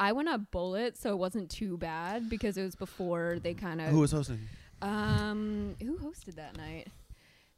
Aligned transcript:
I 0.00 0.12
went 0.12 0.28
up 0.28 0.50
bullet, 0.50 0.96
so 0.96 1.10
it 1.10 1.16
wasn't 1.18 1.50
too 1.50 1.76
bad 1.76 2.30
because 2.30 2.56
it 2.56 2.62
was 2.62 2.76
before 2.76 3.38
they 3.42 3.54
kind 3.54 3.80
of 3.80 3.88
Who 3.88 4.00
was 4.00 4.12
hosting? 4.12 4.40
um 4.82 5.74
who 5.80 5.98
hosted 5.98 6.36
that 6.36 6.56
night. 6.56 6.86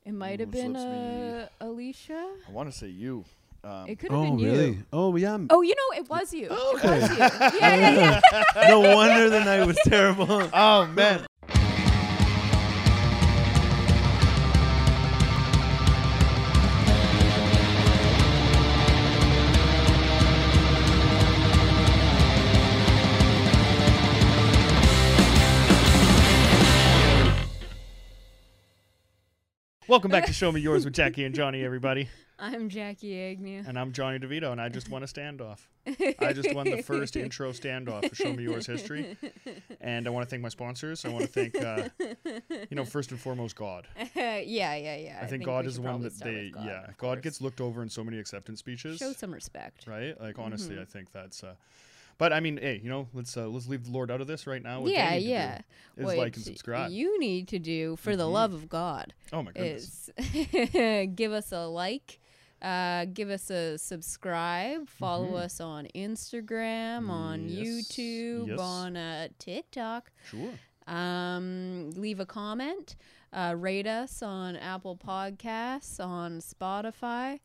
It 0.07 0.13
might 0.13 0.41
have 0.41 0.51
been 0.51 0.75
uh, 0.77 1.49
Alicia. 1.61 2.27
I 2.49 2.51
want 2.51 2.73
to 2.73 2.77
say 2.77 2.87
you. 2.89 3.25
Um, 3.63 3.87
It 3.87 3.99
could 3.99 4.11
have 4.11 4.21
Oh, 4.21 4.25
been 4.25 4.39
you. 4.39 4.51
really? 4.51 4.79
Oh, 4.91 5.15
yeah. 5.17 5.33
I'm- 5.33 5.47
Oh, 5.51 5.61
you 5.61 5.75
know, 5.75 5.99
it 6.01 6.09
was 6.09 6.33
you. 6.33 6.49
Oh, 6.51 6.79
It 6.83 6.85
was 6.85 7.03
okay. 7.05 7.13
you. 7.13 7.59
Yeah, 7.61 7.77
yeah, 7.77 8.21
yeah. 8.33 8.69
no 8.71 8.81
wonder 8.97 9.29
the 9.29 9.45
night 9.45 9.67
was 9.67 9.79
terrible. 9.85 10.27
oh 10.55 10.87
man. 10.87 11.27
Welcome 29.91 30.13
back 30.13 30.27
to 30.27 30.33
Show 30.33 30.53
Me 30.53 30.61
Yours 30.61 30.85
with 30.85 30.95
Jackie 31.01 31.25
and 31.25 31.35
Johnny, 31.35 31.65
everybody. 31.65 32.09
I'm 32.39 32.69
Jackie 32.69 33.19
Agnew. 33.21 33.65
And 33.67 33.77
I'm 33.77 33.91
Johnny 33.91 34.21
DeVito, 34.21 34.53
and 34.53 34.61
I 34.61 34.69
just 34.69 34.89
won 34.89 35.03
a 35.03 35.07
standoff. 35.07 35.59
I 36.21 36.33
just 36.33 36.55
won 36.55 36.71
the 36.71 36.81
first 36.87 37.17
intro 37.17 37.51
standoff 37.51 38.09
for 38.09 38.15
Show 38.15 38.33
Me 38.33 38.45
Yours 38.45 38.67
history. 38.67 39.17
And 39.81 40.07
I 40.07 40.11
want 40.11 40.25
to 40.25 40.31
thank 40.31 40.45
my 40.45 40.49
sponsors. 40.49 41.05
I 41.05 41.09
want 41.09 41.23
to 41.23 41.27
thank, 41.27 41.61
uh, 41.61 41.89
you 42.71 42.77
know, 42.77 42.85
first 42.85 43.11
and 43.11 43.19
foremost, 43.19 43.57
God. 43.57 43.89
yeah, 44.15 44.39
yeah, 44.45 44.77
yeah. 44.77 45.19
I, 45.21 45.27
think, 45.27 45.41
we 45.41 45.47
God 45.47 45.67
is 45.67 45.75
the 45.75 45.83
one 45.83 46.03
that 46.03 46.17
they, 46.21 46.51
God, 46.55 46.65
yeah, 46.65 46.87
God 46.97 47.21
gets 47.21 47.41
looked 47.41 47.61
over 47.61 47.83
in 47.83 47.89
so 47.89 48.05
many 48.05 48.21
acceptance 48.21 48.61
speeches, 48.61 48.99
Show 48.99 49.13
some 49.13 49.35
respect. 49.35 49.89
right? 49.89 50.19
Like 50.21 50.39
honestly, 50.39 50.77
Mhm. 50.77 50.83
I 50.83 50.85
think 50.85 51.11
that's. 51.11 51.43
Uh, 51.43 51.55
but 52.21 52.33
I 52.33 52.39
mean, 52.39 52.57
hey, 52.59 52.81
you 52.85 52.89
know, 52.89 53.09
let's 53.13 53.37
uh, 53.37 53.49
let's 53.49 53.67
leave 53.67 53.85
the 53.87 53.91
Lord 53.91 54.11
out 54.13 54.21
of 54.21 54.29
this 54.29 54.47
right 54.47 54.63
now. 54.63 54.83
What 54.83 54.93
yeah, 54.93 55.11
need 55.11 55.17
to 55.17 55.25
do 55.25 55.31
yeah. 55.31 55.59
Is 55.97 56.05
What 56.05 56.17
like 56.19 56.37
and 56.37 56.45
subscribe. 56.45 56.93
You 56.93 57.19
need 57.19 57.49
to 57.49 57.59
do 57.59 57.97
for 57.97 58.15
the 58.15 58.25
Mhm. 58.29 58.33
love 58.33 58.53
of 58.55 58.69
God 58.69 59.13
oh 59.33 59.43
my 59.43 59.51
goodness. 59.51 60.09
is 60.17 61.09
give 61.17 61.33
us 61.33 61.51
a 61.51 61.67
like, 61.67 62.21
uh, 62.63 63.07
give 63.07 63.31
us 63.31 63.51
a 63.51 63.77
subscribe, 63.79 64.89
follow 64.89 65.33
Mhm. 65.33 65.45
us 65.45 65.61
on 65.61 65.89
Instagram, 65.97 67.09
on 67.11 67.49
Yes, 67.49 67.67
YouTube, 67.67 68.49
yes. 68.49 68.61
on 68.61 68.97
uh, 68.97 69.29
TikTok. 69.39 70.13
Sure. 70.29 70.53
Um, 70.87 71.91
leave 71.93 72.19
a 72.21 72.27
comment, 72.27 72.97
uh, 73.33 73.55
rate 73.57 73.87
us 73.87 74.23
on 74.23 74.57
Apple 74.57 74.97
Podcasts, 74.97 76.05
on 76.05 76.39
Spotify, 76.41 77.39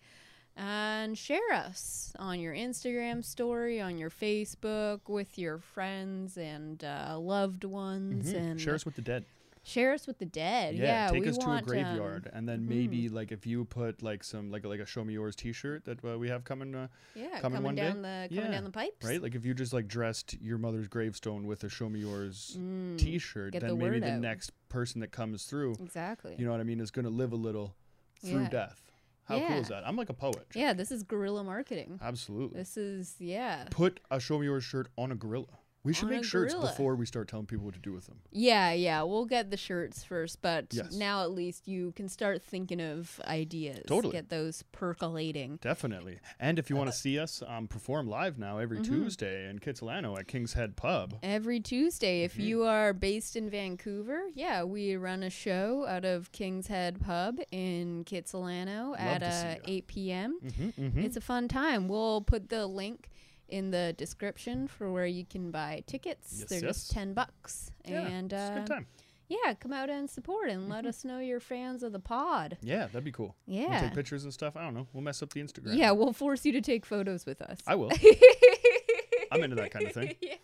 and 0.58 1.18
share 1.18 1.52
us 1.52 2.14
on 2.18 2.40
your 2.40 2.54
Instagram 2.54 3.24
story, 3.24 3.82
on 3.82 3.98
your 3.98 4.10
Facebook, 4.10 5.02
with 5.08 5.38
your 5.38 5.58
friends 5.60 6.38
and 6.38 6.84
uh, 6.84 7.18
loved 7.20 7.64
ones, 7.64 8.32
Mhm. 8.32 8.36
and 8.38 8.62
Share 8.62 8.76
us 8.76 8.86
with 8.86 8.96
the 8.96 9.02
dead. 9.02 9.26
share 9.64 9.94
us 9.94 10.06
with 10.08 10.20
the 10.20 10.26
dead. 10.26 10.76
Yeah, 10.76 11.08
Yeah, 11.08 11.12
take 11.12 11.26
us 11.28 11.38
to 11.40 11.48
a 11.50 11.54
um, 11.58 11.64
graveyard, 11.64 12.30
and 12.32 12.48
then 12.48 12.68
maybe 12.68 13.10
like 13.10 13.32
if 13.32 13.46
you 13.48 13.66
put 13.66 14.02
like 14.04 14.24
some 14.24 14.50
like 14.52 14.64
like 14.64 14.80
a 14.80 14.86
Show 14.86 15.04
Me 15.04 15.14
Yours 15.14 15.36
T-shirt 15.36 15.86
that 15.86 16.06
uh, 16.06 16.18
we 16.20 16.30
have 16.30 16.44
coming, 16.44 16.74
uh, 16.76 16.88
yeah, 17.16 17.40
coming 17.42 17.58
coming, 17.58 17.64
one 17.64 17.76
day? 17.76 17.82
down 17.90 18.02
the 18.04 18.28
coming 18.30 18.46
Yeah, 18.46 18.52
down 18.52 18.64
the 18.64 18.70
pipes, 18.70 19.06
right? 19.06 19.22
Like 19.22 19.34
if 19.36 19.44
you 19.44 19.54
just 19.56 19.74
like 19.74 19.88
dressed 19.88 20.36
your 20.40 20.58
mother's 20.60 20.88
gravestone 20.88 21.48
with 21.48 21.64
a 21.64 21.70
Show 21.70 21.90
Me 21.90 22.00
Yours 22.02 22.58
Mm, 22.62 22.98
T-shirt, 22.98 23.54
then 23.54 23.68
the 23.72 23.76
maybe 23.76 24.00
the 24.00 24.14
out. 24.14 24.22
next 24.22 24.52
person 24.70 25.02
that 25.02 25.12
comes 25.12 25.46
through, 25.46 25.74
exactly. 25.82 26.36
you 26.38 26.46
know 26.46 26.52
what 26.52 26.60
I 26.60 26.64
mean, 26.64 26.80
is 26.80 26.92
going 26.92 27.06
to 27.06 27.12
live 27.12 27.32
a 27.34 27.36
little 27.38 27.76
through 28.22 28.44
Yeah. 28.44 28.50
death. 28.50 28.85
How 29.26 29.40
cool 29.40 29.58
is 29.58 29.68
that? 29.70 29.88
I'm 29.88 29.96
like 29.96 30.10
a 30.10 30.14
poet. 30.14 30.46
yeah, 30.54 30.74
this 30.74 30.92
is 30.92 31.04
guerrilla 31.04 31.44
marketing. 31.44 32.00
Absolutely. 32.02 32.60
This 32.60 32.78
is 32.78 33.16
yeah. 33.20 33.66
Put 33.72 34.00
a 34.12 34.20
Show 34.20 34.40
Me 34.40 34.46
Yours 34.46 34.64
shirt 34.64 34.88
on 34.98 35.12
a 35.12 35.16
gorilla. 35.16 35.48
We 35.86 35.94
should 35.94 36.10
make 36.10 36.24
shirts 36.26 36.54
gorilla. 36.54 36.70
before 36.72 36.96
we 36.96 37.06
start 37.06 37.28
telling 37.30 37.46
people 37.46 37.64
what 37.66 37.76
to 37.76 37.80
do 37.80 37.94
with 37.94 38.08
them. 38.08 38.18
Yeah, 38.32 38.74
yeah, 38.74 39.04
we'll 39.04 39.26
get 39.26 39.52
the 39.52 39.58
shirts 39.58 40.04
first, 40.04 40.42
but 40.42 40.66
Yes. 40.74 40.94
now 40.96 41.22
at 41.24 41.32
least 41.32 41.68
you 41.68 41.94
can 41.96 42.10
start 42.10 42.42
thinking 42.44 42.82
of 42.82 43.22
ideas. 43.28 43.84
Totally. 43.88 44.14
Get 44.14 44.30
those 44.30 44.64
percolating. 44.72 45.58
Definitely. 45.62 46.20
And 46.40 46.58
if 46.60 46.70
you 46.70 46.76
want 46.76 46.92
to 46.92 46.98
see 46.98 47.20
us 47.20 47.44
um, 47.48 47.68
perform 47.68 48.08
live 48.08 48.38
now 48.40 48.58
every 48.58 48.80
Mhm. 48.80 48.86
Tuesday 48.86 49.50
in 49.50 49.60
Kitsilano 49.60 50.18
at 50.20 50.28
King's 50.28 50.54
Head 50.54 50.76
Pub, 50.76 51.20
Every 51.22 51.60
Tuesday, 51.60 52.24
if 52.24 52.36
Mhm. 52.36 52.44
you 52.44 52.64
are 52.64 52.94
based 52.94 53.36
in 53.36 53.50
Vancouver, 53.50 54.24
yeah, 54.34 54.64
we 54.64 54.96
run 54.96 55.22
a 55.24 55.30
show 55.30 55.86
out 55.86 56.04
of 56.06 56.32
King's 56.32 56.68
Head 56.68 57.00
Pub 57.00 57.40
in 57.52 58.04
Kitsilano 58.06 59.00
at 59.00 59.22
uh, 59.22 59.60
8 59.66 59.88
p.m. 59.88 60.40
mm-hmm, 60.44 60.70
mm-hmm. 60.82 61.00
It's 61.00 61.18
a 61.18 61.22
fun 61.22 61.48
time. 61.48 61.88
We'll 61.88 62.22
put 62.22 62.50
the 62.50 62.66
link 62.68 63.10
in 63.50 63.72
the 63.72 63.94
description 63.98 64.68
for 64.68 64.92
where 64.92 65.06
you 65.06 65.26
can 65.26 65.52
buy 65.52 65.84
tickets. 65.88 66.36
Yes, 66.40 66.50
They're 66.50 66.60
yes. 66.64 66.76
just 66.78 66.92
10 66.92 67.14
bucks. 67.14 67.72
yeah, 67.86 68.06
and 68.08 68.32
it's 68.34 68.42
a 68.42 68.46
uh, 68.54 68.56
good 68.56 68.68
time. 68.68 68.88
yeah, 69.28 69.54
come 69.54 69.74
out 69.74 69.90
and 69.90 70.10
support 70.10 70.50
and 70.50 70.68
let 70.70 70.84
Mhm. 70.86 70.88
us 70.88 71.06
know 71.06 71.20
you're 71.20 71.40
fans 71.40 71.84
of 71.84 71.92
the 71.92 72.00
pod. 72.00 72.58
Yeah, 72.62 72.86
that'd 72.88 73.04
be 73.04 73.12
cool. 73.12 73.36
We'll 73.48 73.62
Yeah. 73.62 73.82
take 73.82 73.94
pictures 73.94 74.24
and 74.24 74.34
stuff. 74.34 74.56
I 74.58 74.64
don't 74.64 74.74
know. 74.74 74.88
We'll 74.94 75.04
mess 75.04 75.22
up 75.22 75.32
the 75.34 75.42
Instagram. 75.42 75.76
Yeah, 75.78 75.92
we'll 75.92 76.14
force 76.14 76.46
you 76.46 76.52
to 76.54 76.62
take 76.62 76.86
photos 76.86 77.26
with 77.26 77.42
us. 77.42 77.60
I 77.68 77.76
will. 77.76 77.92
I'm 79.32 79.44
into 79.44 79.56
that 79.58 79.72
kind 79.72 79.86
of 79.88 79.92
thing. 79.94 80.16
yeah. 80.22 80.36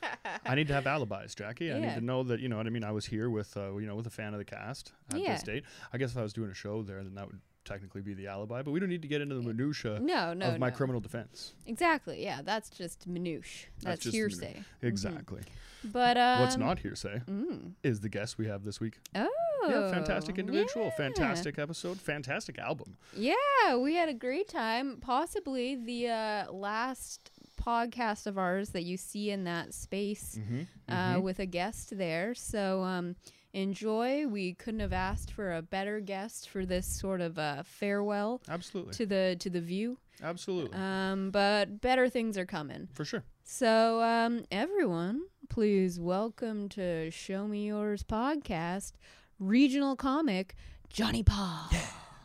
I 0.46 0.56
need 0.56 0.68
to 0.68 0.74
have 0.74 0.86
alibis, 0.88 1.36
Jackie. 1.36 1.72
I 1.72 1.80
need 1.80 1.94
to 1.96 2.02
know 2.02 2.24
that 2.24 2.40
you 2.40 2.50
know 2.50 2.58
what 2.58 2.68
I 2.68 2.70
mean. 2.72 2.84
I 2.84 2.92
was 2.92 3.06
here 3.06 3.30
with 3.30 3.56
uh, 3.56 3.76
you 3.78 3.88
know 3.88 3.96
with 3.96 4.08
a 4.08 4.12
fan 4.12 4.34
of 4.34 4.40
the 4.40 4.46
cast 4.46 4.92
at 5.14 5.20
Yeah. 5.20 5.34
this 5.34 5.44
date. 5.44 5.64
I 5.94 5.98
guess 5.98 6.12
if 6.12 6.18
I 6.18 6.24
was 6.24 6.34
doing 6.34 6.50
a 6.50 6.54
show 6.54 6.82
there, 6.82 7.04
then 7.04 7.16
that 7.16 7.28
would 7.28 7.40
technically 7.66 8.02
be 8.02 8.14
the 8.14 8.28
alibi. 8.28 8.62
But 8.62 8.72
we 8.72 8.80
don't 8.80 8.90
need 8.90 9.02
to 9.04 9.08
get 9.08 9.22
into 9.22 9.36
the 9.36 9.42
minutia 9.42 10.00
No, 10.00 10.34
no, 10.34 10.48
of 10.48 10.60
my 10.60 10.70
no. 10.70 10.76
criminal 10.76 11.02
defense. 11.02 11.54
Exactly. 11.66 12.24
Yeah, 12.24 12.42
that's 12.44 12.70
just 12.70 13.08
minouche. 13.12 13.66
That's, 13.82 14.02
just 14.04 14.16
hearsay. 14.16 14.58
Mhm. 14.84 14.88
Exactly. 14.88 15.42
But 15.84 16.18
um, 16.18 16.42
What's 16.42 16.58
not 16.58 16.80
hearsay 16.80 17.22
Mm. 17.28 17.72
is 17.84 18.02
the 18.02 18.10
guest 18.10 18.38
we 18.38 18.48
have 18.48 18.64
this 18.64 18.80
week. 18.80 19.00
Oh. 19.16 19.28
yeah, 19.70 19.92
fantastic 19.92 20.38
individual, 20.40 20.86
yeah. 20.86 20.92
fantastic 20.98 21.58
episode, 21.60 22.00
fantastic 22.00 22.58
album. 22.60 22.98
Yeah, 23.16 23.76
we 23.78 23.96
had 23.96 24.10
a 24.10 24.14
great 24.14 24.48
time. 24.48 24.98
Possibly 25.02 25.76
the 25.76 26.10
uh, 26.10 26.52
last 26.52 27.32
podcast 27.62 28.26
of 28.28 28.38
ours 28.40 28.70
that 28.70 28.84
you 28.84 28.98
see 28.98 29.30
in 29.30 29.44
that 29.46 29.74
space 29.74 30.40
Mm-hmm. 30.40 30.94
uh, 30.94 31.20
with 31.20 31.40
a 31.40 31.46
guest 31.46 31.96
there. 31.98 32.34
So 32.36 32.82
um, 32.84 33.16
enjoy. 33.54 34.26
We 34.28 34.54
couldn't 34.54 34.80
have 34.80 34.94
asked 34.94 35.32
for 35.32 35.54
a 35.54 35.62
better 35.62 36.00
guest 36.00 36.50
for 36.50 36.66
this 36.66 36.86
sort 36.88 37.22
of 37.22 37.38
uh, 37.38 37.64
farewell 37.66 38.42
Absolutely, 38.50 38.94
to 38.94 39.06
the 39.06 39.36
to 39.40 39.50
the 39.50 39.62
view. 39.62 39.98
absolutely, 40.24 40.78
Um, 40.78 41.32
but 41.32 41.82
better 41.82 42.10
things 42.10 42.38
are 42.38 42.46
coming. 42.46 42.88
for 42.94 43.06
sure. 43.06 43.24
So 43.44 44.02
um, 44.02 44.46
everyone, 44.52 45.22
please 45.50 46.00
welcome 46.00 46.70
to 46.70 47.12
Show 47.12 47.48
Me 47.48 47.68
Yours 47.68 48.04
podcast, 48.04 48.94
regional 49.40 49.96
comic 49.96 50.56
Johnny 50.90 51.24
Paul. 51.24 51.70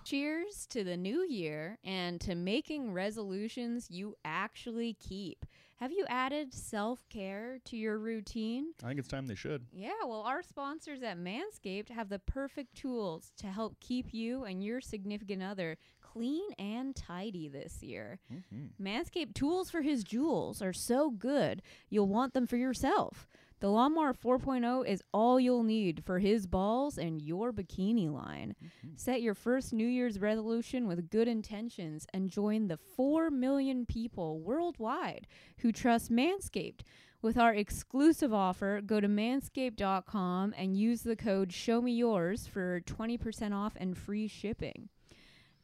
Cheers 0.05 0.67
to 0.71 0.85
the 0.85 0.97
new 0.97 1.27
year 1.29 1.79
and 1.85 2.21
to 2.21 2.37
making 2.37 2.93
resolutions 2.93 3.91
you 3.91 4.15
actually 4.25 4.95
keep. 5.01 5.45
Have 5.79 5.93
you 5.93 6.07
added 6.09 6.55
self 6.55 7.07
care 7.11 7.59
to 7.67 7.77
your 7.77 7.99
routine? 7.99 8.73
I 8.83 8.89
think 8.89 8.99
it's 8.99 9.09
time 9.09 9.27
they 9.27 9.35
should. 9.35 9.67
Yeah, 9.75 9.91
well, 10.07 10.23
our 10.23 10.43
sponsors 10.43 11.03
at 11.03 11.19
Manscaped 11.19 11.91
have 11.91 12.09
the 12.09 12.19
perfect 12.19 12.75
tools 12.75 13.33
to 13.39 13.49
help 13.49 13.79
keep 13.79 14.15
you 14.15 14.45
and 14.45 14.65
your 14.65 14.81
significant 14.81 15.43
other 15.43 15.77
clean 16.01 16.51
and 16.59 16.97
tidy 16.97 17.47
this 17.47 17.83
year. 17.83 18.19
Mm-hmm. 18.33 18.83
Manscaped 18.83 19.35
tools 19.35 19.69
for 19.71 19.83
his 19.83 20.03
jewels 20.03 20.63
are 20.63 20.73
so 20.73 21.11
good, 21.11 21.61
you'll 21.91 22.09
want 22.09 22.33
them 22.33 22.47
for 22.47 22.57
yourself. 22.57 23.27
The 23.61 23.71
Lawnmower 23.71 24.13
4.0 24.13 24.87
is 24.87 25.03
all 25.13 25.41
you'll 25.41 25.63
need 25.63 26.05
for 26.05 26.19
his 26.19 26.47
balls 26.47 26.99
and 26.99 27.23
your 27.23 27.53
bikini 27.53 28.13
line. 28.13 28.55
Mm-hmm. 28.63 28.89
Set 28.97 29.23
your 29.23 29.35
first 29.35 29.73
New 29.73 29.87
Year's 29.87 30.21
resolution 30.21 30.87
with 30.87 31.09
good 31.09 31.27
intentions 31.27 32.07
and 32.13 32.29
join 32.29 32.69
the 32.69 32.77
4 32.77 33.31
million 33.31 33.87
people 33.87 34.41
worldwide 34.41 35.27
who 35.61 35.73
trust 35.73 36.13
Manscaped. 36.13 36.81
With 37.23 37.39
our 37.39 37.55
exclusive 37.55 38.33
offer, 38.33 38.83
go 38.85 39.01
to 39.01 39.09
manscaped.com 39.09 40.55
and 40.57 40.77
use 40.77 41.01
the 41.03 41.17
code 41.17 41.49
SHOWMEYOURS 41.51 42.49
for 42.49 42.83
20% 42.83 43.55
off 43.55 43.73
and 43.77 43.97
free 43.97 44.29
shipping. 44.29 44.91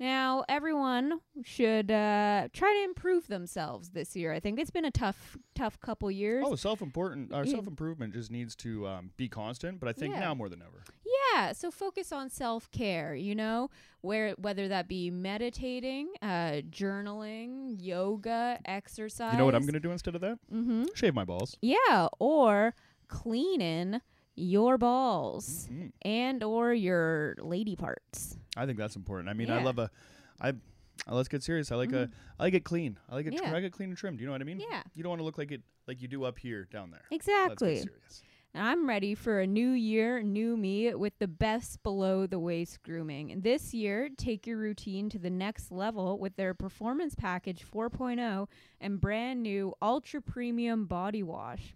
Now, 0.03 0.43
everyone 0.49 1.21
should 1.45 1.89
uh, 1.93 2.49
try 2.53 2.73
to 2.75 2.83
improve 2.83 3.29
themselves 3.29 3.91
this 3.91 4.17
year. 4.17 4.33
I 4.33 4.41
think 4.41 4.59
it's 4.59 4.73
been 4.73 4.85
a 4.85 4.91
tough, 4.91 5.39
tough 5.55 5.81
couple 5.81 6.11
years. 6.11 6.45
Oh, 6.45 6.57
self 6.57 6.83
important. 6.83 7.33
Our 7.33 7.47
self 7.47 7.69
improvement 7.69 8.13
just 8.13 8.29
needs 8.29 8.57
to 8.57 8.89
um, 8.89 9.11
be 9.17 9.29
constant. 9.29 9.79
But 9.79 9.89
I 9.89 9.93
think 9.93 10.15
Yeah. 10.15 10.21
now 10.21 10.35
more 10.35 10.49
than 10.49 10.61
ever. 10.61 10.83
Yeah, 11.37 11.53
so 11.53 11.71
focus 11.71 12.11
on 12.11 12.31
self 12.31 12.69
care. 12.73 13.15
You 13.15 13.37
know, 13.37 13.71
where 14.01 14.33
whether 14.33 14.67
that 14.67 14.89
be 14.89 15.09
meditating, 15.09 16.09
uh, 16.21 16.63
journaling, 16.69 17.77
yoga, 17.79 18.59
exercise. 18.65 19.35
You 19.35 19.39
know 19.39 19.45
what 19.45 19.55
I'm 19.55 19.65
gonna 19.65 19.79
do 19.79 19.93
instead 19.93 20.17
of 20.17 20.21
that? 20.23 20.37
Mm-hmm. 20.53 20.87
Shave 20.97 21.15
my 21.15 21.25
balls. 21.25 21.57
Yeah, 21.63 22.09
or 22.19 22.75
cleaning 23.07 24.01
your 24.35 24.79
balls 24.79 25.69
Mhm. 25.71 25.93
and 26.03 26.43
or 26.43 26.73
your 26.73 27.37
lady 27.39 27.77
parts. 27.77 28.39
I 28.57 28.67
think 28.67 28.79
that's 28.79 28.97
important. 28.97 29.29
I 29.29 29.35
mean, 29.35 29.51
I 29.51 29.63
love 29.63 29.79
a, 29.79 29.91
I, 30.41 30.53
Uh, 31.09 31.15
let's 31.17 31.29
get 31.29 31.43
serious. 31.43 31.73
I 31.73 31.77
like 31.77 31.91
a 31.93 32.07
Mhm. 32.07 32.13
I 32.39 32.43
like 32.45 32.55
it 32.55 32.65
clean. 32.65 32.99
I 33.09 33.15
like 33.15 33.27
it. 33.27 33.37
tr- 33.37 33.43
Yeah. 33.43 33.51
I 33.51 33.53
like 33.55 33.65
it 33.65 33.73
clean 33.73 33.89
and 33.89 33.99
trimmed. 33.99 34.21
You 34.21 34.27
know 34.27 34.33
what 34.33 34.41
I 34.41 34.45
mean? 34.45 34.61
Yeah, 34.61 34.83
You 34.95 35.03
don't 35.03 35.11
want 35.11 35.21
to 35.21 35.25
look 35.25 35.39
like 35.39 35.51
it 35.51 35.63
like 35.89 36.01
you 36.03 36.07
do 36.07 36.23
up 36.25 36.39
here 36.39 36.67
down 36.67 36.91
there. 36.91 37.03
Let's 37.11 37.27
exactly. 37.27 37.75
get 37.77 37.83
serious. 37.85 38.23
And 38.55 38.65
I'm 38.67 38.87
ready 38.87 39.15
for 39.15 39.41
a 39.41 39.47
new 39.47 39.71
year, 39.71 40.23
new 40.23 40.57
me 40.59 40.95
with 40.95 41.19
the 41.19 41.27
best 41.27 41.83
below 41.83 42.27
the 42.27 42.39
waist 42.39 42.83
grooming. 42.83 43.41
This 43.41 43.73
year, 43.73 44.11
take 44.11 44.47
your 44.47 44.59
routine 44.59 45.09
to 45.09 45.19
the 45.19 45.31
next 45.31 45.73
level 45.73 46.19
with 46.19 46.37
their 46.37 46.53
Performance 46.53 47.15
Package 47.15 47.65
4.0 47.65 48.49
and 48.79 49.01
brand 49.01 49.43
new 49.43 49.75
Ultra 49.81 50.21
Premium 50.21 50.85
Body 50.85 51.23
Wash. 51.23 51.75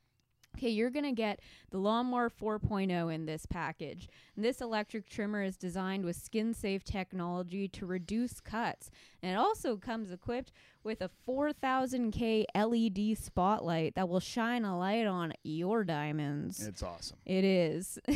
Okay, 0.56 0.70
you're 0.70 0.90
going 0.90 1.04
to 1.04 1.12
get 1.12 1.40
the 1.70 1.78
Lawnmower 1.78 2.30
4.0 2.30 3.14
in 3.14 3.26
this 3.26 3.44
package. 3.44 4.08
And 4.34 4.44
this 4.44 4.62
electric 4.62 5.06
trimmer 5.06 5.42
is 5.42 5.56
designed 5.56 6.04
with 6.04 6.16
skin 6.16 6.54
safe 6.54 6.82
technology 6.82 7.68
to 7.68 7.84
reduce 7.84 8.40
cuts. 8.40 8.90
And 9.22 9.32
it 9.32 9.38
also 9.38 9.76
comes 9.76 10.10
equipped 10.10 10.52
with 10.82 11.02
a 11.02 11.10
4000K 11.28 12.46
LED 12.54 13.18
spotlight 13.18 13.96
that 13.96 14.08
will 14.08 14.20
shine 14.20 14.64
a 14.64 14.78
light 14.78 15.06
on 15.06 15.34
your 15.42 15.84
diamonds. 15.84 16.66
It's 16.66 16.82
awesome. 16.82 17.18
It 17.26 17.44
is. 17.44 17.98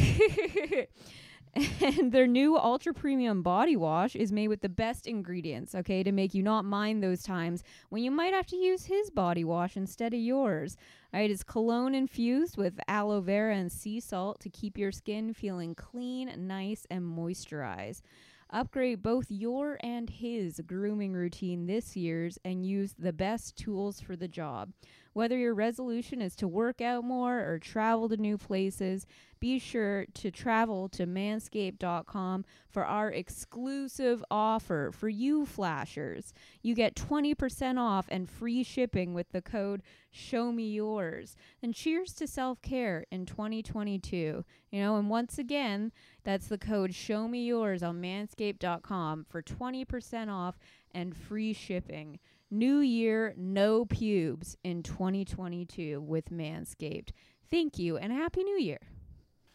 and 1.55 2.13
their 2.13 2.27
new 2.27 2.57
ultra 2.57 2.95
premium 2.95 3.43
body 3.43 3.77
wash 3.77 4.15
is 4.15 4.33
made 4.33 4.49
with 4.49 4.61
the 4.61 4.69
best 4.69 5.07
ingredients, 5.07 5.75
okay, 5.75 6.03
to 6.03 6.13
make 6.13 6.33
you 6.33 6.43
not 6.43 6.65
mind 6.65 7.03
those 7.03 7.23
times 7.23 7.65
when 7.89 8.03
you 8.03 8.11
might 8.11 8.33
have 8.33 8.47
to 8.47 8.57
use 8.57 8.85
his 8.85 9.11
body 9.11 9.45
wash 9.45 9.77
instead 9.77 10.15
of 10.15 10.21
yours. 10.21 10.77
All 11.13 11.19
right, 11.19 11.31
it's 11.31 11.43
cologne 11.43 11.93
infused 11.93 12.57
with 12.57 12.79
aloe 12.87 13.21
vera 13.21 13.57
and 13.57 13.73
sea 13.73 13.99
salt 13.99 14.39
to 14.41 14.49
keep 14.49 14.79
your 14.79 14.93
skin 14.93 15.35
feeling 15.35 15.75
clean, 15.75 16.33
nice, 16.47 16.87
and 16.89 17.03
moisturized. 17.03 18.03
Upgrade 18.51 19.03
both 19.03 19.27
your 19.29 19.77
and 19.81 20.09
his 20.09 20.61
grooming 20.65 21.13
routine 21.13 21.67
this 21.67 21.97
year's 21.97 22.39
and 22.45 22.65
use 22.65 22.95
the 22.97 23.13
best 23.13 23.57
tools 23.57 24.01
for 24.01 24.15
the 24.15 24.29
job. 24.29 24.71
Whether 25.13 25.37
your 25.37 25.55
resolution 25.55 26.23
is 26.23 26.37
to 26.37 26.47
work 26.47 26.81
out 26.81 27.05
more 27.05 27.41
or 27.41 27.59
travel 27.59 28.09
to 28.09 28.17
new 28.17 28.39
places, 28.39 29.07
be 29.41 29.59
sure 29.59 30.07
to 30.15 30.31
travel 30.31 30.89
to 30.91 31.07
manscaped.com 31.07 32.45
for 32.69 32.85
our 32.85 33.11
exclusive 33.11 34.23
offer 34.31 34.91
for 34.93 35.09
you 35.09 35.47
flashers. 35.47 36.33
You 36.63 36.75
get 36.75 36.95
20% 36.95 37.79
off 37.79 38.07
and 38.11 38.29
free 38.29 38.63
shipping 38.63 39.15
with 39.15 39.33
the 39.33 39.43
code 39.43 39.83
show 40.11 40.53
me 40.53 40.71
yours. 40.71 41.37
And 41.63 41.75
cheers 41.75 42.13
to 42.15 42.27
self-care 42.27 43.07
in 43.11 43.27
2022. 43.27 44.45
You 44.71 44.81
know, 44.81 44.97
and 44.97 45.09
once 45.09 45.39
again, 45.39 45.91
that's 46.23 46.47
the 46.47 46.59
code 46.59 46.95
show 46.95 47.27
me 47.27 47.45
yours 47.45 47.83
on 47.83 48.01
manscaped.com 48.01 49.27
for 49.29 49.43
20% 49.43 50.29
off 50.29 50.59
and 50.93 51.17
free 51.17 51.53
shipping. 51.53 52.19
New 52.53 52.81
year, 52.81 53.33
no 53.37 53.85
pubes 53.85 54.57
in 54.65 54.83
2022 54.83 56.01
with 56.01 56.31
Manscaped. 56.31 57.11
Thank 57.49 57.79
you 57.79 57.97
and 57.97 58.13
Happy 58.13 58.43
New 58.43 58.59
Year. 58.59 58.81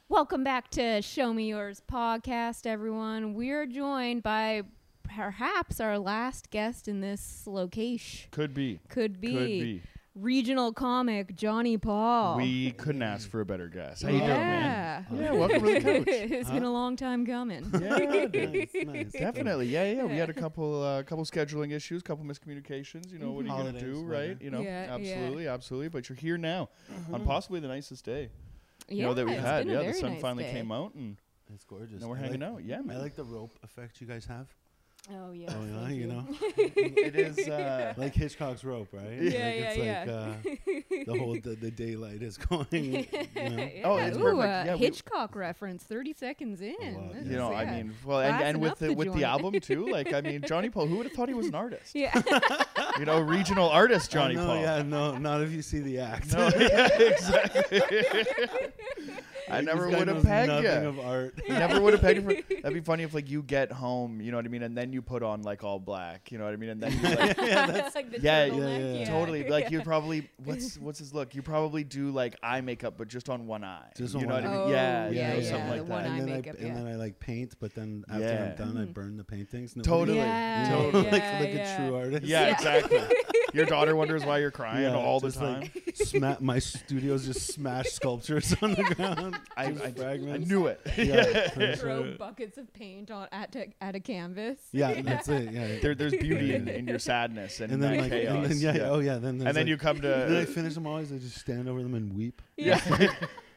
Welcome 0.08 0.46
back 0.46 0.70
to 0.72 1.02
Show 1.02 1.34
Me 1.34 1.50
Yours 1.50 1.82
podcast, 1.92 2.66
everyone. 2.66 3.34
We're 3.34 3.66
joined 3.66 4.24
by 4.24 4.62
perhaps 5.04 5.82
our 5.82 6.00
last 6.00 6.50
guest 6.52 6.88
in 6.88 7.02
this 7.02 7.44
location. 7.46 8.30
Could 8.32 8.54
be. 8.54 8.80
Could 8.88 9.20
be, 9.20 9.34
Could 9.34 9.46
be. 9.46 9.82
Regional 10.16 10.72
comic 10.74 11.36
Johnny 11.36 11.78
Paul. 11.78 12.38
We 12.38 12.72
couldn't 12.72 13.02
ask 13.04 13.30
for 13.30 13.42
a 13.42 13.46
better 13.46 13.68
guest. 13.68 14.04
How 14.04 14.10
you 14.10 14.20
doing, 14.20 14.30
man? 14.30 15.06
yeah. 15.12 15.22
Yeah, 15.22 15.32
welcome 15.34 15.60
to 15.62 15.74
the 15.74 15.82
couch. 15.82 16.04
it's 16.08 16.50
been 16.50 16.64
a 16.64 16.72
long 16.72 16.96
time 16.96 17.26
coming. 17.26 17.70
Yeah, 17.74 17.98
nice, 18.34 18.70
nice. 18.86 19.12
Definitely, 19.12 19.68
yeah, 19.68 19.92
yeah. 19.92 20.04
We 20.06 20.16
had 20.18 20.30
a 20.30 20.34
Yeah. 20.34 20.40
couple, 20.46 20.82
uh, 20.84 21.04
couple 21.04 21.26
scheduling 21.26 21.72
issues, 21.74 22.02
couple 22.02 22.24
miscommunications. 22.26 23.12
You 23.12 23.20
know, 23.20 23.32
what 23.32 23.42
are 23.44 23.48
you 23.48 23.52
Holidays, 23.54 23.82
gonna 23.82 23.94
do, 23.94 24.02
weather. 24.08 24.28
right? 24.30 24.42
You 24.42 24.52
know, 24.52 24.62
Yeah, 24.62 24.86
yeah. 24.86 24.96
absolutely, 24.96 25.48
absolutely. 25.48 25.90
But 25.90 26.10
you're 26.10 26.16
here 26.18 26.38
now 26.38 26.70
on 27.12 27.24
possibly 27.26 27.60
the 27.60 27.68
nicest 27.68 28.06
day, 28.06 28.30
you 28.88 29.04
know, 29.04 29.14
that 29.14 29.26
we've 29.26 29.36
it's 29.36 29.44
had. 29.44 29.66
been 29.68 29.70
a 29.70 29.74
Yeah, 29.74 29.78
the 29.80 29.86
very 29.92 30.00
sun 30.00 30.12
nice 30.14 30.22
finally 30.22 30.44
day. 30.46 30.52
came 30.54 30.72
out, 30.72 30.94
and 30.96 31.18
It's 31.54 31.66
gorgeous. 31.66 32.02
now 32.02 32.08
we're 32.08 32.16
I 32.18 32.20
hanging 32.20 32.40
like, 32.42 32.50
out. 32.50 32.64
Yeah, 32.64 32.82
man. 32.82 32.98
I 32.98 33.00
like 33.02 33.16
the 33.16 33.24
rope 33.26 33.58
effect 33.64 34.00
you 34.02 34.08
guys 34.08 34.26
have. 34.26 34.48
Oh 35.08 35.32
yeah. 35.34 35.54
Oh, 35.56 35.64
yeah, 35.64 35.86
thank 35.86 35.98
you 36.00 36.08
know. 36.08 36.26
it 36.58 37.16
is. 37.16 37.48
Uh, 37.48 37.94
Like 37.98 38.16
Hitchcock's 38.16 38.64
rope, 38.64 38.88
right? 38.92 39.12
Yeah, 39.12 39.24
like 39.24 39.34
yeah, 39.34 39.70
it's 39.70 39.78
yeah. 39.78 40.00
like 40.00 40.10
uh, 40.10 41.04
the 41.14 41.20
whole 41.20 41.34
the, 41.42 41.56
the 41.56 41.70
daylight 41.70 42.24
is 42.24 42.38
going. 42.38 42.66
You 42.72 42.92
know? 42.92 43.06
Yeah. 43.36 43.82
Oh, 43.84 43.98
it's 43.98 44.18
Ooh, 44.18 44.22
perfect. 44.22 44.42
uh, 44.42 44.64
Yeah, 44.66 44.74
we- 44.74 44.80
Hitchcock 44.80 45.36
reference, 45.36 45.84
thirty 45.84 46.12
seconds 46.14 46.60
in. 46.62 46.74
wow. 46.96 47.10
This 47.14 47.26
you 47.26 47.32
is- 47.32 47.38
know, 47.38 47.54
I 47.54 47.66
mean, 47.66 47.94
well, 48.04 48.20
and, 48.22 48.44
and 48.44 48.62
with 48.62 48.80
the 48.80 48.88
the 48.88 48.94
with 48.96 49.14
the 49.14 49.26
album 49.26 49.60
too. 49.60 49.88
Like, 49.88 50.12
I 50.12 50.22
mean, 50.22 50.42
Johnny 50.48 50.70
Paul. 50.72 50.88
Who 50.88 50.98
would 50.98 51.06
have 51.06 51.14
thought 51.14 51.28
he 51.28 51.36
was 51.36 51.48
an 51.48 51.56
artist? 51.56 51.94
yeah. 51.94 52.12
You 52.98 53.06
know, 53.06 53.20
regional 53.20 53.70
artist 53.70 54.10
Johnny 54.12 54.38
oh, 54.38 54.42
no, 54.42 54.46
Paul. 54.48 54.62
Yeah, 54.62 54.82
no, 54.82 55.18
not 55.18 55.42
if 55.42 55.52
you 55.52 55.62
see 55.62 55.80
the 55.80 56.00
act. 56.00 56.34
No, 56.34 56.50
yeah, 56.58 56.88
exactly. 56.98 57.82
I 59.50 59.62
never 59.62 59.90
would 59.90 60.08
have 60.08 60.18
knows 60.18 60.26
pegged 60.26 60.64
you. 60.64 60.70
of 60.70 61.00
art. 61.00 61.40
Never 61.48 61.80
would 61.82 61.94
have 61.94 62.02
pegged 62.02 62.30
you. 62.30 62.42
For, 62.44 62.54
that'd 62.62 62.74
be 62.74 62.82
funny 62.82 63.04
if 63.04 63.14
like 63.14 63.30
you 63.30 63.44
get 63.44 63.72
home, 63.72 64.22
you 64.22 64.32
know 64.32 64.38
what 64.38 64.46
I 64.46 64.50
mean, 64.50 64.64
and 64.64 64.78
then 64.78 64.92
you 64.94 65.02
put 65.02 65.24
on 65.24 65.42
like 65.44 65.64
all 65.64 65.80
black, 65.80 66.32
you 66.32 66.38
know 66.38 66.46
what 66.46 66.54
I 66.54 66.58
mean, 66.58 66.70
and 66.72 66.82
then 66.82 66.92
you 66.94 67.02
like 67.04 67.38
yeah, 67.38 67.66
that's 67.68 67.96
like 67.96 68.12
the 68.12 68.20
Yeah, 68.22 68.46
yeah, 68.46 68.52
turtleneck, 68.54 69.00
yeah. 69.00 69.06
totally 69.06 69.50
like 69.50 69.72
you 69.72 69.82
probably 69.82 70.30
what's 70.44 70.78
what's 70.78 71.00
his 71.00 71.14
look? 71.14 71.36
You 71.36 71.42
probably 71.42 71.84
do 71.84 72.12
like 72.12 72.36
eye 72.44 72.62
makeup, 72.62 72.96
but 72.98 73.08
just 73.08 73.30
on 73.30 73.48
one 73.48 73.64
eye. 73.64 73.92
Just 73.98 74.14
you 74.14 74.22
on 74.22 74.28
know 74.28 74.34
one 74.36 74.44
what 74.44 74.52
I 74.52 74.56
eye. 74.56 74.60
mean? 74.66 74.70
yeah, 74.70 75.06
Oh, 75.08 75.12
you 75.12 75.18
yeah, 75.18 75.34
know, 75.34 75.40
yeah, 75.40 75.50
something 75.52 75.70
like 75.70 75.88
that. 75.88 76.06
and 76.06 76.20
then 76.20 76.26
makeup, 76.26 76.56
I 76.60 76.64
and 76.66 76.78
then 76.78 76.88
I 76.88 76.96
like 76.96 77.20
paint, 77.20 77.56
but 77.60 77.74
then 77.76 78.04
after 78.10 78.22
Yeah. 78.24 78.44
I'm 78.52 78.56
done, 78.58 78.78
I 78.78 78.86
Mhm. 78.86 78.94
burn 78.94 79.18
the 79.18 79.24
paintings. 79.24 79.74
Totally. 79.84 80.18
Yeah, 80.18 80.66
You 80.78 80.84
Totally. 80.92 81.04
like 81.12 81.22
yeah, 81.22 81.40
like 81.40 81.54
a 81.54 81.76
true 81.78 81.96
artist. 81.96 82.24
Yeah, 82.26 82.48
Yeah. 82.48 82.54
exactly. 82.54 83.02
Your 83.54 83.66
daughter 83.66 83.96
wonders 83.96 84.26
why 84.26 84.40
you're 84.40 84.52
crying 84.52 84.84
Yeah, 84.84 84.96
all 84.98 85.20
the 85.22 85.32
time. 85.32 85.62
like 85.62 85.92
Sma- 85.96 86.38
my 86.42 86.60
studio's 86.60 87.26
just 87.26 87.54
smashed 87.54 87.94
sculptures 87.94 88.54
on 88.62 88.74
the 88.74 88.84
ground. 88.84 89.35
I, 89.58 89.72
just 89.72 89.84
I, 89.84 89.88
I 89.88 89.92
fragments. 89.92 90.50
knew 90.50 90.68
it. 90.68 90.82
Yeah, 90.98 91.50
for 91.54 91.76
Throw 91.76 92.04
sure. 92.04 92.18
buckets 92.18 92.58
of 92.58 92.74
paint 92.74 93.10
on 93.12 93.28
at 93.32 93.56
a, 93.56 93.68
at 93.82 93.96
a 93.96 94.00
canvas. 94.00 94.58
Yeah, 94.72 95.02
that's 95.04 95.28
it. 95.30 95.52
Yeah. 95.52 95.80
There, 95.82 95.96
there's 95.96 96.12
beauty 96.14 96.56
in, 96.56 96.68
in 96.68 96.88
your 96.88 97.00
sadness 97.12 97.60
and, 97.60 97.72
and 97.72 97.82
then 97.84 97.92
that 97.94 98.02
like, 98.02 98.12
chaos. 98.12 98.36
and 98.36 98.46
then 98.46 98.58
yeah, 98.60 98.76
yeah, 98.76 98.90
oh 98.90 99.00
yeah, 99.00 99.14
then 99.18 99.38
there's 99.38 99.48
And 99.48 99.56
then 99.58 99.64
like- 99.64 99.68
you 99.68 99.78
come 99.78 100.00
then 100.00 100.36
I 100.38 100.46
to 100.46 100.46
finish 100.46 100.74
them 100.74 100.88
always. 100.88 101.12
I 101.12 101.18
just 101.18 101.38
stand 101.40 101.70
over 101.70 101.82
them 101.82 101.94
and 101.96 102.14
weep. 102.16 102.42
Yeah. 102.58 102.80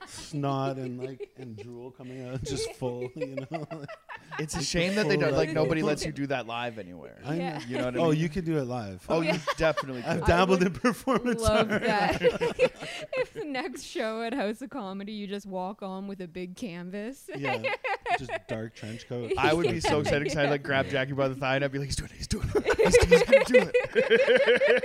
Snot 0.09 0.77
and 0.79 0.99
like 0.99 1.31
and 1.37 1.57
drool 1.57 1.91
coming 1.91 2.27
out, 2.27 2.43
just 2.43 2.73
full. 2.77 3.09
You 3.15 3.37
know. 3.51 3.67
It's 4.39 4.55
a 4.55 4.63
shame 4.63 4.95
that 4.95 5.09
they 5.09 5.15
full 5.17 5.25
don't 5.25 5.37
like 5.37 5.49
of- 5.49 5.55
nobody 5.55 5.83
lets 5.83 6.05
you 6.07 6.13
do 6.13 6.29
that 6.29 6.47
live 6.47 6.79
anywhere. 6.79 7.19
I 7.25 7.35
Yeah. 7.37 7.61
You 7.67 7.79
know 7.79 7.85
what 7.87 7.95
I 7.95 7.99
oh, 7.99 8.01
mean? 8.03 8.07
Oh, 8.07 8.11
you 8.13 8.29
can 8.29 8.45
do 8.45 8.59
it 8.59 8.65
live. 8.65 9.05
Oh, 9.09 9.21
you 9.21 9.35
definitely 9.57 10.05
I've 10.05 10.25
dabbled 10.27 10.61
would 10.61 10.69
in 10.69 10.75
performance 10.75 11.43
Love 11.43 11.73
art. 11.73 11.83
that. 11.83 12.23
if 12.23 13.33
the 13.33 13.45
next 13.45 13.83
show 13.83 14.23
at 14.23 14.35
House 14.35 14.63
of 14.63 14.71
Comedy, 14.71 15.13
you 15.13 15.27
just 15.27 15.47
walk 15.47 15.83
on 15.83 16.07
with 16.07 16.21
a 16.21 16.29
big 16.29 16.55
canvas. 16.55 17.29
Yeah, 17.37 17.63
just 18.17 18.31
dark 18.49 18.77
trench 18.77 19.09
coat. 19.09 19.33
I 19.37 19.53
would 19.55 19.69
be 19.69 19.81
so 19.81 20.01
excited 20.01 20.25
because 20.25 20.37
I'd 20.37 20.51
like 20.51 20.63
grab 20.63 20.89
Jackie 20.89 21.15
by 21.15 21.27
the 21.27 21.35
thigh 21.35 21.57
and 21.57 21.65
I'd 21.65 21.73
be 21.73 21.79
like, 21.79 21.89
he's 21.89 21.97
doing 21.97 22.11
it, 22.11 22.17
he's 22.19 22.29
doing 22.29 22.49
it. 22.55 22.77
He's, 22.77 22.97
he's 23.07 23.23
gonna 23.25 23.45
do 23.45 23.71
it. 23.75 24.85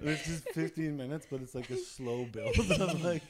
It's 0.00 0.26
just 0.26 0.48
15 0.50 0.96
minutes, 0.96 1.26
but 1.30 1.42
it's 1.42 1.54
like 1.54 1.68
a 1.70 1.76
slow 1.76 2.24
build 2.24 2.58
of 2.58 3.04
like, 3.04 3.22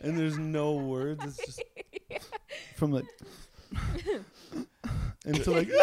and 0.00 0.18
there's 0.18 0.38
no 0.38 0.74
words. 0.74 1.24
It's 1.24 1.44
just 1.44 1.62
from 2.76 2.92
like 2.92 3.04
into 5.26 5.50
like. 5.50 5.68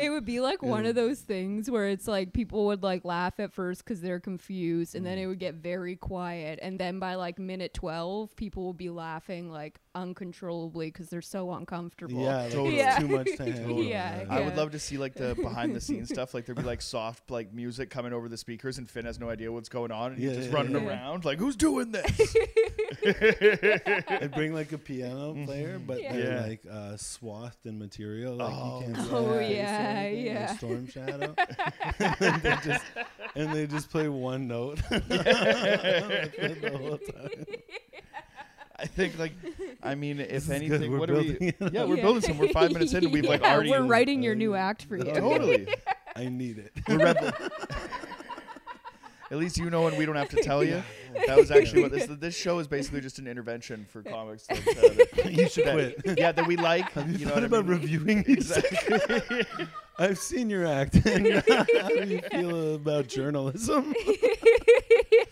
it 0.00 0.10
would 0.10 0.24
be 0.24 0.40
like 0.40 0.62
one 0.62 0.86
of 0.86 0.94
those 0.94 1.18
things 1.20 1.70
where 1.70 1.88
it's 1.88 2.06
like 2.06 2.32
people 2.32 2.66
would 2.66 2.82
like 2.82 3.04
laugh 3.04 3.34
at 3.40 3.52
first 3.52 3.84
because 3.84 4.00
they're 4.00 4.20
confused 4.20 4.94
and 4.94 5.02
Mm. 5.04 5.08
then 5.08 5.18
it 5.18 5.26
would 5.26 5.38
get 5.38 5.54
very 5.54 5.96
quiet 5.96 6.58
and 6.62 6.78
then 6.78 6.98
by 6.98 7.14
like 7.16 7.38
minute 7.38 7.72
12 7.74 8.34
people 8.36 8.64
will 8.64 8.72
be 8.72 8.90
laughing 8.90 9.50
like 9.50 9.80
uncontrollably 9.94 10.88
because 10.88 11.08
they're 11.08 11.20
so 11.22 11.52
uncomfortable 11.52 12.22
Yeah, 12.22 12.36
like 12.42 12.52
Totally. 12.52 12.76
Yeah. 12.76 12.98
too 12.98 13.08
much 13.08 13.28
to 13.36 13.44
handle. 13.52 13.82
Yeah, 13.82 14.24
I 14.30 14.40
would 14.40 14.56
love 14.56 14.70
to 14.72 14.78
see 14.78 14.98
like 14.98 15.14
the 15.14 15.34
behind 15.34 15.74
the 15.74 15.80
scenes 15.80 16.08
stuff. 16.10 16.34
Like 16.34 16.46
there'd 16.46 16.58
be 16.58 16.62
like 16.64 16.82
soft 16.82 17.30
like 17.30 17.52
music 17.52 17.90
coming 17.90 18.12
over 18.12 18.28
the 18.28 18.36
speakers 18.36 18.78
and 18.78 18.88
Finn 18.88 19.04
has 19.06 19.18
no 19.18 19.28
idea 19.30 19.50
what's 19.50 19.68
going 19.68 19.90
on 19.90 20.12
and 20.12 20.20
he's 20.20 20.36
just 20.36 20.50
yeah, 20.50 20.54
running 20.54 20.72
yeah. 20.76 20.86
around 20.88 21.24
like, 21.24 21.38
who's 21.38 21.56
doing 21.56 21.90
this? 21.92 22.36
I'd 23.04 24.32
bring 24.34 24.52
like 24.54 24.72
a 24.72 24.78
piano 24.78 25.34
player, 25.44 25.78
but 25.84 26.00
Yeah. 26.02 26.12
They're 26.48 26.58
Yeah. 26.72 26.78
like 26.80 26.92
uh, 26.92 26.96
swathed 26.96 27.66
in 27.66 27.78
material, 27.78 28.36
like 28.36 28.52
Oh, 28.54 28.80
you 28.80 28.94
can't 28.94 29.06
see 29.06 29.12
Oh, 29.14 29.22
their 29.30 29.38
face 29.40 29.50
or 29.50 29.54
yeah, 29.54 30.02
like 30.02 30.24
yeah. 30.24 30.56
Storm 30.56 30.86
Shadow. 30.92 31.34
and, 32.20 32.42
they 32.42 32.56
just, 32.64 32.84
and 33.36 33.52
they 33.54 33.66
just 33.66 33.90
play 33.90 34.08
one 34.08 34.48
note 34.48 34.80
like, 34.90 35.08
the 35.08 36.78
whole 36.80 36.98
time. 36.98 37.46
I 38.80 38.86
think 38.86 39.18
like, 39.18 39.32
I 39.82 39.94
mean, 39.96 40.20
if 40.20 40.28
This 40.46 40.50
anything, 40.50 40.92
We're 40.92 40.98
what 41.00 41.10
are 41.10 41.14
we? 41.14 41.30
it 41.40 41.56
Yeah, 41.72 41.84
we're 41.84 41.96
Yeah. 41.96 42.02
building 42.02 42.22
some. 42.22 42.38
We're 42.38 42.48
five 42.50 42.72
minutes 42.72 42.92
in 42.94 43.04
and 43.04 43.12
we've 43.12 43.24
like 43.28 43.42
already. 43.42 43.70
We're 43.70 43.82
writing 43.82 44.22
your 44.22 44.34
uh, 44.34 44.36
new 44.36 44.54
act 44.54 44.84
for 44.84 44.96
you 44.96 45.04
totally. 45.04 45.66
I 46.14 46.28
need 46.28 46.58
it. 46.58 46.72
We're 46.88 46.98
rev- 46.98 47.50
At 49.30 49.36
least 49.38 49.58
you 49.58 49.68
know, 49.68 49.86
and 49.86 49.96
we 49.98 50.06
don't 50.06 50.16
have 50.16 50.30
to 50.30 50.36
tell 50.42 50.64
you. 50.64 50.82
That 51.26 51.36
was 51.36 51.50
actually 51.50 51.82
what 51.82 51.92
this. 51.92 52.06
This 52.18 52.36
show 52.36 52.58
is 52.58 52.66
basically 52.66 53.00
just 53.00 53.18
an 53.18 53.26
intervention 53.26 53.86
for 53.90 54.02
comics. 54.02 54.46
That, 54.46 54.58
uh, 54.58 55.22
that, 55.22 55.32
You 55.32 55.48
should 55.48 55.64
quit. 55.64 56.18
Yeah, 56.18 56.32
that 56.32 56.46
we 56.46 56.56
like. 56.56 56.90
Have 56.92 57.08
you, 57.10 57.18
you 57.18 57.26
know 57.26 57.32
thought 57.32 57.42
what 57.42 57.42
I 57.42 57.46
about 57.58 57.66
mean? 57.66 57.80
reviewing 57.80 58.22
these? 58.22 58.56
Exactly. 58.56 59.44
I've 59.98 60.18
seen 60.18 60.48
your 60.48 60.66
act. 60.66 60.94
How 60.96 61.18
do 61.18 62.04
you 62.06 62.20
feel 62.30 62.74
about 62.76 63.08
journalism? 63.08 63.92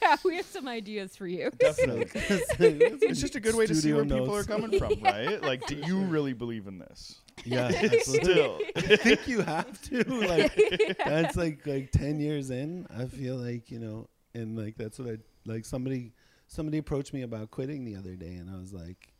Yeah, 0.06 0.16
we 0.24 0.36
have 0.36 0.46
some 0.46 0.68
ideas 0.68 1.16
for 1.16 1.26
you. 1.26 1.50
Definitely. 1.58 2.06
it's 2.14 3.02
It's 3.04 3.20
just 3.20 3.34
a 3.36 3.40
good 3.40 3.54
way 3.54 3.66
to 3.66 3.74
see 3.74 3.92
where 3.92 4.04
people 4.04 4.34
are 4.36 4.44
coming 4.44 4.72
from, 4.78 5.00
right? 5.00 5.42
Like, 5.42 5.66
do 5.66 5.74
you 5.76 6.00
really 6.00 6.32
believe 6.32 6.66
in 6.66 6.78
this? 6.78 7.16
Yeah, 7.44 7.66
absolutely. 7.74 8.32
Still. 8.32 8.60
I 8.76 8.96
think 8.96 9.28
you 9.28 9.40
have 9.42 9.80
to. 9.82 10.02
Like 10.04 10.98
that's 11.04 11.36
like 11.36 11.66
like 11.66 11.92
ten 11.92 12.18
years 12.20 12.50
in. 12.50 12.86
I 12.96 13.04
feel 13.06 13.36
like 13.36 13.70
you 13.70 13.78
know, 13.78 14.08
and 14.34 14.56
like 14.58 14.76
that's 14.76 14.98
what 14.98 15.08
I 15.08 15.16
like. 15.44 15.64
Somebody 15.64 16.12
somebody 16.48 16.78
approached 16.78 17.12
me 17.12 17.22
about 17.22 17.50
quitting 17.50 17.84
the 17.84 17.96
other 17.96 18.14
day, 18.16 18.34
and 18.34 18.50
I 18.50 18.58
was 18.58 18.72
like, 18.72 19.12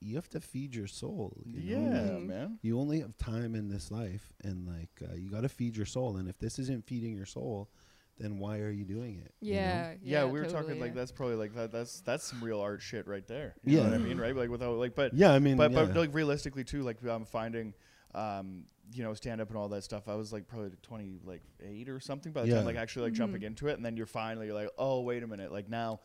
you 0.00 0.14
have 0.16 0.28
to 0.30 0.40
feed 0.40 0.74
your 0.74 0.86
soul. 0.86 1.36
You 1.44 1.60
Yeah, 1.60 1.76
know? 1.78 1.90
Like, 1.90 2.12
Mhm. 2.22 2.26
man. 2.26 2.58
you 2.62 2.78
only 2.78 3.00
have 3.00 3.16
time 3.16 3.54
in 3.54 3.68
this 3.68 3.90
life, 3.90 4.32
and 4.44 4.66
like 4.66 4.90
uh, 5.10 5.14
you 5.14 5.30
got 5.30 5.40
to 5.42 5.48
feed 5.48 5.76
your 5.76 5.86
soul. 5.86 6.16
And 6.18 6.28
if 6.28 6.38
this 6.38 6.58
isn't 6.58 6.84
feeding 6.86 7.14
your 7.16 7.26
soul, 7.26 7.68
then 8.18 8.38
why 8.38 8.58
are 8.60 8.70
you 8.70 8.84
doing 8.84 9.18
it? 9.24 9.34
you 9.40 9.54
know? 9.54 9.60
Yeah, 9.60 9.94
Yeah, 10.02 10.24
we 10.24 10.32
were 10.32 10.44
totally, 10.46 10.62
talking 10.62 10.80
like 10.80 10.90
yeah. 10.90 10.94
that's 11.00 11.12
probably 11.12 11.36
like 11.36 11.54
that. 11.54 11.70
That's 11.72 12.00
that's 12.00 12.24
some 12.24 12.42
real 12.42 12.60
art 12.60 12.80
shit 12.82 13.06
right 13.06 13.26
there. 13.26 13.54
You 13.64 13.76
know 13.76 13.82
Yeah. 13.84 13.90
what 13.90 13.94
I 13.94 13.98
mean, 13.98 14.18
right? 14.18 14.34
Like 14.34 14.48
without 14.50 14.76
like, 14.78 14.94
but 14.94 15.14
Yeah, 15.14 15.32
I 15.32 15.38
mean, 15.38 15.56
but 15.56 15.70
yeah. 15.72 15.84
but 15.84 15.96
like 15.96 16.14
realistically 16.14 16.64
too, 16.64 16.82
like 16.82 17.02
I'm 17.06 17.24
finding, 17.26 17.74
um, 18.14 18.64
you 18.92 19.02
know, 19.02 19.12
stand 19.14 19.40
up 19.40 19.48
and 19.48 19.58
all 19.58 19.68
that 19.68 19.82
stuff. 19.84 20.08
I 20.08 20.14
was 20.14 20.32
like 20.32 20.46
probably 20.46 20.70
like 20.70 20.82
20, 20.82 21.20
like 21.24 21.42
eight 21.60 21.88
or 21.88 22.00
something 22.00 22.32
by 22.32 22.42
the 22.42 22.48
Yeah. 22.48 22.54
time 22.56 22.64
like 22.66 22.76
actually 22.76 23.04
like 23.06 23.12
Mhm. 23.14 23.16
jumping 23.16 23.42
into 23.42 23.68
it, 23.68 23.74
and 23.76 23.84
then 23.84 23.96
you're 23.96 24.06
finally 24.06 24.52
like, 24.52 24.68
oh 24.78 25.00
wait 25.02 25.22
a 25.22 25.26
minute, 25.26 25.52
like 25.52 25.68
now. 25.68 26.00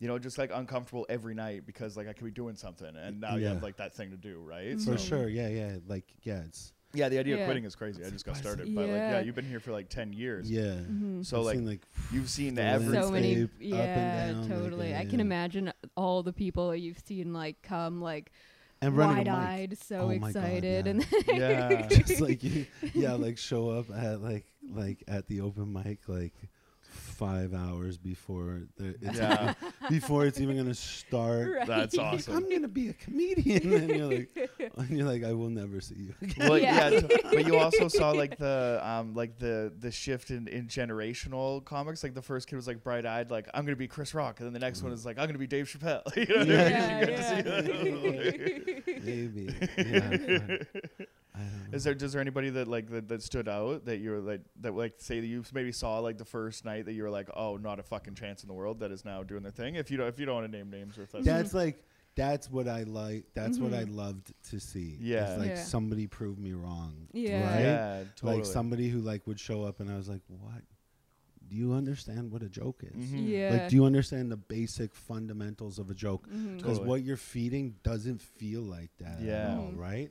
You 0.00 0.08
know, 0.08 0.18
just 0.18 0.36
like 0.38 0.50
uncomfortable 0.52 1.06
every 1.08 1.34
night 1.36 1.64
because 1.66 1.96
like 1.96 2.08
I 2.08 2.12
could 2.12 2.24
be 2.24 2.30
doing 2.32 2.56
something, 2.56 2.94
and 2.96 3.20
now 3.20 3.36
you 3.36 3.46
have 3.46 3.62
like 3.62 3.76
that 3.76 3.94
thing 3.94 4.10
to 4.10 4.16
do, 4.16 4.40
right? 4.40 4.76
Mhm. 4.76 4.84
for 4.84 4.98
So- 4.98 5.04
sure. 5.04 5.28
Yeah, 5.28 5.48
yeah. 5.48 5.78
Like 5.86 6.12
yeah, 6.24 6.42
it's 6.42 6.72
Yeah, 6.94 7.08
the 7.08 7.18
idea 7.18 7.34
Yeah. 7.36 7.42
of 7.42 7.46
quitting 7.48 7.64
is 7.64 7.74
crazy. 7.74 8.04
I 8.04 8.10
just 8.10 8.24
got 8.24 8.36
started, 8.36 8.74
but 8.74 8.82
like 8.82 8.90
Yeah. 8.90 9.10
yeah, 9.12 9.20
you've 9.20 9.34
been 9.34 9.44
here 9.48 9.60
for 9.60 9.72
like 9.72 9.88
ten 9.88 10.12
years. 10.12 10.50
yeah. 10.50 10.62
Mhm. 10.88 11.26
So 11.26 11.38
I've 11.40 11.44
like 11.46 11.56
seen, 11.56 11.66
like 11.66 11.80
you've 12.12 12.28
seen 12.30 12.54
the 12.54 12.62
every 12.62 12.94
so 12.94 13.10
many 13.10 13.34
landscape 13.36 13.72
up 13.74 13.78
and 13.78 13.86
yeah 13.86 14.26
down, 14.32 14.40
like, 14.42 14.50
totally 14.50 14.90
yeah, 14.90 14.98
i 15.00 15.04
can 15.04 15.14
yeah. 15.18 15.20
imagine 15.22 15.72
all 15.96 16.22
the 16.22 16.32
people 16.32 16.74
you've 16.74 16.98
seen 17.04 17.32
like 17.32 17.60
come 17.62 18.00
like 18.00 18.30
and 18.80 18.96
running 18.96 19.26
a 19.28 19.56
mic. 19.68 19.76
so 19.82 20.00
Oh 20.00 20.08
my 20.08 20.18
God, 20.18 20.28
excited 20.44 20.86
yeah. 20.86 20.90
and 20.90 21.06
yeah. 21.28 21.86
just 21.88 22.20
like 22.20 22.42
you, 22.44 22.66
yeah, 22.92 23.12
like 23.14 23.38
show 23.38 23.70
up 23.70 23.86
at 23.90 24.20
like 24.22 24.44
like 24.70 25.02
at 25.08 25.26
the 25.26 25.40
open 25.40 25.72
mic 25.72 26.00
like 26.08 26.32
five 27.14 27.54
hours 27.54 27.96
before 27.96 28.62
the 28.76 28.94
it's 29.00 29.18
Yeah. 29.18 29.54
before 29.88 30.26
it's 30.26 30.40
even 30.40 30.56
gonna 30.56 30.74
start. 30.74 31.48
Right. 31.58 31.66
That's 31.66 31.96
awesome. 31.98 32.36
I'm 32.36 32.50
gonna 32.50 32.68
be 32.68 32.88
a 32.88 32.92
comedian, 32.94 33.72
and 33.72 33.90
you're 33.90 34.06
like, 34.08 34.50
and 34.76 34.90
you're 34.90 35.06
like, 35.08 35.24
I 35.24 35.32
will 35.32 35.50
never 35.50 35.80
see 35.80 35.94
you 35.96 36.14
again. 36.22 36.48
well, 36.48 36.58
Yeah. 36.58 36.88
yeah, 36.90 37.00
t- 37.00 37.16
but 37.22 37.46
you 37.46 37.56
also 37.58 37.88
saw 37.88 38.10
like 38.22 38.36
the 38.38 38.80
um 38.82 39.14
like 39.14 39.38
the 39.38 39.72
the 39.78 39.90
shift 39.90 40.30
in, 40.30 40.48
in 40.48 40.66
generational 40.66 41.64
comics. 41.64 42.02
Like 42.02 42.14
the 42.14 42.22
first 42.22 42.48
kid 42.48 42.56
was 42.56 42.66
like 42.66 42.82
bright 42.82 43.06
eyed, 43.06 43.30
like 43.30 43.48
I'm 43.54 43.64
gonna 43.64 43.76
be 43.76 43.88
Chris 43.88 44.14
Rock, 44.14 44.40
and 44.40 44.46
then 44.46 44.52
the 44.52 44.58
next 44.58 44.82
one 44.82 44.92
is 44.92 45.06
like 45.06 45.18
I'm 45.18 45.26
gonna 45.26 45.38
be 45.38 45.46
Dave 45.46 45.66
Chappelle. 45.66 46.02
you 46.16 46.26
know 46.26 46.40
what 46.40 46.48
I 46.48 46.50
mean? 46.50 46.60
yeah, 46.70 47.00
You 47.00 47.06
get 47.06 47.16
to 47.16 48.82
see 48.84 48.92
yeah. 48.94 49.00
Maybe. 49.04 50.64
Yeah, 51.36 51.42
but 51.68 51.72
I. 51.72 51.76
Is 51.76 51.84
there 51.84 51.94
is 51.94 52.12
there 52.12 52.20
anybody 52.20 52.50
that 52.50 52.68
like 52.68 52.88
that, 52.90 53.08
that 53.08 53.22
stood 53.22 53.48
out 53.48 53.84
that 53.86 53.98
you're 53.98 54.20
like 54.20 54.42
that 54.60 54.74
like 54.74 54.94
say 54.98 55.20
that 55.20 55.26
you 55.26 55.42
maybe 55.52 55.72
saw 55.72 55.98
like 55.98 56.18
the 56.18 56.24
first 56.24 56.64
night 56.64 56.84
that 56.86 56.92
you 56.92 57.02
were 57.02 57.10
like 57.10 57.28
oh 57.34 57.56
not 57.56 57.78
a 57.78 57.82
fucking 57.82 58.14
chance 58.14 58.42
in 58.42 58.48
the 58.48 58.54
world 58.54 58.80
that 58.80 58.90
is 58.92 59.04
now 59.04 59.22
doing 59.22 59.42
their 59.42 59.52
thing 59.52 59.74
if 59.74 59.90
you 59.90 59.96
don't 59.96 60.08
if 60.08 60.18
you 60.18 60.26
don't 60.26 60.36
want 60.36 60.50
to 60.50 60.56
name 60.56 60.70
names 60.70 60.96
or 60.98 61.02
if 61.02 61.12
that's 61.12 61.24
That's 61.24 61.54
like 61.54 61.82
that's 62.16 62.48
what 62.48 62.68
I 62.68 62.84
like. 62.84 63.24
That's 63.34 63.58
what 63.58 63.74
I 63.74 63.82
Mhm. 63.84 63.96
loved 63.96 64.32
to 64.50 64.60
see. 64.60 64.96
Yeah. 65.00 65.30
It's 65.30 65.38
like 65.40 65.48
Yeah. 65.50 65.62
somebody 65.64 66.06
proved 66.06 66.38
me 66.38 66.52
wrong. 66.52 67.08
Yeah. 67.12 67.52
Right? 67.52 67.60
yeah 67.62 68.04
totally 68.14 68.36
Like 68.42 68.46
somebody 68.46 68.88
who 68.88 69.00
like 69.00 69.26
would 69.26 69.40
show 69.40 69.64
up, 69.64 69.80
and 69.80 69.90
I 69.90 69.96
was 69.96 70.08
like, 70.08 70.22
what? 70.28 70.62
Do 71.48 71.56
you 71.56 71.72
understand 71.72 72.30
what 72.30 72.42
a 72.44 72.48
joke 72.48 72.84
is? 72.84 73.04
Mhm. 73.10 73.28
yeah 73.28 73.50
Like, 73.50 73.68
do 73.68 73.74
you 73.74 73.84
understand 73.84 74.30
the 74.30 74.36
basic 74.36 74.94
fundamentals 74.94 75.78
of 75.80 75.90
a 75.90 75.94
joke? 75.94 76.26
Because 76.30 76.62
Totally. 76.78 76.88
what 76.88 77.02
you're 77.02 77.16
feeding 77.16 77.74
doesn't 77.82 78.22
feel 78.22 78.62
like 78.62 78.96
that 78.98 79.20
Yeah. 79.20 79.50
at 79.52 79.58
all, 79.58 79.72
right? 79.72 80.10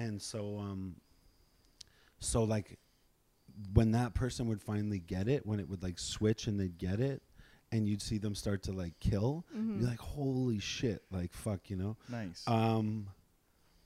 And 0.00 0.20
so, 0.20 0.58
um, 0.58 0.96
so 2.20 2.44
like, 2.44 2.78
when 3.74 3.92
that 3.92 4.14
person 4.14 4.46
would 4.48 4.62
finally 4.62 4.98
get 4.98 5.28
it, 5.28 5.44
when 5.46 5.60
it 5.60 5.68
would 5.68 5.82
like 5.82 5.98
switch 5.98 6.46
and 6.46 6.58
they'd 6.58 6.78
get 6.78 7.00
it, 7.00 7.22
and 7.72 7.86
you'd 7.86 8.02
see 8.02 8.18
them 8.18 8.34
start 8.34 8.62
to 8.64 8.72
like 8.72 8.98
kill, 8.98 9.44
Mhm. 9.56 9.80
you're 9.80 9.88
like, 9.90 9.98
holy 10.00 10.58
shit, 10.58 11.02
like 11.10 11.32
fuck, 11.32 11.68
you 11.70 11.76
know? 11.76 11.96
nice 12.08 12.42
Um, 12.48 13.06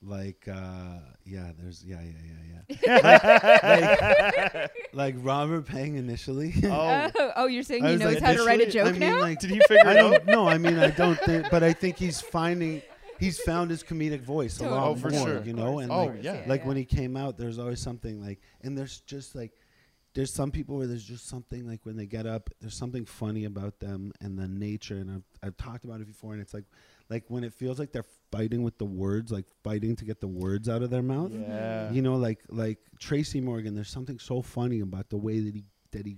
like, 0.01 0.47
uh, 0.47 0.99
yeah, 1.25 1.51
there's, 1.59 1.83
yeah, 1.83 1.99
yeah, 2.01 2.11
yeah, 2.25 2.75
yeah. 2.81 2.99
like, 3.03 4.43
like, 4.53 4.71
like 4.93 5.15
Robert 5.19 5.65
Pang 5.65 5.95
initially. 5.97 6.53
oh 6.65 7.09
oh, 7.19 7.31
oh, 7.35 7.45
you're 7.47 7.63
saying 7.63 7.83
I 7.83 7.87
he 7.89 7.93
was 7.93 8.01
knows 8.01 8.13
like, 8.15 8.23
how 8.23 8.33
to 8.33 8.45
write 8.45 8.59
a 8.59 8.63
initially, 8.63 8.81
I 8.81 8.91
joke 8.91 8.99
mean, 8.99 9.09
now? 9.11 9.19
like, 9.21 9.39
did 9.39 9.49
he 9.49 9.59
figure 9.67 9.85
I 9.87 9.93
it 9.93 9.97
out 9.97 10.11
don't 10.11 10.25
know. 10.27 10.47
I 10.47 10.57
mean, 10.57 10.79
I 10.79 10.91
don't 10.91 11.19
think, 11.19 11.49
but 11.51 11.61
I 11.63 11.73
think 11.73 11.97
he's 11.97 12.21
finding, 12.21 12.81
he's 13.19 13.39
found 13.39 13.69
his 13.71 13.83
comedic 13.83 14.21
voice 14.21 14.59
a 14.59 14.69
lot 14.69 14.87
Oh, 14.89 14.95
for 14.95 15.09
more, 15.09 15.27
sure. 15.27 15.43
you 15.43 15.53
know. 15.53 15.79
And 15.79 15.91
Oh, 15.91 16.05
like, 16.05 16.23
yeah. 16.23 16.43
like 16.47 16.65
when 16.65 16.77
he 16.77 16.85
came 16.85 17.15
out, 17.17 17.37
there's 17.37 17.59
always 17.59 17.79
something 17.79 18.21
like, 18.21 18.39
and 18.61 18.77
there's 18.77 19.01
just 19.01 19.35
like, 19.35 19.51
there's 20.13 20.31
some 20.33 20.49
people 20.49 20.77
where 20.77 20.87
there's 20.87 21.03
just 21.03 21.27
something 21.27 21.67
like 21.67 21.85
when 21.85 21.97
they 21.97 22.05
get 22.05 22.25
up, 22.25 22.49
there's 22.61 22.75
something 22.77 23.03
funny 23.03 23.43
about 23.43 23.79
them 23.79 24.13
and 24.21 24.39
the 24.39 24.47
nature. 24.47 24.95
And 24.95 25.11
I've 25.11 25.23
I've 25.43 25.57
talked 25.57 25.83
about 25.83 25.99
it 25.99 26.07
before, 26.07 26.31
and 26.31 26.41
it's 26.41 26.53
like, 26.53 26.63
like 27.09 27.25
when 27.27 27.43
it 27.43 27.53
feels 27.53 27.79
like 27.79 27.91
they're 27.91 28.05
fighting 28.31 28.63
with 28.63 28.77
the 28.77 28.85
words, 28.85 29.29
like 29.31 29.45
fighting 29.61 29.95
to 29.97 30.05
get 30.05 30.21
the 30.21 30.27
words 30.27 30.69
out 30.69 30.81
of 30.83 30.89
their 30.89 31.01
mouth. 31.03 31.31
yeah 31.33 31.91
You 31.91 32.01
know, 32.01 32.15
like 32.15 32.39
like 32.49 32.79
Tracy 32.97 33.41
Morgan. 33.41 33.75
There's 33.75 33.89
something 33.89 34.17
so 34.19 34.41
funny 34.41 34.79
about 34.79 35.09
the 35.09 35.17
way 35.17 35.39
that 35.41 35.53
he 35.53 35.65
that 35.91 36.05
he. 36.05 36.15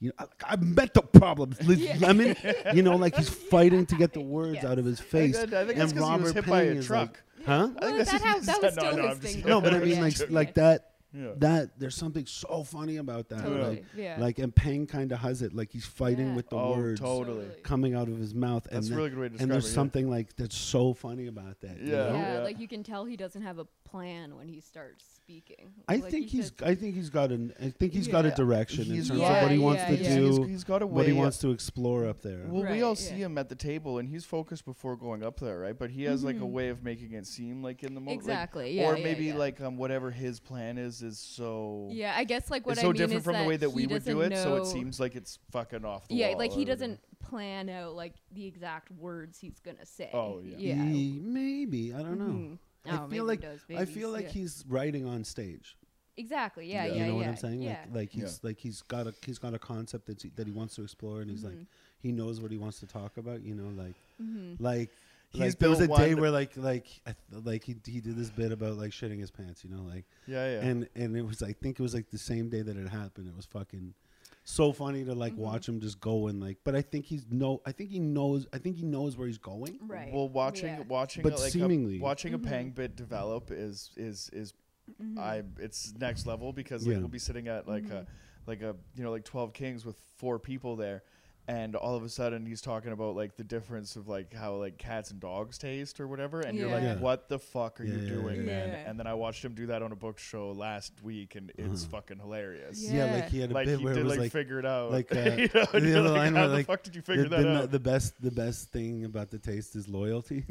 You 0.00 0.08
know, 0.18 0.26
I, 0.46 0.52
I 0.52 0.56
met 0.56 0.94
the 0.94 1.02
problems, 1.02 1.60
Liz 1.66 1.80
Yeah. 1.80 1.96
Lemon. 2.00 2.36
You 2.74 2.82
know, 2.82 2.96
like 2.96 3.16
he's 3.16 3.28
fighting 3.50 3.86
to 3.86 3.94
get 3.96 4.12
the 4.12 4.20
words 4.20 4.54
Yes. 4.56 4.64
out 4.64 4.78
of 4.78 4.84
his 4.84 5.00
face. 5.00 5.38
think, 5.38 5.52
I 5.52 5.66
think 5.66 5.70
and 5.72 5.80
that's 5.80 5.92
because 5.92 6.08
he 6.08 6.16
was 6.22 6.28
Robert 6.30 6.34
hit 6.34 6.46
by 6.46 6.62
a 6.62 6.64
is 6.72 6.86
truck. 6.86 7.22
like, 7.38 7.46
huh? 7.46 7.52
I 7.52 7.66
think 7.66 7.80
Well, 7.80 7.96
that's 7.98 8.10
that, 8.12 8.20
just- 8.20 8.24
how, 8.24 8.38
that 8.38 8.62
was 8.62 8.76
no, 8.76 8.82
still 8.82 8.96
no, 8.96 9.02
his 9.08 9.16
I'm 9.16 9.20
thing. 9.20 9.42
No, 9.46 9.60
but 9.60 9.74
I 9.74 9.78
mean, 9.78 10.00
like, 10.00 10.30
like 10.30 10.54
that. 10.54 10.88
yeah. 11.14 11.32
That 11.36 11.78
there's 11.78 11.94
something 11.94 12.24
so 12.26 12.64
funny 12.64 12.96
about 12.96 13.28
that. 13.28 13.42
Totally. 13.42 13.62
Like, 13.76 13.84
yeah. 13.96 14.16
like, 14.18 14.38
and 14.38 14.54
Pang 14.54 14.86
kind 14.86 15.12
of 15.12 15.18
has 15.18 15.42
it. 15.42 15.54
Like 15.54 15.70
he's 15.70 15.84
fighting 15.84 16.28
Yeah. 16.28 16.36
with 16.36 16.48
the 16.48 16.56
Oh, 16.56 16.70
words 16.76 17.00
totally. 17.00 17.46
coming 17.62 17.94
out 17.94 18.08
of 18.08 18.16
his 18.18 18.34
mouth, 18.34 18.64
That's 18.64 18.76
and 18.76 18.84
a 18.86 18.88
then- 18.88 18.96
really 18.96 19.10
good 19.10 19.18
way 19.18 19.24
to 19.26 19.28
describe 19.30 19.42
and 19.42 19.52
there's 19.52 19.66
it. 19.66 19.68
yeah. 19.68 19.74
something 19.74 20.08
like 20.10 20.34
that's 20.36 20.56
so 20.56 20.94
funny 20.94 21.26
about 21.26 21.60
that. 21.60 21.78
you 21.80 21.92
know? 21.92 22.14
yeah, 22.14 22.34
Yeah. 22.36 22.42
like 22.42 22.58
you 22.58 22.66
can 22.68 22.82
tell 22.82 23.04
he 23.04 23.16
doesn't 23.16 23.42
have 23.42 23.58
a 23.58 23.66
plan 23.92 24.34
when 24.36 24.48
he 24.48 24.58
starts 24.60 25.04
speaking. 25.14 25.70
I 25.86 25.96
Like, 25.96 26.10
think 26.10 26.26
he 26.28 26.38
he's. 26.38 26.52
I 26.64 26.74
think 26.74 26.94
he's 26.96 27.10
got 27.10 27.30
an. 27.30 27.52
I 27.60 27.68
think 27.70 27.92
he's 27.92 28.08
got 28.08 28.24
a 28.24 28.28
Yeah. 28.28 28.34
direction 28.34 28.84
in 28.90 28.96
terms 28.96 29.10
got- 29.10 29.36
of 29.36 29.42
what 29.42 29.50
he 29.52 29.58
Yeah, 29.58 29.62
wants 29.64 29.82
yeah, 29.82 29.88
to 29.96 30.02
yeah. 30.02 30.14
do, 30.16 30.26
He's, 30.42 30.50
he's 30.50 30.64
got 30.64 30.82
a 30.82 30.86
way. 30.86 30.92
what 30.94 31.06
he 31.06 31.12
wants 31.12 31.38
to 31.38 31.50
explore 31.50 32.06
up 32.08 32.22
there. 32.22 32.46
Well, 32.48 32.62
we 32.70 32.82
all 32.82 32.90
yeah. 32.90 32.94
see 32.94 33.14
him 33.16 33.38
at 33.38 33.48
the 33.48 33.54
table, 33.54 33.98
and 33.98 34.08
he's 34.08 34.24
focused 34.24 34.64
before 34.64 34.96
going 34.96 35.22
up 35.22 35.38
there, 35.38 35.58
right? 35.60 35.78
But 35.78 35.90
he 35.90 36.02
has 36.04 36.24
like 36.24 36.36
a 36.36 36.40
Mhm. 36.40 36.50
way 36.50 36.68
of 36.70 36.82
making 36.82 37.12
it 37.12 37.26
seem 37.26 37.62
like 37.62 37.84
in 37.84 37.94
the 37.94 38.00
moment, 38.00 38.20
exactly. 38.20 38.72
yeah, 38.76 38.88
or 38.88 38.94
maybe 38.96 39.26
yeah. 39.26 39.36
like 39.36 39.60
um 39.60 39.76
whatever 39.76 40.10
his 40.10 40.40
plan 40.40 40.78
is 40.78 41.02
is 41.02 41.18
so 41.18 41.88
Yeah, 41.92 42.14
I 42.16 42.24
guess 42.24 42.50
like 42.50 42.66
what 42.66 42.72
it's 42.72 42.80
I 42.80 42.82
so 42.82 42.88
mean 42.88 42.96
different 42.96 43.18
is 43.20 43.24
from 43.24 43.36
the 43.38 43.44
way 43.44 43.56
that 43.58 43.68
he 43.68 43.74
we 43.74 43.86
would 43.86 44.04
do 44.04 44.14
doesn't 44.14 44.32
it, 44.32 44.42
so 44.42 44.56
it 44.56 44.66
seems 44.66 44.98
like 44.98 45.14
it's 45.14 45.38
fucking 45.50 45.84
off 45.84 46.08
the 46.08 46.14
Yeah, 46.16 46.30
wall. 46.30 46.38
like 46.38 46.52
he 46.52 46.64
doesn't 46.64 46.98
plan 47.20 47.68
out 47.68 47.94
like 47.94 48.14
the 48.32 48.46
exact 48.46 48.90
words 48.90 49.38
he's 49.38 49.60
gonna 49.60 49.86
say. 49.86 50.10
Oh, 50.12 50.40
yeah. 50.44 50.56
yeah. 50.58 50.84
Ye- 50.86 51.20
maybe 51.20 51.94
I 51.94 52.02
don't 52.02 52.18
know. 52.18 52.58
I 52.86 52.90
Oh, 52.90 53.00
maybe 53.02 53.16
feel 53.16 53.24
he 53.24 53.28
like 53.28 53.40
does, 53.40 53.60
I 53.70 53.84
feel 53.84 54.08
he's- 54.08 54.12
like 54.12 54.24
yeah. 54.24 54.40
he's 54.40 54.64
writing 54.68 55.06
on 55.06 55.24
stage. 55.24 55.76
exactly. 56.16 56.70
Yeah, 56.70 56.84
Yeah. 56.86 56.92
yeah, 56.92 56.94
you 56.94 57.00
know 57.00 57.06
yeah. 57.12 57.14
what 57.18 57.28
I'm 57.28 57.36
saying? 57.36 57.62
Yeah. 57.62 57.84
Like, 57.86 57.94
like 57.94 58.14
Yeah. 58.14 58.20
he's 58.24 58.44
like 58.44 58.58
he's 58.58 58.82
got 58.82 59.06
a 59.06 59.14
he's 59.24 59.38
got 59.38 59.54
a 59.54 59.58
concept 59.58 60.06
that 60.06 60.24
that 60.36 60.46
he 60.46 60.52
wants 60.52 60.74
to 60.76 60.82
explore, 60.82 61.20
and 61.22 61.30
he's 61.30 61.44
like 61.44 61.54
Mhm. 61.54 61.66
he 62.00 62.12
knows 62.12 62.40
what 62.40 62.50
he 62.50 62.58
wants 62.58 62.80
to 62.80 62.86
talk 62.86 63.16
about. 63.16 63.42
You 63.42 63.54
know, 63.54 63.68
like 63.82 63.94
Mhm. 64.20 64.56
like 64.60 64.90
He's 65.30 65.40
like 65.40 65.58
there 65.60 65.70
was 65.70 65.80
a 65.80 65.88
day 65.88 66.14
where 66.14 66.30
like 66.30 66.54
like 66.58 66.86
like 67.30 67.64
he 67.64 67.74
he 67.86 68.00
did 68.02 68.16
this 68.16 68.28
bit 68.28 68.52
about 68.52 68.76
like 68.76 68.90
shitting 68.90 69.18
his 69.20 69.30
pants. 69.30 69.64
You 69.64 69.70
know, 69.70 69.82
like 69.82 70.04
Yeah, 70.26 70.60
yeah. 70.60 70.66
and 70.68 70.88
and 70.94 71.16
it 71.16 71.22
was 71.22 71.42
I 71.42 71.54
think 71.54 71.80
it 71.80 71.82
was 71.82 71.94
like 71.94 72.10
the 72.10 72.18
same 72.18 72.50
day 72.50 72.60
that 72.60 72.76
it 72.76 72.88
happened. 72.88 73.28
It 73.28 73.34
was 73.34 73.46
fucking 73.46 73.94
so 74.44 74.72
funny 74.72 75.04
to 75.04 75.14
like 75.14 75.34
Mhm. 75.34 75.38
watch 75.38 75.68
him 75.68 75.80
just 75.80 76.00
go 76.00 76.26
and 76.28 76.40
like. 76.40 76.58
But 76.64 76.74
I 76.74 76.82
think 76.82 77.04
he's 77.06 77.24
no. 77.30 77.60
I 77.64 77.72
think 77.72 77.90
he 77.90 77.98
knows. 77.98 78.46
I 78.52 78.58
think 78.58 78.76
he 78.76 78.84
knows 78.84 79.16
where 79.16 79.26
he's 79.26 79.38
going. 79.38 79.78
Right. 79.82 80.12
Well, 80.12 80.28
watching 80.28 80.68
yeah. 80.74 80.80
watching 80.82 81.22
But 81.22 81.34
a, 81.34 81.36
like 81.36 81.52
seemingly. 81.52 81.98
a, 81.98 82.02
watching 82.02 82.32
Mhm. 82.32 82.36
a 82.36 82.38
Pang 82.48 82.70
bit 82.70 82.96
develop 82.96 83.50
is 83.50 83.90
is 83.96 84.30
is 84.32 84.52
Mhm. 85.00 85.18
I 85.18 85.42
it's 85.58 85.94
next 85.98 86.26
level 86.26 86.52
because 86.52 86.84
like 86.86 86.94
Yeah. 86.94 86.98
we'll 86.98 87.08
be 87.08 87.18
sitting 87.20 87.46
at 87.48 87.68
like 87.68 87.84
Mhm. 87.84 87.92
a 87.92 88.06
like 88.46 88.62
a 88.62 88.74
you 88.96 89.04
know 89.04 89.12
like 89.12 89.24
12 89.24 89.52
kings 89.52 89.84
with 89.86 89.96
four 90.16 90.38
people 90.40 90.74
there 90.74 91.04
and 91.48 91.74
all 91.74 91.96
of 91.96 92.04
a 92.04 92.08
sudden 92.08 92.46
he's 92.46 92.60
talking 92.60 92.92
about 92.92 93.16
like 93.16 93.36
the 93.36 93.42
difference 93.42 93.96
of 93.96 94.06
like 94.08 94.32
how 94.32 94.54
like 94.54 94.78
cats 94.78 95.10
and 95.10 95.18
dogs 95.18 95.58
taste 95.58 95.98
or 96.00 96.06
whatever 96.06 96.40
and 96.40 96.56
you're 96.56 96.70
like 96.70 96.82
Yeah. 96.84 96.98
what 96.98 97.28
the 97.28 97.38
fuck 97.40 97.80
are 97.80 97.84
Yeah, 97.84 97.94
you 97.94 98.00
yeah, 98.02 98.08
doing 98.14 98.36
yeah. 98.36 98.42
man 98.46 98.68
Yeah. 98.68 98.88
and 98.90 98.98
then 98.98 99.08
i 99.08 99.14
watched 99.14 99.44
him 99.44 99.52
do 99.54 99.66
that 99.66 99.82
on 99.82 99.90
a 99.90 99.96
book 99.96 100.18
show 100.20 100.52
last 100.52 100.92
week 101.02 101.34
and 101.34 101.50
it's 101.58 101.82
Uh-huh. 101.82 101.96
fucking 101.96 102.18
hilarious 102.20 102.80
Yeah, 102.80 103.06
Yeah. 103.06 103.14
like 103.14 103.28
he 103.28 103.40
had 103.40 103.50
a 103.50 103.54
like 103.54 103.66
bit 103.66 103.78
he 103.80 103.84
where 103.84 103.94
did 103.94 104.00
it 104.00 104.04
was 104.04 104.10
like, 104.12 104.20
like, 104.20 104.32
figure 104.32 104.58
it 104.60 104.66
out 104.66 104.92
like, 104.92 105.10
uh, 105.16 105.18
you 105.18 105.48
know, 105.52 105.64
and 105.72 105.84
the 105.84 105.88
you're 105.88 105.98
other 105.98 106.08
like, 106.10 106.18
line 106.18 106.34
how 106.34 106.40
where, 106.42 106.48
the 106.48 106.54
like, 106.54 106.66
fuck 106.66 106.82
did 106.84 106.94
you 106.94 107.02
the, 107.02 107.06
figure 107.06 107.28
that 107.28 107.42
the, 107.42 107.56
out 107.62 107.70
the 107.72 107.80
best 107.80 108.22
the 108.22 108.30
best 108.30 108.70
thing 108.70 109.04
about 109.04 109.30
the 109.30 109.38
taste 109.38 109.74
is 109.74 109.88
loyalty. 109.88 110.44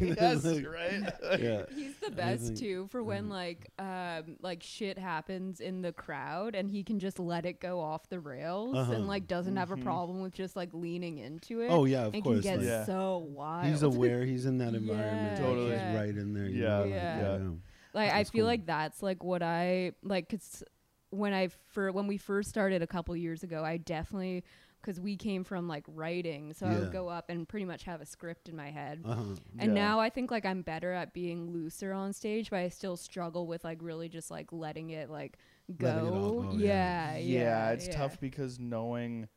yes 0.00 0.44
Like, 0.44 0.66
right 0.66 1.40
yeah. 1.40 1.62
He's 1.74 1.96
the 1.98 2.10
best 2.10 2.44
think- 2.46 2.58
too 2.58 2.88
for 2.90 3.02
when 3.02 3.24
Mhm. 3.26 3.30
like 3.30 3.70
um 3.78 4.36
like 4.40 4.62
shit 4.62 4.98
happens 4.98 5.60
in 5.60 5.82
the 5.82 5.92
crowd 5.92 6.54
and 6.54 6.70
he 6.70 6.82
can 6.82 6.98
just 6.98 7.18
let 7.18 7.44
it 7.44 7.60
go 7.60 7.80
off 7.90 8.08
the 8.08 8.20
rails 8.20 8.74
Uh-huh. 8.76 8.92
and 8.92 9.06
like 9.06 9.26
doesn't 9.26 9.56
have 9.56 9.70
a 9.72 9.76
Mhm. 9.76 9.82
problem 9.82 10.22
with 10.22 10.32
just 10.32 10.56
like 10.56 10.72
leaning 10.72 11.18
into 11.18 11.60
it. 11.60 11.68
Oh 11.70 11.84
yeah, 11.84 12.06
of 12.06 12.14
and 12.14 12.22
course. 12.22 12.36
can 12.36 12.42
get 12.42 12.58
like, 12.58 12.66
Yeah. 12.66 12.84
so 12.84 13.18
wild. 13.18 13.66
He's 13.70 13.82
aware. 13.82 14.24
He's 14.24 14.46
in 14.46 14.58
that 14.58 14.74
environment. 14.74 15.38
Yeah, 15.38 15.44
Totally. 15.44 15.72
He's 15.72 15.82
right 15.96 16.16
in 16.16 16.32
there. 16.32 16.46
You 16.46 16.62
Yeah, 16.62 16.68
know, 16.68 16.80
like, 16.82 16.90
yeah. 16.90 17.20
yeah. 17.38 17.50
like 17.92 18.12
I 18.12 18.24
feel 18.24 18.42
cool. 18.44 18.46
like 18.46 18.66
that's 18.66 19.02
like 19.02 19.22
what 19.24 19.42
I 19.42 19.92
like 20.02 20.28
cuz 20.28 20.62
when 21.10 21.32
I 21.34 21.48
for 21.48 21.90
when 21.92 22.06
we 22.06 22.16
first 22.16 22.48
started 22.48 22.82
a 22.82 22.86
couple 22.86 23.14
years 23.16 23.42
ago, 23.42 23.64
I 23.64 23.76
definitely 23.78 24.44
because 24.80 24.98
we 24.98 25.14
came 25.14 25.44
from 25.44 25.68
like 25.68 25.84
writing, 25.88 26.54
so 26.54 26.64
I 26.66 26.78
would 26.78 26.90
go 26.90 27.06
up 27.08 27.28
and 27.28 27.46
pretty 27.46 27.66
much 27.66 27.82
have 27.82 28.00
a 28.00 28.06
script 28.06 28.48
in 28.48 28.56
my 28.56 28.70
head. 28.70 29.02
Uh-huh. 29.04 29.22
And 29.58 29.74
Yeah. 29.74 29.82
now 29.88 30.00
I 30.00 30.08
think 30.08 30.30
like 30.30 30.46
I'm 30.46 30.62
better 30.62 30.90
at 30.92 31.12
being 31.12 31.50
looser 31.52 31.92
on 31.92 32.14
stage, 32.14 32.48
but 32.48 32.60
I 32.60 32.68
still 32.70 32.96
struggle 32.96 33.46
with 33.46 33.62
like 33.62 33.76
really 33.82 34.08
just 34.08 34.30
like 34.30 34.50
letting 34.52 34.88
it 34.88 35.10
like 35.10 35.36
go. 35.70 35.86
It 36.06 36.12
all 36.12 36.42
go, 36.42 36.50
yeah. 36.56 37.16
yeah, 37.16 37.18
yeah, 37.18 37.70
it's 37.70 37.88
tough 37.88 38.20
because 38.20 38.58
knowing 38.58 39.28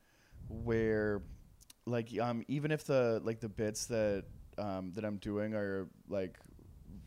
where 0.49 1.21
like 1.85 2.09
um 2.19 2.43
even 2.47 2.71
if 2.71 2.85
the 2.85 3.21
like 3.23 3.39
the 3.39 3.49
bits 3.49 3.85
that 3.87 4.23
um 4.57 4.91
that 4.93 5.03
I'm 5.03 5.17
doing 5.17 5.53
are 5.53 5.87
like 6.07 6.37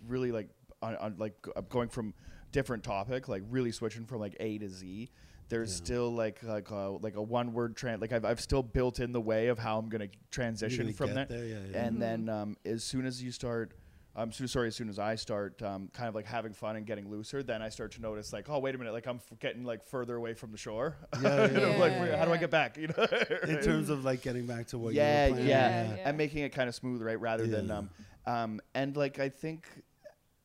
really 0.07 0.33
like 0.33 0.49
on, 0.83 0.97
on 0.97 1.15
like 1.19 1.41
go- 1.43 1.53
going 1.69 1.89
from 1.89 2.15
different 2.53 2.83
topic 2.85 3.29
like 3.29 3.43
really 3.51 3.73
switching 3.73 4.05
from 4.05 4.21
like 4.21 4.37
A 4.41 4.59
to 4.59 4.69
Z 4.69 5.11
there's 5.49 5.71
Yeah. 5.71 5.85
still 5.85 6.11
like 6.13 6.43
like 6.43 6.71
a, 6.71 6.97
like 7.01 7.17
a 7.17 7.23
one 7.23 7.53
word 7.53 7.77
trans 7.77 8.01
like 8.01 8.13
I've, 8.13 8.25
I've 8.25 8.41
still 8.41 8.63
built 8.63 8.99
in 9.01 9.13
the 9.13 9.21
way 9.21 9.49
of 9.49 9.59
how 9.59 9.79
I'm 9.79 9.89
gonna 9.89 10.09
transition 10.31 10.87
gonna 10.87 10.93
from 10.93 11.07
get 11.09 11.15
that 11.15 11.29
there, 11.29 11.45
yeah, 11.47 11.59
yeah. 11.71 11.87
and 11.87 11.97
Mhm. 11.97 12.01
then 12.01 12.29
um, 12.29 12.57
as 12.65 12.83
soon 12.85 13.07
as 13.07 13.23
you 13.23 13.31
start 13.31 13.73
I'm 14.19 14.33
so 14.33 14.47
sorry. 14.47 14.69
As 14.69 14.77
soon 14.77 14.89
as 14.89 14.99
I 14.99 15.15
start 15.17 15.63
um, 15.63 15.89
kind 15.93 16.09
of 16.09 16.15
like 16.15 16.25
having 16.25 16.53
fun 16.55 16.77
and 16.77 16.87
getting 16.87 17.11
looser, 17.11 17.43
then 17.43 17.61
I 17.61 17.69
start 17.69 17.93
to 17.93 18.01
notice 18.01 18.33
like, 18.33 18.49
oh 18.49 18.59
wait 18.59 18.75
a 18.75 18.79
minute, 18.79 18.93
like 18.95 19.07
I'm 19.07 19.17
f- 19.17 19.39
getting 19.39 19.63
like 19.65 19.85
further 19.85 20.17
away 20.17 20.33
from 20.35 20.53
the 20.53 20.57
shore. 20.59 20.97
Yeah, 21.23 21.47
You 21.47 21.53
know, 21.53 21.69
yeah, 21.71 21.77
like 21.79 21.93
yeah, 21.93 22.01
where, 22.01 22.17
how 22.17 22.25
do 22.25 22.33
I 22.33 22.37
get 22.39 22.51
back? 22.51 22.77
You 22.79 22.89
know, 22.89 23.07
in 23.47 23.61
terms 23.63 23.91
of 23.91 24.05
like 24.05 24.23
getting 24.23 24.47
back 24.47 24.69
to 24.69 24.79
what 24.79 24.95
yeah, 24.95 25.27
you 25.27 25.35
were 25.35 25.41
yeah, 25.41 25.69
planning. 25.69 25.97
Yeah. 25.99 26.09
and 26.09 26.17
making 26.19 26.43
it 26.45 26.51
kind 26.51 26.69
of 26.69 26.75
smooth, 26.75 27.03
right? 27.03 27.21
Rather 27.21 27.47
than 27.47 27.71
um, 27.71 27.91
um, 28.27 28.61
and 28.75 28.97
like 28.97 29.19
I 29.19 29.29
think, 29.29 29.67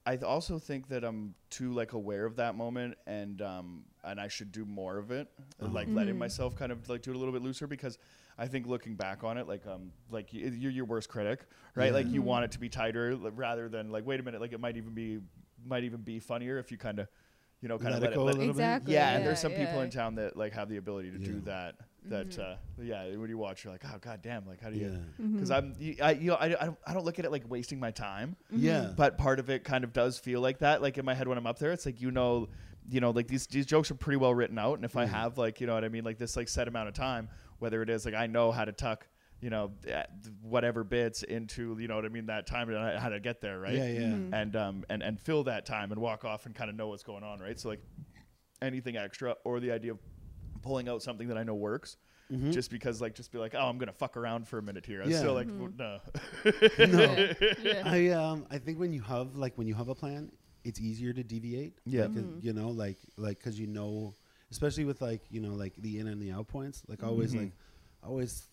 I 0.05 0.11
th- 0.17 0.23
also 0.23 0.59
think 0.59 0.89
that 0.89 1.03
I'm 1.03 1.35
too 1.49 1.71
like 1.71 1.93
aware 1.93 2.25
of 2.25 2.35
that 2.37 2.55
moment, 2.55 2.97
and 3.07 3.41
um, 3.41 3.83
and 4.03 4.19
I 4.19 4.27
should 4.27 4.51
do 4.51 4.65
more 4.65 4.97
of 4.97 5.11
it, 5.11 5.27
and, 5.59 5.73
like 5.73 5.87
letting 5.89 6.15
Mhm. 6.15 6.19
myself 6.19 6.55
kind 6.55 6.71
of 6.71 6.89
like 6.89 7.03
do 7.03 7.11
it 7.11 7.15
a 7.15 7.19
little 7.19 7.33
bit 7.33 7.41
looser 7.43 7.67
because 7.67 7.97
I 8.38 8.47
think 8.47 8.65
looking 8.67 8.95
back 8.95 9.23
on 9.23 9.38
it, 9.38 9.47
like 9.47 9.65
um, 9.67 9.91
like 10.09 10.29
y- 10.33 10.39
you're 10.53 10.71
your 10.71 10.85
worst 10.85 11.09
critic, 11.09 11.45
right? 11.75 11.88
Yeah. 11.88 11.91
Like 11.93 12.07
you 12.09 12.21
Mhm. 12.21 12.25
want 12.25 12.45
it 12.45 12.51
to 12.51 12.59
be 12.59 12.69
tighter 12.69 13.15
li- 13.15 13.31
rather 13.35 13.69
than 13.69 13.91
like 13.91 14.05
wait 14.05 14.19
a 14.19 14.23
minute, 14.23 14.41
like 14.41 14.53
it 14.53 14.59
might 14.59 14.77
even 14.77 14.93
be 14.93 15.19
might 15.65 15.83
even 15.83 16.01
be 16.01 16.19
funnier 16.19 16.57
if 16.57 16.71
you 16.71 16.77
kind 16.77 16.97
of, 17.00 17.07
you 17.61 17.69
know, 17.69 17.77
kind 17.77 17.93
of 17.93 18.01
Let 18.01 18.13
of 18.13 18.13
it 18.13 18.15
let 18.15 18.15
go 18.15 18.23
a 18.23 18.25
let 18.25 18.38
little 18.38 18.45
bit? 18.53 18.59
Exactly. 18.61 18.93
yeah, 18.93 19.11
and 19.15 19.25
there's 19.25 19.39
some 19.39 19.51
people 19.53 19.81
in 19.81 19.89
town 19.91 20.15
that 20.15 20.35
like 20.35 20.53
have 20.53 20.69
the 20.69 20.77
ability 20.77 21.11
to 21.11 21.17
do 21.19 21.35
Yeah. 21.35 21.39
that. 21.45 21.75
That 22.05 22.29
Mhm. 22.29 22.39
uh, 22.39 22.55
yeah, 22.81 23.15
when 23.15 23.29
you 23.29 23.38
watch, 23.38 23.63
you're 23.63 23.71
like, 23.71 23.83
oh 23.85 23.97
god 24.01 24.23
damn, 24.23 24.47
like 24.47 24.59
how 24.59 24.71
do 24.71 24.77
you? 24.79 24.88
Yeah. 25.19 25.23
Mhm. 25.25 25.33
Because 25.33 25.51
I'm, 25.51 25.75
I 26.01 26.11
you 26.13 26.31
know, 26.31 26.35
I, 26.35 26.45
I 26.45 26.65
don't, 26.65 26.77
I 26.88 26.93
don't 26.95 27.05
look 27.05 27.19
at 27.19 27.25
it 27.25 27.31
like 27.31 27.43
wasting 27.47 27.79
my 27.79 27.91
time, 27.91 28.35
Mhm. 28.51 28.57
Yeah. 28.59 28.93
but 28.97 29.19
part 29.19 29.38
of 29.38 29.51
it 29.51 29.63
kind 29.63 29.83
of 29.83 29.93
does 29.93 30.17
feel 30.17 30.41
like 30.41 30.57
that. 30.59 30.81
Like 30.81 30.97
in 30.97 31.05
my 31.05 31.13
head 31.13 31.27
when 31.27 31.38
I'm 31.38 31.45
up 31.45 31.59
there, 31.59 31.71
it's 31.71 31.85
like 31.85 32.01
you 32.01 32.09
know, 32.09 32.50
you 32.89 33.01
know, 33.01 33.11
like 33.11 33.27
these 33.27 33.45
these 33.45 33.67
jokes 33.67 33.91
are 33.91 33.95
pretty 33.95 34.17
well 34.17 34.33
written 34.33 34.57
out, 34.57 34.77
and 34.79 34.83
if 34.85 34.97
I 34.97 35.05
Mhm. 35.05 35.09
have 35.09 35.38
like, 35.38 35.61
you 35.61 35.67
know 35.67 35.75
what 35.75 35.83
I 35.85 35.89
mean, 35.89 36.03
like 36.03 36.17
this 36.17 36.35
like 36.35 36.47
set 36.50 36.67
amount 36.67 36.88
of 36.88 36.95
time, 36.95 37.29
whether 37.61 37.81
it 37.83 37.89
is 37.89 38.05
like 38.05 38.15
I 38.15 38.25
know 38.27 38.51
how 38.51 38.65
to 38.65 38.71
tuck, 38.71 39.07
you 39.39 39.49
know, 39.51 39.71
eh, 39.87 40.03
whatever 40.41 40.83
bits 40.83 41.21
into, 41.23 41.77
you 41.79 41.87
know 41.87 41.95
what 41.95 42.05
I 42.05 42.09
mean, 42.09 42.25
that 42.25 42.47
time 42.47 42.69
and 42.69 42.99
how 42.99 43.09
to 43.09 43.19
get 43.19 43.39
there, 43.39 43.59
right? 43.59 43.75
Yeah, 43.75 43.87
yeah. 43.87 43.99
Mhm. 44.01 44.33
and 44.33 44.55
um 44.55 44.85
and 44.89 45.01
and 45.03 45.19
fill 45.19 45.43
that 45.45 45.65
time 45.65 45.91
and 45.91 46.01
walk 46.01 46.25
off 46.25 46.45
and 46.47 46.55
kind 46.55 46.69
of 46.69 46.75
know 46.75 46.87
what's 46.87 47.03
going 47.03 47.23
on, 47.23 47.39
right? 47.39 47.59
So 47.59 47.69
like 47.69 47.81
anything 48.61 48.97
extra 48.97 49.35
or 49.43 49.59
the 49.59 49.71
idea 49.71 49.91
of 49.91 49.99
pulling 50.63 50.89
out 50.89 51.01
something 51.03 51.27
that 51.27 51.37
I 51.37 51.43
know 51.43 51.55
works, 51.55 51.97
Mhm. 52.31 52.51
just 52.51 52.71
because 52.71 52.99
like 53.01 53.13
just 53.13 53.31
be 53.31 53.37
like, 53.37 53.53
oh, 53.55 53.67
I'm 53.67 53.77
gonna 53.77 53.93
fuck 53.93 54.17
around 54.17 54.47
for 54.47 54.57
a 54.57 54.61
minute 54.63 54.85
here. 54.85 55.01
I'm 55.03 55.09
Yeah. 55.11 55.19
still 55.19 55.33
like, 55.35 55.47
Mhm. 55.47 55.77
no. 55.77 56.00
no. 56.79 57.13
Yeah, 57.13 57.33
yeah. 57.63 57.83
I 57.85 58.09
um 58.09 58.47
I 58.50 58.57
think 58.57 58.79
when 58.79 58.91
you 58.91 59.01
have 59.01 59.35
like 59.35 59.55
when 59.57 59.67
you 59.67 59.75
have 59.75 59.89
a 59.89 59.95
plan, 59.95 60.31
it's 60.63 60.79
easier 60.79 61.13
to 61.13 61.24
deviate. 61.24 61.77
Yeah. 61.85 62.03
Like, 62.03 62.11
Mhm. 62.13 62.43
you 62.43 62.53
know, 62.53 62.69
like 62.69 62.97
like 63.17 63.37
because 63.39 63.59
you 63.59 63.67
know, 63.67 64.13
especially 64.51 64.85
with 64.85 65.01
like 65.01 65.22
you 65.31 65.40
know 65.42 65.53
like 65.53 65.75
the 65.77 66.00
in 66.00 66.07
and 66.07 66.22
the 66.22 66.31
out 66.31 66.48
points. 66.48 66.83
Like 66.87 67.03
always, 67.03 67.33
Mhm. 67.33 67.40
like 67.40 67.51
always, 68.03 68.48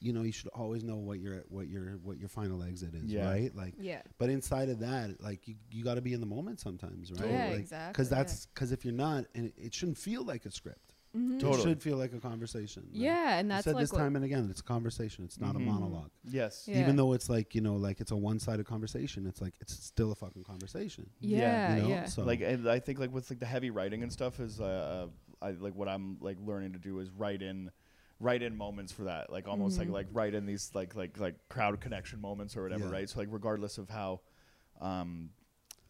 you 0.00 0.12
know, 0.12 0.22
you 0.22 0.32
should 0.32 0.48
always 0.48 0.82
know 0.84 0.96
what 0.96 1.18
your 1.20 1.44
what 1.48 1.68
your 1.68 1.92
what 2.02 2.18
your 2.18 2.28
final 2.28 2.62
exit 2.62 2.94
is, 2.94 3.04
Yeah. 3.10 3.28
right? 3.30 3.54
Like, 3.54 3.74
Yeah. 3.78 4.02
but 4.18 4.28
inside 4.30 4.68
of 4.68 4.80
that, 4.80 5.22
like 5.22 5.46
you 5.48 5.54
you 5.70 5.84
got 5.84 5.94
to 5.94 6.02
be 6.02 6.12
in 6.12 6.20
the 6.20 6.26
moment 6.26 6.60
sometimes, 6.60 7.12
right? 7.12 7.30
Yeah, 7.30 7.48
like, 7.50 7.60
exactly, 7.60 7.92
Because 7.92 8.08
that's 8.10 8.46
because 8.46 8.72
if 8.72 8.84
you're 8.84 8.94
not, 8.94 9.26
and 9.34 9.46
it, 9.46 9.54
it 9.56 9.74
shouldn't 9.74 9.98
feel 9.98 10.22
like 10.24 10.44
a 10.46 10.50
script. 10.50 10.90
Mhm. 11.16 11.36
It 11.36 11.40
Totally. 11.42 11.62
should 11.62 11.80
feel 11.80 11.96
like 11.96 12.12
a 12.12 12.18
conversation. 12.18 12.88
like, 12.90 13.00
Yeah, 13.00 13.38
and 13.38 13.52
I 13.52 13.58
that's 13.58 13.66
said 13.66 13.76
like 13.76 13.84
this 13.84 13.90
time 13.92 14.16
and 14.16 14.24
again, 14.24 14.48
it's 14.50 14.58
a 14.58 14.64
conversation. 14.64 15.24
It's 15.24 15.38
not 15.38 15.54
Mhm. 15.54 15.58
a 15.58 15.60
monologue. 15.60 16.10
yes. 16.24 16.64
Yeah. 16.66 16.80
Even 16.80 16.96
though 16.96 17.12
it's 17.12 17.28
like 17.30 17.54
you 17.54 17.60
know, 17.60 17.76
like 17.76 18.00
it's 18.00 18.10
a 18.10 18.16
one-sided 18.16 18.66
conversation, 18.66 19.24
it's 19.26 19.40
like 19.40 19.54
it's 19.60 19.72
still 19.72 20.10
a 20.10 20.16
fucking 20.16 20.42
conversation. 20.42 21.08
Yeah, 21.20 21.76
you 21.76 21.82
know? 21.82 21.88
yeah. 21.88 22.06
So 22.06 22.24
Like 22.24 22.40
and 22.40 22.68
I 22.68 22.80
think 22.80 22.98
like 22.98 23.12
with 23.12 23.30
like 23.30 23.38
the 23.38 23.46
heavy 23.46 23.70
writing 23.70 24.02
and 24.02 24.12
stuff 24.12 24.40
is 24.40 24.60
uh, 24.60 25.06
I 25.44 25.50
like 25.52 25.74
what 25.74 25.88
I'm 25.88 26.16
like 26.20 26.38
learning 26.40 26.72
to 26.72 26.78
do 26.78 26.98
is 27.00 27.10
write 27.10 27.42
in 27.42 27.70
write 28.20 28.42
in 28.42 28.56
moments 28.56 28.92
for 28.92 29.04
that 29.04 29.30
like 29.30 29.46
almost 29.48 29.76
Mhm. 29.76 29.80
like 29.80 29.88
like 29.90 30.06
write 30.12 30.34
in 30.34 30.46
these 30.46 30.70
like 30.74 30.94
like 30.96 31.18
like 31.20 31.34
crowd 31.48 31.80
connection 31.80 32.20
moments 32.20 32.56
or 32.56 32.62
whatever 32.62 32.84
Yeah. 32.86 32.92
right 32.92 33.08
so 33.10 33.18
like 33.18 33.28
regardless 33.30 33.76
of 33.78 33.88
how 33.90 34.20
um 34.80 35.30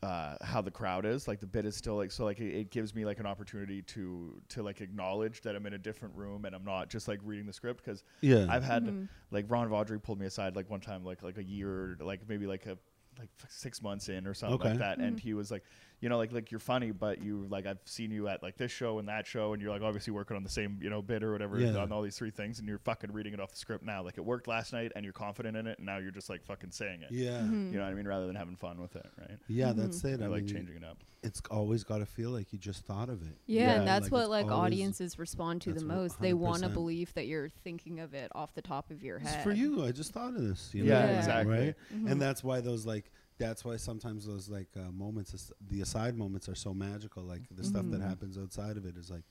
uh, 0.02 0.36
how 0.42 0.60
the 0.60 0.70
crowd 0.70 1.06
is 1.06 1.26
like 1.26 1.40
the 1.40 1.46
bit 1.46 1.64
is 1.64 1.74
still 1.74 1.96
like 1.96 2.10
so 2.10 2.26
like 2.26 2.38
it, 2.38 2.54
it 2.54 2.70
gives 2.70 2.94
me 2.94 3.06
like 3.06 3.20
an 3.20 3.26
opportunity 3.26 3.80
to 3.80 4.38
to 4.50 4.62
like 4.62 4.82
acknowledge 4.82 5.40
that 5.40 5.56
I'm 5.56 5.64
in 5.64 5.72
a 5.72 5.78
different 5.78 6.14
room 6.14 6.44
and 6.44 6.54
I'm 6.54 6.64
not 6.64 6.90
just 6.90 7.08
like 7.08 7.20
reading 7.24 7.46
the 7.46 7.54
script 7.54 7.82
because 7.82 8.04
yeah, 8.20 8.44
I've 8.50 8.62
had 8.64 8.84
Mhm. 8.84 9.08
like 9.30 9.46
Ron 9.48 9.66
Vaudry 9.68 9.98
pulled 9.98 10.20
me 10.20 10.26
aside 10.26 10.56
like 10.56 10.68
one 10.68 10.80
time 10.80 11.04
like 11.04 11.22
like 11.22 11.38
a 11.38 11.42
year 11.42 11.96
like 12.00 12.20
maybe 12.28 12.46
like 12.46 12.66
a 12.66 12.76
like 13.18 13.29
six 13.48 13.81
months 13.83 14.09
in 14.09 14.27
or 14.27 14.35
something 14.35 14.55
Okay. 14.61 14.70
like 14.70 14.79
that 14.79 14.98
and 14.98 15.16
Mhm. 15.16 15.20
he 15.20 15.35
was 15.35 15.50
like 15.50 15.62
you 16.00 16.09
know 16.09 16.16
like 16.18 16.33
like 16.33 16.50
you're 16.50 16.61
funny 16.61 16.90
but 16.90 17.22
you 17.22 17.46
like 17.48 17.66
I've 17.66 17.79
seen 17.85 18.11
you 18.11 18.29
at 18.29 18.42
like 18.42 18.57
this 18.57 18.70
show 18.72 18.98
and 18.98 19.09
that 19.09 19.27
show 19.27 19.53
and 19.53 19.62
you're 19.62 19.70
like 19.70 19.83
obviously 19.83 20.12
working 20.12 20.37
on 20.37 20.42
the 20.42 20.48
same 20.50 20.79
you 20.83 20.90
know 20.90 21.00
bit 21.03 21.22
or 21.22 21.33
whatever 21.33 21.59
Yeah. 21.59 21.77
on 21.77 21.92
all 21.92 22.03
these 22.03 22.16
three 22.18 22.31
things 22.31 22.59
and 22.59 22.68
you're 22.68 22.79
fucking 22.79 23.12
reading 23.12 23.33
it 23.33 23.40
off 23.40 23.50
the 23.53 23.57
script 23.57 23.85
now 23.85 24.03
like 24.03 24.18
it 24.18 24.24
worked 24.24 24.48
last 24.48 24.72
night 24.72 24.92
and 24.96 25.05
you're 25.05 25.12
confident 25.12 25.57
in 25.57 25.66
it 25.66 25.79
and 25.79 25.87
now 25.87 25.98
you're 25.98 26.11
just 26.11 26.29
like 26.29 26.44
fucking 26.44 26.70
saying 26.72 27.03
it 27.03 27.11
yeah, 27.12 27.40
Mhm. 27.40 27.70
you 27.72 27.79
know 27.79 27.85
what 27.85 27.90
I 27.92 27.94
mean 27.94 28.07
rather 28.09 28.27
than 28.27 28.37
having 28.37 28.57
fun 28.57 28.81
with 28.81 28.96
it 28.96 29.07
right 29.18 29.38
yeah. 29.48 29.68
Mhm. 29.72 29.77
That's 29.77 30.05
it. 30.05 30.20
I, 30.20 30.24
I, 30.24 30.29
like 30.29 30.44
mean, 30.44 30.55
changing 30.55 30.77
it 30.77 30.85
up 30.85 30.98
It's 31.24 31.42
always 31.50 31.82
got 31.84 31.98
to 31.98 32.06
feel 32.06 32.30
like 32.30 32.52
you 32.52 32.58
just 32.58 32.84
thought 32.84 33.08
of 33.08 33.22
it. 33.22 33.37
Yeah, 33.46 33.60
Yeah, 33.62 33.72
and 33.78 33.88
that's 33.88 34.04
like, 34.04 34.12
what 34.12 34.30
like 34.30 34.46
audiences 34.46 35.18
respond 35.18 35.62
to 35.62 35.70
the 35.70 35.74
that's 35.80 35.84
wha- 35.84 35.94
most. 35.94 36.20
They 36.20 36.34
want 36.34 36.62
to 36.62 36.68
100%. 36.68 37.14
that 37.14 37.26
you're 37.26 37.48
thinking 37.48 37.98
of 38.00 38.14
it 38.14 38.30
off 38.34 38.54
the 38.54 38.62
top 38.62 38.90
of 38.90 39.02
your 39.02 39.18
head. 39.18 39.34
It's 39.34 39.42
for 39.42 39.52
you. 39.52 39.84
I 39.84 39.90
just 39.92 40.12
thought 40.12 40.34
of 40.37 40.42
this. 40.42 40.70
You 40.74 40.84
yeah, 40.84 41.06
know, 41.06 41.12
Yeah. 41.12 41.18
exactly 41.18 41.54
Right, 41.58 41.74
Mhm. 41.94 42.10
and 42.12 42.20
that's 42.22 42.44
why 42.44 42.60
those 42.60 42.84
like 42.87 43.10
that's 43.38 43.64
why 43.64 43.76
sometimes 43.76 44.26
those 44.26 44.48
like 44.48 44.68
uh, 44.76 44.92
moments, 44.92 45.34
is- 45.34 45.50
the 45.68 45.80
aside 45.80 46.16
moments, 46.16 46.48
are 46.48 46.54
so 46.54 46.72
magical. 46.72 47.22
Like 47.24 47.42
the 47.50 47.64
stuff 47.64 47.87
that 47.90 48.00
Mhm. 48.00 48.08
happens 48.08 48.38
outside 48.38 48.76
of 48.76 48.84
it 48.87 48.96
is 48.96 49.10
like. 49.10 49.24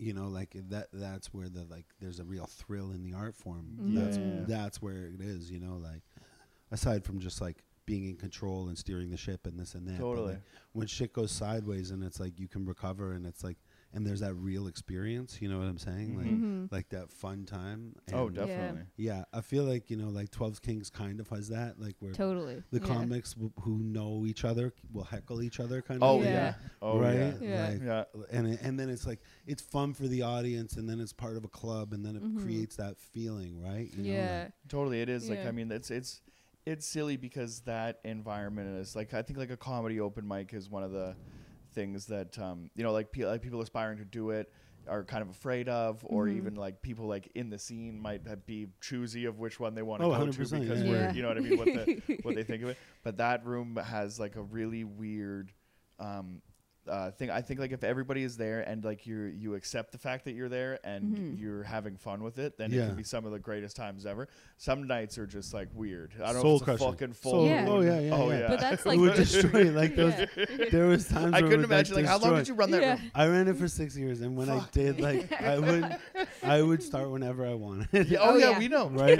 You 0.00 0.12
know, 0.14 0.28
like 0.28 0.56
that. 0.70 0.86
That's 0.92 1.34
where 1.34 1.48
the 1.48 1.64
like. 1.64 1.86
There's 1.98 2.20
a 2.20 2.24
real 2.24 2.46
thrill 2.46 2.92
in 2.92 3.02
the 3.02 3.14
art 3.14 3.34
form. 3.34 3.66
That's 3.96 4.16
that's 4.48 4.80
where 4.80 5.06
it 5.08 5.20
is. 5.20 5.50
You 5.50 5.58
know, 5.58 5.76
like 5.76 6.02
aside 6.70 7.04
from 7.04 7.18
just 7.18 7.40
like 7.40 7.64
being 7.88 8.04
in 8.04 8.16
control 8.16 8.68
and 8.68 8.76
steering 8.76 9.08
the 9.10 9.16
ship 9.16 9.46
and 9.46 9.58
this 9.58 9.74
and 9.74 9.86
that. 9.86 9.92
but, 9.98 10.04
totally 10.04 10.32
like, 10.34 10.42
when 10.72 10.86
shit 10.86 11.12
goes 11.14 11.32
sideways 11.32 11.90
and 11.90 12.04
it's 12.04 12.20
like 12.20 12.38
you 12.38 12.46
can 12.46 12.66
recover 12.66 13.12
and 13.12 13.24
it's 13.26 13.42
like 13.42 13.56
and 13.94 14.06
there's 14.06 14.20
that 14.20 14.34
real 14.34 14.66
experience. 14.66 15.38
You 15.40 15.48
know 15.48 15.58
what 15.58 15.66
I'm 15.66 15.78
saying? 15.78 16.14
Like 16.18 16.26
Mhm. 16.26 16.70
like 16.70 16.90
that 16.90 17.10
fun 17.10 17.46
time. 17.46 17.94
oh 18.12 18.28
definitely 18.28 18.82
yeah, 18.98 19.24
I 19.32 19.40
feel 19.40 19.64
like 19.64 19.88
you 19.88 19.96
know, 19.96 20.10
like 20.10 20.30
Twelve 20.30 20.60
Kings 20.60 20.90
kind 20.90 21.18
of 21.20 21.28
has 21.30 21.48
that, 21.48 21.80
like 21.80 21.96
where 22.00 22.12
Totally. 22.12 22.62
the 22.70 22.80
yeah. 22.80 22.86
comics 22.86 23.32
w- 23.32 23.50
who 23.62 23.78
know 23.78 24.26
each 24.26 24.44
other 24.44 24.74
will 24.92 25.04
heckle 25.04 25.40
each 25.42 25.58
other, 25.58 25.80
kind 25.80 26.00
oh 26.02 26.18
of. 26.18 26.24
yeah, 26.26 26.52
thing, 26.52 26.62
Yeah. 26.62 26.78
oh 26.82 26.98
right? 27.00 27.14
yeah 27.16 27.32
Yeah. 27.40 27.68
Like, 27.70 27.82
yeah 27.82 28.04
and 28.30 28.46
it- 28.48 28.60
and 28.62 28.78
then 28.78 28.90
it's 28.90 29.06
like 29.06 29.20
it's 29.46 29.62
fun 29.62 29.94
for 29.94 30.06
the 30.06 30.20
audience, 30.20 30.76
and 30.76 30.86
then 30.86 31.00
it's 31.00 31.14
part 31.14 31.38
of 31.38 31.44
a 31.44 31.48
club, 31.48 31.94
and 31.94 32.04
then 32.04 32.14
it 32.16 32.22
Mhm. 32.22 32.42
creates 32.42 32.76
that 32.76 32.98
feeling, 32.98 33.58
right? 33.58 33.90
You 33.96 34.02
know, 34.02 34.10
Yeah. 34.10 34.42
like- 34.44 34.52
Totally, 34.68 35.00
it 35.00 35.08
is 35.08 35.30
like 35.30 35.46
I 35.46 35.50
mean 35.50 35.72
it's 35.72 35.90
it's 35.90 36.20
it's 36.70 36.86
silly 36.86 37.16
because 37.16 37.60
that 37.60 37.98
environment 38.04 38.78
is 38.80 38.94
like 38.94 39.14
I 39.14 39.22
think 39.22 39.38
like 39.38 39.50
a 39.50 39.56
comedy 39.56 40.00
open 40.00 40.26
mic 40.28 40.52
is 40.52 40.68
one 40.68 40.82
of 40.82 40.92
the 40.92 41.16
things 41.72 42.06
that 42.06 42.38
um, 42.38 42.70
you 42.74 42.82
know 42.84 42.92
like, 42.92 43.12
pe- 43.12 43.24
like 43.24 43.42
people 43.42 43.60
aspiring 43.60 43.98
to 43.98 44.04
do 44.04 44.30
it 44.30 44.52
are 44.88 45.04
kind 45.04 45.22
of 45.22 45.28
afraid 45.28 45.68
of, 45.68 46.00
or 46.04 46.26
Mhm. 46.26 46.36
even 46.36 46.54
like 46.54 46.80
people 46.80 47.06
like 47.06 47.30
in 47.34 47.50
the 47.50 47.58
scene 47.58 47.98
might 48.00 48.26
have- 48.26 48.46
be 48.46 48.68
choosy 48.80 49.26
of 49.26 49.38
which 49.38 49.60
one 49.60 49.74
they 49.74 49.82
want 49.82 50.00
to 50.00 50.06
Oh, 50.06 50.10
go 50.26 50.30
to 50.32 50.38
because 50.38 50.52
yeah. 50.82 50.90
we're 50.90 51.10
you 51.12 51.22
know 51.22 51.28
what 51.28 51.36
I 51.36 51.40
mean 51.40 51.58
what 51.58 51.66
the 51.66 52.18
what 52.22 52.34
they 52.34 52.42
think 52.50 52.62
of 52.62 52.70
it. 52.70 52.78
But 53.02 53.18
that 53.18 53.44
room 53.44 53.76
has 53.76 54.18
like 54.18 54.36
a 54.36 54.42
really 54.42 54.84
weird 54.84 55.52
um, 55.98 56.40
uh, 56.88 57.10
thing. 57.12 57.30
I 57.30 57.40
think 57.42 57.60
like 57.60 57.72
if 57.72 57.84
everybody 57.84 58.22
is 58.22 58.36
there 58.36 58.60
and 58.60 58.82
like 58.84 59.06
you 59.06 59.18
you 59.38 59.54
accept 59.54 59.92
the 59.92 59.98
fact 59.98 60.24
that 60.24 60.32
you're 60.32 60.48
there 60.48 60.78
and 60.84 61.16
Mhm. 61.16 61.40
you're 61.40 61.62
having 61.62 61.96
fun 61.96 62.22
with 62.22 62.38
it, 62.38 62.56
then 62.58 62.72
it 62.72 62.76
can 62.86 62.96
be 62.96 63.02
some 63.02 63.24
of 63.26 63.32
the 63.32 63.38
greatest 63.38 63.76
times 63.76 64.06
ever. 64.06 64.28
Some 64.56 64.86
nights 64.86 65.18
are 65.18 65.26
just 65.26 65.52
like 65.54 65.68
weird. 65.74 66.12
I 66.22 66.32
don't 66.32 66.42
Soul 66.42 66.44
know 66.44 66.54
if 66.56 66.60
it's 66.62 66.62
a 66.62 66.64
crushing. 66.64 66.92
fucking 66.92 67.12
full. 67.14 67.32
Soul- 67.32 67.46
Yeah. 67.46 67.66
Oh 67.68 67.80
yeah, 67.80 68.00
yeah. 68.00 68.14
Oh, 68.14 68.30
yeah. 68.30 68.38
yeah. 68.40 68.48
But 68.48 68.60
that's 68.60 68.82
it 68.86 68.88
like 68.88 68.98
would 68.98 69.14
destroy 69.14 69.62
you. 69.64 69.70
Like 69.72 69.94
those. 69.96 70.14
Yeah. 70.36 70.66
There 70.70 70.86
was 70.86 71.06
times 71.08 71.34
I 71.34 71.40
where 71.40 71.50
couldn't 71.50 71.64
imagine 71.64 71.94
like 71.96 72.06
how 72.06 72.18
long 72.18 72.36
did 72.36 72.48
you 72.48 72.54
run 72.54 72.70
that 72.72 72.82
Yeah. 72.82 72.92
room? 72.98 73.10
I 73.14 73.26
ran 73.28 73.48
it 73.48 73.56
for 73.56 73.68
six 73.68 73.96
years, 73.96 74.20
and 74.20 74.36
when 74.36 74.48
I 74.50 74.64
did, 74.72 75.00
like, 75.00 75.30
I 75.40 75.58
would, 75.68 75.96
I 76.42 76.62
would 76.62 76.82
start 76.82 77.10
whenever 77.10 77.46
I 77.46 77.54
wanted. 77.54 78.08
Yeah, 78.08 78.18
oh, 78.20 78.30
Oh, 78.32 78.36
yeah, 78.36 78.50
yeah. 78.50 78.58
we 78.58 78.68
know. 78.68 78.88
right? 78.88 79.18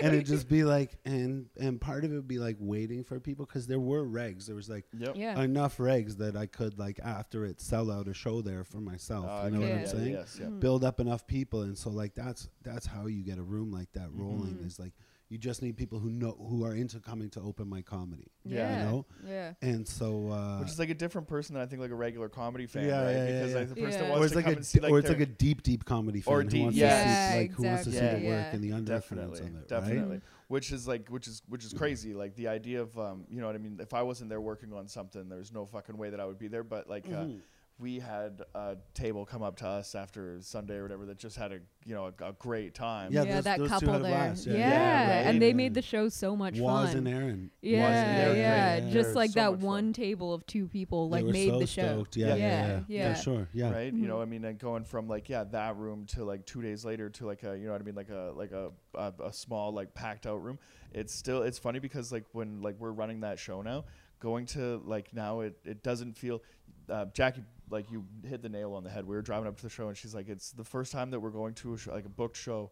and 0.00 0.14
it'd 0.14 0.26
just 0.26 0.48
be 0.48 0.64
like, 0.64 0.96
and 1.04 1.46
and 1.58 1.80
part 1.80 2.04
of 2.04 2.12
it 2.12 2.14
would 2.16 2.28
be 2.28 2.38
like 2.38 2.56
waiting 2.58 3.04
for 3.04 3.18
people 3.20 3.46
because 3.46 3.66
there 3.66 3.80
were 3.80 4.04
regs. 4.04 4.46
There 4.46 4.56
was 4.56 4.68
like 4.68 4.84
Yep. 4.98 5.14
yeah. 5.16 5.40
enough 5.40 5.78
regs 5.78 6.16
that 6.18 6.36
I 6.36 6.46
could 6.46 6.78
like 6.78 7.00
after 7.06 7.44
it 7.46 7.60
sell 7.60 7.90
out 7.90 8.08
a 8.08 8.14
show 8.14 8.42
there 8.42 8.64
for 8.64 8.78
myself. 8.78 9.26
Uh, 9.26 9.46
you 9.46 9.52
know 9.52 9.60
what 9.60 9.70
I'm 9.72 9.80
yeah, 9.80 9.86
saying? 9.86 10.12
Yes, 10.12 10.38
yeah. 10.40 10.46
Mhm. 10.46 10.60
Build 10.60 10.84
up 10.84 10.98
enough 11.00 11.26
people, 11.26 11.62
and 11.62 11.78
so 11.78 11.90
like 11.90 12.14
that's 12.14 12.48
that's 12.62 12.86
how 12.86 13.06
you 13.06 13.22
get 13.22 13.38
a 13.38 13.42
room 13.42 13.70
like 13.70 13.92
that 13.92 14.08
rolling. 14.12 14.56
Mhm. 14.56 14.66
Is 14.66 14.78
like 14.78 14.92
you 15.28 15.38
just 15.38 15.60
need 15.60 15.76
people 15.76 15.98
who 15.98 16.08
know 16.10 16.32
who 16.32 16.64
are 16.64 16.74
into 16.74 17.00
coming 17.00 17.28
to 17.30 17.40
open 17.40 17.68
mic 17.68 17.84
comedy, 17.84 18.30
Yeah. 18.44 18.70
you 18.70 18.84
know. 18.84 19.06
Yeah. 19.26 19.54
And 19.60 19.86
so, 19.86 20.28
uh, 20.30 20.60
Which 20.60 20.68
is 20.68 20.78
like 20.78 20.90
a 20.90 20.94
different 20.94 21.26
person 21.26 21.54
than 21.54 21.64
I 21.64 21.66
think 21.66 21.80
like 21.82 21.90
a 21.90 21.96
regular 21.96 22.28
comedy 22.28 22.66
fan, 22.66 22.86
Yeah, 22.86 23.02
right? 23.02 23.10
yeah, 23.10 23.16
yeah, 23.16 23.32
because 23.32 23.50
yeah. 23.52 23.58
like 23.58 23.68
the 23.70 23.74
person 23.74 23.90
Yeah. 23.90 23.98
that 23.98 24.06
or 24.06 24.10
wants 24.10 24.24
it's 24.24 24.30
to 24.32 24.36
like 24.36 24.44
come 24.44 24.52
a 24.52 24.56
and 24.56 24.66
see 24.66 24.80
like 24.80 24.92
or 24.92 24.98
it's 25.00 25.08
like 25.08 25.20
a 25.20 25.26
deep 25.26 25.62
deep 25.64 25.84
comedy 25.84 26.20
fan 26.20 26.32
Or 26.34 26.42
who 26.42 26.60
wants 26.62 26.76
yeah. 26.76 27.02
to 27.02 27.32
see 27.32 27.38
like 27.40 27.50
who 27.52 27.62
wants 27.64 27.84
to 27.84 27.90
see 27.90 27.96
exactly, 27.96 28.20
the 28.22 28.28
work 28.28 28.44
yeah. 28.44 28.54
and 28.54 28.62
the 28.64 28.72
undercurrents 28.72 29.40
definitely, 29.68 29.96
of 29.96 30.10
it, 30.10 30.14
right? 30.14 30.22
Which 30.48 30.70
is 30.70 30.86
like, 30.86 31.08
which 31.08 31.26
is 31.26 31.42
which 31.48 31.64
is 31.64 31.72
crazy. 31.72 32.14
Like 32.14 32.36
the 32.36 32.46
idea 32.48 32.80
of, 32.80 32.96
um, 32.98 33.24
you 33.28 33.40
know 33.40 33.46
what 33.48 33.56
I 33.56 33.58
mean. 33.58 33.78
If 33.80 33.92
I 33.94 34.02
wasn't 34.02 34.30
there 34.30 34.40
working 34.40 34.72
on 34.72 34.86
something, 34.86 35.28
there's 35.28 35.52
no 35.52 35.66
fucking 35.66 35.96
way 35.96 36.10
that 36.10 36.20
I 36.20 36.24
would 36.24 36.38
be 36.38 36.46
there. 36.48 36.62
But 36.62 36.88
like, 36.88 37.06
uh, 37.06 37.24
Mhm. 37.24 37.40
We 37.78 37.98
had 37.98 38.40
a 38.54 38.76
table 38.94 39.26
come 39.26 39.42
up 39.42 39.56
to 39.56 39.66
us 39.66 39.94
after 39.94 40.38
Sunday 40.40 40.76
or 40.76 40.82
whatever 40.84 41.04
that 41.04 41.18
just 41.18 41.36
had 41.36 41.52
a, 41.52 41.58
you 41.84 41.94
know, 41.94 42.06
a, 42.20 42.28
a 42.28 42.32
great 42.32 42.72
time. 42.74 43.12
Yeah, 43.12 43.24
Yeah, 43.24 43.34
those- 43.34 43.44
that 43.44 43.58
those 43.58 43.68
couple 43.68 43.92
had 43.92 44.02
there. 44.02 44.10
blast, 44.10 44.46
Yeah, 44.46 44.52
yeah. 44.54 44.58
Yeah, 44.70 45.16
right. 45.18 45.26
and 45.26 45.42
they 45.42 45.52
made 45.52 45.74
the 45.74 45.82
show 45.82 46.08
so 46.08 46.34
much 46.34 46.58
Waz 46.58 46.88
fun. 46.88 46.96
and 46.98 47.08
Aaron. 47.08 47.50
Yeah, 47.60 47.82
Waz 47.82 47.94
and 47.96 48.22
Aaron, 48.22 48.36
yeah, 48.38 48.72
right. 48.84 48.92
just 48.92 49.14
like 49.14 49.30
so 49.32 49.40
that 49.40 49.50
much 49.52 49.60
fun. 49.60 49.66
one 49.66 49.92
table 49.92 50.32
of 50.32 50.46
two 50.46 50.68
people 50.68 51.10
They 51.10 51.16
like 51.18 51.26
were 51.26 51.32
made 51.32 51.50
so 51.50 51.58
the 51.58 51.66
show. 51.66 51.82
stoked. 51.82 52.16
Yeah, 52.16 52.28
Yeah, 52.28 52.34
yeah, 52.36 52.66
yeah, 52.66 52.80
yeah. 52.88 53.14
For 53.14 53.22
sure. 53.22 53.48
Yeah. 53.52 53.66
Mm-hmm. 53.66 53.74
right 53.74 53.92
you 53.92 54.08
know 54.08 54.22
i 54.22 54.24
mean 54.24 54.44
and 54.46 54.58
going 54.58 54.84
from 54.84 55.06
like 55.06 55.28
yeah 55.28 55.44
that 55.44 55.76
room 55.76 56.06
to 56.14 56.24
like 56.24 56.46
two 56.46 56.62
days 56.62 56.82
later 56.84 57.10
to 57.10 57.26
like 57.26 57.42
a 57.42 57.58
you 57.58 57.66
know 57.66 57.72
what 57.72 57.80
i 57.80 57.84
mean 57.84 57.94
like 57.94 58.08
a 58.08 58.32
like 58.34 58.52
a 58.52 58.70
a, 58.94 59.12
a 59.24 59.32
small 59.32 59.72
like 59.72 59.92
packed 59.94 60.26
out 60.26 60.42
room 60.42 60.58
it's 60.92 61.12
still 61.14 61.42
it's 61.42 61.58
funny 61.58 61.78
because 61.78 62.10
like 62.10 62.24
when 62.32 62.62
like 62.62 62.76
we're 62.78 62.92
running 62.92 63.20
that 63.20 63.38
show 63.38 63.60
now 63.62 63.84
going 64.20 64.46
to 64.46 64.80
like 64.86 65.12
now 65.12 65.40
it 65.40 65.58
it 65.64 65.82
doesn't 65.82 66.16
feel 66.16 66.42
uh, 66.90 67.06
jackie 67.12 67.42
like 67.70 67.90
you 67.90 68.04
hit 68.24 68.42
the 68.42 68.48
nail 68.48 68.74
on 68.74 68.84
the 68.84 68.90
head. 68.90 69.06
We 69.06 69.16
were 69.16 69.22
driving 69.22 69.48
up 69.48 69.56
to 69.56 69.62
the 69.62 69.68
show 69.68 69.88
and 69.88 69.96
she's 69.96 70.14
like 70.14 70.28
it's 70.28 70.52
the 70.52 70.64
first 70.64 70.92
time 70.92 71.10
that 71.10 71.20
we're 71.20 71.30
going 71.30 71.54
to 71.54 71.74
a 71.74 71.78
show, 71.78 71.92
like 71.92 72.04
a 72.04 72.10
booked 72.10 72.36
show 72.36 72.70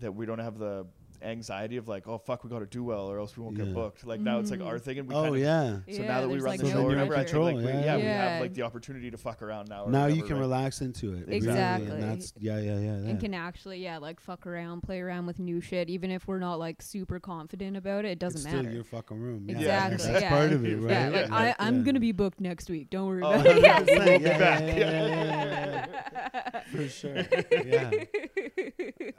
that 0.00 0.14
we 0.14 0.26
don't 0.26 0.38
have 0.38 0.58
the 0.58 0.86
anxiety 1.22 1.76
of 1.76 1.88
like 1.88 2.06
oh 2.08 2.18
fuck 2.18 2.44
we 2.44 2.50
got 2.50 2.58
to 2.60 2.66
do 2.66 2.82
well 2.84 3.06
or 3.10 3.18
else 3.18 3.36
we 3.36 3.42
won't 3.42 3.56
Yeah. 3.56 3.64
get 3.66 3.74
booked 3.74 4.06
like 4.06 4.20
now 4.20 4.38
it's 4.38 4.50
like 4.50 4.60
our 4.60 4.74
mm-hmm. 4.76 4.84
thing 4.84 4.98
and 4.98 5.08
we 5.08 5.14
Oh 5.14 5.24
kinda 5.24 5.38
yeah. 5.38 5.76
so 5.76 5.82
Yeah, 6.02 6.08
now 6.08 6.20
that 6.20 6.28
we 6.28 6.34
there's, 6.34 6.42
run 6.44 6.50
like, 6.52 6.60
the 6.60 6.66
So 6.66 6.72
show 6.72 6.76
then 6.78 6.86
or 6.86 6.90
you're 6.90 7.00
in 7.00 7.08
whatever, 7.08 7.14
I 7.14 7.16
think 7.18 7.28
control, 7.28 7.46
like 7.46 7.56
we, 7.56 7.62
yeah. 7.64 7.84
yeah, 7.84 7.96
we 7.96 8.02
Yeah. 8.02 8.28
have 8.32 8.40
like 8.40 8.54
the 8.54 8.62
opportunity 8.62 9.10
to 9.10 9.16
fuck 9.18 9.42
around 9.42 9.68
now. 9.68 9.84
Or 9.84 9.90
Now 9.90 10.06
you 10.06 10.22
whatever, 10.22 10.26
can 10.28 10.36
right? 10.36 10.40
relax 10.42 10.80
into 10.80 11.12
it. 11.14 11.20
really, 11.26 11.36
Exactly. 11.36 11.90
And 11.90 12.02
that's 12.02 12.32
yeah, 12.38 12.58
yeah, 12.58 12.78
yeah. 12.78 12.80
yeah. 12.80 13.08
and 13.10 13.20
can 13.20 13.34
actually 13.34 13.82
yeah 13.82 13.98
like 13.98 14.20
fuck 14.20 14.46
around 14.46 14.82
play 14.82 15.00
around 15.00 15.26
with 15.26 15.38
new 15.38 15.60
shit 15.60 15.88
even 15.88 16.10
if 16.10 16.26
we're 16.26 16.38
not 16.38 16.58
like 16.58 16.82
super 16.82 17.20
confident 17.20 17.76
about 17.76 18.04
it 18.04 18.12
it 18.12 18.18
doesn't 18.18 18.40
it's 18.40 18.48
still 18.48 18.62
matter 18.62 18.74
your 18.74 18.84
fucking 18.84 19.18
room. 19.20 19.44
Yeah. 19.48 19.56
exactly 19.88 20.06
That's 20.12 20.22
yeah. 20.22 20.28
part 20.30 20.52
of 20.52 20.64
it, 20.64 20.76
right? 20.76 20.90
yeah 20.90 21.08
like 21.08 21.30
I, 21.30 21.54
i'm 21.58 21.78
yeah. 21.78 21.82
gonna 21.84 22.00
be 22.00 22.12
booked 22.12 22.40
next 22.40 22.68
week 22.70 22.90
don't 22.90 23.06
worry 23.06 23.22
Oh, 23.22 23.32
about 23.32 23.46
it 23.46 23.62
yeah. 23.62 23.80
100%, 23.80 23.86
yeah, 23.86 24.06
We'll 24.06 24.20
yeah, 24.20 24.60
yeah, 24.60 24.76
yeah, 24.76 24.76
yeah, 24.76 25.86
yeah, 25.86 26.62
For 26.72 26.88
sure. 26.88 27.16
Yeah. 27.64 27.90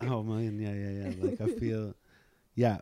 Oh 0.02 0.24
man, 0.24 0.60
yeah, 0.60 0.74
yeah, 0.74 1.10
yeah. 1.10 1.14
Like 1.24 1.42
I 1.42 1.60
feel, 1.60 1.93
yeah. 2.56 2.78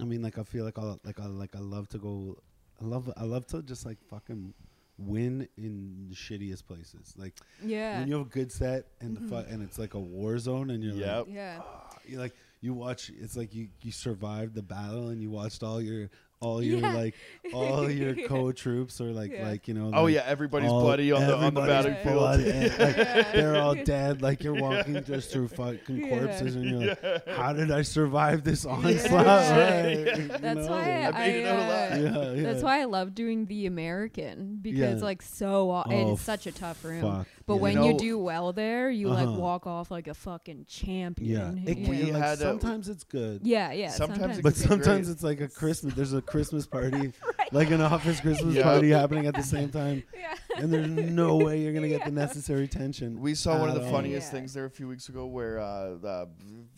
I 0.00 0.04
mean, 0.04 0.22
like 0.22 0.38
I 0.38 0.42
feel 0.44 0.64
like 0.64 0.78
I 0.78 0.94
like 1.04 1.20
I 1.20 1.26
like 1.26 1.54
I 1.56 1.58
love 1.60 1.88
to 1.90 1.98
go. 1.98 2.36
I 2.80 2.84
love 2.84 3.12
I 3.16 3.24
love 3.24 3.46
to 3.48 3.62
just 3.62 3.84
like 3.84 3.98
fucking 4.08 4.54
win 4.98 5.48
in 5.56 6.06
the 6.08 6.14
shittiest 6.14 6.66
places. 6.66 7.14
Like 7.16 7.34
yeah 7.64 7.98
when 8.00 8.08
you 8.08 8.18
have 8.18 8.26
a 8.26 8.30
good 8.30 8.50
set 8.52 8.86
and 9.00 9.16
the 9.16 9.20
fu- 9.28 9.34
and 9.50 9.62
it's 9.62 9.78
like 9.78 9.94
a 9.94 9.98
war 10.00 10.38
zone 10.38 10.70
and 10.70 10.82
you're 10.82 10.94
Yep. 10.94 11.26
like, 11.26 11.34
yeah 11.34 11.58
ah, 11.62 11.90
you 12.06 12.18
like 12.18 12.34
you 12.62 12.72
watch. 12.74 13.10
It's 13.20 13.36
like 13.36 13.54
you 13.54 13.68
you 13.82 13.92
survived 13.92 14.54
the 14.54 14.62
battle 14.62 15.08
and 15.08 15.20
you 15.22 15.30
watched 15.30 15.62
all 15.62 15.80
your 15.82 16.10
all 16.42 16.62
your 16.62 16.78
Yeah. 16.78 16.94
like 16.94 17.14
all 17.52 17.90
your 17.90 18.14
co-troops 18.28 19.00
or 19.00 19.12
like 19.12 19.30
Yeah. 19.30 19.48
like 19.48 19.68
you 19.68 19.74
know. 19.74 19.90
Oh 19.94 20.04
like, 20.04 20.14
yeah, 20.14 20.24
everybody's 20.26 20.70
all- 20.70 20.80
bloody 20.82 21.12
on 21.12 21.26
the 21.26 21.36
on 21.36 21.52
the 21.54 21.60
battlefield. 21.60 22.16
blood 22.16 22.40
and, 22.40 22.78
like, 22.78 22.96
Yeah. 22.96 23.32
they're 23.32 23.56
all 23.56 23.74
dead. 23.74 24.22
Like 24.22 24.42
you're 24.42 24.54
walking 24.54 25.02
just 25.04 25.30
through 25.32 25.48
fucking 25.48 25.98
Yeah. 25.98 26.08
corpses, 26.08 26.56
and 26.56 26.64
you're 26.64 26.88
like, 26.88 27.28
"How 27.28 27.52
did 27.52 27.70
I 27.70 27.82
survive 27.82 28.42
this 28.42 28.64
onslaught?" 28.64 29.22
Yeah. 29.26 29.80
Right? 29.82 29.98
You 30.18 30.28
That's 30.28 30.42
know? 30.66 30.70
why 30.70 31.02
I 31.04 31.10
made 31.12 31.40
it 31.42 31.46
out 31.46 31.58
I, 31.60 31.66
alive. 31.66 31.92
uh, 31.92 32.20
Yeah, 32.20 32.32
yeah. 32.32 32.42
That's 32.44 32.62
why 32.62 32.80
I 32.80 32.84
love 32.84 33.14
doing 33.14 33.44
the 33.46 33.66
American 33.66 34.58
because 34.62 35.00
Yeah. 35.00 35.04
like 35.06 35.20
so 35.22 35.70
aw- 35.70 35.84
Oh, 35.90 36.12
it's 36.14 36.22
such 36.22 36.46
a 36.46 36.52
tough 36.52 36.82
room. 36.84 37.02
Fuck. 37.02 37.26
But 37.46 37.54
yeah. 37.54 37.60
when 37.60 37.76
You 37.82 37.84
you 37.92 37.98
do 37.98 38.18
well 38.18 38.52
there, 38.52 38.90
you 38.90 39.08
like 39.08 39.26
Uh-huh. 39.26 39.38
walk 39.38 39.66
off 39.66 39.90
like 39.90 40.06
a 40.06 40.14
fucking 40.14 40.58
yeah, 40.58 40.64
champion. 40.68 41.64
it 41.66 41.78
you 41.78 41.84
can, 41.86 41.90
We 41.90 42.12
like, 42.12 42.22
had 42.22 42.38
a- 42.38 42.42
sometimes 42.42 42.88
it's 42.88 43.02
good. 43.04 43.40
yeah, 43.44 43.72
yeah. 43.72 43.88
Sometimes 43.90 44.38
it 44.38 44.42
But 44.42 44.54
sometimes 44.56 45.06
great. 45.06 45.14
it's 45.14 45.22
like 45.22 45.40
a 45.40 45.48
Christmas. 45.48 45.94
There's 45.94 46.12
a 46.12 46.22
Christmas 46.22 46.66
party, 46.66 47.12
like 47.52 47.70
an 47.70 47.80
office 47.80 48.20
Christmas 48.20 48.54
Yeah. 48.54 48.62
party 48.62 48.90
happening 48.90 49.26
at 49.26 49.34
the 49.34 49.42
same 49.42 49.70
time, 49.80 50.02
yeah. 50.14 50.34
and 50.58 50.72
there's 50.72 50.86
no 50.88 51.36
way 51.38 51.60
you're 51.60 51.72
gonna 51.72 51.88
get 51.88 52.04
the 52.04 52.10
necessary 52.26 52.68
tension. 52.68 53.20
We 53.20 53.34
saw 53.34 53.58
one 53.58 53.68
of 53.68 53.74
the 53.74 53.90
funniest 53.90 54.28
Yeah. 54.28 54.38
things 54.38 54.52
there 54.54 54.66
a 54.66 54.70
few 54.70 54.86
weeks 54.86 55.08
ago 55.08 55.26
where 55.26 55.58
uh, 55.58 55.94
the 55.96 56.28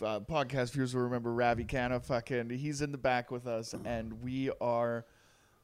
uh, 0.02 0.20
podcast 0.20 0.72
viewers 0.72 0.94
will 0.94 1.02
remember 1.02 1.32
Ravi 1.34 1.64
Khanna. 1.64 2.02
Fucking, 2.02 2.50
he's 2.50 2.80
in 2.82 2.92
the 2.92 2.98
back 2.98 3.30
with 3.30 3.46
us, 3.46 3.74
and 3.84 4.22
we 4.22 4.50
are 4.60 5.04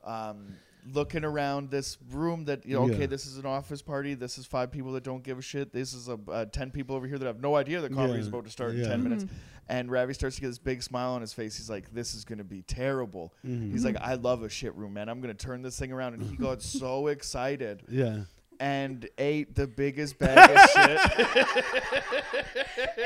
um, 0.04 0.54
looking 0.92 1.24
around 1.24 1.70
this 1.70 1.98
room. 2.10 2.44
That 2.46 2.64
you 2.66 2.74
know, 2.74 2.84
okay, 2.84 3.00
Yeah. 3.00 3.06
this 3.06 3.26
is 3.26 3.38
an 3.38 3.46
office 3.46 3.82
party. 3.82 4.14
This 4.14 4.38
is 4.38 4.46
five 4.46 4.70
people 4.70 4.92
that 4.92 5.04
don't 5.04 5.22
give 5.22 5.38
a 5.38 5.42
shit. 5.42 5.72
This 5.72 5.92
is 5.94 6.08
a 6.08 6.18
uh, 6.30 6.44
ten 6.46 6.70
people 6.70 6.96
over 6.96 7.06
here 7.06 7.18
that 7.18 7.26
have 7.26 7.40
no 7.40 7.56
idea 7.56 7.80
that 7.80 7.92
comedy 7.94 8.20
is 8.20 8.28
about 8.28 8.44
to 8.44 8.50
start 8.50 8.74
Yeah. 8.74 8.84
in 8.84 8.88
ten 8.90 9.02
minutes. 9.02 9.24
Mhm. 9.24 9.28
And 9.70 9.90
Ravi 9.90 10.14
starts 10.14 10.36
to 10.36 10.40
get 10.42 10.48
this 10.48 10.58
big 10.58 10.82
smile 10.82 11.10
on 11.12 11.20
his 11.20 11.34
face. 11.34 11.56
He's 11.58 11.68
like, 11.68 11.92
"This 11.92 12.14
is 12.14 12.24
gonna 12.24 12.42
be 12.44 12.62
terrible." 12.62 13.34
Mhm. 13.46 13.70
He's 13.70 13.84
like, 13.84 13.96
"I 14.00 14.14
love 14.14 14.42
a 14.42 14.48
shit 14.48 14.74
room, 14.74 14.94
man. 14.94 15.08
I'm 15.10 15.20
gonna 15.20 15.34
turn 15.34 15.60
this 15.62 15.78
thing 15.78 15.92
around." 15.92 16.14
And 16.14 16.22
he 16.22 16.36
got 16.36 16.62
so 16.82 17.08
excited 17.08 17.82
yeah. 17.86 18.20
and 18.60 19.06
ate 19.18 19.54
the 19.54 19.66
biggest 19.66 20.18
bag 20.18 20.50
of 20.56 20.70
shit. 20.70 20.98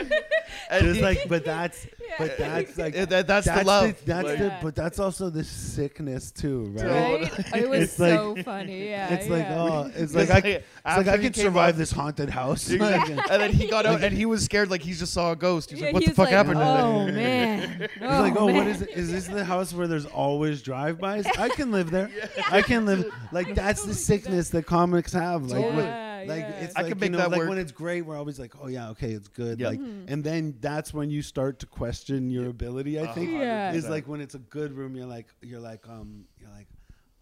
and 0.71 0.85
Just 0.85 0.97
he- 0.97 1.03
like, 1.03 1.29
but 1.29 1.45
that's, 1.45 1.87
but 2.19 2.39
that's 2.39 2.79
like, 2.79 2.95
Yeah, 2.95 3.05
that- 3.07 3.27
that's, 3.27 3.47
the 3.47 3.53
that's 3.53 3.67
love. 3.67 3.97
that's 4.05 4.29
Like, 4.29 4.39
the, 4.39 4.57
but 4.63 4.75
that's 4.75 4.99
also 4.99 5.31
the 5.31 5.45
sickness 5.45 6.31
too, 6.31 6.65
right? 6.77 6.85
Right? 6.85 7.39
it 7.57 7.69
was 7.69 7.83
It's 7.83 7.99
like- 7.99 8.11
so 8.15 8.37
funny. 8.45 8.89
Yeah. 8.91 9.13
it's 9.15 9.29
like, 9.29 9.43
yeah. 9.45 9.61
oh, 9.63 9.87
it's 9.87 9.97
It's 9.97 10.15
like 10.15 10.31
I, 10.31 10.35
like, 10.35 10.45
it's 10.45 10.67
after 10.85 11.11
I 11.11 11.17
he 11.17 11.23
can 11.25 11.33
came 11.33 11.45
survive 11.45 11.75
off- 11.75 11.79
this 11.79 11.93
haunted 11.93 12.31
house. 12.31 12.71
Exactly. 12.83 13.15
And 13.31 13.43
then 13.43 13.53
he 13.53 13.67
got 13.69 13.87
out 13.87 14.03
and 14.03 14.17
he 14.17 14.27
was 14.27 14.45
scared 14.45 14.71
like 14.71 14.83
he 14.83 14.93
just 14.93 15.13
saw 15.13 15.33
a 15.33 15.37
ghost. 15.37 15.71
He's 15.71 15.81
Yeah, 15.81 15.87
like, 15.87 15.95
"What 15.95 16.01
the 16.05 16.07
he's 16.11 16.17
fuck 16.17 16.27
like, 16.27 16.35
happened?" 16.35 16.59
Oh 16.59 17.07
man. 17.07 17.89
He's 17.93 18.01
like, 18.03 18.37
oh, 18.37 18.47
man. 18.47 18.57
what 18.57 18.67
is 18.67 18.83
it? 18.83 18.91
Is 18.91 19.11
this 19.11 19.27
the 19.27 19.45
house 19.45 19.73
where 19.73 19.87
there's 19.87 20.07
always 20.07 20.63
drive-bys? 20.63 21.27
I 21.39 21.49
can 21.49 21.71
live 21.73 21.91
there. 21.91 22.11
I 22.51 22.63
can 22.63 22.87
live. 22.87 23.11
Like 23.33 23.55
that's 23.55 23.85
the 23.85 23.95
sickness 23.95 24.51
that 24.51 24.67
comics 24.67 25.13
have. 25.13 25.43
Like, 25.45 25.63
Totally. 25.63 25.77
when- 25.85 26.12
Yeah, 26.27 26.33
like 26.33 26.41
yeah. 26.43 26.61
it's 26.65 26.77
I 26.77 26.83
like 26.83 26.89
can 26.93 26.99
you 26.99 27.01
make 27.03 27.11
know, 27.13 27.19
that 27.19 27.31
like 27.31 27.39
work. 27.41 27.49
when 27.49 27.59
it's 27.59 27.73
great, 27.73 28.03
we're 28.03 28.17
always 28.17 28.39
like, 28.39 28.55
oh 28.63 28.67
yeah, 28.69 28.91
okay, 28.91 29.13
it's 29.13 29.29
good. 29.29 29.61
Yeah. 29.61 29.69
Like, 29.69 29.81
Mhm. 29.81 30.05
and 30.09 30.23
then 30.25 30.55
that's 30.61 30.93
when 30.95 31.11
you 31.11 31.23
start 31.23 31.59
to 31.61 31.67
question 31.67 32.31
your 32.31 32.49
ability. 32.49 32.99
I 33.01 33.07
think 33.13 33.31
hundred 33.31 33.45
Yeah. 33.45 33.73
is 33.73 33.89
like 33.89 34.07
when 34.09 34.21
it's 34.21 34.35
a 34.35 34.39
good 34.41 34.73
room, 34.73 34.97
you're 34.97 35.07
like, 35.07 35.27
you're 35.43 35.61
like, 35.61 35.89
um, 35.89 36.25
you're 36.41 36.51
like, 36.51 36.69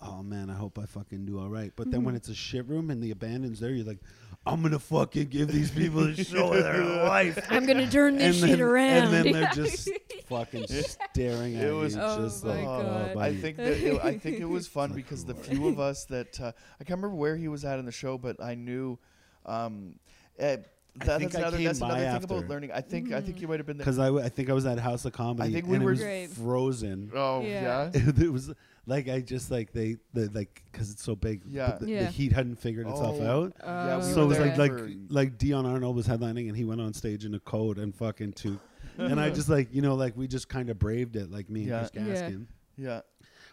oh 0.01 0.23
man, 0.23 0.49
I 0.51 0.55
hope 0.55 0.79
I 0.79 0.87
fucking 0.87 1.27
do 1.27 1.39
all 1.39 1.49
right. 1.51 1.73
But 1.77 1.91
then 1.91 2.05
when 2.05 2.15
Mhm. 2.15 2.19
it's 2.19 2.29
a 2.31 2.35
shit 2.35 2.67
room 2.69 2.91
and 2.91 3.03
the 3.03 3.11
abandon's 3.11 3.61
there, 3.61 3.71
you're 3.71 3.85
like, 3.87 4.01
I'm 4.47 4.63
gonna 4.63 4.79
fucking 4.79 5.27
give 5.29 5.49
these 5.53 5.71
people 5.71 6.05
a 6.05 6.15
show 6.17 6.55
of 6.55 6.63
their 6.65 6.83
life. 7.07 7.39
I'm 7.51 7.67
gonna 7.67 7.91
turn 7.91 8.17
this 8.17 8.41
and 8.41 8.49
shit 8.51 8.59
then, 8.59 8.67
around. 8.67 9.15
And 9.15 9.27
then 9.27 9.33
they're 9.35 9.51
just 9.55 9.91
fucking 10.31 10.66
staring 11.12 11.57
at 11.57 11.64
It 11.66 11.73
was- 11.73 11.95
you, 11.95 12.01
Oh 12.01 12.23
just 12.23 12.45
my 12.45 12.55
like, 12.55 12.64
God. 12.64 13.12
oh, 13.16 13.19
I 13.19 13.35
think 13.37 13.57
that 13.59 13.66
it, 13.77 14.03
I 14.05 14.16
think 14.16 14.40
it 14.40 14.49
was 14.49 14.66
fun 14.79 14.93
because 14.95 15.25
the 15.25 15.35
few 15.35 15.69
of 15.69 15.79
us 15.79 16.05
that 16.07 16.40
uh, 16.40 16.53
I 16.81 16.85
can't 16.85 16.99
remember 16.99 17.16
where 17.16 17.37
he 17.37 17.49
was 17.49 17.64
at 17.64 17.79
in 17.79 17.85
the 17.85 17.93
show, 17.93 18.16
but 18.16 18.43
I 18.43 18.55
knew. 18.55 18.99
Um, 19.47 19.97
eh, 20.38 20.57
that, 20.97 21.19
think 21.21 21.31
that's 21.33 21.37
I 21.37 21.38
another, 21.40 21.57
came 21.57 21.66
that's 21.66 21.79
by 21.79 21.87
another 21.88 22.01
thing 22.05 22.14
after. 22.14 22.35
about 22.38 22.49
learning. 22.49 22.73
I 22.73 22.81
think 22.81 23.12
I 23.12 23.21
think 23.21 23.40
you 23.40 23.49
might 23.49 23.59
have 23.61 23.66
been 23.66 23.77
there. 23.79 23.85
because 23.85 23.99
I, 24.01 24.07
w- 24.07 24.25
I 24.25 24.29
think 24.29 24.51
I 24.51 24.53
was 24.55 24.66
at 24.66 24.79
House 24.79 25.05
of 25.05 25.12
Comedy. 25.12 25.49
I 25.49 25.53
think 25.53 25.66
we 25.69 25.77
and 25.77 25.85
were- 25.85 25.93
it 25.93 26.29
was 26.29 26.37
frozen. 26.38 27.11
Oh 27.14 27.43
Yeah. 27.43 27.90
yeah. 27.95 28.01
it 28.19 28.31
was 28.33 28.53
like 28.87 29.09
I 29.09 29.21
just 29.21 29.51
like 29.53 29.73
they 29.73 29.97
the 30.14 30.29
like 30.35 30.62
because 30.71 30.90
it's 30.90 31.03
so 31.03 31.14
big. 31.14 31.43
but 31.45 31.53
Yeah. 31.53 31.79
The, 31.81 31.87
the 31.87 32.07
heat 32.07 32.33
hadn't 32.33 32.57
figured 32.57 32.88
itself 32.88 33.19
Oh, 33.21 33.45
out. 33.45 33.53
Yeah, 33.64 33.97
we 33.99 34.03
so 34.03 34.25
it 34.25 34.27
was 34.27 34.38
like 34.40 34.57
like 34.59 34.73
like 35.09 35.38
Dion 35.38 35.64
Arnold 35.64 35.95
was 35.97 36.09
headlining 36.09 36.49
and 36.49 36.57
he 36.57 36.64
went 36.64 36.81
on 36.81 36.93
stage 36.93 37.25
in 37.25 37.35
a 37.35 37.40
coat 37.40 37.79
and 37.79 37.95
fucking 37.95 38.33
took. 38.33 38.61
And 38.98 39.20
I 39.20 39.26
uh-huh. 39.26 39.35
just 39.35 39.48
like 39.48 39.68
you 39.72 39.83
know 39.83 39.94
like 39.94 40.16
we 40.16 40.26
just 40.29 40.48
kind 40.48 40.70
of 40.70 40.79
braved 40.79 41.16
it 41.16 41.31
like 41.31 41.48
me 41.50 41.62
and 41.62 41.70
Yeah. 41.70 41.88
Chris 41.92 42.20
Gaskin. 42.22 42.46
yeah, 42.76 43.00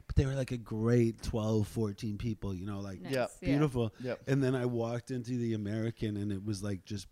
But 0.05 0.15
they 0.15 0.25
were 0.25 0.33
like 0.35 0.51
a 0.51 0.57
great 0.57 1.21
12, 1.21 1.67
14 1.67 2.17
people. 2.17 2.53
You 2.53 2.65
know 2.65 2.79
like 2.79 3.01
Nice, 3.01 3.13
Yeah. 3.13 3.27
beautiful. 3.41 3.93
Yep. 4.01 4.21
And 4.27 4.43
then 4.43 4.55
I 4.55 4.65
walked 4.65 5.11
into 5.11 5.31
the 5.37 5.53
American 5.53 6.17
and 6.17 6.31
it 6.31 6.43
was 6.43 6.63
like 6.63 6.85
just 6.85 7.07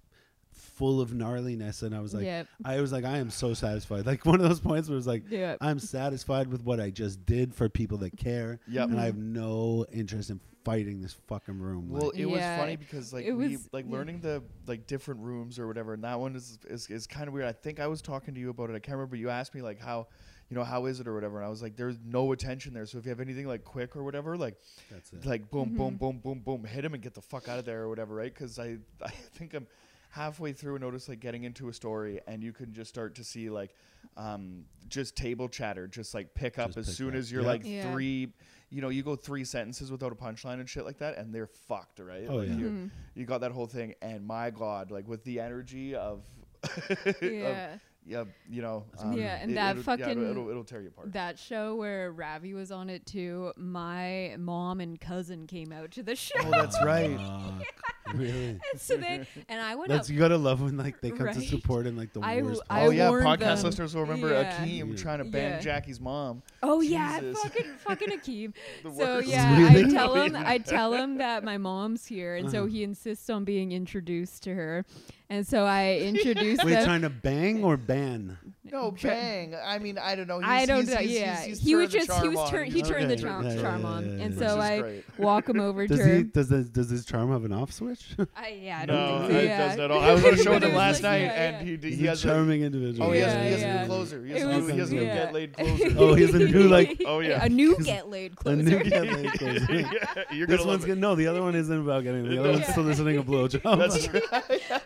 full 0.51 1.01
of 1.01 1.11
gnarliness 1.11 1.83
and 1.83 1.93
I 1.93 1.99
was 1.99 2.13
like 2.13 2.23
yep. 2.23 2.47
I 2.63 2.79
was 2.79 2.91
like 2.93 3.03
I 3.03 3.17
am 3.17 3.29
so 3.29 3.53
satisfied. 3.53 4.05
Like 4.05 4.25
one 4.25 4.35
of 4.39 4.47
those 4.47 4.59
points 4.61 4.87
where 4.87 4.95
it 4.95 4.97
was 4.97 5.07
like 5.07 5.29
Yep. 5.29 5.57
I'm 5.61 5.79
satisfied 5.79 6.47
with 6.47 6.63
what 6.63 6.79
I 6.79 6.89
just 6.91 7.25
did 7.25 7.53
for 7.53 7.67
people 7.69 7.97
that 7.99 8.15
care 8.17 8.59
Yep. 8.67 8.89
and 8.89 8.99
I 8.99 9.05
have 9.05 9.17
no 9.17 9.85
interest 9.91 10.29
in 10.29 10.39
fighting 10.65 11.01
this 11.01 11.13
fucking 11.27 11.57
room. 11.59 11.89
Well, 11.89 12.07
like, 12.07 12.17
it 12.19 12.25
was 12.25 12.39
Yeah, 12.39 12.57
funny 12.57 12.75
because 12.75 13.13
like 13.13 13.25
it 13.25 13.31
we 13.33 13.49
was- 13.53 13.69
like 13.71 13.85
yeah. 13.85 13.91
learning 13.93 14.19
the 14.19 14.43
like 14.67 14.87
different 14.87 15.21
rooms 15.21 15.57
or 15.59 15.67
whatever, 15.67 15.93
and 15.93 16.03
that 16.03 16.19
one 16.19 16.35
is 16.35 16.59
is, 16.67 16.89
is 16.89 17.07
kind 17.07 17.27
of 17.27 17.33
weird. 17.33 17.45
I 17.45 17.53
think 17.53 17.79
I 17.79 17.87
was 17.87 18.01
talking 18.01 18.33
to 18.33 18.39
you 18.39 18.49
about 18.49 18.69
it. 18.69 18.75
I 18.75 18.79
can't 18.79 18.97
remember. 18.97 19.15
You 19.15 19.29
asked 19.29 19.53
me 19.55 19.61
like 19.61 19.79
how, 19.79 20.07
you 20.49 20.55
know, 20.57 20.63
how 20.63 20.87
is 20.87 20.99
it 20.99 21.07
or 21.07 21.13
whatever, 21.13 21.37
and 21.37 21.45
I 21.45 21.49
was 21.49 21.61
like, 21.61 21.75
there's 21.77 21.97
no 22.05 22.31
attention 22.31 22.73
there. 22.73 22.85
So 22.87 22.97
if 22.97 23.05
you 23.05 23.09
have 23.09 23.19
anything 23.21 23.47
like 23.47 23.63
quick 23.63 23.95
or 23.95 24.03
whatever, 24.03 24.35
like 24.35 24.55
that's 24.91 25.13
it. 25.13 25.25
like 25.25 25.49
boom, 25.51 25.69
Mm-hmm. 25.69 25.77
boom, 25.77 25.97
boom, 25.97 26.19
boom, 26.19 26.39
boom, 26.39 26.63
hit 26.65 26.83
him 26.83 26.93
and 26.95 27.01
get 27.03 27.13
the 27.13 27.21
fuck 27.21 27.47
out 27.47 27.59
of 27.59 27.65
there 27.65 27.83
or 27.83 27.89
whatever, 27.89 28.15
right? 28.15 28.33
Because 28.33 28.57
I 28.59 28.77
I 29.03 29.11
think 29.11 29.53
I'm 29.53 29.67
halfway 30.09 30.53
through 30.53 30.75
and 30.75 30.83
notice 30.83 31.09
like 31.09 31.19
getting 31.19 31.43
into 31.43 31.67
a 31.69 31.73
story 31.73 32.21
and 32.25 32.41
you 32.41 32.53
can 32.53 32.73
just 32.73 32.89
start 32.89 33.15
to 33.15 33.23
see 33.23 33.49
like 33.49 33.75
um 34.15 34.63
just 34.87 35.13
table 35.17 35.49
chatter 35.49 35.87
just 35.87 36.13
like 36.13 36.33
pick 36.33 36.57
up 36.57 36.67
Just 36.67 36.77
as 36.77 36.85
pick 36.87 36.95
soon 36.95 37.09
up. 37.09 37.15
as 37.15 37.29
you're 37.31 37.41
Yeah. 37.41 37.47
like 37.47 37.61
Yeah. 37.65 37.91
three 37.91 38.29
you 38.69 38.81
know 38.81 38.89
you 38.89 39.03
go 39.03 39.15
three 39.15 39.43
sentences 39.45 39.91
without 39.91 40.11
a 40.11 40.15
punchline 40.15 40.59
and 40.59 40.69
shit 40.69 40.85
like 40.85 40.97
that 40.99 41.17
and 41.17 41.33
they're 41.33 41.47
fucked 41.47 41.99
right 41.99 42.25
Oh, 42.27 42.37
Like, 42.37 42.49
yeah. 42.49 42.55
you, 42.55 42.65
Mhm. 42.69 42.89
you 43.13 43.25
got 43.25 43.41
that 43.41 43.51
whole 43.51 43.67
thing 43.67 43.93
and 44.01 44.25
my 44.25 44.49
god 44.49 44.91
like 44.91 45.07
with 45.07 45.23
the 45.23 45.39
energy 45.39 45.95
of 45.95 46.23
of- 46.63 47.79
Yeah. 48.05 48.19
yeah 48.19 48.23
you 48.49 48.61
know 48.61 48.85
Yeah, 49.13 49.37
and 49.41 49.51
it- 49.51 49.55
that 49.55 49.77
it'll- 49.77 49.79
yeah, 49.79 49.83
fucking- 50.05 50.09
it'll, 50.21 50.29
it'll, 50.31 50.49
it'll 50.49 50.63
tear 50.63 50.81
you 50.81 50.89
apart 50.89 51.13
That 51.13 51.39
show 51.39 51.75
where 51.75 52.11
Ravi 52.11 52.53
was 52.53 52.71
on 52.71 52.89
it 52.89 53.05
too. 53.05 53.51
My 53.57 54.35
mom 54.37 54.79
and 54.79 54.99
cousin 55.01 55.47
came 55.47 55.71
out 55.71 55.91
to 55.91 56.03
the 56.03 56.15
show. 56.15 56.35
oh 56.43 56.51
that's 56.51 56.81
right 56.83 57.17
Fuck, 57.17 58.13
really? 58.15 58.59
so 58.77 58.97
they 58.97 59.25
and 59.49 59.59
I 59.59 59.73
went 59.75 59.89
That's 59.89 60.07
up. 60.09 60.13
you 60.13 60.19
gotta 60.19 60.37
love 60.37 60.61
when 60.61 60.77
like 60.77 61.01
they 61.01 61.09
come 61.09 61.27
to 61.33 61.41
support 61.41 61.87
in 61.87 61.95
like 61.97 62.13
the 62.13 62.19
I 62.21 62.37
worst. 62.43 62.61
w- 62.61 62.61
I 62.69 62.85
oh 62.85 62.89
yeah 62.91 63.09
podcast 63.09 63.39
them. 63.57 63.63
listeners 63.65 63.95
will 63.95 64.01
remember 64.03 64.29
Yeah. 64.29 64.55
Akeem 64.63 64.89
Yeah. 64.91 64.95
trying 64.95 65.17
to 65.19 65.23
ban 65.25 65.51
Yeah. 65.53 65.59
Jackie's 65.59 65.99
mom 65.99 66.43
Oh 66.61 66.81
yeah, 66.81 67.19
fucking 67.33 67.65
fucking 67.79 68.09
Akeem. 68.19 68.53
So 68.95 69.19
yeah, 69.19 69.57
Really? 69.57 69.85
I 69.85 69.89
tell 69.89 70.11
Oh, 70.11 70.23
him. 70.23 70.35
I 70.35 70.57
tell 70.59 70.93
him 70.93 71.17
that 71.17 71.43
my 71.43 71.57
mom's 71.57 72.05
here, 72.05 72.35
and 72.35 72.49
so 72.51 72.59
Uh-huh. 72.59 72.67
he 72.67 72.83
insists 72.83 73.29
on 73.29 73.43
being 73.45 73.71
introduced 73.71 74.43
to 74.43 74.53
her, 74.53 74.85
and 75.29 75.47
so 75.47 75.65
I 75.65 75.97
introduced 75.97 76.63
Wait, 76.63 76.73
them. 76.73 76.85
trying 76.85 77.01
to 77.01 77.09
bang 77.09 77.63
or 77.63 77.77
ban? 77.77 78.37
No, 78.71 78.91
Try- 78.91 79.09
bang. 79.11 79.55
I 79.63 79.77
mean, 79.79 79.97
I 79.99 80.15
don't 80.15 80.27
know. 80.27 80.39
He's, 80.39 80.47
I 80.49 80.65
don't 80.65 80.79
he's, 80.81 80.89
know. 80.89 80.97
He's, 80.97 81.11
yeah, 81.11 81.35
he's, 81.41 81.59
he's 81.59 81.67
he 81.67 81.75
was 81.75 81.91
just 81.91 82.11
he 82.21 82.27
was 82.29 82.39
on. 82.39 82.49
turn, 82.49 82.65
he 82.65 82.81
turned 82.81 82.93
turned 82.95 83.09
the 83.11 83.13
Okay, 83.13 83.23
charm, 83.23 83.45
yeah, 83.47 83.61
charm 83.61 83.81
yeah, 83.81 83.87
on, 83.87 84.03
and 84.21 84.37
so 84.37 84.59
I 84.59 84.79
great. 84.81 85.03
walk 85.19 85.47
him 85.47 85.59
over 85.59 85.85
Does 85.87 85.99
to 85.99 86.15
he? 86.17 86.23
Does 86.23 86.49
this, 86.49 86.67
does 86.69 86.89
his 86.89 87.05
charm 87.05 87.31
have 87.31 87.43
an 87.45 87.53
off 87.53 87.71
switch? 87.71 88.15
I, 88.35 88.59
yeah, 88.61 88.79
I 88.81 88.85
don't 88.87 88.95
No, 88.97 89.19
think 89.27 89.31
so. 89.31 89.37
it 89.39 89.47
doesn't 89.57 89.79
at 89.81 89.91
all. 89.91 89.99
I 90.01 90.11
was 90.13 90.21
going 90.23 90.35
to 90.37 90.43
show 90.43 90.49
But 90.51 90.57
it 90.57 90.59
them 90.61 90.69
was 90.71 90.77
last 90.79 91.03
like, 91.03 91.11
night, 91.11 91.21
yeah, 91.21 91.31
and 91.31 91.67
yeah. 91.67 91.75
he, 91.77 91.89
He's 91.89 91.99
he 91.99 92.05
a 92.05 92.09
has 92.09 92.25
a, 92.25 92.27
charming 92.27 92.61
individual. 92.63 93.07
oh, 93.07 93.11
he 93.11 93.19
has, 93.19 93.33
Yeah, 93.33 93.43
he 93.43 93.51
has 93.51 93.61
a 93.61 93.79
new 93.81 93.85
closer. 93.85 94.25
He 94.25 94.31
has, 94.31 94.41
It 94.41 94.45
a 94.45 94.47
new, 94.49 94.57
was- 94.63 94.71
he 94.71 94.79
has 94.79 94.91
a 94.91 94.95
new 94.95 95.01
yeah. 95.03 95.15
get 95.15 95.33
laid 95.33 95.55
oh, 95.59 95.63
closer. 95.63 95.95
Oh, 95.99 96.13
he 96.15 96.21
has 96.23 96.33
a 96.33 96.39
new 96.39 96.63
like. 96.67 97.01
Oh, 97.05 97.19
yeah. 97.19 97.43
a 97.45 97.49
new 97.49 97.77
get 97.83 98.09
laid 98.09 98.35
closer. 98.35 98.59
A 98.59 98.63
closer. 98.63 98.83
new 98.83 98.89
get 98.89 99.03
laid 99.03 99.31
closer. 99.33 99.73
yeah, 99.75 100.23
you're 100.31 100.47
This 100.47 100.57
gonna 100.61 100.69
one's. 100.69 100.87
No, 100.87 101.13
the 101.15 101.27
other 101.27 101.43
one 101.43 101.53
isn't 101.55 101.81
about 101.81 102.03
getting. 102.03 102.27
The 102.27 102.39
other 102.39 102.49
one's 102.53 102.61
Yeah. 102.61 102.73
soliciting 102.73 103.17
a 103.17 103.23
blowjob. 103.23 103.77
That's 103.77 104.07
true. 104.07 104.21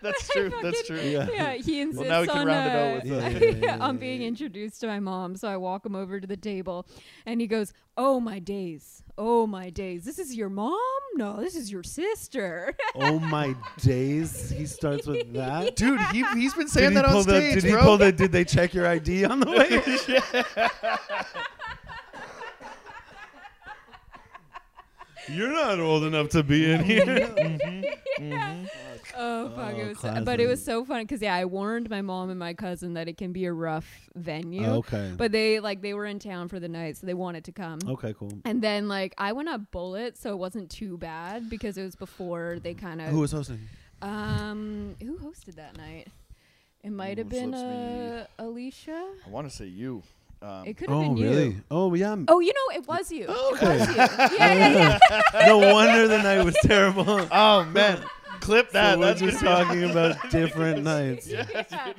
that's 0.01 0.27
true. 0.29 0.51
That's 0.61 0.83
true. 0.87 0.99
Yeah. 0.99 1.27
yeah, 1.31 1.53
he 1.53 1.79
insists 1.81 2.07
now 2.09 2.21
we 2.21 2.27
can 2.27 2.45
round 2.45 2.67
it 2.67 2.75
out 2.75 3.39
with, 3.41 3.68
yeah, 3.77 3.91
being 3.93 4.21
introduced 4.21 4.81
to 4.81 4.87
my 4.87 4.99
mom. 4.99 5.35
So 5.35 5.47
I 5.47 5.57
walk 5.57 5.85
him 5.85 5.95
over 5.95 6.19
to 6.19 6.27
the 6.27 6.37
table, 6.37 6.87
and 7.25 7.41
he 7.41 7.47
goes, 7.47 7.73
"Oh 7.97 8.19
my 8.19 8.39
days, 8.39 9.03
oh 9.17 9.45
my 9.47 9.69
days. 9.69 10.05
This 10.05 10.19
is 10.19 10.35
your 10.35 10.49
mom? 10.49 10.77
No, 11.15 11.37
this 11.37 11.55
is 11.55 11.71
your 11.71 11.83
sister." 11.83 12.75
oh 12.95 13.19
my 13.19 13.55
days! 13.81 14.49
He 14.49 14.65
starts 14.65 15.07
with 15.07 15.33
that. 15.33 15.75
Dude, 15.75 15.99
he, 16.11 16.23
he's 16.33 16.53
been 16.53 16.67
saying 16.67 16.89
Did 16.89 16.97
he 16.97 17.01
that 17.01 17.05
on 17.05 17.11
pull 17.11 17.23
the? 17.23 17.39
stage, 17.39 17.53
Did 17.55 17.63
he 17.63 17.71
bro. 17.71 17.81
pull 17.83 17.97
the? 17.97 18.11
Did 18.11 18.31
they 18.31 18.45
check 18.45 18.73
your 18.73 18.87
ID 18.87 19.25
on 19.25 19.39
the 19.39 19.51
way? 19.51 20.69
You're 25.31 25.51
not 25.51 25.79
old 25.79 26.03
enough 26.03 26.29
to 26.29 26.43
be 26.43 26.71
in 26.71 26.83
here. 26.83 27.29
Mm-hmm. 28.19 28.65
oh 29.17 29.49
fuck! 29.55 29.75
Oh, 29.75 29.79
it 29.79 29.87
was, 29.87 29.99
so, 29.99 30.23
but 30.25 30.41
it 30.41 30.47
was 30.47 30.61
so 30.61 30.83
fun 30.83 31.03
because 31.03 31.21
yeah, 31.21 31.33
I 31.33 31.45
warned 31.45 31.89
my 31.89 32.01
mom 32.01 32.29
and 32.29 32.37
my 32.37 32.53
cousin 32.53 32.95
that 32.95 33.07
it 33.07 33.15
can 33.17 33.31
be 33.31 33.45
a 33.45 33.53
rough 33.53 33.87
venue. 34.13 34.65
okay. 34.65 35.13
But 35.15 35.31
they 35.31 35.61
like 35.61 35.81
they 35.81 35.93
were 35.93 36.05
in 36.05 36.19
town 36.19 36.49
for 36.49 36.59
the 36.59 36.67
night, 36.67 36.97
so 36.97 37.07
they 37.07 37.13
wanted 37.13 37.45
to 37.45 37.53
come. 37.53 37.79
Okay. 37.87 38.13
Cool. 38.13 38.33
And 38.43 38.61
then 38.61 38.89
like 38.89 39.13
I 39.17 39.31
went 39.31 39.47
up 39.47 39.71
bullet, 39.71 40.17
so 40.17 40.31
it 40.31 40.37
wasn't 40.37 40.69
too 40.69 40.97
bad 40.97 41.49
because 41.49 41.77
it 41.77 41.83
was 41.83 41.95
before 41.95 42.59
they 42.61 42.73
kind 42.73 42.99
of. 42.99 43.07
Who 43.07 43.19
was 43.21 43.31
hosting? 43.31 43.61
um 44.01 44.95
who 45.01 45.17
hosted 45.19 45.55
that 45.55 45.77
night. 45.77 46.07
It 46.83 46.91
might 46.91 47.17
have 47.19 47.29
been 47.29 47.51
slips 47.51 47.63
uh, 47.63 48.25
Alicia. 48.37 49.11
I 49.25 49.29
want 49.29 49.49
to 49.49 49.55
say 49.55 49.65
you. 49.65 50.03
Um, 50.41 50.63
It 50.65 50.77
could 50.77 50.89
have 50.89 50.97
Oh 50.97 51.01
been 51.01 51.17
you. 51.17 51.29
really? 51.29 51.57
Oh 51.69 51.93
yeah. 51.93 52.09
I'm- 52.11 52.25
Oh, 52.29 52.39
you 52.39 52.53
know, 52.53 52.75
it 52.79 52.87
was 52.87 53.11
you. 53.11 53.25
Oh, 53.27 53.55
It 53.55 53.61
was 53.61 53.81
okay. 53.81 53.91
you. 53.91 54.37
Yeah, 54.37 54.53
yeah, 54.53 54.99
yeah. 55.11 55.45
no 55.47 55.57
wonder 55.73 56.07
the 56.07 56.21
night 56.21 56.43
was 56.45 56.55
terrible. 56.63 57.27
oh, 57.31 57.65
man. 57.65 57.99
Clip 58.41 58.71
that. 58.71 58.93
so 58.95 58.99
we're 58.99 59.13
just 59.15 59.39
talking 59.43 59.83
about 59.89 60.29
different 60.31 60.83
nights. 60.83 61.27
yeah. 61.27 61.93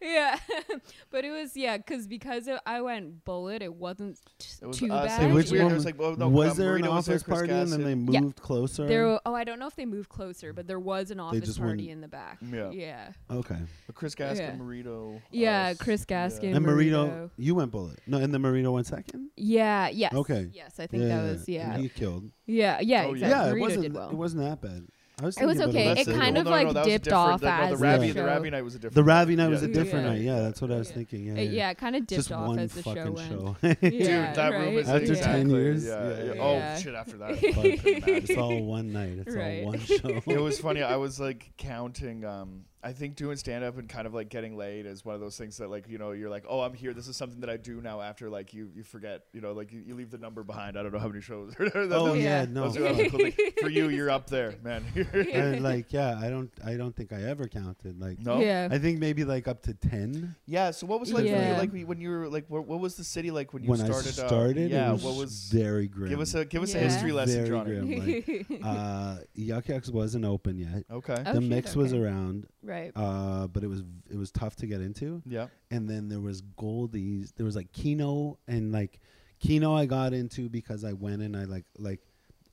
yeah. 0.00 0.38
but 1.10 1.24
it 1.24 1.30
was 1.30 1.56
yeah, 1.56 1.76
because 1.76 2.06
because 2.06 2.46
it, 2.48 2.58
I 2.66 2.80
went 2.80 3.24
bullet, 3.24 3.62
it 3.62 3.74
wasn't 3.74 4.18
t- 4.38 4.48
It 4.62 4.66
was 4.66 4.78
too 4.78 4.92
us. 4.92 5.06
bad. 5.06 5.30
It 5.30 5.32
was 5.32 5.50
which 5.52 5.60
one 5.60 5.74
was 5.74 5.84
like, 5.84 5.98
well, 5.98 6.16
no, 6.16 6.28
was 6.28 6.56
there 6.56 6.76
an 6.76 6.82
Marita 6.82 6.94
was 6.94 7.06
there, 7.06 7.14
office 7.14 7.22
Chris 7.22 7.36
party 7.38 7.52
and 7.52 7.72
then 7.72 7.84
they 7.84 7.94
Gaskin. 7.94 8.12
Yeah. 8.14 8.20
moved 8.20 8.40
closer? 8.42 8.86
There, 8.86 9.20
oh, 9.24 9.34
I 9.34 9.44
don't 9.44 9.58
know 9.58 9.66
if 9.68 9.76
they 9.76 9.86
moved 9.86 10.08
closer, 10.08 10.52
but 10.52 10.66
there 10.66 10.80
was 10.80 11.10
an 11.10 11.20
office 11.20 11.58
party 11.58 11.84
went- 11.84 11.90
in 11.90 12.00
the 12.00 12.08
back. 12.08 12.38
Yeah. 12.42 12.70
yeah, 12.70 13.12
okay. 13.30 13.58
But 13.86 13.94
Chris 13.94 14.14
Gaskin, 14.14 14.38
Yeah. 14.38 14.56
Marito. 14.56 15.20
yeah. 15.30 15.68
us, 15.70 15.78
Chris 15.78 16.04
Gaskin, 16.04 16.42
Yeah. 16.50 16.56
And 16.56 16.64
Marino, 16.66 17.06
Marito. 17.06 17.30
you 17.36 17.54
went 17.54 17.70
bullet. 17.70 17.98
No, 18.06 18.18
and 18.18 18.32
the 18.34 18.38
Marino 18.38 18.72
went 18.72 18.86
second. 18.86 19.30
Yeah, 19.36 19.88
yes. 19.88 20.12
Okay. 20.14 20.48
Yes, 20.52 20.78
I 20.80 20.86
think 20.86 21.04
that 21.04 21.22
was 21.22 21.48
yeah. 21.48 21.74
And 21.74 21.82
he 21.82 21.88
killed. 21.88 22.30
Yeah, 22.46 22.80
yeah, 22.80 23.04
Oh, 23.06 23.12
exactly. 23.12 23.28
Yeah, 23.28 23.56
it 23.56 23.60
wasn't. 23.60 23.82
did 23.82 23.94
well. 23.94 24.10
It 24.10 24.16
wasn't 24.16 24.42
that 24.42 24.60
bad. 24.60 24.86
I 25.22 25.26
was 25.26 25.36
It 25.38 25.46
was 25.46 25.60
okay. 25.60 25.94
less 25.94 26.06
It 26.08 26.14
kind 26.16 26.36
of, 26.36 26.44
no, 26.46 26.50
like, 26.50 26.66
no, 26.66 26.72
that 26.72 26.84
dipped 26.84 27.12
off 27.12 27.40
The, 27.40 27.46
no, 27.46 27.66
the 27.68 27.72
as 27.74 27.80
Ravi, 27.80 28.08
the 28.08 28.12
the. 28.14 28.24
Ravi 28.24 28.50
night 28.50 28.64
was 28.64 28.74
a 28.74 28.78
different. 28.78 28.94
The 28.96 29.04
Ravi 29.04 29.36
night 29.36 29.44
yeah, 29.44 29.48
was 29.50 29.62
a 29.62 29.68
different 29.68 30.04
Yeah. 30.04 30.10
night. 30.12 30.20
Yeah, 30.22 30.40
that's 30.40 30.60
what 30.60 30.70
I 30.72 30.76
was 30.78 30.90
thinking. 30.90 31.24
Yeah, 31.26 31.32
Uh, 31.34 31.36
yeah. 31.36 31.50
yeah, 31.50 31.70
it 31.70 31.78
kind 31.78 31.94
of 31.96 32.06
dipped 32.06 32.18
Just 32.18 32.32
off 32.32 32.58
as 32.58 32.72
the 32.72 32.82
show 32.82 33.10
went. 33.12 33.28
show. 33.28 33.56
Dude, 33.62 34.34
that 34.34 34.48
room 34.52 34.62
right? 34.62 34.74
is 34.78 34.88
After 34.88 35.14
10 35.14 35.50
years? 35.50 35.84
Yeah. 35.86 36.34
Oh 36.40 36.78
shit! 36.80 36.94
After 36.94 37.16
that, 37.18 37.30
it's 37.42 38.36
all 38.36 38.62
one 38.64 38.92
night. 38.92 39.18
It's 39.26 39.36
all 39.36 39.64
one 39.66 39.78
show. 39.78 40.20
it 40.32 40.40
was 40.40 40.58
funny. 40.60 40.82
I 40.82 40.96
was 40.96 41.20
like 41.20 41.52
counting. 41.56 42.24
Um, 42.24 42.64
I 42.84 42.92
think 42.92 43.14
doing 43.16 43.36
stand 43.36 43.62
up 43.64 43.78
and 43.78 43.88
kind 43.88 44.06
of 44.06 44.14
like 44.14 44.28
getting 44.28 44.56
laid 44.56 44.86
is 44.86 45.04
one 45.04 45.14
of 45.14 45.20
those 45.20 45.36
things 45.36 45.56
that 45.58 45.70
like 45.70 45.88
you 45.88 45.98
know 45.98 46.12
you're 46.12 46.30
like 46.30 46.44
oh 46.48 46.60
I'm 46.60 46.74
here. 46.74 46.92
This 46.92 47.08
is 47.08 47.16
something 47.16 47.40
that 47.40 47.50
I 47.50 47.56
do 47.56 47.80
now. 47.80 48.00
After 48.00 48.28
like 48.28 48.52
you 48.52 48.70
you 48.74 48.82
forget 48.82 49.22
you 49.32 49.40
know 49.40 49.52
like 49.52 49.72
you, 49.72 49.82
you 49.86 49.94
leave 49.94 50.10
the 50.10 50.18
number 50.18 50.42
behind. 50.42 50.76
I 50.76 50.82
don't 50.82 50.92
know 50.92 50.98
how 50.98 51.08
many 51.08 51.20
shows. 51.20 51.54
oh 51.74 52.14
yeah, 52.14 52.22
Yeah. 52.22 52.44
no. 52.48 52.68
Those 52.68 52.76
are 52.78 53.08
cool 53.08 53.20
things. 53.20 53.34
For 53.60 53.68
you, 53.68 53.88
you're 53.88 54.10
up 54.10 54.28
there, 54.28 54.54
man. 54.62 54.84
And 55.32 55.62
like 55.62 55.92
yeah, 55.92 56.18
I 56.20 56.28
don't. 56.28 56.50
I 56.64 56.76
don't 56.76 56.94
think 56.94 57.12
I 57.12 57.22
ever 57.22 57.46
counted. 57.48 58.00
Like 58.00 58.18
no. 58.18 58.40
Yeah. 58.40 58.68
I 58.70 58.78
think 58.78 58.98
maybe 58.98 59.24
like 59.24 59.46
up 59.48 59.62
to 59.62 59.74
ten. 59.74 60.34
Yeah. 60.46 60.70
So 60.72 60.86
what 60.86 61.00
was 61.00 61.10
it 61.10 61.14
like 61.14 61.24
for 61.24 61.30
you? 61.30 61.52
Like 61.54 61.88
when 61.88 62.00
you 62.00 62.10
were 62.10 62.28
like 62.28 62.46
what, 62.48 62.66
what 62.66 62.80
was 62.80 62.96
the 62.96 63.04
city 63.04 63.30
like 63.30 63.52
when 63.52 63.62
you 63.62 63.70
when 63.70 63.78
started? 63.78 64.18
I 64.18 64.24
uh, 64.24 64.28
started, 64.28 64.70
yeah. 64.70 64.88
it 64.90 64.92
was, 64.94 65.04
what 65.04 65.16
was? 65.16 65.48
very 65.50 65.86
grim. 65.86 66.08
Give 66.08 66.20
us 66.20 66.34
a 66.34 66.44
give 66.44 66.62
us 66.62 66.74
a 66.74 66.78
history 66.78 67.12
lesson, 67.12 67.44
Very 67.46 67.48
Johnny. 67.48 68.20
grim. 68.20 68.46
like, 68.50 68.60
uh, 68.64 69.16
Yuk 69.34 69.64
Yuks 69.66 69.92
wasn't 69.92 70.24
open 70.24 70.58
yet. 70.58 70.84
Okay. 70.90 71.16
Oh, 71.26 71.32
the 71.34 71.40
shit, 71.40 71.50
mix 71.50 71.76
was 71.76 71.92
around, 71.92 72.46
right. 72.62 72.71
Uh, 72.96 73.46
but 73.48 73.62
it 73.62 73.68
was 73.68 73.82
it 74.10 74.16
was 74.16 74.30
tough 74.30 74.56
to 74.56 74.66
get 74.66 74.80
into. 74.80 75.22
Yeah. 75.26 75.48
And 75.70 75.88
then 75.88 76.08
there 76.08 76.20
was 76.20 76.42
Goldies. 76.42 77.32
There 77.36 77.44
was 77.46 77.56
like 77.56 77.72
Kino 77.72 78.38
and 78.48 78.72
like 78.72 79.00
Kino. 79.40 79.74
I 79.74 79.86
got 79.86 80.12
into 80.12 80.48
because 80.48 80.84
I 80.84 80.92
went 80.92 81.22
and 81.22 81.36
I 81.36 81.44
like 81.44 81.64
like 81.78 82.00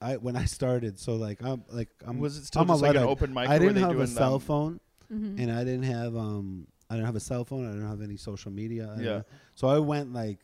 I 0.02 0.18
when 0.18 0.36
I 0.36 0.46
started. 0.46 1.00
So 1.00 1.16
like 1.16 1.42
I'm 1.44 1.64
like 1.70 1.90
I'm 2.06 2.20
was 2.20 2.38
it 2.38 2.46
still 2.46 2.62
I'm 2.62 2.68
just 2.68 2.82
a 2.82 2.86
like 2.86 2.96
an 2.96 3.04
open 3.04 3.34
mic? 3.34 3.50
I 3.50 3.58
didn't 3.60 3.78
have 3.78 3.92
a 3.92 3.94
doing, 3.96 4.08
cell 4.08 4.40
phone 4.40 4.80
Mhm. 5.12 5.40
and 5.40 5.52
I 5.52 5.64
didn't 5.64 5.84
have 5.84 6.16
um 6.16 6.68
I 6.90 6.96
didn't 6.96 7.08
have 7.08 7.16
a 7.16 7.20
cell 7.20 7.46
phone. 7.46 7.68
I 7.68 7.72
didn't 7.72 7.88
have 7.90 8.02
any 8.02 8.18
social 8.18 8.52
media. 8.52 8.94
I 8.98 9.02
Yeah. 9.02 9.22
So 9.56 9.68
I 9.68 9.80
went 9.80 10.14
like 10.14 10.40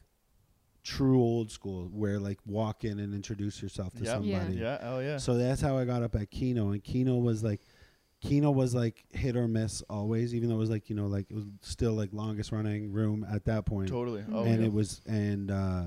true 0.84 1.20
old 1.20 1.50
school, 1.52 1.90
where 1.92 2.20
like 2.20 2.38
walk 2.46 2.84
in 2.84 3.00
and 3.00 3.14
introduce 3.16 3.62
yourself 3.62 3.94
to 3.96 4.04
Yeah. 4.04 4.12
somebody. 4.14 4.54
Yeah. 4.56 4.62
Yeah. 4.62 4.78
Oh 4.84 5.00
yeah. 5.00 5.18
So 5.18 5.36
that's 5.38 5.60
how 5.62 5.78
I 5.78 5.86
got 5.86 6.04
up 6.04 6.16
at 6.16 6.30
Kino, 6.30 6.72
and 6.72 6.84
Kino 6.84 7.16
was 7.18 7.44
like, 7.44 7.62
Kino 8.26 8.52
was 8.52 8.74
like 8.76 9.06
hit 9.12 9.36
or 9.36 9.48
miss 9.48 9.82
always, 9.90 10.34
even 10.36 10.50
though 10.50 10.56
it 10.56 10.60
was 10.60 10.70
like 10.70 10.90
you 10.90 10.96
know 10.96 11.08
like 11.08 11.26
it 11.30 11.34
was 11.36 11.46
still 11.62 11.94
like 11.94 12.10
longest 12.14 12.52
running 12.52 12.92
room 12.92 13.26
at 13.32 13.46
that 13.46 13.66
point, 13.66 13.90
Totally. 13.90 14.24
Oh 14.32 14.44
and 14.44 14.60
yeah. 14.62 14.66
it 14.68 14.74
was 14.74 15.02
and 15.08 15.52
uh, 15.52 15.84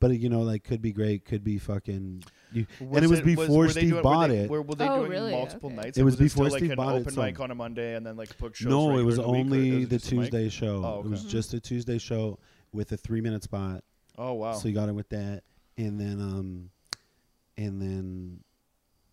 but 0.00 0.18
you 0.18 0.28
know, 0.28 0.42
like 0.42 0.64
could 0.64 0.82
be 0.82 0.92
great, 0.92 1.24
could 1.24 1.44
be 1.44 1.58
fucking. 1.58 2.24
You, 2.52 2.66
and 2.80 2.98
it 3.04 3.08
was 3.08 3.20
before 3.22 3.46
were 3.58 3.66
they 3.68 3.72
Steve 3.72 3.90
doing, 3.90 4.02
bought 4.02 4.28
were 4.28 4.34
they, 4.34 4.40
it. 4.42 4.50
Were, 4.50 4.62
were 4.62 4.74
they 4.74 4.88
Oh, 4.88 4.98
doing 4.98 5.10
really? 5.10 5.30
multiple 5.32 5.68
Okay. 5.68 5.76
nights? 5.76 5.96
It 5.96 6.02
or 6.02 6.04
was 6.04 6.14
still 6.14 6.24
before 6.26 6.48
like 6.50 6.58
Steve 6.58 6.70
an 6.72 6.76
bought 6.76 6.96
it, 6.96 7.00
open 7.00 7.12
so- 7.14 7.22
mic 7.22 7.38
on 7.40 7.50
a 7.50 7.54
Monday 7.54 7.94
and 7.94 8.04
then 8.04 8.16
like 8.16 8.36
book 8.36 8.54
shows. 8.56 8.68
no, 8.68 8.98
it 8.98 9.02
was 9.04 9.18
in 9.18 9.24
week, 9.24 9.28
only 9.36 9.70
was 9.80 9.88
the 9.88 9.98
just 9.98 10.12
mic? 10.12 10.20
Tuesday 10.30 10.48
show. 10.48 10.82
Oh, 10.84 11.02
It 11.04 11.08
was 11.10 11.20
okay. 11.20 11.28
just 11.30 11.54
a 11.54 11.60
Tuesday 11.60 11.98
show 11.98 12.38
with 12.72 12.90
a 12.92 12.96
three 12.96 13.20
minute 13.20 13.42
spot. 13.44 13.84
Oh 14.18 14.32
wow. 14.34 14.52
So 14.54 14.68
you 14.68 14.74
got 14.74 14.88
it 14.88 14.92
with 14.94 15.08
that, 15.10 15.44
and 15.78 15.98
then 16.00 16.20
um, 16.20 16.70
and 17.56 17.80
then 17.80 18.40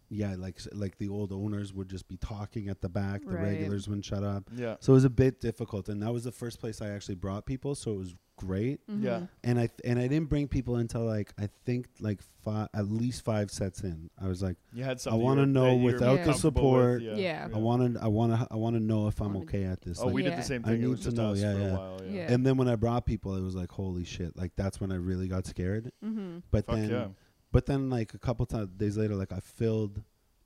yeah, 0.09 0.35
like 0.37 0.59
like 0.73 0.97
the 0.97 1.07
old 1.09 1.31
owners 1.31 1.73
would 1.73 1.89
just 1.89 2.07
be 2.07 2.17
talking 2.17 2.69
at 2.69 2.81
the 2.81 2.89
back. 2.89 3.21
The 3.23 3.31
Right. 3.31 3.43
regulars 3.43 3.87
wouldn't 3.87 4.05
shut 4.05 4.23
up. 4.23 4.49
yeah. 4.55 4.75
So 4.79 4.93
it 4.93 4.95
was 4.95 5.05
a 5.05 5.09
bit 5.09 5.39
difficult, 5.41 5.89
and 5.89 6.01
that 6.03 6.11
was 6.13 6.23
the 6.23 6.31
first 6.31 6.59
place 6.59 6.81
I 6.81 6.89
actually 6.89 7.15
brought 7.15 7.45
people. 7.45 7.75
So 7.75 7.91
it 7.91 7.97
was 7.97 8.15
great. 8.37 8.79
Yeah. 8.87 9.19
Mhm. 9.19 9.29
And 9.43 9.59
I 9.59 9.67
th- 9.67 9.81
and 9.83 9.99
I 9.99 10.07
didn't 10.07 10.29
bring 10.29 10.47
people 10.47 10.77
until 10.77 11.03
like 11.03 11.33
I 11.37 11.49
think 11.65 11.87
like 11.99 12.21
five 12.45 12.69
at 12.73 12.87
least 12.87 13.25
five 13.25 13.51
sets 13.51 13.83
in. 13.83 14.09
I 14.17 14.29
was 14.29 14.41
like, 14.41 14.55
You 14.71 14.85
had 14.85 15.01
something. 15.01 15.21
wanna 15.21 15.45
know 15.45 15.65
that 15.65 15.75
you 15.75 15.83
without 15.83 16.19
the 16.19 16.23
comfortable 16.23 16.71
with, 16.71 17.01
support- 17.01 17.01
Yeah. 17.01 17.15
Yeah. 17.15 17.47
I 17.53 17.57
want 17.57 17.95
to 17.95 18.01
I 18.01 18.07
want 18.07 18.31
to 18.31 18.47
I 18.49 18.55
want 18.55 18.77
to 18.77 18.79
know 18.79 19.07
if 19.09 19.21
I'm 19.21 19.35
okay 19.37 19.65
at 19.65 19.81
this. 19.81 19.99
Oh, 19.99 20.05
like- 20.05 20.15
we 20.15 20.23
did 20.23 20.29
Yeah. 20.29 20.35
the 20.37 20.43
same 20.43 20.61
I 20.63 20.69
thing. 20.69 20.75
It 20.75 20.81
need 20.83 20.87
was 20.87 20.99
to 21.01 21.05
just 21.07 21.17
know, 21.17 21.33
yeah, 21.33 21.57
yeah. 21.57 21.77
while. 21.77 22.01
Yeah. 22.05 22.11
Yeah. 22.13 22.31
And 22.33 22.45
then 22.45 22.55
when 22.55 22.69
I 22.69 22.77
brought 22.77 23.05
people, 23.05 23.35
it 23.35 23.41
was 23.41 23.55
like 23.55 23.71
holy 23.71 24.05
shit! 24.05 24.37
Like 24.37 24.53
that's 24.55 24.79
when 24.79 24.91
I 24.93 24.95
really 24.95 25.27
got 25.27 25.45
scared. 25.45 25.91
Mhm. 26.03 26.43
But 26.49 26.65
Fuck 26.65 26.75
then 26.77 26.89
yeah. 26.89 27.07
But 27.51 27.65
then, 27.65 27.89
like 27.89 28.13
a 28.13 28.19
couple 28.19 28.45
times 28.45 28.69
days 28.77 28.97
later, 28.97 29.15
like 29.15 29.31
I 29.31 29.39
filled 29.39 30.03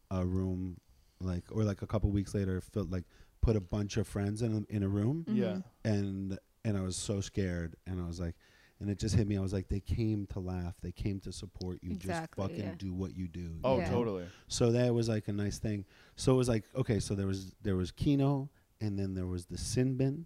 a 0.10 0.26
room, 0.26 0.78
like 1.20 1.44
or 1.52 1.64
like 1.64 1.82
a 1.82 1.88
couple 1.88 2.10
weeks 2.12 2.34
later, 2.34 2.62
filled 2.62 2.92
like 2.92 3.04
put 3.42 3.56
a 3.56 3.62
bunch 3.62 3.98
of 3.98 4.08
friends 4.08 4.42
in 4.42 4.66
a, 4.70 4.74
in 4.74 4.84
a 4.84 4.88
room, 4.88 5.26
Mhm. 5.30 5.36
Yeah. 5.38 5.58
and 5.84 6.38
and 6.66 6.78
I 6.78 6.82
was 6.82 6.96
so 6.96 7.20
scared, 7.20 7.76
and 7.86 8.02
I 8.02 8.08
was 8.08 8.20
like, 8.22 8.36
and 8.80 8.90
it 8.90 9.00
just 9.00 9.16
hit 9.16 9.28
me. 9.28 9.38
I 9.38 9.42
was 9.42 9.52
like, 9.52 9.68
they 9.68 9.82
came 9.82 10.28
to 10.28 10.40
laugh, 10.40 10.76
they 10.82 10.94
came 10.94 11.20
to 11.22 11.32
support 11.34 11.80
you. 11.82 11.92
Exactly, 11.92 12.42
just 12.44 12.52
fucking 12.52 12.70
yeah. 12.72 12.76
do 12.78 12.94
what 12.94 13.16
you 13.18 13.28
do. 13.28 13.60
Oh, 13.66 13.80
Yeah. 13.80 13.90
totally. 13.90 14.26
So 14.48 14.72
that 14.72 14.94
was 14.94 15.10
like 15.10 15.28
a 15.28 15.34
nice 15.34 15.58
thing. 15.60 15.84
So 16.16 16.34
it 16.34 16.38
was 16.38 16.48
like 16.48 16.64
okay, 16.76 17.00
so 17.02 17.16
there 17.16 17.28
was 17.28 17.54
there 17.62 17.76
was 17.76 17.92
Kino, 17.92 18.50
and 18.80 18.98
then 18.98 19.14
there 19.14 19.28
was 19.28 19.46
the 19.48 19.58
Sin 19.58 19.98
Bin 19.98 20.26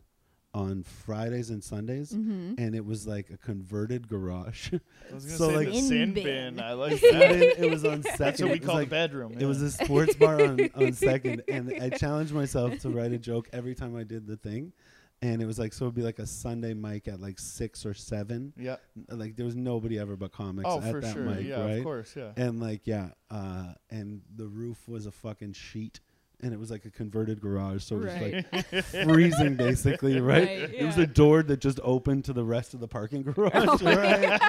on 0.54 0.82
Fridays 0.84 1.50
and 1.50 1.64
Sundays. 1.64 2.12
Mhm. 2.14 2.56
And 2.58 2.76
it 2.76 2.86
was 2.86 3.06
like 3.06 3.30
a 3.30 3.38
converted 3.38 4.08
garage. 4.08 4.74
I 4.74 4.80
was 5.14 5.38
So, 5.38 5.50
say 5.50 5.56
like- 5.56 5.68
the 5.68 5.74
Sin 5.76 5.88
sin 5.88 6.14
bin. 6.14 6.24
bin. 6.24 6.60
I 6.60 6.74
like 6.74 7.00
that. 7.02 7.12
then 7.12 7.42
it 7.58 7.70
was 7.70 7.86
on 7.86 8.02
second. 8.04 8.18
That's 8.20 8.42
what 8.42 8.50
It 8.50 8.54
we 8.54 8.60
was 8.60 8.66
call 8.66 8.76
like, 8.76 8.88
the 8.90 8.96
bedroom. 8.96 9.36
It 9.40 9.46
was 9.46 9.62
a 9.62 9.70
sports 9.72 10.16
bar 10.16 10.42
on, 10.42 10.60
on 10.76 10.94
second, 10.94 11.44
and 11.48 11.72
I 11.82 11.90
challenged 11.90 12.34
myself 12.34 12.80
to 12.80 12.90
write 12.90 13.12
a 13.12 13.18
joke 13.20 13.50
every 13.54 13.76
time 13.76 13.96
I 13.96 14.04
did 14.04 14.26
the 14.26 14.38
thing. 14.38 14.74
And 15.22 15.42
it 15.42 15.46
was 15.48 15.58
like, 15.58 15.74
so 15.74 15.86
it'd 15.86 15.96
be 15.96 16.04
like 16.04 16.20
a 16.20 16.28
Sunday 16.28 16.76
mic 16.76 17.08
at 17.08 17.20
like 17.20 17.40
six 17.40 17.88
or 17.88 17.96
seven. 17.96 18.54
Yeah. 18.56 18.76
Like 19.10 19.36
there 19.36 19.46
was 19.48 19.56
nobody 19.56 19.98
ever 19.98 20.16
but 20.16 20.32
comics 20.32 20.70
Oh, 20.70 20.80
at 20.80 20.92
for 20.92 21.02
that 21.02 21.14
sure. 21.14 21.24
mic, 21.24 21.44
yeah, 21.46 21.60
right? 21.60 21.78
of 21.80 21.84
course. 21.84 22.14
Yeah. 22.16 22.34
And 22.38 22.60
like, 22.60 22.82
yeah, 22.86 23.10
uh, 23.32 23.74
and 23.90 24.22
the 24.36 24.46
roof 24.48 24.88
was 24.88 25.08
a 25.08 25.12
fucking 25.12 25.54
sheet, 25.54 26.02
and 26.41 26.54
it 26.54 26.60
was 26.60 26.69
like 26.69 26.86
a 26.86 26.91
converted 26.91 27.41
garage, 27.41 27.84
so 27.84 27.95
it 27.95 28.04
was 28.06 28.13
Right. 28.13 28.45
like 28.54 28.86
freezing 29.06 29.56
basically, 29.56 30.19
right? 30.19 30.47
Right, 30.47 30.73
It 30.73 30.86
was 30.86 30.97
a 30.97 31.08
door 31.08 31.41
that 31.43 31.60
just 31.60 31.80
opened 31.84 32.26
to 32.26 32.34
the 32.34 32.43
rest 32.43 32.73
of 32.73 32.80
the 32.80 32.88
parking 32.88 33.23
garage, 33.23 33.82
right? 33.82 34.39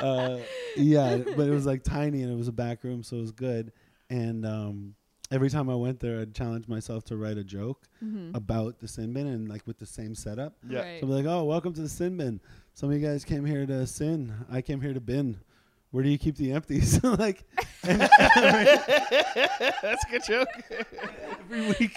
uh, 0.00 0.38
yeah, 0.76 1.16
but 1.36 1.46
it 1.48 1.50
was 1.52 1.66
like 1.66 1.82
tiny 1.82 2.22
and 2.22 2.32
it 2.32 2.36
was 2.36 2.48
a 2.48 2.52
back 2.52 2.84
room, 2.84 3.02
so 3.02 3.16
it 3.16 3.20
was 3.20 3.32
good. 3.32 3.72
And 4.10 4.44
um, 4.46 4.94
every 5.30 5.50
time 5.50 5.68
I 5.70 5.74
went 5.74 6.00
there, 6.00 6.20
I'd 6.20 6.34
challenge 6.34 6.68
myself 6.68 7.04
to 7.06 7.16
write 7.16 7.38
a 7.38 7.44
joke 7.44 7.88
Mhm. 8.04 8.34
about 8.36 8.78
the 8.78 8.88
sin 8.88 9.12
bin 9.12 9.26
and 9.26 9.48
like 9.48 9.66
with 9.66 9.78
the 9.78 9.86
same 9.86 10.14
setup. 10.14 10.54
Yeah. 10.68 10.80
Right. 10.80 11.00
So 11.00 11.06
I'd 11.06 11.08
be 11.10 11.14
like, 11.14 11.26
"Oh, 11.26 11.44
welcome 11.44 11.72
to 11.72 11.80
the 11.80 11.88
sin 11.88 12.16
bin. 12.16 12.40
Some 12.74 12.90
of 12.92 13.00
you 13.00 13.06
guys 13.06 13.24
came 13.24 13.44
here 13.44 13.64
to 13.66 13.86
sin. 13.86 14.34
I 14.50 14.60
came 14.60 14.80
here 14.80 14.92
to 14.92 15.00
bin. 15.00 15.38
Where 15.96 16.04
do 16.04 16.10
you 16.10 16.18
keep 16.18 16.36
the 16.36 16.52
empties?" 16.52 17.02
like 17.18 17.42
That's 17.82 18.12
a 20.04 20.10
good 20.10 20.22
joke. 20.24 20.48
every 21.40 21.66
week, 21.68 21.92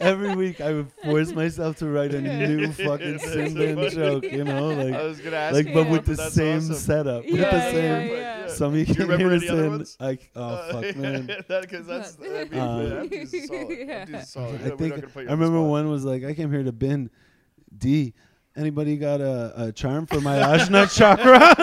every 0.00 0.34
week, 0.34 0.60
I 0.62 0.72
would 0.72 0.90
force 1.04 1.30
myself 1.32 1.76
to 1.78 1.88
write 1.88 2.14
a 2.14 2.20
new 2.22 2.72
fucking 2.72 3.18
That's 3.18 3.32
sin 3.32 3.50
so 3.50 3.54
bin 3.74 3.90
joke. 3.90 4.24
You 4.24 4.44
know, 4.44 4.70
I 4.70 4.74
like 4.92 5.02
was 5.02 5.20
gonna 5.20 5.36
ask 5.36 5.52
like, 5.54 5.66
you 5.68 5.74
but 5.74 5.84
that, 5.84 5.90
with 5.92 6.04
the 6.06 6.14
that's 6.14 6.34
same 6.34 6.56
awesome. 6.58 6.74
setup, 6.76 7.24
with 7.24 7.32
the 7.34 7.38
yeah, 7.40 7.70
same. 7.70 8.08
yeah. 8.08 8.46
Some 8.48 8.72
of 8.72 8.78
you 8.78 8.84
Do 8.86 8.92
you 8.92 8.96
came 8.98 9.08
remember 9.10 9.30
here 9.32 9.40
to 9.40 9.46
sin. 9.46 9.70
ones? 9.70 9.96
Like, 10.00 10.30
oh 10.36 10.42
Uh, 10.42 10.72
fuck, 10.72 10.96
man. 10.96 11.26
because 11.48 11.86
that's 11.86 12.16
I 12.22 12.44
mean, 12.44 12.60
Uh, 12.60 13.00
empties 13.02 13.46
solid. 13.48 13.78
Empties 13.90 14.28
solid. 14.30 14.60
I 14.62 14.70
think 14.76 14.94
gonna 14.94 15.06
put 15.08 15.24
you 15.24 15.28
I 15.28 15.32
remember 15.32 15.58
spot. 15.58 15.68
one 15.68 15.90
was 15.90 16.04
like, 16.06 16.24
I 16.24 16.32
came 16.34 16.50
here 16.50 16.62
to 16.62 16.72
bin 16.72 17.10
D. 17.76 18.14
Anybody 18.56 18.96
got 18.96 19.20
a, 19.20 19.52
a 19.64 19.72
charm 19.72 20.06
for 20.06 20.20
my 20.20 20.36
Ajna 20.38 20.86
chakra? 20.96 21.54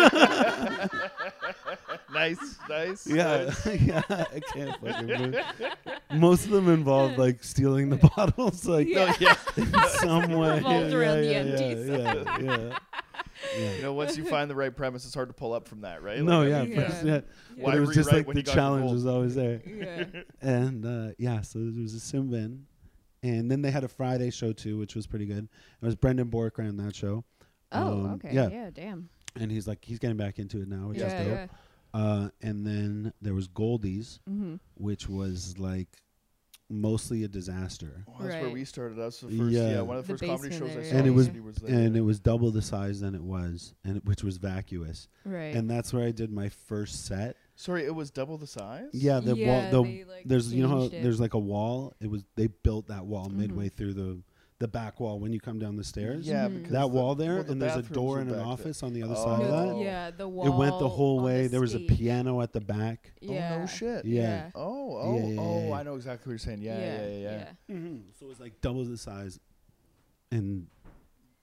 Nice, 2.22 2.58
nice. 2.70 3.08
yeah, 3.08 3.52
yeah. 3.74 4.02
I 4.10 4.40
can't 4.54 4.80
fucking 4.80 5.08
believe. 5.08 5.40
Most 6.14 6.46
of 6.46 6.52
them 6.52 6.70
involve 6.70 7.18
like 7.18 7.44
stealing 7.44 7.90
the 7.90 7.96
bottles, 7.98 8.66
like 8.68 8.88
No, 8.88 9.12
yeah. 9.20 9.36
in 9.58 9.74
some 10.00 10.32
way. 10.34 10.56
Revolved 10.58 10.92
yeah, 10.92 10.98
around 10.98 11.18
the 11.22 11.26
yeah, 11.26 11.38
empties. 11.40 11.90
Yeah, 11.90 12.24
yeah, 12.42 12.78
yeah. 13.60 13.76
You 13.78 13.82
know, 13.82 13.94
once 13.94 14.18
you 14.18 14.24
find 14.26 14.50
the 14.50 14.56
right 14.56 14.76
premise, 14.76 15.04
it's 15.06 15.16
hard 15.16 15.30
to 15.30 15.34
pull 15.34 15.54
up 15.54 15.68
from 15.68 15.82
that, 15.82 16.04
right? 16.04 16.22
No, 16.22 16.44
Like, 16.44 16.48
I 16.48 16.50
yeah, 16.50 16.64
mean, 16.64 16.72
Yeah. 16.74 16.88
but, 16.88 17.06
yeah. 17.06 17.22
Why 17.56 17.72
But 17.72 17.78
it 17.78 17.80
was 17.82 17.96
just 17.96 18.12
rewrite 18.12 18.20
like 18.20 18.28
when 18.28 18.36
the 18.36 18.42
you 18.42 18.46
got 18.46 18.54
your 18.56 18.62
challenge 18.64 18.92
was 18.92 19.06
always 19.08 19.36
there. 19.36 19.62
Yeah. 19.66 20.04
and 20.42 20.86
uh, 20.86 21.14
yeah, 21.18 21.42
so 21.42 21.58
there 21.60 21.82
was 21.82 21.94
a 21.96 22.00
sin 22.00 22.30
bin, 22.30 22.66
and 23.24 23.50
then 23.50 23.62
they 23.64 23.72
had 23.72 23.84
a 23.84 23.88
Friday 23.88 24.30
show 24.30 24.54
too, 24.54 24.78
which 24.78 24.96
was 24.96 25.08
pretty 25.08 25.26
good. 25.26 25.48
It 25.82 25.86
was 25.86 25.96
Brendan 25.96 26.28
Bork 26.30 26.60
ran 26.60 26.78
that 26.78 26.96
show. 26.96 27.24
Oh, 27.72 27.88
Um, 27.94 28.06
okay. 28.16 28.30
yeah. 28.32 28.50
Yeah. 28.50 28.70
damn. 28.72 29.10
and 29.40 29.50
he's 29.52 29.68
like 29.68 29.84
he's 29.84 29.98
getting 29.98 30.18
back 30.18 30.38
into 30.40 30.62
it 30.62 30.68
now, 30.68 30.90
which 30.90 31.00
yeah, 31.00 31.22
is 31.22 31.28
dope. 31.28 31.50
Yeah. 31.94 32.00
Uh, 32.02 32.30
and 32.42 32.66
then 32.66 33.14
there 33.22 33.34
was 33.34 33.48
Goldie's, 33.48 34.20
Mm-hmm. 34.30 34.56
which 34.76 35.08
was 35.10 35.58
like 35.58 35.88
mostly 36.70 37.26
a 37.26 37.28
disaster, 37.28 38.06
Well, 38.08 38.16
that's 38.22 38.42
where 38.42 38.50
we 38.50 38.64
started. 38.64 38.98
That's 38.98 39.20
the 39.20 39.28
first, 39.28 39.52
yeah, 39.54 39.72
Yeah. 39.72 39.82
one 39.82 39.98
of 39.98 40.08
the 40.08 40.14
The 40.14 40.20
first 40.20 40.30
comedy 40.32 40.50
basement 40.52 40.72
shows 40.74 40.86
I 40.86 40.90
saw. 40.90 40.96
And 40.96 41.08
it 41.08 41.10
was- 41.12 41.30
was 41.30 41.56
there. 41.58 41.78
and 41.80 41.98
it 41.98 42.02
was 42.02 42.20
double 42.22 42.50
the 42.52 42.62
size 42.62 43.02
than 43.02 43.14
it 43.14 43.24
was, 43.24 43.74
and 43.84 43.98
it- 43.98 44.06
which 44.06 44.24
was 44.24 44.38
vacuous. 44.38 45.10
Right. 45.26 45.54
And 45.54 45.70
that's 45.70 45.92
where 45.92 46.06
I 46.06 46.12
did 46.12 46.32
my 46.32 46.48
first 46.48 47.04
set. 47.06 47.36
Sorry, 47.58 47.84
it 47.84 47.94
was 47.94 48.10
double 48.10 48.38
the 48.38 48.48
size. 48.48 48.88
Yeah, 48.94 49.20
the 49.20 49.36
Yeah, 49.36 49.70
wall. 49.74 49.84
The, 49.84 49.90
they, 49.92 50.04
like, 50.06 50.24
there's 50.26 50.54
you 50.54 50.64
know 50.64 50.70
how 50.70 50.88
there's 50.88 51.20
like 51.20 51.34
a 51.34 51.40
wall. 51.40 51.94
It 52.00 52.08
was 52.10 52.24
they 52.36 52.48
built 52.48 52.88
that 52.88 53.06
wall 53.06 53.28
Mhm. 53.28 53.34
midway 53.36 53.68
through 53.68 53.94
the 53.94 54.24
the 54.62 54.67
back 54.69 55.00
wall 55.02 55.19
when 55.19 55.34
you 55.34 55.39
come 55.41 55.60
down 55.60 55.76
the 55.76 55.84
stairs. 55.84 56.26
Yeah, 56.26 56.47
Mhm. 56.47 56.58
because 56.60 56.71
that 56.71 56.80
the- 56.82 56.88
wall 56.88 57.15
there, 57.15 57.36
well, 57.36 57.43
the 57.43 57.52
and 57.52 57.62
there's 57.62 57.76
a 57.76 57.82
door 57.82 58.12
were 58.15 58.19
and 58.21 58.30
an 58.30 58.36
back 58.38 58.43
there. 58.45 58.54
office 58.54 58.84
on 58.84 58.93
the 58.93 59.04
other 59.04 59.15
Oh. 59.17 59.24
side 59.26 59.41
of 59.41 59.47
that. 59.76 59.78
yeah, 59.84 60.12
the 60.12 60.28
wall. 60.30 60.47
It 60.47 60.56
went 60.58 60.80
the 60.80 60.88
whole 60.88 61.19
way. 61.19 61.43
the 61.43 61.50
there 61.50 61.62
was 61.62 61.76
a 61.76 61.80
piano 61.80 62.39
at 62.41 62.54
the 62.54 62.62
back. 62.62 63.12
Oh 63.21 63.34
Yeah. 63.34 63.58
no 63.58 63.65
shit. 63.65 64.06
Yeah. 64.06 64.52
Oh, 64.56 64.97
oh, 64.97 65.17
Yeah, 65.17 65.26
yeah, 65.26 65.41
oh! 65.41 65.67
yeah. 65.67 65.74
I 65.74 65.84
know 65.84 65.95
exactly 65.95 66.30
what 66.30 66.32
you're 66.34 66.38
saying. 66.39 66.62
Yeah, 66.62 66.80
yeah, 66.80 67.08
yeah, 67.08 67.17
yeah. 67.69 67.76
Mm-hmm. 67.76 67.97
So 68.17 68.26
it 68.28 68.30
was 68.30 68.39
like 68.39 68.62
double 68.62 68.86
the 68.86 68.97
size, 68.97 69.39
and 70.32 70.67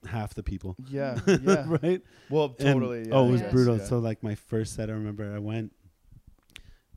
half 0.05 0.33
the 0.33 0.43
people. 0.43 0.75
Yeah, 0.89 1.19
yeah. 1.27 1.65
right. 1.83 2.01
Well, 2.29 2.55
And- 2.57 2.57
totally. 2.59 3.07
yeah, 3.09 3.13
oh, 3.15 3.27
it 3.27 3.31
was 3.31 3.41
Yes, 3.41 3.51
brutal. 3.51 3.77
yeah. 3.77 3.83
So 3.85 3.99
like 3.99 4.23
my 4.23 4.35
first 4.35 4.73
set, 4.75 4.89
I 4.89 4.93
remember 4.93 5.31
I 5.35 5.39
went. 5.39 5.73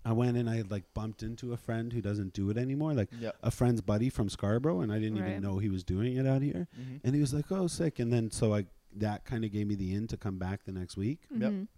I 0.05 0.13
went 0.13 0.37
and 0.37 0.51
I 0.51 0.57
had 0.57 0.71
like 0.71 0.85
bumped 0.95 1.23
into 1.23 1.53
a 1.53 1.57
friend 1.57 1.93
who 1.93 2.01
doesn't 2.01 2.33
do 2.33 2.51
it 2.51 2.57
anymore, 2.57 2.93
like 2.95 3.09
yeah. 3.21 3.31
a 3.43 3.51
friend's 3.51 3.81
buddy 3.81 4.09
from 4.09 4.29
Scarborough, 4.29 4.81
and 4.81 4.91
I 4.93 4.99
didn't 4.99 5.21
Right. 5.21 5.31
even 5.31 5.43
know 5.43 5.59
he 5.59 5.69
was 5.69 5.85
doing 5.85 6.17
it 6.17 6.27
out 6.27 6.43
here. 6.43 6.67
Mhm. 6.81 7.01
And 7.05 7.15
he 7.15 7.21
was 7.21 7.33
like, 7.33 7.51
"Oh, 7.53 7.67
sick!" 7.69 7.99
And 8.01 8.13
then 8.13 8.31
so 8.31 8.55
I 8.55 8.67
that 8.97 9.25
kind 9.25 9.45
of 9.45 9.53
gave 9.53 9.67
me 9.67 9.75
the 9.75 9.95
in 9.95 10.07
to 10.09 10.17
come 10.17 10.39
back 10.39 10.65
the 10.65 10.73
next 10.73 10.97
week. 10.97 11.21
Yep. 11.31 11.53
Mhm. 11.53 11.69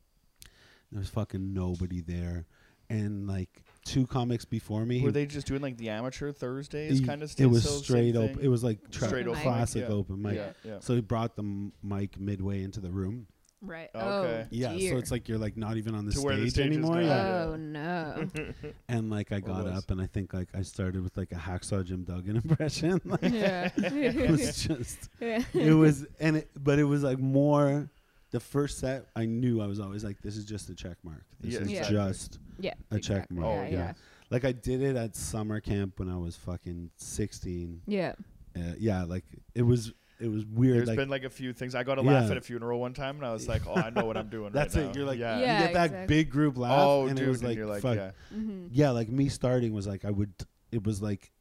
There 0.90 0.98
was 1.00 1.08
fucking 1.10 1.52
nobody 1.52 2.00
there, 2.00 2.46
and 2.88 3.26
like 3.26 3.62
two 3.84 4.06
comics 4.06 4.44
before 4.44 4.86
me. 4.86 5.02
Were 5.02 5.12
they 5.12 5.26
just 5.26 5.46
doing 5.46 5.60
like 5.60 5.76
the 5.76 5.90
amateur 5.90 6.32
Thursdays 6.32 7.00
he- 7.00 7.04
kind 7.04 7.22
of? 7.22 7.30
stuff? 7.30 7.44
It 7.44 7.48
was 7.48 7.84
straight 7.84 8.16
open. 8.16 8.40
It 8.40 8.48
was 8.48 8.64
like 8.64 8.90
tra- 8.90 9.08
Straight 9.08 9.26
open 9.26 9.34
mic. 9.34 9.42
classic 9.42 9.82
yeah. 9.82 9.94
open 9.94 10.22
mic. 10.22 10.36
Yeah, 10.36 10.52
yeah. 10.64 10.78
So 10.80 10.94
he 10.94 11.00
brought 11.02 11.36
the 11.36 11.42
m- 11.42 11.72
mic 11.82 12.18
midway 12.18 12.62
into 12.62 12.80
the 12.80 12.90
room. 12.90 13.26
Right. 13.64 13.90
Okay. 13.94 14.04
Oh, 14.44 14.46
Yeah, 14.50 14.74
dear. 14.74 14.92
so 14.92 14.98
it's 14.98 15.10
like 15.10 15.28
you're 15.28 15.38
like 15.38 15.56
not 15.56 15.76
even 15.76 15.94
on 15.94 16.04
the 16.06 16.12
To 16.12 16.20
where 16.22 16.36
the 16.36 16.42
stage 16.50 16.52
stage 16.52 16.66
anymore. 16.78 16.96
now. 17.00 17.06
Yeah. 17.06 17.44
Oh 17.48 17.56
no. 17.56 18.28
And 18.88 19.10
like 19.10 19.32
I 19.32 19.40
got 19.40 19.66
up 19.66 19.90
and 19.90 20.00
I 20.00 20.06
think 20.06 20.32
like 20.34 20.48
I 20.54 20.62
started 20.62 21.02
with 21.02 21.16
like 21.16 21.32
a 21.32 21.36
hacksaw 21.36 21.84
Jim 21.84 22.04
Duggan 22.04 22.36
impression. 22.44 23.00
like 23.04 23.22
yeah. 23.22 23.70
it 23.76 24.30
was 24.30 24.62
just 24.62 25.08
yeah. 25.20 25.42
it 25.52 25.72
was 25.74 26.06
and 26.20 26.36
it 26.38 26.50
but 26.56 26.78
it 26.78 26.84
was 26.84 27.02
like 27.02 27.18
more 27.18 27.88
the 28.30 28.40
first 28.40 28.78
set 28.78 29.06
I 29.14 29.26
knew 29.26 29.60
I 29.60 29.66
was 29.66 29.80
always 29.80 30.02
like 30.04 30.20
this 30.22 30.36
is 30.36 30.44
just 30.44 30.68
a 30.70 30.74
check 30.74 30.96
mark. 31.02 31.24
This 31.40 31.54
Yeah, 31.54 31.60
is 31.60 31.68
exactly. 31.70 31.96
just 31.96 32.38
Yeah. 32.58 32.74
a 32.90 32.98
check 32.98 33.30
mark. 33.30 33.46
Oh, 33.46 33.62
yeah, 33.62 33.68
yeah. 33.68 33.76
yeah. 33.78 33.92
Like 34.30 34.44
I 34.44 34.52
did 34.52 34.82
it 34.82 34.96
at 34.96 35.14
summer 35.14 35.60
camp 35.60 35.98
when 36.00 36.08
I 36.08 36.16
was 36.16 36.34
fucking 36.36 36.90
16. 36.96 37.82
Yeah. 37.86 38.14
Uh, 38.56 38.60
yeah, 38.78 39.04
like 39.04 39.24
it 39.54 39.62
was 39.62 39.92
it 40.20 40.28
was 40.28 40.44
weird 40.46 40.78
There's 40.78 40.88
like 40.88 40.96
been 40.96 41.08
like 41.08 41.24
a 41.24 41.30
few 41.30 41.52
things. 41.52 41.74
I 41.74 41.82
got 41.82 41.96
to 41.96 42.02
laugh 42.02 42.24
Yeah. 42.26 42.30
at 42.32 42.36
a 42.36 42.40
funeral 42.40 42.80
one 42.80 42.94
time, 42.94 43.16
and 43.16 43.26
I 43.26 43.32
was 43.32 43.48
like, 43.48 43.62
"Oh, 43.66 43.74
I 43.74 43.90
know 43.90 44.04
what 44.04 44.16
I'm 44.16 44.28
doing." 44.28 44.52
That's 44.54 44.74
right 44.76 44.84
it. 44.84 44.86
now. 44.88 44.92
You're 44.94 45.06
like 45.06 45.18
yeah. 45.18 45.38
Yeah. 45.40 45.58
you 45.60 45.64
get 45.66 45.74
that 45.74 45.84
exactly. 45.86 46.16
big 46.16 46.30
group 46.30 46.56
laugh 46.56 46.78
Oh, 46.78 47.06
and 47.06 47.16
dude, 47.16 47.26
it 47.26 47.30
was 47.30 47.40
and 47.40 47.48
like, 47.48 47.56
you're 47.58 47.66
like, 47.66 47.82
fuck. 47.82 47.96
yeah. 47.96 48.10
Mm-hmm. 48.34 48.66
yeah, 48.70 48.90
like 48.90 49.08
me 49.08 49.28
starting 49.28 49.72
was 49.72 49.86
like 49.86 50.04
I 50.04 50.10
would. 50.10 50.32
It 50.72 50.84
was 50.84 51.00
like 51.02 51.32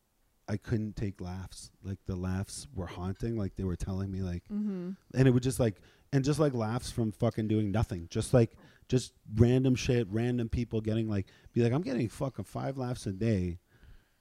I 0.48 0.58
couldn't 0.58 0.96
take 0.96 1.22
laughs. 1.22 1.72
Like 1.84 2.00
the 2.06 2.16
laughs 2.16 2.68
were 2.76 2.86
haunting. 2.88 3.38
Like 3.38 3.56
they 3.56 3.64
were 3.64 3.76
telling 3.78 4.12
me 4.12 4.22
like, 4.22 4.44
Mm-hmm. 4.52 4.90
and 5.16 5.28
it 5.28 5.32
would 5.32 5.44
just 5.44 5.60
like, 5.60 5.80
and 6.12 6.24
just 6.24 6.40
like 6.40 6.54
laughs 6.54 6.92
from 6.92 7.12
fucking 7.14 7.48
doing 7.48 7.72
nothing. 7.72 8.08
Just 8.10 8.34
like, 8.34 8.52
just 8.90 9.14
random 9.36 9.74
shit, 9.76 10.06
random 10.12 10.50
people 10.50 10.82
getting 10.82 11.08
like, 11.08 11.28
be 11.54 11.62
like, 11.64 11.72
I'm 11.72 11.82
getting 11.82 12.10
fucking 12.10 12.44
five 12.46 12.78
laughs 12.78 13.06
a 13.08 13.14
day, 13.14 13.60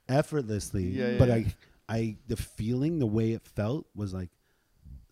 effortlessly. 0.07 0.85
Yeah, 0.85 1.09
yeah, 1.09 1.17
but 1.17 1.27
yeah. 1.27 1.35
I, 1.35 1.45
I, 1.89 2.15
the 2.27 2.37
feeling, 2.37 2.99
the 2.99 3.05
way 3.05 3.31
it 3.33 3.41
felt 3.41 3.85
was 3.95 4.13
like, 4.13 4.29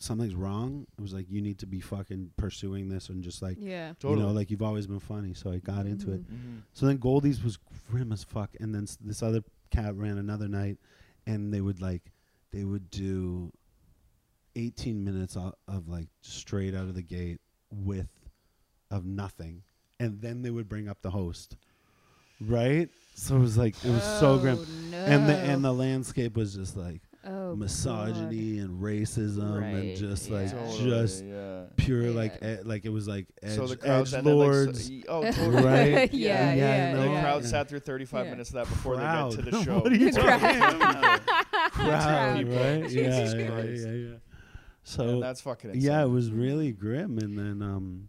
something's 0.01 0.35
wrong. 0.35 0.85
It 0.97 1.01
was 1.01 1.13
like 1.13 1.27
you 1.29 1.41
need 1.41 1.59
to 1.59 1.65
be 1.67 1.79
fucking 1.79 2.31
pursuing 2.37 2.89
this 2.89 3.09
and 3.09 3.23
just 3.23 3.41
like, 3.41 3.57
Yeah. 3.59 3.93
totally. 3.99 4.19
you 4.21 4.25
know, 4.27 4.31
like 4.33 4.49
you've 4.51 4.61
always 4.61 4.87
been 4.87 4.99
funny. 4.99 5.33
So 5.33 5.51
I 5.51 5.57
got 5.59 5.85
into 5.85 6.11
it. 6.11 6.21
Mhm. 6.23 6.35
Mm-hmm. 6.35 6.57
So 6.73 6.85
then 6.87 6.97
Goldie's 6.97 7.43
was 7.43 7.57
grim 7.89 8.11
as 8.11 8.23
fuck, 8.23 8.55
and 8.59 8.73
then 8.73 8.83
s- 8.83 8.97
this 8.99 9.21
other 9.21 9.43
cat 9.69 9.95
ran 9.95 10.17
another 10.17 10.47
night, 10.47 10.77
and 11.27 11.53
they 11.53 11.61
would 11.61 11.81
like, 11.81 12.11
they 12.51 12.63
would 12.63 12.89
do, 12.89 13.51
eighteen 14.55 15.03
minutes 15.03 15.35
of, 15.37 15.53
of 15.67 15.87
like 15.87 16.07
straight 16.21 16.75
out 16.75 16.83
of 16.87 16.95
the 16.95 17.01
gate 17.01 17.39
with, 17.71 18.09
of 18.89 19.05
nothing, 19.05 19.63
and 19.99 20.21
then 20.21 20.41
they 20.41 20.49
would 20.49 20.67
bring 20.67 20.89
up 20.89 21.01
the 21.01 21.11
host, 21.11 21.55
right? 22.41 22.89
So 23.15 23.35
it 23.37 23.39
was 23.39 23.57
like 23.57 23.75
it 23.85 23.89
was 23.91 24.03
so 24.19 24.37
grim, 24.39 24.57
Oh, 24.59 24.65
no. 24.91 24.97
and 24.97 25.29
the 25.29 25.35
and 25.37 25.63
the 25.63 25.73
landscape 25.73 26.35
was 26.35 26.55
just 26.55 26.75
like 26.75 27.01
oh, 27.23 27.55
misogyny 27.55 28.59
and 28.59 28.81
racism 28.81 29.61
and 29.63 29.95
just 29.97 30.29
yeah. 30.29 30.35
like 30.37 30.51
Totally, 30.51 30.89
just 30.89 31.23
yeah. 31.25 31.63
pure 31.77 32.03
Yeah. 32.07 32.09
like 32.11 32.43
e- 32.43 32.61
like 32.63 32.85
it 32.85 32.89
was 32.89 33.07
like 33.07 33.27
edge, 33.43 33.55
so 33.55 33.67
the 33.67 33.77
crowds 33.77 34.13
and 34.13 34.25
lords. 34.25 34.89
Like, 34.89 35.05
so, 35.05 35.11
oh, 35.11 35.31
totally. 35.31 35.63
Right? 35.63 36.13
yeah, 36.13 36.53
Yeah, 36.53 36.53
yeah, 36.53 36.93
I 36.99 37.05
The 37.05 37.11
yeah. 37.11 37.21
crowd 37.21 37.41
Yeah. 37.43 37.47
sat 37.49 37.69
through 37.69 37.79
35 37.81 38.25
Yeah. 38.25 38.31
minutes 38.31 38.49
of 38.49 38.55
that 38.55 38.69
before 38.69 38.97
they 38.97 39.03
get 39.03 39.31
to 39.31 39.41
the 39.41 39.63
show. 39.63 39.79
What 39.79 39.91
are 39.91 39.95
you 39.95 40.11
Crowd. 40.11 40.39
talking 40.39 40.59
crowd, 40.79 41.21
Crowd. 41.71 42.47
right? 42.47 42.89
Yeah, 42.91 43.33
yeah, 43.33 43.33
yeah, 43.33 43.63
yeah. 43.63 43.87
And 44.07 44.19
So 44.83 45.19
that's 45.19 45.41
fucking 45.41 45.71
insane. 45.71 45.83
yeah, 45.91 46.03
it 46.03 46.09
was 46.09 46.31
really 46.31 46.71
grim, 46.71 47.17
and 47.19 47.37
then 47.37 47.61
um, 47.61 48.07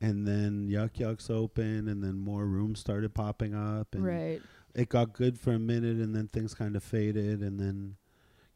and 0.00 0.26
then 0.26 0.68
Yuk 0.68 0.94
Yuks 0.94 1.28
open, 1.28 1.88
and 1.88 2.02
then 2.04 2.18
more 2.18 2.46
rooms 2.46 2.78
started 2.78 3.14
popping 3.14 3.52
up, 3.54 3.94
and 3.94 4.04
Right. 4.04 4.40
it 4.76 4.88
got 4.88 5.12
good 5.12 5.40
for 5.40 5.52
a 5.52 5.58
minute, 5.58 5.96
and 5.96 6.14
then 6.14 6.28
things 6.28 6.54
kind 6.54 6.76
of 6.76 6.84
faded, 6.84 7.40
and 7.40 7.58
then, 7.58 7.96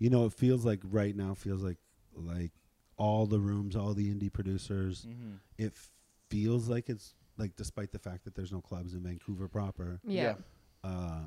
you 0.03 0.11
know, 0.11 0.27
it 0.27 0.33
feels 0.33 0.65
like 0.65 0.81
right 0.85 1.15
now 1.17 1.33
feels 1.35 1.63
like 1.63 1.79
like 2.15 2.51
all 2.97 3.27
the 3.27 3.39
rooms, 3.39 3.75
all 3.77 3.95
the 3.95 4.13
indie 4.13 4.33
producers, 4.33 5.07
Mhm. 5.09 5.39
it 5.59 5.73
feels 6.29 6.69
like 6.69 6.89
it's 6.89 7.15
like 7.39 7.57
despite 7.57 7.91
the 7.93 7.99
fact 7.99 8.25
that 8.25 8.35
there's 8.35 8.53
no 8.53 8.61
clubs 8.61 8.95
in 8.95 9.03
Vancouver 9.03 9.49
proper, 9.49 10.01
Yeah. 10.05 10.35
uh, 10.85 11.23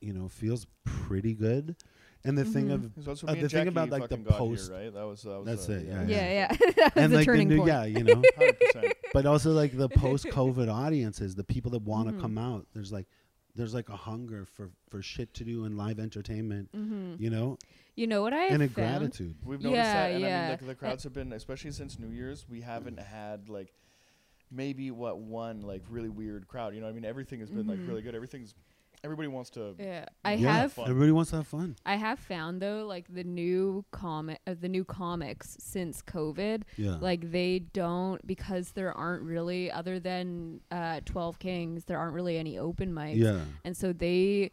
you 0.00 0.12
know, 0.12 0.28
feels 0.28 0.66
pretty 0.84 1.34
good. 1.34 1.76
And 2.24 2.38
the 2.38 2.44
thing 2.44 2.68
Mhm. 2.68 2.74
of 2.74 2.84
Uh, 3.08 3.34
the 3.34 3.40
and 3.40 3.50
thing 3.50 3.68
about, 3.68 3.90
like, 3.90 4.08
the 4.08 4.16
post- 4.18 4.68
Here, 4.70 4.78
right? 4.84 4.94
That 4.94 5.02
was 5.02 5.22
that 5.22 5.38
was. 5.38 5.46
That's 5.46 5.68
uh, 5.68 5.72
it, 5.72 5.86
yeah, 5.86 6.06
Yeah, 6.06 6.32
yeah. 6.32 6.48
That 6.48 6.58
was 6.76 6.92
and 7.04 7.12
the 7.12 7.16
like 7.16 7.26
the 7.26 7.44
new, 7.44 7.56
point. 7.58 7.68
yeah, 7.68 7.84
you 7.84 8.04
know, 8.04 8.22
100%. 8.38 8.92
but 9.12 9.26
also 9.26 9.50
like 9.52 9.76
the 9.76 9.88
post-COVID 10.04 10.72
audiences, 10.72 11.34
the 11.34 11.44
people 11.44 11.72
that 11.72 11.82
want 11.82 12.08
to 12.08 12.14
Mhm. 12.14 12.20
come 12.20 12.38
out. 12.38 12.66
There's 12.74 12.92
like, 12.92 13.06
there's 13.54 13.74
like 13.74 13.88
a 13.88 13.96
hunger 13.96 14.44
for 14.44 14.70
for 14.88 15.02
shit 15.02 15.34
to 15.34 15.44
do 15.44 15.64
in 15.64 15.76
live 15.76 15.98
entertainment, 15.98 16.70
hmm 16.74 17.14
you 17.18 17.30
know, 17.30 17.58
You 17.94 18.06
know 18.06 18.22
what 18.22 18.32
I 18.32 18.42
have 18.44 18.52
and 18.54 18.62
a 18.62 18.68
found? 18.68 18.74
gratitude. 18.74 19.36
We've 19.44 19.60
noticed 19.60 19.92
Yeah, 19.92 20.08
that, 20.08 20.12
and 20.12 20.24
I 20.24 20.28
mean, 20.28 20.48
like 20.48 20.66
the 20.66 20.74
crowds 20.74 21.04
have 21.04 21.12
been, 21.12 21.32
especially 21.32 21.72
since 21.72 21.98
New 21.98 22.08
Year's, 22.10 22.46
we 22.48 22.60
haven't 22.62 22.98
had 22.98 23.48
like 23.48 23.74
maybe 24.50 24.90
what 24.90 25.18
one 25.18 25.62
like 25.62 25.82
really 25.88 26.08
weird 26.08 26.48
crowd. 26.48 26.74
You 26.74 26.80
know, 26.80 26.86
what 26.86 26.92
I 26.92 26.94
mean, 26.94 27.04
everything 27.04 27.40
has 27.40 27.50
been 27.50 27.66
like 27.66 27.78
Mhm. 27.80 27.88
really 27.88 28.02
good. 28.02 28.14
Everything's 28.14 28.54
everybody 29.04 29.28
wants 29.28 29.50
to. 29.50 29.74
Yeah, 29.78 30.06
I 30.24 30.34
yeah, 30.34 30.52
have. 30.52 30.72
fun. 30.74 30.88
Everybody 30.88 31.12
wants 31.12 31.30
to 31.30 31.36
have 31.36 31.46
fun. 31.46 31.76
I 31.84 31.96
have 31.96 32.18
found 32.18 32.60
though, 32.62 32.84
like 32.86 33.06
the 33.12 33.24
new 33.24 33.84
comic, 33.90 34.40
uh, 34.46 34.54
the 34.60 34.68
new 34.68 34.84
comics 34.84 35.56
since 35.60 36.02
COVID, 36.02 36.62
Yeah, 36.76 36.96
like 37.00 37.30
they 37.32 37.60
don't 37.60 38.24
because 38.26 38.72
there 38.72 38.92
aren't 38.92 39.22
really 39.22 39.70
other 39.70 39.98
than 39.98 40.60
uh, 40.70 41.00
Twelve 41.04 41.38
Kings, 41.38 41.84
there 41.84 41.98
aren't 41.98 42.14
really 42.14 42.38
any 42.38 42.58
open 42.58 42.92
mics, 42.92 43.16
yeah. 43.16 43.40
and 43.64 43.76
so 43.76 43.92
they, 43.92 44.50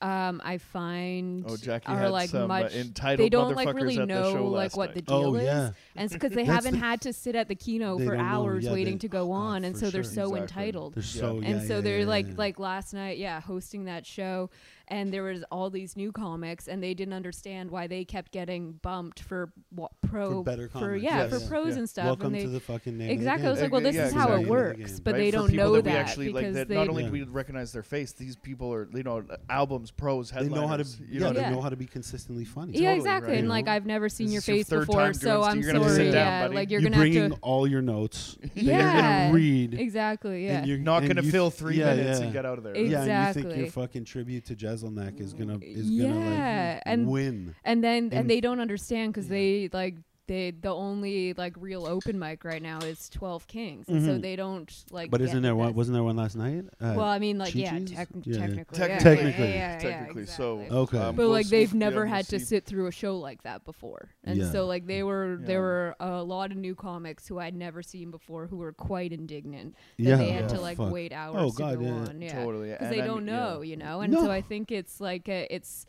um, 0.00 0.40
I 0.44 0.58
find 0.58 1.44
Oh, 1.48 1.56
Jackie 1.56 1.90
are 1.92 2.08
like 2.08 2.30
some 2.30 2.42
uh, 2.44 2.46
much. 2.46 2.74
entitled 2.74 3.18
They 3.24 3.28
don't 3.28 3.54
like 3.56 3.74
really 3.74 3.96
know 3.96 4.44
like 4.44 4.70
last 4.70 4.76
what 4.76 4.94
the 4.94 5.02
deal 5.02 5.16
Oh 5.16 5.34
is, 5.34 5.44
yeah, 5.44 5.70
and 5.96 6.04
it's 6.04 6.12
because 6.14 6.32
they 6.32 6.44
haven't 6.56 6.74
the- 6.74 6.78
had 6.78 7.00
to 7.00 7.12
sit 7.12 7.34
at 7.34 7.48
the 7.48 7.56
Kino 7.56 7.98
for 7.98 8.14
hours 8.16 8.64
yeah, 8.64 8.72
waiting 8.72 8.94
they- 8.94 8.98
to 9.00 9.08
go 9.08 9.30
oh, 9.32 9.36
on, 9.36 9.62
God, 9.62 9.66
and 9.66 9.76
for 9.76 9.86
so 9.86 9.90
they're 9.90 10.02
so 10.04 10.34
Exactly. 10.34 10.40
entitled. 10.40 10.94
they're 10.94 11.02
Yeah. 11.02 11.20
so 11.20 11.36
And 11.38 11.42
yeah, 11.44 11.50
and 11.56 11.66
so 11.68 11.74
yeah, 11.76 11.80
they're 11.80 11.98
yeah, 12.00 12.06
like 12.06 12.26
yeah. 12.28 12.34
like 12.36 12.58
last 12.60 12.94
night 12.94 13.18
yeah 13.18 13.40
hosting 13.40 13.86
that 13.86 14.06
show 14.06 14.50
and 14.90 15.12
there 15.12 15.22
was 15.22 15.44
all 15.50 15.70
these 15.70 15.96
new 15.96 16.10
comics 16.12 16.66
and 16.68 16.82
they 16.82 16.94
didn't 16.94 17.14
understand 17.14 17.70
why 17.70 17.86
they 17.86 18.04
kept 18.04 18.32
getting 18.32 18.72
bumped 18.82 19.20
for 19.20 19.52
what 19.70 19.92
pro 20.02 20.38
For 20.38 20.42
better 20.44 20.68
for 20.68 20.96
yeah 20.96 21.18
Yes. 21.18 21.30
for 21.30 21.48
pros 21.48 21.68
Yeah. 21.74 21.78
and 21.78 21.88
stuff 21.88 22.04
Welcome 22.06 22.26
and 22.26 22.34
they 22.36 22.42
to 22.42 22.48
the 22.48 22.60
fucking 22.60 22.96
name. 22.98 23.10
exactly 23.10 23.46
i 23.46 23.50
was 23.50 23.60
like 23.60 23.70
well 23.72 23.80
this 23.80 23.94
yeah, 23.96 24.06
is 24.06 24.12
how 24.12 24.32
it 24.34 24.46
works 24.46 25.00
but 25.00 25.14
Right? 25.14 25.20
they 25.20 25.30
don't 25.30 25.52
know 25.52 25.72
that, 25.74 25.84
that 25.84 25.90
we 25.92 25.96
actually 25.96 26.32
like 26.32 26.42
because 26.44 26.54
that. 26.56 26.68
they 26.68 26.74
Not 26.74 26.88
only 26.88 27.02
Yeah. 27.04 27.08
do 27.10 27.12
we 27.12 27.22
recognize 27.24 27.72
their 27.72 27.82
face, 27.82 28.12
these 28.12 28.36
people 28.36 28.72
are 28.72 28.88
you 28.94 29.02
know 29.02 29.22
albums, 29.50 29.90
pros, 29.90 30.30
They 30.30 30.48
know 30.48 30.66
how 30.66 30.76
to, 30.76 30.84
you 30.84 31.06
yeah, 31.10 31.18
know, 31.20 31.32
they 31.32 31.50
know 31.50 31.60
how 31.60 31.68
to 31.68 31.76
be 31.76 31.86
consistently 31.86 32.44
funny. 32.44 32.72
yeah 32.74 32.80
Totally, 32.90 32.96
exactly 32.98 33.30
right. 33.32 33.38
and 33.40 33.48
like 33.48 33.68
i've 33.68 33.86
never 33.86 34.08
seen 34.08 34.26
This 34.30 34.46
your 34.48 34.56
is 34.56 34.70
your 34.70 34.80
face 34.80 34.86
before 34.88 35.12
so 35.12 35.42
i'm 35.42 35.60
you're 35.60 35.72
gonna 35.72 35.84
have 35.84 35.88
to 35.92 35.94
sorry 35.96 36.10
yeah 36.10 36.48
like 36.52 36.70
you're 36.70 36.80
You're 36.80 36.90
gonna 36.90 37.00
bringing 37.02 37.22
have 37.22 37.32
to 37.32 37.38
all 37.42 37.66
your 37.66 37.82
notes. 37.82 38.36
Yeah. 38.54 39.30
read. 39.32 39.74
exactly 39.74 40.46
yeah 40.46 40.58
And 40.58 40.66
you're 40.66 40.78
not 40.78 41.06
gonna 41.06 41.22
fill 41.22 41.50
three 41.50 41.78
minutes 41.78 42.20
and 42.20 42.32
get 42.32 42.44
out 42.46 42.58
of 42.58 42.64
there. 42.64 42.76
Ex- 42.76 42.88
Yeah, 42.90 43.02
and 43.02 43.08
you 43.28 43.32
think 43.34 43.46
Exactly. 43.46 43.58
your 43.62 43.70
fucking 43.72 44.04
tribute 44.04 44.44
to 44.46 44.54
Jeselnik 44.82 45.20
is 45.20 45.32
gonna 45.34 45.58
is 45.62 45.90
Yeah, 45.90 46.08
gonna 46.08 46.74
like 46.74 46.82
and- 46.86 47.08
win. 47.08 47.54
and 47.64 47.82
then 47.82 48.04
and, 48.04 48.12
And- 48.14 48.30
they 48.30 48.40
don't 48.40 48.60
understand 48.60 49.12
because 49.12 49.26
Yeah. 49.26 49.36
they 49.36 49.70
like 49.72 49.96
they 50.28 50.52
the 50.52 50.72
only 50.72 51.32
like 51.32 51.54
real 51.58 51.84
open 51.86 52.18
mic 52.18 52.44
right 52.44 52.62
now 52.62 52.78
is 52.78 53.08
12 53.08 53.46
kings 53.48 53.88
and 53.88 54.04
so 54.04 54.16
they 54.18 54.36
don't 54.36 54.72
like 54.92 55.10
But 55.10 55.20
isn't 55.22 55.42
there 55.42 55.56
one? 55.56 55.74
Wasn't 55.74 55.94
there 55.94 56.04
one 56.04 56.14
last 56.16 56.36
night? 56.36 56.64
Uh, 56.80 56.94
well 56.96 57.06
i 57.08 57.18
mean 57.18 57.38
like 57.38 57.54
yeah, 57.56 57.72
tec- 57.80 57.88
Yeah, 57.88 58.04
yeah. 58.22 58.38
technically 58.38 58.78
Technically. 58.78 58.78
yeah, 58.78 58.98
Technically. 58.98 59.44
yeah, 59.48 59.54
yeah, 59.54 59.72
yeah, 59.72 59.78
Technically, 59.78 60.26
so, 60.26 60.60
okay. 60.70 60.98
Um, 60.98 61.16
but 61.16 61.22
we'll 61.24 61.30
like 61.30 61.48
they've 61.48 61.74
never 61.74 62.02
we'll 62.02 62.08
had 62.14 62.26
to 62.28 62.38
see. 62.38 62.44
sit 62.44 62.64
through 62.66 62.86
a 62.86 62.92
show 62.92 63.16
like 63.18 63.42
that 63.42 63.64
before 63.64 64.10
and 64.22 64.38
Yeah. 64.38 64.50
so 64.52 64.66
like 64.66 64.86
they 64.86 65.02
were 65.02 65.38
Yeah. 65.40 65.46
there 65.46 65.60
were 65.60 65.96
a 65.98 66.22
lot 66.22 66.52
of 66.52 66.56
new 66.56 66.74
comics 66.76 67.26
who 67.26 67.38
i'd 67.40 67.56
never 67.56 67.82
seen 67.82 68.10
before 68.12 68.46
who 68.46 68.58
were 68.58 68.72
quite 68.72 69.12
indignant 69.12 69.74
that 69.98 70.04
yeah. 70.04 70.16
they 70.16 70.30
had 70.30 70.42
Yeah. 70.50 70.56
to 70.56 70.60
like 70.60 70.76
fuck. 70.76 70.92
wait 70.92 71.12
hours 71.12 71.36
Oh, 71.38 71.50
to 71.50 71.56
God, 71.56 71.78
go 71.80 71.84
yeah. 71.86 71.92
on 71.92 72.20
yeah 72.22 72.44
Totally, 72.44 72.70
because 72.70 72.90
they 72.90 73.00
don't 73.00 73.24
know, 73.24 73.62
you 73.62 73.76
know. 73.76 74.00
And 74.02 74.12
so 74.14 74.30
I 74.30 74.40
think 74.42 74.70
it's 74.70 75.00
like 75.00 75.28
it's 75.28 75.86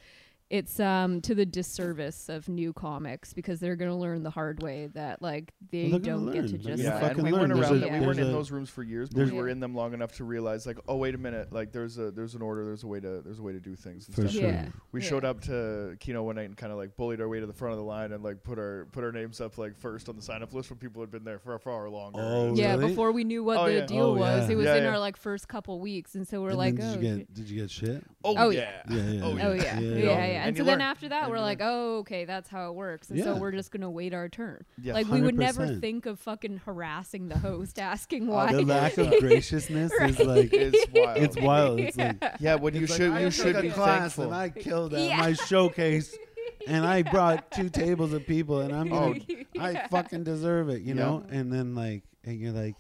it's 0.50 0.80
um 0.80 1.22
to 1.22 1.36
the 1.36 1.46
disservice 1.46 2.28
of 2.28 2.50
new 2.50 2.74
comics 2.74 3.34
because 3.34 3.60
they're 3.60 3.76
gonna 3.76 3.96
learn 3.96 4.24
the 4.24 4.32
hard 4.32 4.64
way 4.64 4.88
that 4.96 5.22
like 5.22 5.54
they 5.72 5.90
Well, 5.90 6.00
don't 6.00 6.32
get 6.32 6.48
to 6.48 6.58
just 6.58 6.82
Yeah, 6.82 6.96
like, 6.96 7.02
and 7.04 7.10
fucking 7.10 7.24
we 7.26 7.32
learn. 7.32 7.50
weren't 7.52 7.62
around. 7.62 7.76
a- 7.76 7.80
that. 7.82 8.00
We 8.00 8.06
weren't 8.08 8.20
in 8.20 8.32
those 8.32 8.50
rooms 8.50 8.70
for 8.70 8.82
years, 8.82 9.10
but 9.10 9.26
we 9.26 9.32
were 9.32 9.48
in 9.48 9.60
them 9.60 9.76
long 9.76 9.94
enough 9.94 10.14
to 10.14 10.24
realize, 10.24 10.66
like, 10.66 10.80
oh 10.88 10.96
wait 10.96 11.14
a 11.14 11.20
minute, 11.20 11.54
like 11.54 11.72
there's 11.72 12.00
a 12.00 12.10
there's 12.10 12.34
an 12.34 12.42
order, 12.42 12.66
there's 12.66 12.82
a 12.84 12.88
way 12.88 13.00
to 13.00 13.22
there's 13.24 13.38
a 13.38 13.44
way 13.44 13.54
to 13.54 13.60
do 13.60 13.76
things. 13.76 14.08
And 14.08 14.16
For 14.16 14.22
stuff. 14.24 14.32
sure. 14.34 14.50
yeah. 14.50 14.66
We 14.92 15.04
yeah. 15.04 15.10
showed 15.10 15.24
up 15.24 15.42
to 15.42 15.96
Kino 16.00 16.24
one 16.24 16.38
night 16.38 16.46
and 16.46 16.58
kind 16.58 16.72
of 16.72 16.80
like 16.80 16.98
bullied 16.98 17.22
our 17.22 17.30
way 17.30 17.40
to 17.40 17.46
the 17.46 17.54
front 17.54 17.74
of 17.74 17.78
the 17.78 17.86
line 17.86 18.12
and 18.12 18.24
like 18.24 18.42
put 18.44 18.58
our 18.58 18.88
put 18.92 19.04
our 19.04 19.12
names 19.12 19.40
up 19.42 19.60
like 19.60 19.78
first 19.78 20.10
on 20.10 20.16
the 20.16 20.22
sign 20.24 20.42
up 20.42 20.52
list 20.54 20.72
when 20.72 20.80
people 20.80 21.00
had 21.02 21.12
been 21.12 21.24
there 21.24 21.38
for 21.38 21.54
a 21.54 21.60
far 21.60 21.88
longer. 21.90 22.20
Oh, 22.22 22.56
Yeah, 22.56 22.72
really? 22.76 22.88
before 22.88 23.12
we 23.12 23.24
knew 23.24 23.44
what 23.44 23.58
Oh, 23.58 23.66
the 23.68 23.74
yeah. 23.76 23.86
deal 23.86 24.04
Oh, 24.06 24.14
was, 24.16 24.48
yeah. 24.48 24.54
it 24.54 24.56
was 24.58 24.66
Yeah, 24.66 24.76
in 24.78 24.84
yeah. 24.84 24.90
our 24.90 25.00
like 25.00 25.16
first 25.16 25.48
couple 25.48 25.80
weeks, 25.80 26.16
and 26.16 26.28
so 26.28 26.42
we're 26.42 26.50
And 26.50 26.58
like, 26.58 26.74
oh, 26.82 26.96
did 26.96 27.04
you 27.04 27.16
get 27.18 27.34
did 27.36 27.50
you 27.52 27.62
get 27.62 27.70
shit? 27.70 28.04
Oh, 28.24 28.34
Oh, 28.36 28.50
yeah. 28.50 28.82
Yeah, 28.90 28.98
yeah. 29.04 29.22
Oh, 29.24 29.38
Oh 29.40 29.54
yeah, 29.54 29.80
yeah, 29.80 30.39
Yeah, 30.40 30.46
yeah, 30.46 30.46
yeah. 30.46 30.48
And, 30.48 30.48
And 30.50 30.58
so 30.58 30.64
you 30.64 30.66
then 30.66 30.82
after 30.82 31.10
that, 31.10 31.24
And 31.24 31.32
we're 31.32 31.40
like, 31.40 31.60
oh, 31.62 31.98
okay, 32.00 32.26
that's 32.26 32.50
how 32.50 32.70
it 32.70 32.76
works. 32.76 33.10
And 33.10 33.24
so 33.24 33.36
we're 33.36 33.52
just 33.52 33.72
gonna 33.72 33.90
wait 33.90 34.14
our 34.14 34.30
turn. 34.30 34.66
Yeah. 34.82 34.94
Like 34.94 35.08
we 35.08 35.22
would 35.22 35.38
never 35.38 35.68
think 35.76 36.06
of 36.06 36.20
fucking 36.20 36.58
harassing 36.66 37.28
the 37.30 37.38
host, 37.38 37.80
asking 37.80 38.30
Oh, 38.30 38.34
why. 38.34 38.52
The 38.54 38.62
lack 38.64 38.98
of 38.98 39.10
graciousness 39.20 39.92
is 39.94 40.20
like 40.20 40.54
It's 40.54 40.86
wild. 40.94 41.18
it's 41.18 41.40
wild. 41.42 41.80
It's 41.80 41.98
like 41.98 42.24
yeah, 42.40 42.56
when 42.56 42.74
you 42.76 42.88
like, 42.88 42.98
should 42.98 43.12
I 43.12 43.22
you 43.22 43.32
should 43.32 43.62
be 43.62 43.70
class 43.70 44.16
thankful. 44.16 44.26
and 44.26 44.34
I 44.36 44.50
killed 44.50 44.94
at 44.94 45.02
Yeah. 45.02 45.18
my 45.18 45.34
showcase, 45.34 46.16
and 46.68 46.86
I 46.86 47.02
brought 47.04 47.52
two 47.52 47.70
tables 47.70 48.14
of 48.14 48.26
people, 48.26 48.62
and 48.62 48.74
I'm 48.74 48.92
Oh, 48.94 49.14
gonna 49.14 49.46
I 49.60 49.88
fucking 49.88 50.24
deserve 50.24 50.70
it, 50.70 50.82
you 50.82 50.96
Yeah. 50.96 51.04
know. 51.04 51.26
And 51.30 51.52
then 51.52 51.76
like, 51.76 52.04
and 52.24 52.40
you're 52.40 52.52
like, 52.54 52.76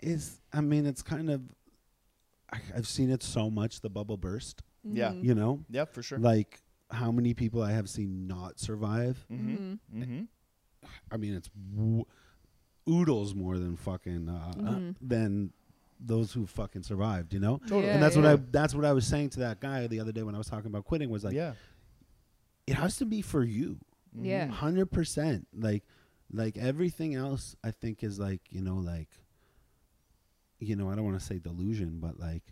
it's. 0.00 0.40
I 0.52 0.60
mean, 0.60 0.86
it's 0.86 1.02
kind 1.02 1.30
of. 1.30 1.42
I, 2.52 2.58
I've 2.76 2.86
seen 2.86 3.10
it 3.10 3.22
so 3.22 3.50
much. 3.50 3.80
The 3.80 3.90
bubble 3.90 4.16
burst, 4.16 4.62
Yeah. 4.84 5.12
You 5.12 5.34
know. 5.34 5.64
yeah, 5.70 5.84
for 5.86 6.02
sure. 6.02 6.18
Like 6.18 6.60
how 6.90 7.10
many 7.10 7.34
people 7.34 7.62
I 7.62 7.72
have 7.72 7.88
seen 7.88 8.26
not 8.26 8.58
survive. 8.60 9.24
Mm-hmm. 9.32 10.00
Mm-hmm. 10.02 10.22
I 11.10 11.16
mean, 11.16 11.34
it's 11.34 11.48
w- 11.74 12.04
oodles 12.88 13.34
more 13.34 13.58
than 13.58 13.76
fucking 13.76 14.28
uh, 14.28 14.52
uh, 14.52 14.62
Mhm. 14.62 14.94
than 15.00 15.52
those 15.98 16.32
who 16.32 16.46
fucking 16.46 16.82
survived, 16.82 17.32
you 17.32 17.40
know. 17.40 17.58
Totally. 17.58 17.86
Yeah, 17.86 17.94
and 17.94 18.02
that's 18.02 18.16
yeah. 18.16 18.22
what 18.22 18.40
I 18.40 18.42
that's 18.50 18.74
what 18.74 18.84
I 18.84 18.92
was 18.92 19.06
saying 19.06 19.30
to 19.30 19.40
that 19.40 19.60
guy 19.60 19.86
the 19.86 20.00
other 20.00 20.12
day 20.12 20.22
when 20.22 20.34
I 20.34 20.38
was 20.38 20.48
talking 20.48 20.66
about 20.66 20.84
quitting 20.84 21.08
was 21.08 21.24
like 21.24 21.34
yeah. 21.34 21.54
it 22.66 22.74
has 22.74 22.96
to 22.98 23.06
be 23.06 23.22
for 23.22 23.42
you. 23.42 23.78
Mm-hmm. 24.14 24.26
Yeah. 24.26 24.46
Hundred 24.48 24.90
percent. 24.92 25.46
Like 25.56 25.84
like 26.32 26.58
everything 26.58 27.14
else 27.14 27.56
I 27.64 27.70
think 27.70 28.02
is 28.04 28.18
like, 28.18 28.42
you 28.50 28.60
know, 28.60 28.76
like 28.76 29.08
you 30.60 30.76
know, 30.76 30.90
I 30.90 30.94
don't 30.94 31.04
want 31.04 31.18
to 31.18 31.24
say 31.24 31.38
delusion, 31.38 31.98
but 32.00 32.18
like 32.18 32.42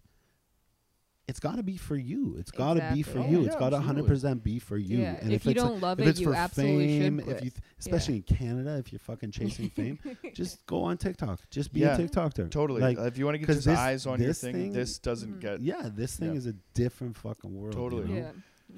it's 1.29 1.39
got 1.41 1.57
to 1.57 1.63
be 1.63 1.77
for 1.77 1.97
you. 1.97 2.35
It's 2.39 2.51
got 2.51 2.75
to 2.75 2.91
be 2.93 3.03
for 3.03 3.11
Exactly. 3.11 3.33
you. 3.33 3.39
Oh, 3.39 3.45
it's 3.47 3.55
yeah, 3.55 3.59
got 3.61 3.71
to 3.71 3.77
100% 3.79 4.43
be 4.43 4.59
for 4.59 4.77
you. 4.77 4.99
Yeah, 4.99 5.17
And 5.21 5.33
if 5.33 5.45
you 5.45 5.53
it's 5.53 5.63
don't 5.63 5.81
love 5.81 6.01
if 6.01 6.07
it, 6.07 6.11
it's 6.11 6.21
you 6.21 6.27
for 6.27 6.35
absolutely 6.35 7.01
should 7.01 7.23
quit. 7.25 7.37
if 7.37 7.45
you 7.45 7.51
th- 7.51 7.63
especially 7.79 8.17
in 8.17 8.23
Canada, 8.23 8.77
if 8.79 8.93
you're 8.93 8.99
fucking 8.99 9.31
chasing 9.31 9.71
fame, 9.77 9.99
just 10.35 10.65
go 10.67 10.83
on 10.83 10.97
TikTok. 10.99 11.41
Just 11.51 11.73
be 11.73 11.81
Yeah, 11.81 11.95
a 11.97 11.99
TikToker. 11.99 12.51
Totally. 12.51 12.81
Like, 12.83 12.99
if 12.99 13.17
you 13.19 13.25
want 13.25 13.37
to 13.37 13.39
get 13.39 13.47
just 13.47 13.67
this- 13.67 13.79
eyes 13.79 14.07
on 14.07 14.19
your 14.19 14.29
this 14.29 14.41
thing, 14.41 14.53
thing- 14.55 14.73
this 14.73 14.99
doesn't 14.99 15.37
Mhm. 15.37 15.41
get. 15.41 15.61
yeah, 15.61 15.89
this 15.95 16.17
thing 16.17 16.31
Yeah. 16.33 16.39
is 16.39 16.47
a 16.47 16.55
different 16.75 17.17
fucking 17.17 17.55
world. 17.55 17.73
Totally. 17.75 18.09
You 18.09 18.15
know? 18.15 18.21
Yeah. 18.21 18.31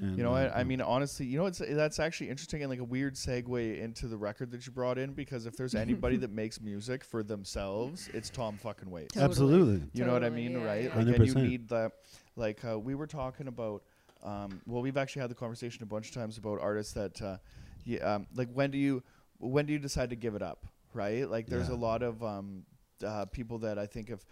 And, 0.03 0.17
You 0.19 0.25
know, 0.25 0.35
uh, 0.35 0.51
I, 0.53 0.61
I 0.61 0.65
mean, 0.65 0.81
honestly, 0.81 1.25
you 1.25 1.39
know, 1.39 1.47
it's 1.47 1.59
that's 1.61 2.01
actually 2.01 2.29
interesting 2.29 2.63
and 2.63 2.69
like 2.69 2.81
a 2.81 2.85
weird 2.85 3.15
segue 3.15 3.79
into 3.81 4.09
the 4.09 4.17
record 4.17 4.51
that 4.51 4.67
you 4.67 4.73
brought 4.73 4.99
in 4.99 5.13
because 5.13 5.47
if 5.47 5.57
there's 5.57 5.77
anybody 5.77 6.17
that 6.25 6.33
makes 6.33 6.61
music 6.61 7.05
for 7.05 7.23
themselves, 7.23 8.11
it's 8.13 8.29
Tom 8.29 8.57
fucking 8.59 8.91
Waits. 8.91 9.15
Totally. 9.15 9.31
absolutely. 9.31 9.89
You 9.93 10.05
know 10.05 10.13
what 10.13 10.25
I 10.25 10.31
mean, 10.31 10.53
yeah, 10.53 10.65
right? 10.65 10.85
yeah. 10.85 10.99
Like, 10.99 11.17
and 11.17 11.27
you 11.29 11.35
need 11.37 11.69
that. 11.69 11.93
Like 12.37 12.65
uh, 12.65 12.79
we 12.79 12.95
were 12.95 13.07
talking 13.07 13.49
about. 13.49 13.83
Um, 14.23 14.63
well, 14.67 14.81
we've 14.81 14.97
actually 14.97 15.21
had 15.21 15.31
the 15.31 15.35
conversation 15.35 15.83
a 15.83 15.87
bunch 15.87 16.09
of 16.09 16.15
times 16.15 16.39
about 16.39 16.59
artists 16.59 16.95
that, 16.95 17.21
uh, 17.21 17.37
yeah, 17.85 17.99
um, 18.15 18.27
like 18.35 18.49
when 18.55 18.71
do 18.71 18.79
you 18.79 19.03
when 19.39 19.67
do 19.67 19.73
you 19.75 19.79
decide 19.79 20.09
to 20.11 20.17
give 20.17 20.35
it 20.35 20.41
up, 20.43 20.67
right? 20.95 21.29
Like 21.29 21.47
there's 21.47 21.69
Yeah. 21.69 21.75
a 21.75 21.77
lot 21.77 22.03
of 22.03 22.23
um, 22.25 22.65
uh, 23.05 23.27
people 23.27 23.59
that 23.59 23.79
I 23.79 23.85
think 23.85 24.09
if 24.09 24.25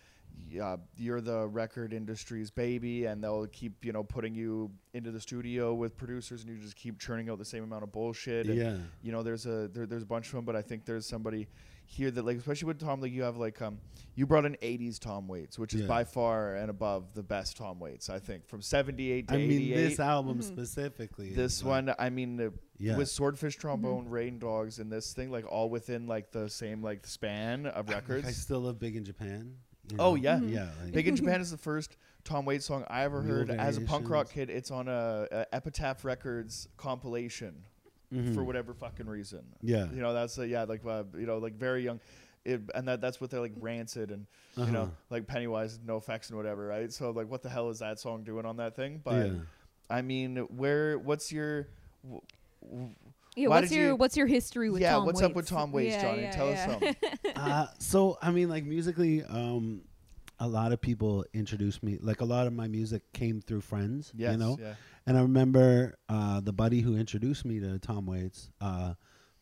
uh, 0.63 0.79
you're 0.97 1.21
the 1.21 1.47
record 1.47 1.93
industry's 1.93 2.51
baby, 2.51 3.05
and 3.05 3.23
they'll 3.23 3.47
keep 3.49 3.85
you 3.85 3.93
know 3.93 4.03
putting 4.03 4.35
you 4.35 4.71
into 4.95 5.11
the 5.11 5.21
studio 5.21 5.75
with 5.75 5.95
producers, 5.95 6.43
and 6.43 6.51
you 6.51 6.57
just 6.57 6.75
keep 6.77 6.99
churning 6.99 7.29
out 7.29 7.37
the 7.39 7.45
same 7.45 7.63
amount 7.63 7.83
of 7.83 7.93
bullshit. 7.93 8.47
and 8.47 8.57
Yeah. 8.57 8.77
you 9.03 9.13
know 9.13 9.23
there's 9.23 9.45
a 9.45 9.69
there, 9.69 9.85
there's 9.85 10.05
a 10.05 10.07
bunch 10.07 10.29
of 10.29 10.33
them 10.33 10.47
but 10.47 10.57
i 10.57 10.63
think 10.63 10.87
there's 10.87 11.05
somebody 11.05 11.49
here 11.85 12.11
that 12.11 12.25
like 12.25 12.37
especially 12.39 12.67
with 12.67 12.79
tom 12.81 13.01
like 13.01 13.13
you 13.13 13.23
have 13.23 13.37
like 13.37 13.61
um 13.61 13.79
you 14.15 14.27
brought 14.27 14.45
in 14.45 14.55
80s 14.63 14.99
tom 14.99 15.29
waits 15.29 15.59
which 15.59 15.75
is 15.75 15.83
Yeah. 15.83 15.87
by 15.87 16.05
far 16.05 16.55
and 16.57 16.71
above 16.71 17.13
the 17.15 17.23
best 17.23 17.57
tom 17.57 17.79
waits 17.81 18.09
i 18.11 18.19
think 18.19 18.47
from 18.47 18.63
78 18.63 19.29
to 19.29 19.35
I 19.35 19.37
mean, 19.39 19.71
this 19.75 20.01
album 20.01 20.39
Mhm. 20.39 20.45
specifically. 20.45 21.31
is 21.31 21.37
this 21.37 21.63
like- 21.63 21.87
one 21.87 21.95
i 21.99 22.09
mean 22.11 22.41
uh, 22.41 22.51
yeah. 22.79 22.97
with 22.97 23.09
swordfish 23.09 23.57
trombone 23.57 24.09
rain 24.09 24.39
dogs 24.39 24.79
and 24.79 24.91
this 24.91 25.13
thing 25.13 25.31
like 25.31 25.45
all 25.51 25.69
within 25.71 26.07
like 26.07 26.31
the 26.33 26.49
same 26.49 26.83
like 26.83 27.07
span 27.07 27.67
of 27.67 27.89
records 27.89 28.27
I 28.27 28.31
still 28.33 28.61
love 28.61 28.79
Big 28.79 28.97
in 28.97 29.05
Japan. 29.05 29.57
you 29.91 29.97
Oh, 29.99 30.11
know? 30.11 30.15
yeah. 30.15 30.37
Mhm. 30.39 30.51
Yeah. 30.53 30.71
Like, 30.85 30.93
Big 30.93 31.09
in 31.09 31.17
Japan 31.17 31.41
is 31.45 31.51
the 31.51 31.57
first 31.59 31.97
Tom 32.25 32.45
Waits 32.45 32.65
song 32.67 32.85
I 32.89 33.03
ever 33.03 33.21
heard 33.21 33.51
as 33.51 33.77
a 33.77 33.81
punk 33.81 34.09
rock 34.09 34.31
kid. 34.31 34.49
It's 34.49 34.71
on 34.71 34.87
a, 34.89 35.27
a 35.33 35.47
Epitaph 35.55 36.05
Records 36.05 36.69
compilation 36.77 37.65
mhm. 38.13 38.35
for 38.35 38.45
whatever 38.45 38.75
fucking 38.75 39.07
reason. 39.07 39.41
Yeah. 39.63 39.87
you 39.93 40.01
know 40.01 40.13
that's 40.13 40.39
uh, 40.39 40.43
yeah 40.43 40.65
like 40.65 40.85
uh, 40.87 41.05
you 41.17 41.27
know 41.27 41.39
like 41.39 41.55
very 41.55 41.83
young 41.85 42.01
it, 42.45 42.61
and 42.75 42.89
that 42.89 43.01
that's 43.01 43.21
what 43.21 43.31
they're 43.31 43.41
like 43.41 43.55
rancid 43.61 44.11
and 44.11 44.27
you 44.57 44.63
Uh-huh. 44.65 44.73
know 44.73 44.91
like 45.11 45.27
pennywise 45.27 45.79
NOFX 45.79 46.29
and 46.29 46.37
whatever 46.37 46.67
right 46.67 46.93
so 46.93 47.11
like 47.11 47.29
what 47.29 47.43
the 47.43 47.49
hell 47.49 47.71
is 47.71 47.79
that 47.79 47.99
song 48.01 48.25
doing 48.25 48.45
on 48.45 48.57
that 48.57 48.75
thing 48.77 49.01
but 49.03 49.27
yeah. 49.27 49.33
i 49.89 50.03
mean 50.03 50.37
where 50.57 50.99
what's 50.99 51.31
your 51.33 51.69
w- 52.03 52.21
w- 52.63 52.91
Yeah, 53.37 53.49
Why 53.49 53.61
what's 53.61 53.73
your 53.73 53.87
you- 53.91 53.97
what's 53.97 54.17
your 54.17 54.27
history 54.27 54.69
with 54.71 54.83
yeah 54.83 54.93
Tom 54.93 55.07
what's 55.07 55.21
Waits? 55.21 55.31
up 55.31 55.37
with 55.37 55.47
tom 55.49 55.73
waits 55.73 55.95
Yeah, 55.95 56.03
johnny 56.03 56.23
yeah, 56.23 56.31
tell 56.33 56.49
yeah. 56.51 56.53
us 56.53 56.71
something 56.71 56.97
uh, 57.37 57.67
so 57.79 58.19
I 58.21 58.31
mean, 58.33 58.49
like 58.51 58.65
musically, 58.65 59.23
um, 59.25 59.83
a 60.41 60.49
lot 60.49 60.73
of 60.73 60.81
people 60.81 61.25
introduced 61.33 61.83
me. 61.85 61.99
Like 62.03 62.21
a 62.21 62.25
lot 62.25 62.47
of 62.49 62.53
my 62.53 62.67
music 62.67 63.03
came 63.13 63.41
through 63.41 63.61
friends. 63.61 64.11
yes 64.17 64.33
You 64.33 64.39
know, 64.39 64.59
yeah 64.61 64.75
and 65.07 65.17
I 65.19 65.23
remember 65.23 65.95
uh, 66.09 66.41
the 66.41 66.53
buddy 66.53 66.81
who 66.81 66.97
introduced 66.97 67.45
me 67.45 67.61
to 67.61 67.79
Tom 67.79 68.07
Waits, 68.07 68.51
uh, 68.61 68.95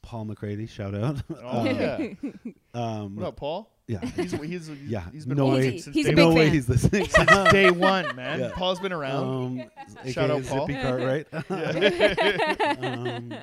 Paul 0.02 0.24
McCready. 0.26 0.66
Shout 0.66 0.94
out. 0.94 1.16
oh 1.42 1.60
Uh, 1.60 1.64
yeah 1.64 1.98
Um, 2.74 3.16
what 3.16 3.26
up 3.26 3.36
paul 3.36 3.70
yeah. 3.88 3.98
he's 4.14 4.30
he's, 4.32 4.40
he's 4.40 4.70
Yeah, 4.86 5.02
he's 5.12 5.26
been 5.26 5.36
no 5.36 5.48
way. 5.48 5.78
since 5.78 5.94
He's 5.94 6.06
day 6.06 6.12
a 6.12 6.14
no 6.14 6.28
big 6.28 6.36
way 6.36 6.44
fan. 6.46 6.52
he's 6.54 6.68
listening. 6.68 7.04
since 7.08 7.30
day 7.50 7.70
one 7.70 8.14
man 8.16 8.38
Yeah. 8.40 8.50
paul's 8.54 8.78
been 8.80 8.92
around 8.92 9.24
Um, 9.60 10.10
Shout 10.12 10.30
out, 10.30 10.44
Paul. 10.46 10.66
Zippy 10.66 10.80
Cartwright. 10.80 11.26
um, 12.78 13.34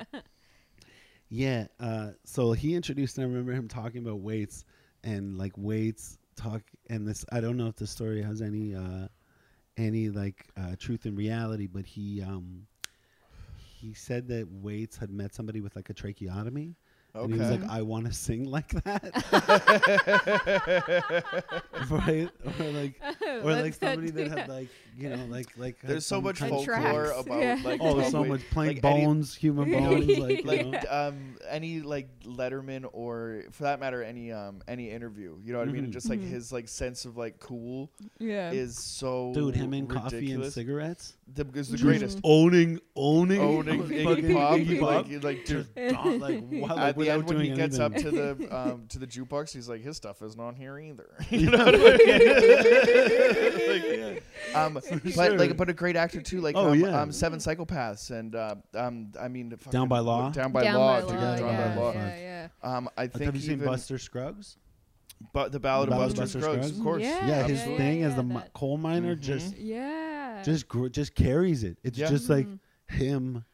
yeah. 1.28 1.66
Uh, 1.78 2.10
so 2.24 2.52
he 2.52 2.74
introduced, 2.74 3.18
and 3.18 3.24
I 3.24 3.28
remember 3.28 3.52
him 3.52 3.68
talking 3.68 4.00
about 4.00 4.20
Waits 4.20 4.64
and 5.04 5.36
like 5.36 5.52
Waits 5.56 6.18
talk. 6.36 6.62
And 6.88 7.06
this, 7.06 7.24
I 7.30 7.40
don't 7.40 7.56
know 7.56 7.66
if 7.66 7.76
the 7.76 7.86
story 7.86 8.22
has 8.22 8.40
any, 8.42 8.74
uh, 8.74 9.08
any 9.78 10.08
like 10.08 10.46
uh, 10.56 10.74
truth 10.78 11.06
in 11.06 11.14
reality, 11.16 11.66
but 11.66 11.86
he, 11.86 12.22
um, 12.22 12.66
he 13.56 13.94
said 13.94 14.28
that 14.28 14.48
Waits 14.50 14.96
had 14.96 15.10
met 15.10 15.34
somebody 15.34 15.60
with 15.60 15.76
like 15.76 15.90
a 15.90 15.94
tracheotomy. 15.94 16.76
And 17.14 17.32
he 17.34 17.38
was 17.40 17.50
like, 17.50 17.64
I 17.68 17.82
want 17.82 18.06
to 18.06 18.12
sing 18.12 18.44
like 18.44 18.68
that. 18.84 19.02
right? 21.90 22.28
Or 22.60 22.64
like, 22.70 23.00
or 23.42 23.52
like 23.52 23.78
That's 23.78 23.82
not- 23.82 23.94
somebody 23.94 24.10
that 24.10 24.28
had 24.38 24.48
like, 24.48 24.68
you 24.96 25.08
know, 25.10 25.24
like, 25.26 25.46
like. 25.56 25.80
there's 25.82 26.06
so 26.06 26.20
much 26.20 26.38
folklore 26.40 26.64
tracks. 26.64 27.10
about 27.26 27.40
Yeah. 27.40 27.58
like 27.64 27.80
Oh, 27.82 27.94
there's 27.98 28.10
so 28.10 28.24
much 28.24 28.40
playing 28.50 28.76
like 28.76 28.84
any- 28.84 29.04
bones, 29.04 29.34
human 29.34 29.70
bones, 29.70 30.18
like, 30.18 30.38
you 30.38 30.44
like 30.44 30.66
know. 30.66 30.80
um 30.90 31.36
any 31.48 31.80
like 31.80 32.08
Letterman 32.24 32.84
or 32.92 33.44
for 33.52 33.64
that 33.64 33.80
matter 33.80 34.02
any 34.02 34.32
um 34.32 34.60
any 34.68 34.90
interview. 34.90 35.36
You 35.44 35.52
know 35.52 35.60
what 35.60 35.68
I 35.68 35.72
mean? 35.72 35.84
And 35.84 35.88
Mhm. 35.92 35.94
just 35.94 36.10
like 36.10 36.20
Mhm. 36.20 36.28
his 36.28 36.52
like 36.52 36.68
sense 36.68 37.04
of 37.04 37.16
like 37.16 37.38
cool 37.40 37.90
yeah. 38.18 38.50
is 38.50 38.76
so 38.76 39.32
dude, 39.34 39.54
him 39.56 39.72
and 39.72 39.88
coffee 39.88 40.32
and 40.32 40.52
cigarettes, 40.52 41.14
The, 41.32 41.46
is 41.54 41.68
the 41.70 41.76
Mhm. 41.78 41.82
greatest. 41.82 42.20
owning, 42.24 42.80
owning, 42.96 43.40
Owning 43.40 43.82
Iggy 43.84 44.34
Pop, 44.34 44.58
Iggy 44.58 44.80
Pop. 44.80 45.08
like, 45.08 45.24
like 45.24 45.44
dude. 45.44 45.66
Just 45.76 46.20
like, 46.20 46.42
wow, 46.50 46.68
like, 46.76 46.78
At 46.78 46.96
the 47.06 47.10
end, 47.10 47.26
when 47.26 47.40
he 47.40 47.46
doing 47.46 47.56
gets 47.56 47.78
up 47.78 47.94
to 47.94 48.10
the 48.10 48.48
um, 48.56 48.86
to 48.88 48.98
the 48.98 49.06
jukebox, 49.06 49.52
he's 49.52 49.68
like, 49.68 49.82
his 49.82 49.96
stuff 49.96 50.22
isn't 50.22 50.40
on 50.40 50.54
here 50.54 50.78
either. 50.78 51.08
you 51.30 51.50
know 51.50 51.64
what 51.64 51.74
I 51.74 51.78
mean? 51.78 52.78
Like, 53.68 54.22
um, 54.54 54.74
but 54.74 54.84
sure. 55.12 55.36
like, 55.36 55.56
but 55.56 55.68
a 55.68 55.74
great 55.74 55.96
actor 55.96 56.20
too. 56.22 56.40
Like, 56.40 56.56
Oh, 56.56 56.70
um, 56.70 56.80
yeah. 56.80 57.00
um, 57.02 57.12
Seven 57.12 57.38
Psychopaths, 57.38 58.10
and 58.10 58.34
uh, 58.34 58.54
um, 58.74 59.12
I 59.20 59.28
mean, 59.28 59.54
Down 59.70 59.88
by 59.88 59.98
Law? 59.98 60.30
Down 60.30 60.52
by 60.52 60.64
Down 60.64 60.74
Law, 60.76 61.00
by 61.02 61.06
dude, 61.08 61.20
law, 61.20 61.36
Down 61.36 61.76
by 61.76 61.80
Law. 61.80 61.92
yeah, 61.92 62.16
yeah. 62.18 62.48
Um, 62.62 62.88
I 62.96 63.06
think 63.06 63.24
have 63.24 63.34
you 63.36 63.42
seen 63.42 63.58
Buster 63.64 63.98
Scruggs? 63.98 64.56
But 65.32 65.52
the 65.52 65.58
Ballad, 65.60 65.88
The 65.88 65.92
of 65.92 65.98
Ballad 65.98 66.12
of 66.12 66.16
Buster, 66.18 66.38
Buster 66.38 66.40
Scruggs, 66.40 66.66
Scruggs? 66.68 66.78
of 66.78 66.84
course. 66.84 67.02
Yeah, 67.02 67.26
Yeah, 67.26 67.42
his 67.46 67.66
yeah, 67.66 67.76
thing 67.76 68.00
yeah, 68.00 68.06
as 68.06 68.14
the 68.14 68.22
mi- 68.22 68.40
coal 68.54 68.78
miner 68.78 69.16
Mhm. 69.16 69.20
just 69.20 69.56
Yeah. 69.58 70.42
just 70.44 70.68
gr- 70.68 70.88
just 70.88 71.14
carries 71.14 71.64
it. 71.64 71.76
It's 71.82 71.98
just 71.98 72.30
like 72.30 72.46
Mhm. 72.46 72.58
him, 72.88 73.44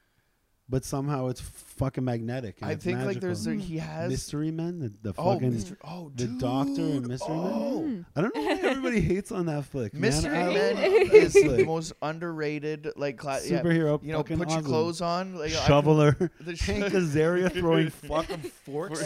but 0.69 0.85
somehow 0.85 1.29
it's 1.29 1.41
fucking 1.41 2.05
magnetic. 2.05 2.57
and 2.61 2.71
I 2.71 2.73
it's 2.75 2.85
think 2.85 3.01
like 3.05 3.21
there's 3.21 3.47
a, 3.47 3.55
he 3.55 3.79
has 3.79 4.11
Mystery 4.11 4.51
Men, 4.51 4.79
the, 4.79 5.13
the 5.13 5.15
oh, 5.19 5.35
fucking. 5.35 5.53
Mr. 5.53 5.77
oh 5.85 6.11
the. 6.15 6.27
Doctor 6.27 6.81
and 6.81 7.07
Mystery 7.07 7.35
Men? 7.37 7.53
oh. 7.53 7.85
Mm. 7.87 8.05
I 8.17 8.21
don't 8.21 8.35
know 8.35 8.43
why 8.43 8.59
everybody 8.63 9.01
hates 9.13 9.31
on 9.33 9.47
that 9.47 9.65
flick. 9.67 9.93
man. 9.93 10.01
Mystery 10.03 10.37
I 10.39 10.53
Men 10.53 10.75
love 10.75 10.77
that 11.11 11.15
is 11.15 11.33
the 11.35 11.65
most 11.65 11.93
underrated 12.01 12.93
like 12.97 13.19
cla- 13.19 13.41
yeah, 13.45 13.61
superhero. 13.63 14.03
you 14.03 14.13
know 14.13 14.19
fucking 14.19 14.39
put 14.39 14.49
your 14.49 14.59
awesome. 14.59 14.71
clothes 14.71 15.01
on 15.01 15.35
like, 15.37 15.51
Shoveler, 15.51 16.31
the 16.41 16.57
sh- 16.57 16.67
Hank 16.67 16.85
Azaria 16.95 17.53
throwing 17.53 17.91
fucking 17.91 18.39
forks. 18.65 19.03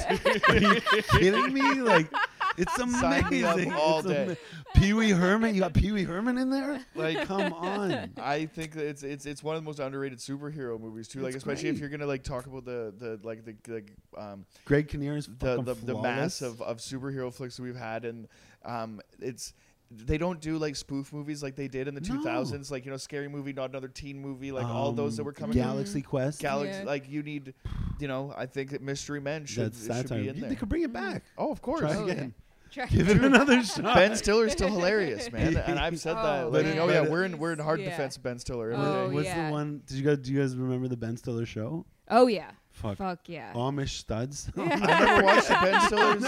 Are 0.48 0.56
you 0.56 0.80
kidding 1.18 1.52
me? 1.52 1.74
Like, 1.80 2.12
it's 2.58 2.74
Sign 3.00 3.28
me 3.30 3.42
amazing. 3.42 3.72
up 3.72 3.78
all 3.78 3.98
It's 4.00 4.08
day. 4.08 4.22
ama- 4.24 4.36
Pee 4.74 4.92
Wee 4.92 5.10
Herman, 5.10 5.54
you 5.54 5.60
got 5.60 5.72
Pee 5.74 5.92
Wee 5.92 6.04
Herman 6.04 6.36
in 6.38 6.50
there? 6.50 6.84
like 6.94 7.24
Come 7.26 7.52
on. 7.54 8.10
I 8.20 8.46
think 8.46 8.72
that 8.74 8.86
it's 8.86 9.02
it's 9.02 9.24
it's 9.26 9.42
one 9.42 9.56
of 9.56 9.62
the 9.62 9.66
most 9.66 9.78
underrated 9.80 10.18
superhero 10.18 10.78
movies 10.80 11.08
too. 11.08 11.20
Like 11.20 11.28
It's 11.34 11.36
especially 11.38 11.70
if 11.70 11.78
you're 11.78 11.88
gonna 11.88 12.06
like 12.06 12.22
talk 12.22 12.46
about 12.46 12.64
the 12.64 12.92
the 12.98 13.18
like 13.22 13.44
the 13.44 13.54
like 13.72 13.92
um 14.16 14.44
Greg 14.64 14.88
Kinnear 14.88 15.16
is 15.16 15.26
the 15.38 15.62
the, 15.62 15.74
the 15.74 16.00
mass 16.00 16.42
of, 16.42 16.60
of 16.62 16.78
superhero 16.78 17.32
flicks 17.32 17.56
that 17.56 17.62
we've 17.62 17.76
had 17.76 18.04
and 18.04 18.28
um 18.64 19.00
it's 19.20 19.54
they 19.90 20.18
don't 20.18 20.42
do 20.42 20.58
like 20.58 20.76
spoof 20.76 21.14
movies 21.14 21.42
like 21.42 21.56
they 21.56 21.66
did 21.66 21.88
in 21.88 21.94
the 21.94 22.00
No. 22.02 22.16
2000s 22.22 22.70
like 22.70 22.84
you 22.84 22.90
know 22.90 22.98
scary 22.98 23.26
movie 23.26 23.54
not 23.54 23.70
another 23.70 23.88
teen 23.88 24.20
movie 24.20 24.52
like 24.52 24.66
all 24.66 24.92
those 24.92 25.16
that 25.16 25.22
Um, 25.22 25.26
were 25.26 25.32
coming 25.32 25.56
Galaxy 25.56 26.02
Quest. 26.02 26.40
Galaxy 26.42 26.80
Yeah. 26.80 26.84
like 26.84 27.08
you 27.08 27.22
need 27.22 27.54
you 27.98 28.06
know 28.06 28.34
I 28.36 28.44
think 28.44 28.70
that 28.72 28.82
Mystery 28.82 29.18
Men 29.20 29.46
should, 29.46 29.72
That's 29.72 30.08
should 30.08 30.10
be 30.10 30.28
in 30.28 30.34
You- 30.34 30.40
there 30.42 30.50
They 30.50 30.56
could 30.56 30.68
bring 30.68 30.82
it 30.82 30.92
back. 30.92 31.22
oh 31.38 31.50
of 31.50 31.62
course 31.62 31.80
Try 31.80 31.96
Oh, 31.96 32.04
again. 32.06 32.34
Try- 32.72 32.86
Give 32.86 33.08
it 33.08 33.24
another 33.24 33.62
shot. 33.64 33.94
Ben 33.94 34.14
Stiller's 34.16 34.52
still 34.52 34.68
hilarious, 34.68 35.30
man, 35.32 35.56
and 35.56 35.78
I've 35.78 35.98
said 35.98 36.16
that. 36.16 36.44
Oh, 36.44 36.48
Like, 36.50 36.64
man. 36.64 36.78
oh 36.78 36.88
yeah, 36.88 37.08
we're 37.08 37.24
in 37.24 37.38
we're 37.38 37.52
in 37.52 37.58
hard 37.58 37.80
Yeah. 37.80 37.90
defense 37.90 38.16
of 38.16 38.22
Ben 38.22 38.38
Stiller 38.38 38.72
every 38.72 38.84
Oh, 38.84 39.08
day. 39.08 39.14
What's 39.14 39.26
yeah. 39.26 39.46
the 39.46 39.52
one? 39.52 39.82
Did 39.86 39.96
you 39.98 40.04
guys? 40.04 40.18
Do 40.18 40.32
you 40.32 40.40
guys 40.40 40.56
remember 40.56 40.88
the 40.88 40.96
Ben 40.96 41.16
Stiller 41.16 41.46
show? 41.46 41.86
Oh 42.10 42.26
yeah. 42.26 42.50
Fuck. 42.70 42.96
Fuck 42.98 43.28
yeah. 43.28 43.52
Amish 43.54 43.98
studs. 43.98 44.50
I 44.56 44.64
never 44.64 45.24
watched 45.24 45.48
the 45.48 45.54
Ben 45.60 45.80
Stiller's. 45.82 46.24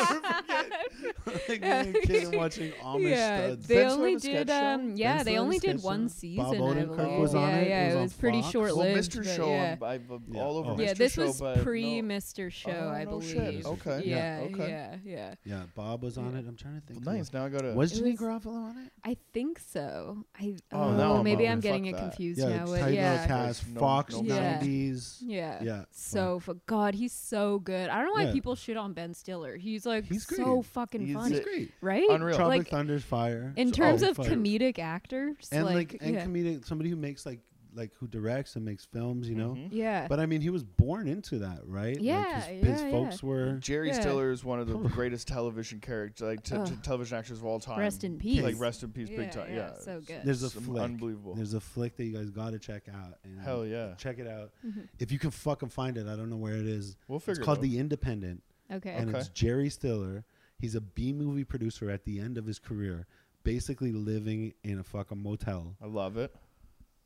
like 1.48 1.61
being 1.61 1.62
a 1.64 1.92
kid 2.07 2.24
and 2.26 2.36
watching 2.36 2.72
Amish 2.82 3.11
yeah, 3.11 3.38
studs. 3.46 3.66
they 3.66 3.74
Ben 3.76 3.90
only 3.90 4.14
the 4.14 4.20
sketch 4.20 4.32
did 4.32 4.48
show? 4.48 4.66
um 4.74 4.96
yeah, 4.96 5.16
Ben 5.18 5.24
they 5.26 5.38
only 5.38 5.59
did 5.59 5.82
one 5.82 6.09
season, 6.09 6.44
Bob 6.44 6.55
I 6.55 6.59
Odenkirk 6.59 6.96
believe. 6.96 7.20
was 7.20 7.34
on 7.34 7.48
yeah, 7.48 7.57
it. 7.57 7.62
It 7.62 7.68
yeah, 7.68 7.86
was 7.86 7.94
it 7.94 8.01
was 8.03 8.12
pretty 8.14 8.40
Fox. 8.42 8.53
short 8.53 8.76
Well, 8.76 8.86
lived. 8.86 9.12
Mr. 9.12 9.36
Show, 9.36 9.48
yeah. 9.48 9.76
I'm, 9.80 9.84
I've, 9.84 10.11
uh, 10.12 10.18
Yeah. 10.30 10.40
all 10.42 10.57
over 10.59 10.70
Oh. 10.70 10.74
Mr. 10.76 10.80
Yeah, 10.86 10.94
this 10.94 11.12
Show, 11.14 11.26
was 11.26 11.42
pre 11.62 12.03
no. 12.03 12.14
Mr. 12.14 12.53
Show, 12.53 12.70
Oh, 12.70 12.88
I 12.88 13.05
no 13.05 13.11
believe. 13.11 13.30
shit. 13.30 13.66
Okay. 13.66 14.03
Yeah, 14.05 14.40
Okay. 14.53 14.68
yeah, 14.68 14.96
yeah. 15.05 15.34
Yeah, 15.44 15.62
Bob 15.74 16.03
was 16.03 16.18
on 16.18 16.32
Yeah. 16.32 16.40
it. 16.40 16.44
I'm 16.48 16.57
trying 16.57 16.80
to 16.80 16.86
think. 16.86 17.05
Well, 17.05 17.14
nice. 17.16 17.32
Now 17.32 17.44
I 17.46 17.48
gotta. 17.48 17.72
Was 17.72 17.92
It 17.98 18.03
Janeane 18.05 18.20
was- 18.20 18.20
Garofalo 18.44 18.55
on 18.70 18.78
it? 18.78 18.92
I 19.05 19.16
think 19.32 19.59
so. 19.59 20.24
I 20.38 20.55
Oh, 20.72 20.80
oh, 20.82 20.96
now 20.96 21.22
maybe. 21.22 21.48
I'm 21.48 21.61
getting 21.61 21.86
it 21.86 21.96
confused 21.96 22.40
Yeah, 22.40 22.64
now. 22.64 22.74
Yeah, 22.86 23.26
cast. 23.26 23.62
Fox 23.64 24.14
Yeah. 24.22 24.59
90s. 24.61 25.18
yeah, 25.24 25.62
Yeah. 25.62 25.84
so 25.90 26.38
fu- 26.40 26.61
God, 26.66 26.94
he's 26.94 27.12
so 27.12 27.59
good. 27.59 27.88
I 27.90 27.96
don't 28.03 28.07
know 28.16 28.24
why 28.24 28.32
people 28.32 28.55
shit 28.55 28.76
on 28.76 28.92
Ben 28.92 29.14
Stiller. 29.14 29.57
He's 29.57 29.86
like 29.86 30.05
He's 30.07 30.26
so 30.26 30.57
great. 30.57 30.66
Fucking 30.91 31.07
He's 31.07 31.14
funny, 31.16 31.34
He's 31.36 31.45
great. 31.45 31.72
right? 31.80 32.09
Unreal. 32.11 32.36
Tropic 32.36 32.59
Like 32.59 32.68
Thunder's 32.68 33.05
fire. 33.05 33.53
in 33.57 33.68
So- 33.68 33.74
terms 33.82 34.03
of 34.03 34.16
fire. 34.16 34.30
comedic 34.30 34.78
actors, 34.78 35.49
and 35.53 35.64
like, 35.64 35.74
like, 35.93 35.97
and 36.03 36.14
yeah. 36.14 36.24
comedic 36.26 36.66
somebody 36.66 36.91
who 36.91 36.97
makes 36.97 37.24
like 37.26 37.41
like 37.72 37.93
who 38.01 38.09
directs 38.09 38.57
and 38.57 38.64
makes 38.64 38.84
films, 38.84 39.28
you 39.28 39.36
know. 39.36 39.51
Mhm. 39.51 39.68
yeah, 39.70 40.09
But 40.09 40.18
I 40.18 40.26
mean, 40.26 40.41
he 40.41 40.51
was 40.51 40.64
born 40.64 41.07
into 41.07 41.38
that, 41.38 41.61
right? 41.64 41.97
Yeah, 42.01 42.18
like 42.18 42.45
his, 42.59 42.66
his 42.66 42.82
yeah, 42.82 42.91
folks 42.91 43.22
were. 43.22 43.53
Jerry 43.61 43.91
Yeah. 43.91 44.01
Stiller 44.01 44.32
is 44.32 44.45
one 44.45 44.59
of 44.59 44.66
the 44.66 44.76
greatest 44.76 45.28
television 45.28 45.78
characters, 45.78 46.26
like 46.26 46.43
t- 46.43 46.57
t- 46.64 46.76
television 46.82 47.16
actors 47.18 47.38
of 47.38 47.45
all 47.45 47.61
time. 47.61 47.78
Rest 47.78 48.03
in 48.03 48.18
peace. 48.18 48.43
Like 48.43 48.59
rest 48.59 48.82
in 48.82 48.91
peace, 48.91 49.09
big 49.09 49.20
Yeah, 49.20 49.30
time. 49.30 49.51
yeah, 49.51 49.57
Yeah, 49.57 49.78
so 49.78 50.01
good. 50.01 50.22
There's 50.24 50.43
a 50.43 50.47
it's 50.47 50.55
flick. 50.57 50.82
unbelievable. 50.82 51.36
There's 51.36 51.55
a 51.55 51.61
flick 51.61 51.95
that 51.97 52.05
you 52.07 52.12
guys 52.12 52.30
got 52.30 52.51
to 52.51 52.59
check 52.59 52.88
out. 52.93 53.18
And 53.22 53.38
Hell 53.41 53.64
yeah, 53.64 53.95
check 53.95 54.18
it 54.18 54.26
out. 54.26 54.51
Mhm. 54.66 54.88
If 54.99 55.12
you 55.12 55.20
can 55.20 55.30
fucking 55.30 55.68
find 55.68 55.97
it, 55.97 56.09
I 56.09 56.16
don't 56.16 56.28
know 56.28 56.38
where 56.38 56.57
it 56.57 56.66
is. 56.66 56.97
we'll 57.07 57.20
figure. 57.20 57.38
It's 57.41 57.45
called 57.47 57.59
it. 57.59 57.68
The 57.68 57.78
Independent, 57.78 58.43
okay. 58.72 58.91
and 58.95 59.11
Okay. 59.11 59.18
it's 59.20 59.28
Jerry 59.28 59.70
Stiller. 59.70 60.24
He's 60.61 60.74
a 60.74 60.80
B 60.80 61.12
movie 61.12 61.44
producer 61.44 61.90
at 61.90 62.04
the 62.04 62.20
end 62.20 62.36
of 62.38 62.44
his 62.46 62.58
career, 62.58 63.06
basically 63.44 63.92
living 63.92 64.52
in 64.62 64.78
a 64.78 64.84
fucking 64.84 65.22
motel. 65.22 65.74
I 65.82 65.86
love 65.86 66.16
it. 66.16 66.34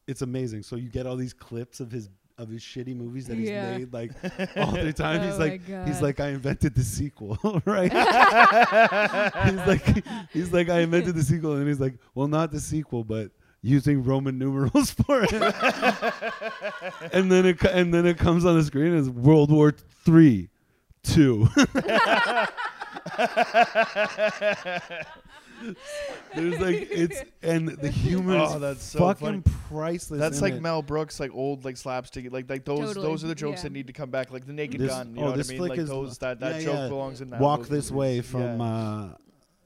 It's 0.06 0.22
amazing. 0.22 0.62
So 0.64 0.76
you 0.76 0.88
get 0.90 1.06
all 1.06 1.16
these 1.16 1.32
clips 1.32 1.80
of 1.80 1.90
his 1.92 2.08
of 2.36 2.48
his 2.48 2.62
shitty 2.62 2.96
movies 2.96 3.28
that 3.28 3.36
he's 3.38 3.48
Yeah. 3.48 3.78
made 3.78 3.92
like 3.92 4.10
all 4.56 4.72
the 4.72 4.92
time. 4.92 5.20
Oh 5.20 5.24
he's 5.26 5.38
my 5.38 5.44
like 5.76 5.86
he's 5.86 6.02
like 6.02 6.18
I 6.20 6.30
invented 6.30 6.74
the 6.74 6.82
sequel, 6.82 7.38
right? 7.64 7.92
he's 9.44 9.66
like 9.68 10.04
he's 10.32 10.52
like 10.52 10.68
I 10.68 10.80
invented 10.80 11.14
the 11.14 11.22
sequel, 11.22 11.52
and 11.54 11.68
he's 11.68 11.78
like, 11.80 11.94
well, 12.16 12.26
not 12.26 12.50
the 12.50 12.58
sequel, 12.60 13.04
but 13.04 13.30
using 13.62 14.02
Roman 14.02 14.36
numerals 14.36 14.90
for 14.90 15.22
it. 15.22 15.32
and 17.12 17.30
then 17.30 17.46
it 17.46 17.62
and 17.64 17.94
then 17.94 18.04
it 18.04 18.18
comes 18.18 18.44
on 18.44 18.56
the 18.58 18.64
screen 18.64 18.94
as 18.94 19.08
World 19.08 19.50
War 19.52 19.72
Three, 20.04 20.48
two. 21.04 21.48
There's 26.34 26.58
like 26.60 26.88
it's 26.90 27.22
and 27.42 27.68
the 27.68 27.88
humor 27.90 28.36
is 28.36 28.50
Oh, 28.54 28.58
that's 28.58 28.84
so 28.84 28.98
fucking 28.98 29.42
funny. 29.42 29.56
priceless. 29.68 30.20
That's 30.20 30.42
like 30.42 30.54
it. 30.54 30.62
Mel 30.62 30.82
Brooks, 30.82 31.20
like 31.20 31.30
old 31.32 31.64
like 31.64 31.76
slapstick, 31.76 32.30
like 32.32 32.50
like 32.50 32.64
those 32.64 32.80
Totally, 32.94 33.06
those 33.06 33.24
are 33.24 33.28
the 33.28 33.34
jokes 33.34 33.60
yeah. 33.60 33.64
that 33.64 33.72
need 33.72 33.86
to 33.86 33.92
come 33.92 34.10
back, 34.10 34.30
like 34.32 34.46
the 34.46 34.52
Naked 34.52 34.80
This- 34.80 34.90
Gun. 34.90 35.14
You 35.14 35.18
oh, 35.18 35.20
know 35.24 35.30
what 35.30 35.36
this 35.38 35.48
I 35.48 35.52
mean? 35.52 35.58
flick 35.60 35.70
Like 35.70 35.78
is- 35.78 35.88
those 35.88 36.18
that 36.18 36.40
that 36.40 36.56
yeah, 36.56 36.62
joke 36.66 36.74
yeah. 36.74 36.88
belongs 36.88 37.20
in 37.20 37.30
that. 37.30 37.40
Walk 37.40 37.60
those 37.60 37.68
this 37.68 37.90
movies. 37.90 37.98
way 37.98 38.16
Yeah. 38.16 38.22
from 38.22 38.60
uh, 38.60 39.08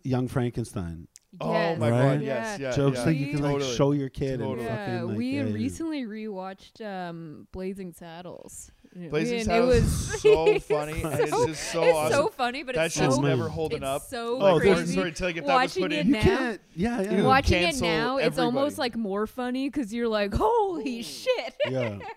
Young 0.04 0.28
Frankenstein. 0.28 1.08
Oh 1.40 1.52
Yes. 1.52 1.78
my 1.78 1.90
Right? 1.90 2.00
god, 2.16 2.22
yes, 2.22 2.60
yeah. 2.60 2.72
Jokes 2.76 2.98
yeah. 2.98 3.04
that 3.06 3.14
you 3.14 3.26
can 3.32 3.42
like 3.42 3.52
Totally. 3.54 3.76
show 3.76 3.92
your 3.92 4.08
kid 4.08 4.38
Totally. 4.40 4.60
and 4.60 4.62
Yeah, 4.62 4.86
fucking 4.94 5.08
like 5.08 5.16
we 5.18 5.26
yeah, 5.36 5.42
recently 5.42 6.04
rewatched 6.04 6.80
um, 6.84 7.46
Blazing 7.52 7.92
Saddles. 7.92 8.70
Blazing 9.10 9.38
and 9.38 9.46
Saddles 9.46 9.74
it 9.76 9.80
was 9.82 10.14
is 10.14 10.20
so 10.22 10.58
funny, 10.74 11.02
and 11.02 11.20
it's 11.20 11.30
so- 11.30 11.46
just 11.46 11.72
so 11.72 11.82
it's 11.84 11.96
awesome. 11.96 12.12
so 12.16 12.28
funny, 12.28 12.62
but 12.64 12.74
that 12.74 12.86
it's 12.86 12.94
shit's 12.96 13.14
so 13.14 13.20
amazing. 13.20 13.38
never 13.38 13.48
holding 13.48 13.78
it's 13.78 13.86
up. 13.86 14.02
so 14.02 14.38
Oh, 14.40 14.58
there's- 14.58 14.78
crazy. 14.78 14.94
sorry, 14.94 15.12
till 15.12 15.26
like 15.28 15.36
if 15.36 15.44
that 15.46 15.54
was 15.54 15.70
Watching 15.70 15.82
put 15.82 15.92
it 15.92 15.98
in, 16.00 16.06
You 16.08 16.12
now, 16.14 16.20
can't. 16.22 16.60
Yeah, 16.74 17.00
yeah. 17.02 17.22
Watching 17.22 17.58
it 17.58 17.64
cancel 17.66 17.86
now, 17.86 18.16
it's 18.16 18.38
almost 18.38 18.78
like 18.78 18.96
more 18.96 19.26
funny 19.26 19.68
because 19.68 19.92
you're 19.92 20.08
like, 20.08 20.34
holy 20.34 21.02
shit. 21.02 21.54
yeah. 21.68 21.98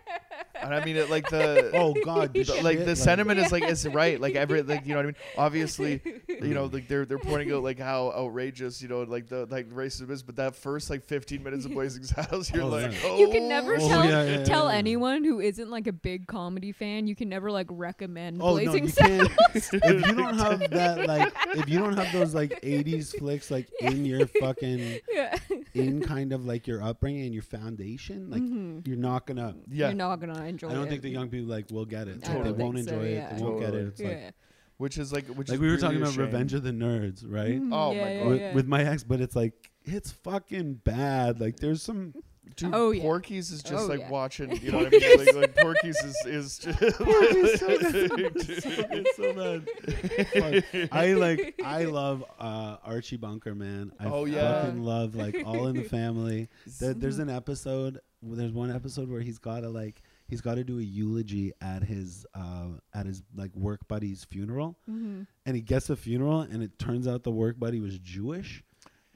and 0.61 0.76
I 0.76 0.84
mean 0.86 0.95
it 0.95 1.09
like 1.09 1.28
the 1.30 1.72
Oh 1.74 1.95
God. 2.05 2.34
the- 2.34 2.43
the 2.43 2.61
like 2.61 2.78
shit, 2.78 2.86
the 2.86 2.95
sentiment 2.95 3.39
is 3.39 3.51
like 3.51 3.63
is 3.63 3.88
right 3.88 4.19
like 4.22 4.36
every 4.36 4.61
like 4.61 4.86
you 4.86 4.89
know 4.89 4.97
what 4.97 5.03
I 5.03 5.07
mean 5.07 5.15
obviously 5.38 6.01
you 6.28 6.53
know 6.53 6.65
like 6.65 6.88
they're 6.88 7.05
they're 7.05 7.17
pointing 7.17 7.51
out 7.51 7.63
like 7.63 7.80
how 7.80 8.11
outrageous 8.11 8.80
you 8.82 8.88
know 8.88 9.01
like 9.03 9.28
the 9.28 9.47
like 9.47 9.69
racism 9.69 10.11
is 10.11 10.22
but 10.22 10.36
that 10.36 10.55
first 10.55 10.89
like 10.91 11.03
15 11.03 11.41
minutes 11.41 11.65
of 11.65 11.72
Blazing 11.74 12.03
Saddles 12.03 12.51
you're 12.53 12.63
Oh, 12.63 12.67
like 12.67 12.93
oh 13.03 13.17
You 13.17 13.30
can 13.30 13.47
never 13.49 13.76
Oh, 13.76 13.80
tell 13.80 14.01
oh, 14.01 14.03
yeah, 14.03 14.24
yeah, 14.24 14.43
tell 14.43 14.69
yeah. 14.69 14.78
anyone 14.78 15.24
who 15.24 15.39
isn't 15.39 15.69
like 15.72 15.88
a 15.88 15.93
big 15.93 16.28
comedy 16.28 16.61
fan. 16.72 17.07
You 17.07 17.16
can 17.16 17.30
never 17.30 17.49
like 17.51 17.66
recommend 17.72 18.39
Oh 18.43 18.57
no, 18.57 18.64
Blazing 18.72 18.84
you 18.84 18.89
Saddles. 18.89 19.28
can't. 19.30 19.49
if 19.55 20.05
you 20.05 20.14
don't 20.14 20.38
have 20.38 20.70
that, 20.70 21.07
like, 21.07 21.34
if 21.55 21.68
you 21.68 21.80
don't 21.80 21.97
have 21.97 22.12
those 22.14 22.36
like 22.36 22.62
'80s 22.62 23.18
flicks, 23.18 23.49
like 23.49 23.68
in 23.82 24.05
your 24.05 24.28
fucking, 24.28 24.99
yeah. 25.12 25.36
in 25.74 26.01
kind 26.01 26.32
of 26.34 26.45
like 26.45 26.68
your 26.68 26.84
upbringing 26.84 27.24
and 27.26 27.34
your 27.34 27.41
foundation, 27.43 28.30
like, 28.30 28.43
Mhm. 28.43 28.86
you're 28.86 28.97
not 28.97 29.26
gonna. 29.26 29.55
yeah 29.68 29.88
You're 29.88 29.95
not 29.95 30.18
gonna 30.20 30.43
enjoy 30.45 30.68
it. 30.68 30.72
I 30.72 30.76
don't 30.76 30.88
think 30.88 31.01
the 31.01 31.09
young 31.09 31.30
people 31.30 31.47
like 31.47 31.72
will 31.72 31.86
get 31.86 32.07
it. 32.07 32.30
I 32.30 32.34
Like, 32.36 32.43
they 32.43 32.51
won't 32.51 32.76
think 32.76 32.88
so, 32.89 32.95
enjoy 32.95 33.05
it. 33.07 33.14
yeah. 33.14 33.34
They 33.36 33.41
won't 33.43 33.59
get 33.59 33.74
it. 33.74 33.88
It's 33.88 33.99
like, 34.01 34.34
which 34.78 34.97
is 34.97 35.12
like 35.14 35.26
which 35.28 35.49
like 35.49 35.55
is 35.55 35.59
we 35.59 35.68
were 35.68 35.72
really 35.74 35.82
talking 35.82 35.97
about 36.01 36.14
shame. 36.14 36.26
Revenge 36.26 36.53
of 36.53 36.64
the 36.64 36.72
Nerds, 36.72 37.24
right? 37.28 37.59
Mhm, 37.62 37.70
Oh 37.74 37.91
yeah, 37.93 38.03
my 38.03 38.12
yeah, 38.12 38.20
God. 38.24 38.30
with, 38.30 38.55
with 38.55 38.68
my 38.68 38.84
ex, 38.84 39.03
but 39.03 39.22
it's 39.22 39.36
like 39.36 39.53
it's 39.84 40.12
fucking 40.12 40.76
bad. 40.84 41.39
Like 41.39 41.57
there's 41.57 41.82
some 41.82 42.14
Dude, 42.56 42.74
Oh, 42.74 42.91
yeah. 42.91 43.02
Porky's 43.02 43.52
is 43.52 43.62
just 43.64 43.86
Oh, 43.86 43.88
like 43.88 43.99
yeah. 44.02 44.10
watching 44.10 44.56
you 44.62 44.72
know 44.72 44.80
what 44.80 44.88
I 44.88 44.89
mean 44.97 45.18
like, 45.26 45.36
like 45.36 45.56
Porky's 45.56 45.97
is 46.04 46.16
is 46.26 46.58
just 46.64 46.80
Porky's 46.97 47.60
so 47.60 47.78
good. 47.78 48.34
it's 48.36 49.16
so 49.18 49.34
bad. 49.34 50.64
Fuck. 50.64 50.89
I 50.93 51.14
like 51.14 51.56
I 51.64 51.86
love 51.86 52.24
uh, 52.39 52.78
Archie 52.84 53.18
Bunker, 53.18 53.56
man. 53.56 53.91
I 53.99 54.06
Oh, 54.06 54.26
yeah. 54.26 54.64
fucking 54.64 54.84
love 54.84 55.16
like 55.16 55.41
All 55.45 55.68
in 55.68 55.76
the 55.76 55.84
Family. 55.84 56.49
There, 56.80 56.93
there's 56.93 57.20
an 57.20 57.30
episode. 57.30 57.99
There's 58.24 58.52
one 58.52 58.72
episode 58.72 59.10
where 59.10 59.22
he's 59.22 59.39
got 59.39 59.62
to 59.62 59.70
like 59.70 60.02
he's 60.28 60.41
got 60.41 60.56
to 60.56 60.64
do 60.64 60.78
a 60.80 60.84
eulogy 60.84 61.52
at 61.62 61.84
his 61.84 62.26
uh, 62.36 62.68
at 62.93 63.06
his 63.08 63.24
like 63.36 63.56
work 63.56 63.88
buddy's 63.88 64.24
funeral, 64.24 64.78
Mhm. 64.89 65.26
and 65.45 65.56
he 65.56 65.62
gets 65.62 65.89
a 65.89 65.95
funeral, 65.95 66.41
and 66.41 66.62
it 66.62 66.78
turns 66.78 67.08
out 67.08 67.24
the 67.24 67.32
work 67.32 67.60
buddy 67.60 67.80
was 67.80 67.97
Jewish. 67.97 68.64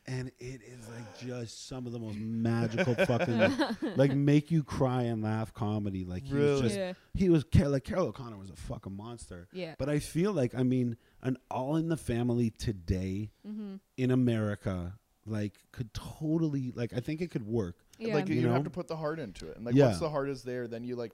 And 0.07 0.31
it 0.37 0.61
is 0.61 0.87
like 0.87 1.17
just 1.19 1.67
some 1.67 1.87
of 1.87 1.91
the 1.91 1.97
most 1.97 2.17
magical 2.17 2.93
fucking 2.93 3.51
like 3.95 4.13
make 4.13 4.51
you 4.51 4.63
cry 4.63 5.03
and 5.03 5.23
laugh 5.23 5.51
comedy. 5.53 6.05
Like 6.05 6.23
he 6.25 6.33
was 6.35 6.43
Really? 6.43 6.61
just 6.61 6.75
yeah. 6.77 6.93
he 7.15 7.29
was 7.29 7.43
like 7.55 7.83
Carroll 7.83 8.07
O'Connor 8.09 8.37
was 8.37 8.51
a 8.51 8.55
fucking 8.55 8.95
monster. 8.95 9.47
Yeah. 9.51 9.73
But 9.79 9.89
I 9.89 9.97
feel 9.97 10.31
like 10.31 10.53
I 10.53 10.61
mean 10.61 10.97
an 11.23 11.37
All 11.49 11.75
in 11.77 11.89
the 11.89 11.97
Family 11.97 12.51
today 12.51 13.31
Mm-hmm. 13.47 13.75
in 13.97 14.11
America 14.11 14.93
like 15.25 15.53
could 15.71 15.91
totally 15.95 16.71
like 16.75 16.93
I 16.93 16.99
think 16.99 17.21
it 17.21 17.31
could 17.31 17.47
work. 17.47 17.75
Yeah. 17.97 18.13
like 18.13 18.27
you, 18.29 18.35
You 18.35 18.41
know? 18.47 18.53
have 18.53 18.63
to 18.65 18.69
put 18.69 18.87
the 18.87 18.95
heart 18.97 19.19
into 19.19 19.47
it 19.49 19.57
and 19.57 19.65
like 19.65 19.73
Yeah. 19.73 19.87
once 19.87 19.99
the 19.99 20.09
heart 20.09 20.29
is 20.29 20.43
there 20.43 20.67
then 20.67 20.83
you 20.83 20.95
like 20.95 21.13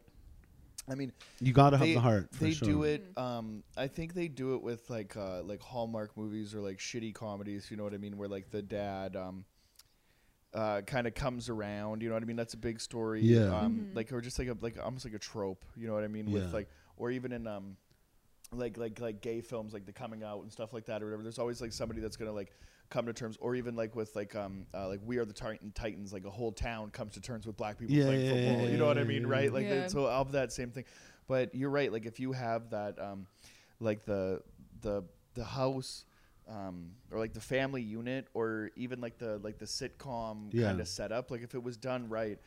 I 0.91 0.95
mean 0.95 1.11
You 1.39 1.53
got 1.53 1.69
to 1.71 1.77
have 1.77 1.87
the 1.87 1.95
heart. 1.99 2.27
For 2.33 2.43
they 2.43 2.51
sure. 2.51 2.67
do 2.67 2.83
it 2.83 3.01
um 3.17 3.63
i 3.77 3.87
think 3.87 4.13
they 4.13 4.27
do 4.27 4.55
it 4.55 4.61
with 4.61 4.89
like 4.89 5.15
uh 5.15 5.41
like 5.43 5.61
hallmark 5.61 6.15
movies 6.17 6.53
or 6.53 6.59
like 6.59 6.77
shitty 6.79 7.13
comedies 7.13 7.71
you 7.71 7.77
know 7.77 7.83
what 7.83 7.93
i 7.93 7.97
mean 7.97 8.17
where 8.17 8.27
like 8.27 8.49
the 8.51 8.61
dad 8.61 9.15
um 9.15 9.45
uh 10.53 10.81
kind 10.81 11.07
of 11.07 11.13
comes 11.15 11.47
around 11.49 12.01
you 12.01 12.09
know 12.09 12.15
what 12.15 12.23
i 12.23 12.25
mean 12.25 12.35
that's 12.35 12.53
a 12.53 12.57
big 12.57 12.79
story 12.81 13.21
Yeah. 13.21 13.57
um 13.57 13.87
Mhm. 13.91 13.95
like 13.95 14.11
or 14.11 14.19
just 14.21 14.37
like 14.37 14.49
a 14.49 14.57
like 14.59 14.77
almost 14.83 15.05
like 15.05 15.13
a 15.13 15.19
trope 15.19 15.63
you 15.77 15.87
know 15.87 15.93
what 15.93 16.03
i 16.03 16.07
mean 16.07 16.27
Yeah. 16.27 16.33
with 16.43 16.53
like 16.53 16.69
or 16.97 17.09
even 17.11 17.31
in 17.31 17.47
um 17.47 17.77
like 18.51 18.77
like 18.77 18.99
like 18.99 19.21
gay 19.21 19.39
films 19.39 19.71
like 19.73 19.85
the 19.85 19.93
coming 19.93 20.23
out 20.23 20.41
and 20.43 20.51
stuff 20.51 20.73
like 20.73 20.85
that 20.87 21.01
or 21.01 21.05
whatever 21.05 21.23
there's 21.23 21.39
always 21.39 21.61
like 21.61 21.71
somebody 21.71 22.01
that's 22.01 22.17
gonna 22.17 22.33
like 22.33 22.51
come 22.91 23.05
to 23.07 23.13
terms 23.13 23.37
or 23.39 23.55
even 23.55 23.75
like 23.75 23.95
with 23.95 24.15
like 24.15 24.35
um 24.35 24.67
uh, 24.75 24.87
like 24.87 24.99
we 25.03 25.17
are 25.17 25.25
the 25.25 25.33
Titan 25.33 25.71
Titans 25.73 26.13
like 26.13 26.25
a 26.25 26.29
whole 26.29 26.51
town 26.51 26.91
comes 26.91 27.13
to 27.13 27.21
terms 27.21 27.47
with 27.47 27.57
black 27.57 27.79
people 27.79 27.95
Yeah, 27.95 28.05
playing 28.05 28.19
yeah, 28.21 28.25
yeah, 28.27 28.31
football 28.33 28.65
yeah, 28.65 28.71
you 28.71 28.77
know 28.77 28.85
what 28.85 28.97
I 28.99 29.03
mean 29.03 29.23
yeah, 29.23 29.29
right 29.29 29.51
like 29.51 29.67
Yeah. 29.67 29.87
so 29.87 30.05
of 30.07 30.33
that 30.33 30.51
same 30.51 30.69
thing 30.69 30.83
but 31.27 31.55
you're 31.55 31.69
right 31.71 31.91
like 31.91 32.05
if 32.05 32.19
you 32.19 32.33
have 32.33 32.69
that 32.69 32.99
um 33.01 33.25
like 33.79 34.05
the 34.05 34.41
the 34.81 35.03
the 35.33 35.43
house 35.45 36.03
um 36.49 36.91
or 37.11 37.17
like 37.19 37.33
the 37.33 37.39
family 37.41 37.81
unit 37.81 38.27
or 38.33 38.71
even 38.75 38.99
like 38.99 39.17
the 39.17 39.39
like 39.39 39.57
the 39.57 39.65
sitcom 39.65 40.53
Yeah. 40.53 40.67
kind 40.67 40.81
of 40.81 40.87
setup 40.87 41.31
like 41.31 41.41
if 41.41 41.55
it 41.55 41.63
was 41.63 41.77
done 41.77 42.09
right 42.09 42.39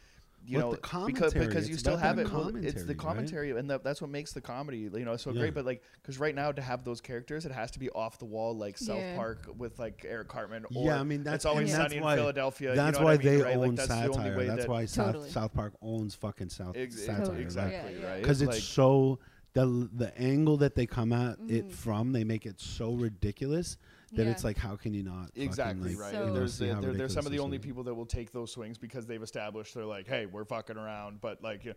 you 0.47 0.59
With 0.59 0.65
know 0.67 0.71
the 0.73 1.07
because 1.07 1.33
because 1.33 1.69
you 1.69 1.77
still 1.77 1.97
have 1.97 2.19
it 2.19 2.31
well, 2.31 2.49
it's 2.49 2.53
commentary, 2.53 2.83
the 2.85 2.87
right? 2.93 2.99
commentary 2.99 3.51
and 3.53 3.71
that, 3.71 3.83
that's 3.83 4.01
what 4.03 4.11
makes 4.11 4.33
the 4.33 4.41
comedy 4.41 4.79
you 4.93 5.05
know 5.05 5.17
so 5.17 5.31
Yeah. 5.31 5.41
great 5.41 5.55
but 5.55 5.65
like 5.65 5.83
because 6.03 6.19
right 6.19 6.35
now 6.35 6.53
to 6.53 6.61
have 6.61 6.85
those 6.85 7.01
characters 7.01 7.47
it 7.47 7.53
has 7.53 7.71
to 7.73 7.79
be 7.79 7.89
off 7.91 8.19
the 8.19 8.27
wall 8.27 8.55
like 8.55 8.77
south 8.77 8.99
Yeah. 8.99 9.17
park 9.17 9.49
with 9.57 9.79
like 9.79 10.05
eric 10.07 10.29
cartman 10.29 10.65
or 10.75 10.85
Yeah, 10.87 11.01
I 11.01 11.03
mean 11.05 11.23
that's 11.23 11.45
always 11.47 11.73
and 11.73 11.77
sunny 11.83 11.95
that's 11.97 12.05
why, 12.05 12.13
in 12.13 12.19
philadelphia 12.19 12.71
you 12.71 12.77
That's 12.77 12.99
know 12.99 13.05
why 13.05 13.13
I 13.15 13.17
mean, 13.17 13.27
they 13.27 13.37
right? 13.43 13.57
own 13.57 13.63
like, 13.69 13.77
that's 13.77 13.89
the 13.89 13.95
only 13.95 14.15
satire. 14.15 14.37
way 14.37 14.47
That's 14.47 14.61
that 14.63 14.69
why 14.69 14.85
South 14.85 15.07
Totally. 15.07 15.31
South 15.31 15.55
Park 15.55 15.73
owns 15.81 16.15
fucking 16.15 16.51
South 16.51 16.77
ex- 16.77 17.01
satire. 17.01 17.25
Totally. 17.25 17.43
exactly 17.43 17.93
Yeah, 17.95 17.99
yeah. 18.01 18.11
right 18.13 18.21
Because 18.23 18.43
it's 18.43 18.51
Like, 18.51 18.61
so 18.61 19.19
the 19.55 19.89
the 19.95 20.13
angle 20.19 20.57
that 20.59 20.75
they 20.75 20.85
come 20.87 21.13
at 21.13 21.39
it 21.49 21.69
Mhm. 21.69 21.73
from, 21.73 22.13
they 22.13 22.25
make 22.25 22.45
it 22.45 22.61
so 22.61 22.93
ridiculous 22.93 23.77
that 24.17 24.25
Yeah. 24.25 24.31
it's 24.31 24.45
like, 24.45 24.57
how 24.57 24.77
can 24.77 24.95
you 24.95 25.03
not? 25.03 25.31
Exactly 25.35 25.91
like, 25.95 26.01
right. 26.01 26.13
So- 26.13 26.21
you 26.21 26.27
know, 26.27 26.33
there's 26.35 26.59
the, 26.59 26.67
they're, 26.81 26.93
they're 26.95 27.09
some 27.09 27.27
of 27.27 27.33
the 27.33 27.39
only 27.41 27.59
people 27.59 27.83
that 27.85 27.95
will 27.95 28.07
take 28.07 28.33
those 28.33 28.53
swings 28.53 28.79
because 28.79 29.07
they've 29.07 29.23
established 29.23 29.75
they're 29.75 29.85
like, 29.85 30.07
hey, 30.07 30.27
we're 30.27 30.45
fucking 30.45 30.77
around, 30.77 31.21
but 31.21 31.43
like, 31.43 31.65
you 31.65 31.71
know, 31.71 31.77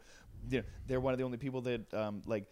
you 0.49 0.57
know, 0.59 0.63
they're 0.87 0.99
one 0.99 1.13
of 1.13 1.17
the 1.19 1.25
only 1.25 1.37
people 1.37 1.61
that 1.61 1.93
um, 1.93 2.21
like. 2.25 2.45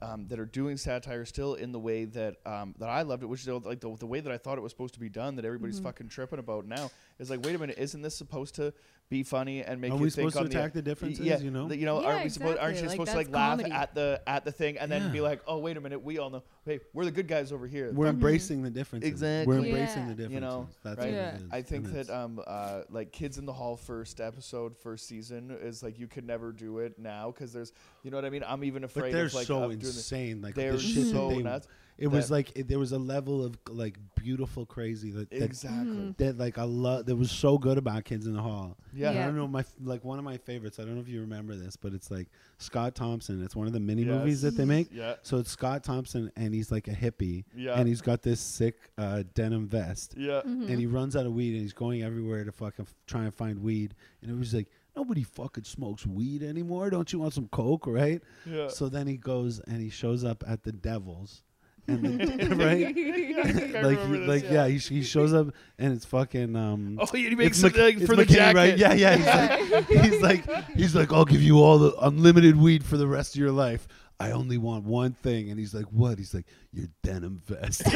Um, 0.00 0.28
that 0.28 0.38
are 0.38 0.44
doing 0.44 0.76
satire 0.76 1.24
still 1.24 1.54
in 1.54 1.72
the 1.72 1.78
way 1.80 2.04
that 2.04 2.36
um, 2.46 2.72
that 2.78 2.88
I 2.88 3.02
loved 3.02 3.24
it, 3.24 3.26
which 3.26 3.40
is 3.40 3.48
like 3.48 3.80
the, 3.80 3.96
the 3.96 4.06
way 4.06 4.20
that 4.20 4.30
I 4.32 4.38
thought 4.38 4.56
it 4.56 4.60
was 4.60 4.70
supposed 4.70 4.94
to 4.94 5.00
be 5.00 5.08
done. 5.08 5.34
That 5.34 5.44
everybody's 5.44 5.80
Mhm. 5.80 5.82
fucking 5.82 6.08
tripping 6.08 6.38
about 6.38 6.66
now 6.68 6.92
is 7.18 7.30
like, 7.30 7.44
wait 7.44 7.54
a 7.54 7.58
minute, 7.58 7.76
isn't 7.78 8.02
this 8.02 8.14
supposed 8.14 8.54
to 8.56 8.72
be 9.10 9.22
funny 9.22 9.62
and 9.62 9.80
make 9.80 9.90
Are 9.90 9.94
you 9.94 9.98
know 9.98 10.02
are 10.02 10.04
we 10.04 10.10
think 10.10 10.30
supposed 10.30 10.34
to 10.34 10.40
on 10.40 10.46
attack 10.62 10.72
the 10.74 10.82
differences? 10.82 11.24
Yeah, 11.24 11.38
you 11.38 11.50
know, 11.50 11.66
the- 11.68 11.76
you 11.78 11.86
know, 11.86 12.02
Yeah, 12.02 12.08
aren't 12.08 12.24
we 12.24 12.28
supposed? 12.28 12.58
Aren't 12.58 12.76
you 12.76 12.82
Like, 12.82 12.90
supposed 12.90 13.10
to 13.12 13.16
like 13.16 13.30
that's 13.32 13.62
laugh 13.62 13.72
at 13.72 13.94
the 13.94 14.20
at 14.26 14.44
the 14.44 14.52
thing 14.52 14.76
and 14.78 14.92
then 14.92 15.04
Yeah. 15.04 15.08
be 15.08 15.20
like, 15.22 15.40
oh 15.46 15.58
wait 15.58 15.78
a 15.78 15.80
minute, 15.80 16.04
we 16.04 16.18
all 16.18 16.28
know, 16.28 16.42
hey, 16.66 16.80
we're 16.92 17.06
the 17.06 17.10
good 17.10 17.26
guys 17.26 17.50
over 17.50 17.66
here. 17.66 17.90
we're 17.92 18.04
Mhm. 18.06 18.10
embracing 18.10 18.62
the 18.62 18.70
differences. 18.70 19.08
Exactly. 19.08 19.56
We're 19.56 19.64
embracing 19.64 20.02
Yeah. 20.02 20.08
the 20.08 20.14
differences. 20.14 20.34
You 20.34 20.40
know, 20.40 20.68
That's 20.82 20.98
right? 20.98 21.06
what 21.06 21.14
Yeah. 21.14 21.34
it 21.36 21.40
is. 21.40 21.48
I 21.50 21.62
think 21.62 21.86
And 21.86 21.94
that 21.94 22.10
um 22.10 22.42
uh 22.46 22.82
like 22.90 23.10
Kids 23.10 23.38
in 23.38 23.46
the 23.46 23.52
Hall 23.54 23.76
first 23.76 24.20
episode 24.20 24.76
first 24.76 25.06
season 25.06 25.56
is 25.62 25.82
like 25.82 25.98
you 25.98 26.06
could 26.06 26.26
never 26.26 26.52
do 26.52 26.80
it 26.80 26.98
now 26.98 27.30
because 27.30 27.50
there's 27.52 27.72
you 28.02 28.10
know 28.10 28.18
what 28.18 28.26
I 28.26 28.30
mean 28.30 28.44
I'm 28.46 28.62
even 28.62 28.84
afraid 28.84 29.04
But 29.04 29.12
they're 29.12 29.24
of 29.26 29.34
like 29.34 29.46
so 29.46 29.56
of 29.56 29.62
doing 29.70 29.78
doing 29.78 29.92
the- 29.92 29.98
insane. 29.98 30.42
Like 30.42 30.54
They 30.54 30.66
the 30.66 30.72
were 30.74 30.78
shit 30.78 31.06
so 31.06 31.30
they, 31.30 31.38
nuts. 31.42 31.66
It 31.98 32.06
was 32.06 32.30
like 32.30 32.56
it, 32.56 32.68
there 32.68 32.78
was 32.78 32.92
a 32.92 32.98
level 32.98 33.44
of 33.44 33.58
like 33.68 33.98
beautiful 34.14 34.64
crazy 34.64 35.10
that 35.10 35.30
that, 35.30 35.42
Exactly. 35.42 35.96
Mhm. 35.96 36.16
that 36.18 36.38
like 36.38 36.56
I 36.56 36.62
love 36.62 37.06
that 37.06 37.16
was 37.16 37.30
so 37.30 37.58
good 37.58 37.76
about 37.76 38.04
Kids 38.04 38.26
in 38.26 38.34
the 38.34 38.40
Hall. 38.42 38.76
Yeah. 38.94 39.10
I 39.10 39.14
don't 39.14 39.34
know 39.36 39.48
my 39.48 39.64
like 39.82 40.04
one 40.04 40.18
of 40.18 40.24
my 40.24 40.36
favorites. 40.36 40.78
I 40.78 40.84
don't 40.84 40.94
know 40.94 41.00
if 41.00 41.08
you 41.08 41.20
remember 41.20 41.56
this, 41.56 41.74
but 41.76 41.92
it's 41.92 42.08
like 42.10 42.28
Scott 42.58 42.94
Thompson. 42.94 43.42
It's 43.44 43.56
one 43.56 43.66
of 43.66 43.72
the 43.72 43.80
mini 43.80 44.02
Yes. 44.04 44.12
movies 44.14 44.42
that 44.42 44.56
they 44.56 44.64
make. 44.64 44.88
Yeah. 44.92 45.14
So 45.22 45.38
it's 45.38 45.50
Scott 45.50 45.82
Thompson 45.82 46.30
and 46.36 46.54
he's 46.54 46.70
like 46.70 46.86
a 46.86 46.92
hippie 46.92 47.44
Yeah. 47.56 47.74
and 47.78 47.88
he's 47.88 48.00
got 48.00 48.22
this 48.22 48.40
sick 48.40 48.76
uh, 48.96 49.24
denim 49.34 49.66
vest 49.66 50.14
Yeah. 50.16 50.42
Mhm. 50.46 50.68
and 50.70 50.78
he 50.78 50.86
runs 50.86 51.16
out 51.16 51.26
of 51.26 51.32
weed 51.32 51.52
and 51.54 51.62
he's 51.62 51.72
going 51.72 52.02
everywhere 52.02 52.44
to 52.44 52.52
fucking 52.52 52.84
f- 52.86 52.94
try 53.08 53.24
and 53.24 53.34
find 53.34 53.60
weed 53.60 53.94
and 54.22 54.30
it 54.30 54.38
was 54.38 54.54
like 54.54 54.68
nobody 54.96 55.22
fucking 55.24 55.64
smokes 55.64 56.06
weed 56.06 56.42
anymore. 56.42 56.90
Don't 56.90 57.12
you 57.12 57.18
want 57.20 57.32
some 57.34 57.48
coke, 57.48 57.86
right? 57.86 58.20
Yeah. 58.46 58.68
So 58.68 58.88
then 58.88 59.06
he 59.08 59.16
goes 59.16 59.58
and 59.60 59.80
he 59.80 59.90
shows 59.90 60.22
up 60.24 60.42
at 60.46 60.62
the 60.64 60.72
Devils, 60.72 61.42
and 61.88 62.20
the, 62.20 62.56
right, 62.56 63.76
I 63.76 63.80
like 63.82 63.98
he, 63.98 64.12
this, 64.12 64.28
like 64.28 64.44
yeah, 64.50 64.66
he, 64.68 64.78
he 64.78 65.02
shows 65.02 65.32
up 65.32 65.48
and 65.78 65.92
it's 65.92 66.04
fucking 66.04 66.54
um. 66.54 66.98
Oh, 67.00 67.06
he 67.06 67.34
makes 67.34 67.62
it's 67.62 67.74
it 67.74 67.80
like 67.80 67.96
it's 67.96 68.06
for 68.06 68.14
the 68.14 68.24
McKinney, 68.24 68.28
jacket. 68.28 68.56
right? 68.56 68.78
Yeah, 68.78 68.92
yeah. 68.92 69.16
He's 69.16 69.72
like, 69.72 69.88
he's 69.88 70.22
like, 70.22 70.68
he's 70.76 70.94
like, 70.94 71.12
I'll 71.12 71.24
give 71.24 71.42
you 71.42 71.58
all 71.62 71.78
the 71.78 71.94
unlimited 72.00 72.56
weed 72.56 72.84
for 72.84 72.96
the 72.96 73.06
rest 73.06 73.34
of 73.34 73.40
your 73.40 73.52
life. 73.52 73.88
I 74.20 74.32
only 74.32 74.58
want 74.58 74.82
one 74.84 75.12
thing, 75.22 75.48
and 75.50 75.58
he's 75.60 75.72
like, 75.72 75.84
"What?" 75.92 76.18
He's 76.18 76.34
like, 76.34 76.46
"Your 76.72 76.88
denim 77.04 77.40
vest." 77.46 77.82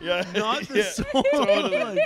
yeah. 0.00 0.24
Not 0.34 0.62
the 0.64 0.78
yeah. 0.78 0.90
song. 0.90 1.22
totally. 1.32 1.78
Like, 1.84 1.98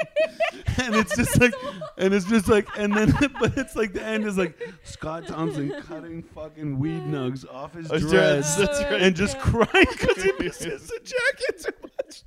and 0.83 0.95
it's 0.95 1.17
just 1.17 1.41
like, 1.41 1.55
and 1.97 2.13
it's 2.13 2.27
just 2.27 2.49
like, 2.49 2.69
and 2.77 2.95
then, 2.95 3.15
but 3.41 3.57
it's 3.57 3.75
like 3.77 3.93
the 3.95 4.03
end 4.05 4.27
is 4.27 4.37
like 4.37 4.59
Scott 4.85 5.27
Thompson 5.27 5.73
cutting 5.89 6.23
fucking 6.23 6.79
weed 6.79 7.03
nugs 7.05 7.47
off 7.53 7.75
his 7.75 7.91
Oh, 7.91 7.99
dress 7.99 8.57
that's 8.57 8.83
right. 8.85 9.01
and 9.03 9.17
just 9.17 9.39
crying 9.39 9.87
because 9.91 10.23
he 10.23 10.33
misses 10.39 10.87
the 10.89 11.01
jacket 11.03 11.63
too 11.65 11.89
much. 12.05 12.25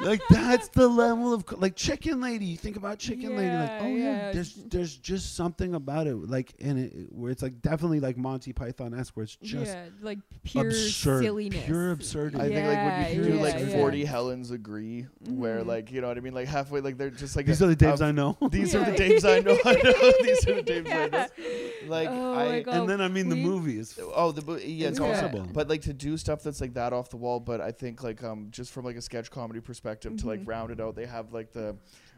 Like 0.00 0.20
that's 0.28 0.68
the 0.68 0.86
level 0.88 1.32
of 1.32 1.44
like 1.60 1.76
Chicken 1.76 2.20
Lady. 2.20 2.46
You 2.46 2.56
think 2.56 2.76
about 2.76 2.98
Chicken 2.98 3.36
Lady, 3.36 3.54
like 3.54 3.70
oh 3.82 3.86
yeah, 3.88 3.96
yeah. 4.26 4.32
there's 4.32 4.54
there's 4.54 4.96
just 4.96 5.34
something 5.36 5.74
about 5.74 6.06
it, 6.06 6.14
like 6.16 6.54
in 6.58 6.78
it 6.78 6.92
where 7.12 7.30
it's 7.30 7.42
like 7.42 7.60
definitely 7.62 8.00
like 8.00 8.16
Monty 8.16 8.52
Python 8.52 8.94
esque, 8.94 9.16
where 9.16 9.24
it's 9.24 9.36
just 9.36 9.72
yeah, 9.72 9.84
like 10.02 10.18
pure 10.44 10.66
absurd, 10.68 11.22
silliness. 11.22 11.64
pure 11.64 11.92
absurdity. 11.92 12.42
I 12.42 12.48
think 12.48 12.66
like 12.66 12.78
when 12.84 13.16
you 13.16 13.22
do 13.30 13.36
yeah, 13.36 13.42
like 13.42 13.58
yeah. 13.58 13.68
40 13.78 14.04
Helens 14.04 14.50
agree, 14.50 15.06
where 15.28 15.60
Mhm. 15.60 15.66
like, 15.66 15.92
you 15.92 16.00
know 16.00 16.08
what 16.08 16.16
I 16.16 16.20
mean? 16.20 16.34
Like 16.34 16.48
halfway, 16.48 16.80
like 16.80 16.98
they're 16.98 17.10
just 17.10 17.36
like. 17.36 17.46
These 17.46 17.60
a- 17.62 17.66
are 17.66 17.74
the 17.74 17.76
Daves 17.76 18.00
a- 18.00 18.04
I 18.06 18.12
know. 18.12 18.36
These 18.50 18.74
are 18.74 18.84
the 18.84 18.90
Yeah. 18.92 18.96
Daves 19.08 19.24
I 19.24 19.40
know. 19.40 19.58
I 19.64 19.72
know. 19.74 20.12
These 20.22 20.48
are 20.48 20.54
the 20.54 20.62
Daves 20.72 20.90
I 20.92 21.06
know. 21.08 21.88
Like, 21.88 22.08
oh 22.10 22.34
I. 22.34 22.60
God. 22.62 22.74
and 22.74 22.88
then 22.88 23.00
I 23.00 23.08
mean 23.08 23.28
the 23.28 23.36
movies. 23.36 23.98
Oh, 24.14 24.32
the 24.32 24.42
bo- 24.42 24.56
yeah, 24.56 24.88
it's 24.88 24.98
Yeah. 24.98 25.06
impossible. 25.06 25.46
But 25.52 25.68
like 25.68 25.82
to 25.82 25.92
do 25.92 26.16
stuff 26.16 26.42
that's 26.42 26.60
like 26.60 26.74
that 26.74 26.92
off 26.92 27.10
the 27.10 27.16
wall, 27.16 27.38
but 27.40 27.60
I 27.60 27.70
think 27.70 28.02
like 28.02 28.22
um 28.24 28.48
just 28.50 28.72
from 28.72 28.84
like 28.84 28.96
a 28.96 29.02
sketch 29.02 29.30
comedy 29.30 29.60
perspective 29.60 29.83
to 30.16 30.26
like 30.26 30.40
Mhm. 30.40 30.48
round 30.48 30.70
it 30.72 30.80
out, 30.80 30.94
they 30.96 31.06
have 31.06 31.32
like 31.32 31.52
the 31.52 31.76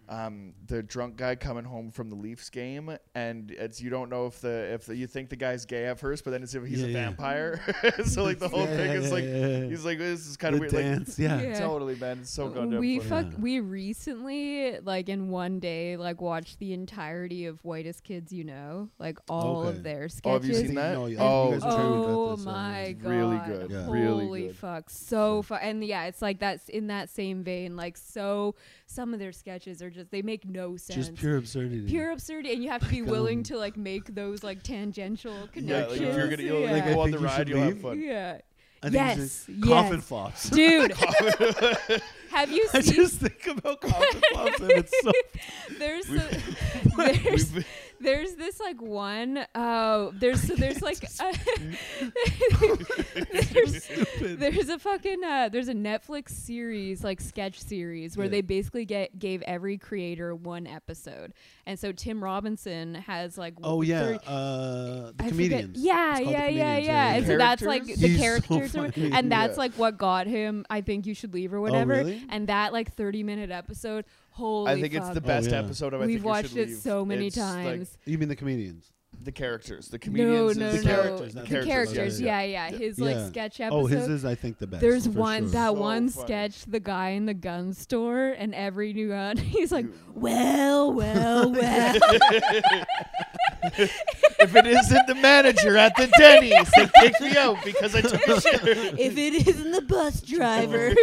um 0.09 0.53
the 0.67 0.83
drunk 0.83 1.17
guy 1.17 1.35
coming 1.35 1.65
home 1.65 1.91
from 1.91 2.09
the 2.11 2.17
Leafs 2.17 2.49
game, 2.51 2.97
and 3.15 3.51
it's 3.51 3.81
you 3.81 3.91
don't 3.91 4.09
know 4.09 4.27
if 4.27 4.41
the 4.41 4.73
if 4.75 4.87
the, 4.87 4.97
you 4.97 5.07
think 5.07 5.31
the 5.31 5.37
guy's 5.37 5.65
gay 5.67 5.87
at 5.87 5.99
first, 5.99 6.25
but 6.25 6.31
then 6.31 6.43
it's 6.43 6.55
if 6.55 6.65
he's 6.65 6.81
Yeah, 6.81 6.87
a 6.87 6.91
yeah. 6.91 7.05
vampire. 7.07 7.61
so 8.05 8.23
like 8.25 8.39
the 8.39 8.49
whole 8.55 8.61
Yeah, 8.61 8.77
thing 8.77 8.91
yeah, 8.93 8.99
is 8.99 9.13
like 9.13 9.25
yeah, 9.25 9.47
yeah. 9.47 9.65
he's 9.67 9.85
like 9.85 9.99
this 9.99 10.27
is 10.27 10.37
kind 10.37 10.55
of 10.55 10.61
weird. 10.61 10.73
Dance, 10.73 11.19
yeah. 11.19 11.41
Yeah. 11.41 11.59
Totally, 11.59 11.97
man. 11.97 12.19
It's 12.21 12.31
so 12.31 12.49
goddamn 12.49 12.79
we 12.81 13.01
fuck 13.01 13.27
Yeah. 13.33 13.39
we 13.39 13.61
recently 13.61 14.79
like 14.81 15.09
in 15.09 15.29
one 15.31 15.59
day 15.59 15.97
like 15.97 16.21
watched 16.21 16.59
the 16.59 16.73
entirety 16.73 17.47
of 17.47 17.59
whitest 17.65 18.05
kids 18.05 18.33
you 18.33 18.45
know 18.45 18.89
like 18.99 19.19
all 19.29 19.61
Okay. 19.67 19.77
of 19.77 19.83
their 19.83 20.05
Oh, 20.05 20.09
sketches 20.09 20.33
have 20.33 20.45
you 20.45 20.67
seen 20.67 20.75
that? 20.77 20.93
No, 20.95 21.07
yeah, 21.07 21.19
Oh, 21.21 21.47
you 21.47 21.53
guys 21.55 21.63
are 21.65 21.71
talking 21.71 21.99
about 22.05 22.11
Oh 22.11 22.33
uh, 22.33 22.37
my 22.37 22.97
god! 23.01 23.09
Really 23.11 23.39
good. 23.47 23.71
Yeah. 23.71 23.87
Really 23.91 24.25
Holy 24.27 24.47
good. 24.49 24.57
fuck! 24.57 24.91
So 24.91 25.43
fun, 25.43 25.59
and 25.63 25.85
yeah, 25.85 26.05
it's 26.05 26.23
like 26.23 26.39
that's 26.39 26.69
in 26.69 26.87
that 26.89 27.11
same 27.11 27.43
vein. 27.43 27.77
Like 27.77 27.97
so, 27.97 28.55
some 28.87 29.13
of 29.13 29.21
their 29.21 29.33
sketches 29.33 29.83
are 29.83 29.91
just 29.91 30.11
they 30.11 30.23
make 30.23 30.45
no 30.49 30.77
sense. 30.77 31.09
Just 31.09 31.15
pure 31.17 31.37
absurdity. 31.37 31.87
Pure 31.87 32.13
absurdity, 32.13 32.55
and 32.55 32.63
you 32.63 32.71
have 32.71 32.83
to 32.83 32.89
be 32.89 33.03
willing 33.03 33.39
um, 33.39 33.45
to 33.45 33.59
like 33.59 33.77
make 33.77 34.15
those 34.15 34.43
like 34.43 34.63
tangential 34.63 35.35
yeah, 35.35 35.47
connections. 35.53 36.01
like 36.01 36.09
if 36.09 36.17
you're 36.17 36.29
gonna 36.29 36.43
you'll, 36.43 36.61
yeah. 36.61 36.73
like, 36.73 36.85
go 36.87 37.01
on 37.01 37.11
the 37.11 37.19
you 37.19 37.25
ride, 37.25 37.49
you'll 37.49 37.61
have 37.61 37.81
fun. 37.81 38.01
yeah. 38.01 38.39
I 38.83 38.91
think 38.91 38.95
yes, 38.95 39.19
it's 39.19 39.47
just 39.47 39.49
yes. 39.49 39.69
coffin 39.69 40.01
flops. 40.01 40.51
dude. 40.51 40.93
have 42.31 42.53
you 42.53 42.69
Seen 42.69 42.81
I 42.81 42.81
just 42.83 43.21
think 43.21 43.47
about 43.59 43.81
coffin 43.81 44.23
flops 44.33 44.61
and 44.61 44.71
it's 44.71 45.01
so 45.03 45.13
there's 45.79 46.11
a, 46.11 46.41
there's 46.97 47.53
We've- 47.53 47.67
there's 48.01 48.35
this 48.35 48.61
like 48.61 48.81
one 48.81 49.39
uh 49.55 50.11
there's 50.15 50.43
so 50.43 50.55
there's 50.55 50.83
like 50.83 50.99
there's, 53.15 53.89
there's 54.21 54.69
a 54.69 54.79
fucking 54.79 55.23
uh 55.25 55.49
there's 55.51 55.69
a 55.69 55.75
Netflix 55.75 56.31
series 56.31 57.03
like 57.05 57.21
sketch 57.21 57.61
series 57.61 58.17
where 58.17 58.27
Yeah. 58.27 58.31
they 58.33 58.41
basically 58.43 58.85
get 58.85 59.19
gave 59.19 59.43
every 59.43 59.79
creator 59.79 60.35
one 60.35 60.67
episode. 60.67 61.33
And 61.67 61.79
so 61.79 61.93
Tim 61.93 62.23
Robinson 62.23 62.95
has 62.95 63.37
like 63.39 63.55
Oh 63.63 63.83
yeah, 63.83 64.01
30 64.19 64.19
uh, 64.27 64.27
the 64.27 65.15
I 65.19 65.29
forget- 65.29 65.29
comedians. 65.31 65.79
Yeah, 65.79 66.11
It's 66.11 66.19
called 66.21 66.29
The 66.29 66.33
yeah, 66.33 66.49
yeah, 66.49 66.65
Comedians, 66.75 66.87
yeah. 66.87 67.15
And 67.15 67.27
so 67.27 67.39
that's 67.39 67.63
like 67.63 67.85
the 67.85 67.95
He's 68.09 68.19
characters, 68.19 68.77
are- 68.77 68.93
funny. 68.93 69.11
and 69.13 69.31
that's 69.33 69.55
Yeah. 69.55 69.59
like 69.59 69.73
what 69.75 69.99
got 69.99 70.27
him. 70.27 70.65
I 70.71 70.81
think 70.81 71.07
you 71.07 71.15
should 71.15 71.35
leave 71.35 71.53
or 71.53 71.61
whatever. 71.61 71.95
Oh, 71.95 71.99
really? 71.99 72.23
And 72.29 72.49
that 72.49 72.73
like 72.73 72.93
thirty 72.95 73.23
minute 73.23 73.51
episode. 73.51 74.05
Holy, 74.37 74.71
I 74.73 74.81
think 74.81 74.93
it's 74.95 75.09
the 75.11 75.21
best 75.21 75.49
oh, 75.49 75.53
yeah. 75.53 75.59
episode 75.61 75.95
of 75.95 76.03
I 76.03 76.07
We've 76.07 76.17
think 76.17 76.23
You 76.25 76.29
watched 76.29 76.49
Should 76.51 76.59
it 76.59 76.69
Leave. 76.69 76.77
so 76.79 77.05
many 77.07 77.29
It's, 77.29 77.37
like, 77.39 77.47
times. 77.65 77.99
You 78.05 78.19
mean 78.19 78.29
the 78.29 78.37
comedians? 78.37 78.93
the 79.23 79.33
characters, 79.33 79.89
the 79.89 79.99
comedians, 79.99 80.31
no, 80.31 80.49
and 80.49 80.59
no, 80.59 80.73
the 80.73 80.77
no. 80.87 80.95
characters, 80.95 81.35
The 81.35 81.43
characters, 81.43 81.67
characters, 81.93 82.21
yeah, 82.21 82.43
yeah, 82.43 82.69
yeah. 82.69 82.77
His 82.77 82.99
Yeah. 82.99 83.05
like 83.07 83.29
sketch 83.29 83.61
episode. 83.61 83.75
Oh, 83.77 83.87
his 83.87 84.09
is 84.09 84.25
I 84.27 84.35
think 84.35 84.59
the 84.59 84.67
best. 84.67 84.83
There's 84.83 85.07
for 85.07 85.13
one 85.13 85.45
sure. 85.45 85.51
that 85.53 85.67
So 85.69 85.73
one 85.73 86.09
funny. 86.11 86.27
sketch, 86.27 86.65
the 86.67 86.81
guy 86.81 87.11
in 87.11 87.25
the 87.25 87.33
gun 87.33 87.73
store, 87.73 88.35
and 88.39 88.55
every 88.55 88.93
new 88.93 89.09
gun, 89.09 89.37
he's 89.39 89.73
like, 89.73 89.87
well, 90.15 90.93
well, 90.93 91.51
well. 91.53 91.95
if 93.73 94.55
it 94.55 94.67
isn't 94.67 95.07
the 95.07 95.15
manager 95.15 95.77
at 95.79 95.97
the 95.97 96.09
Denny's, 96.19 96.71
they 96.77 96.87
kick 97.01 97.21
me 97.21 97.37
out 97.39 97.57
because 97.65 97.95
I 97.95 98.03
took 98.03 98.27
a 98.29 98.41
shit. 98.41 98.63
if 99.01 99.17
it 99.17 99.49
isn't 99.49 99.71
the 99.73 99.81
bus 99.83 100.23
oh 100.23 100.37
driver. 100.37 100.95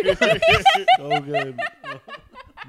so 0.98 1.20
good. 1.22 1.60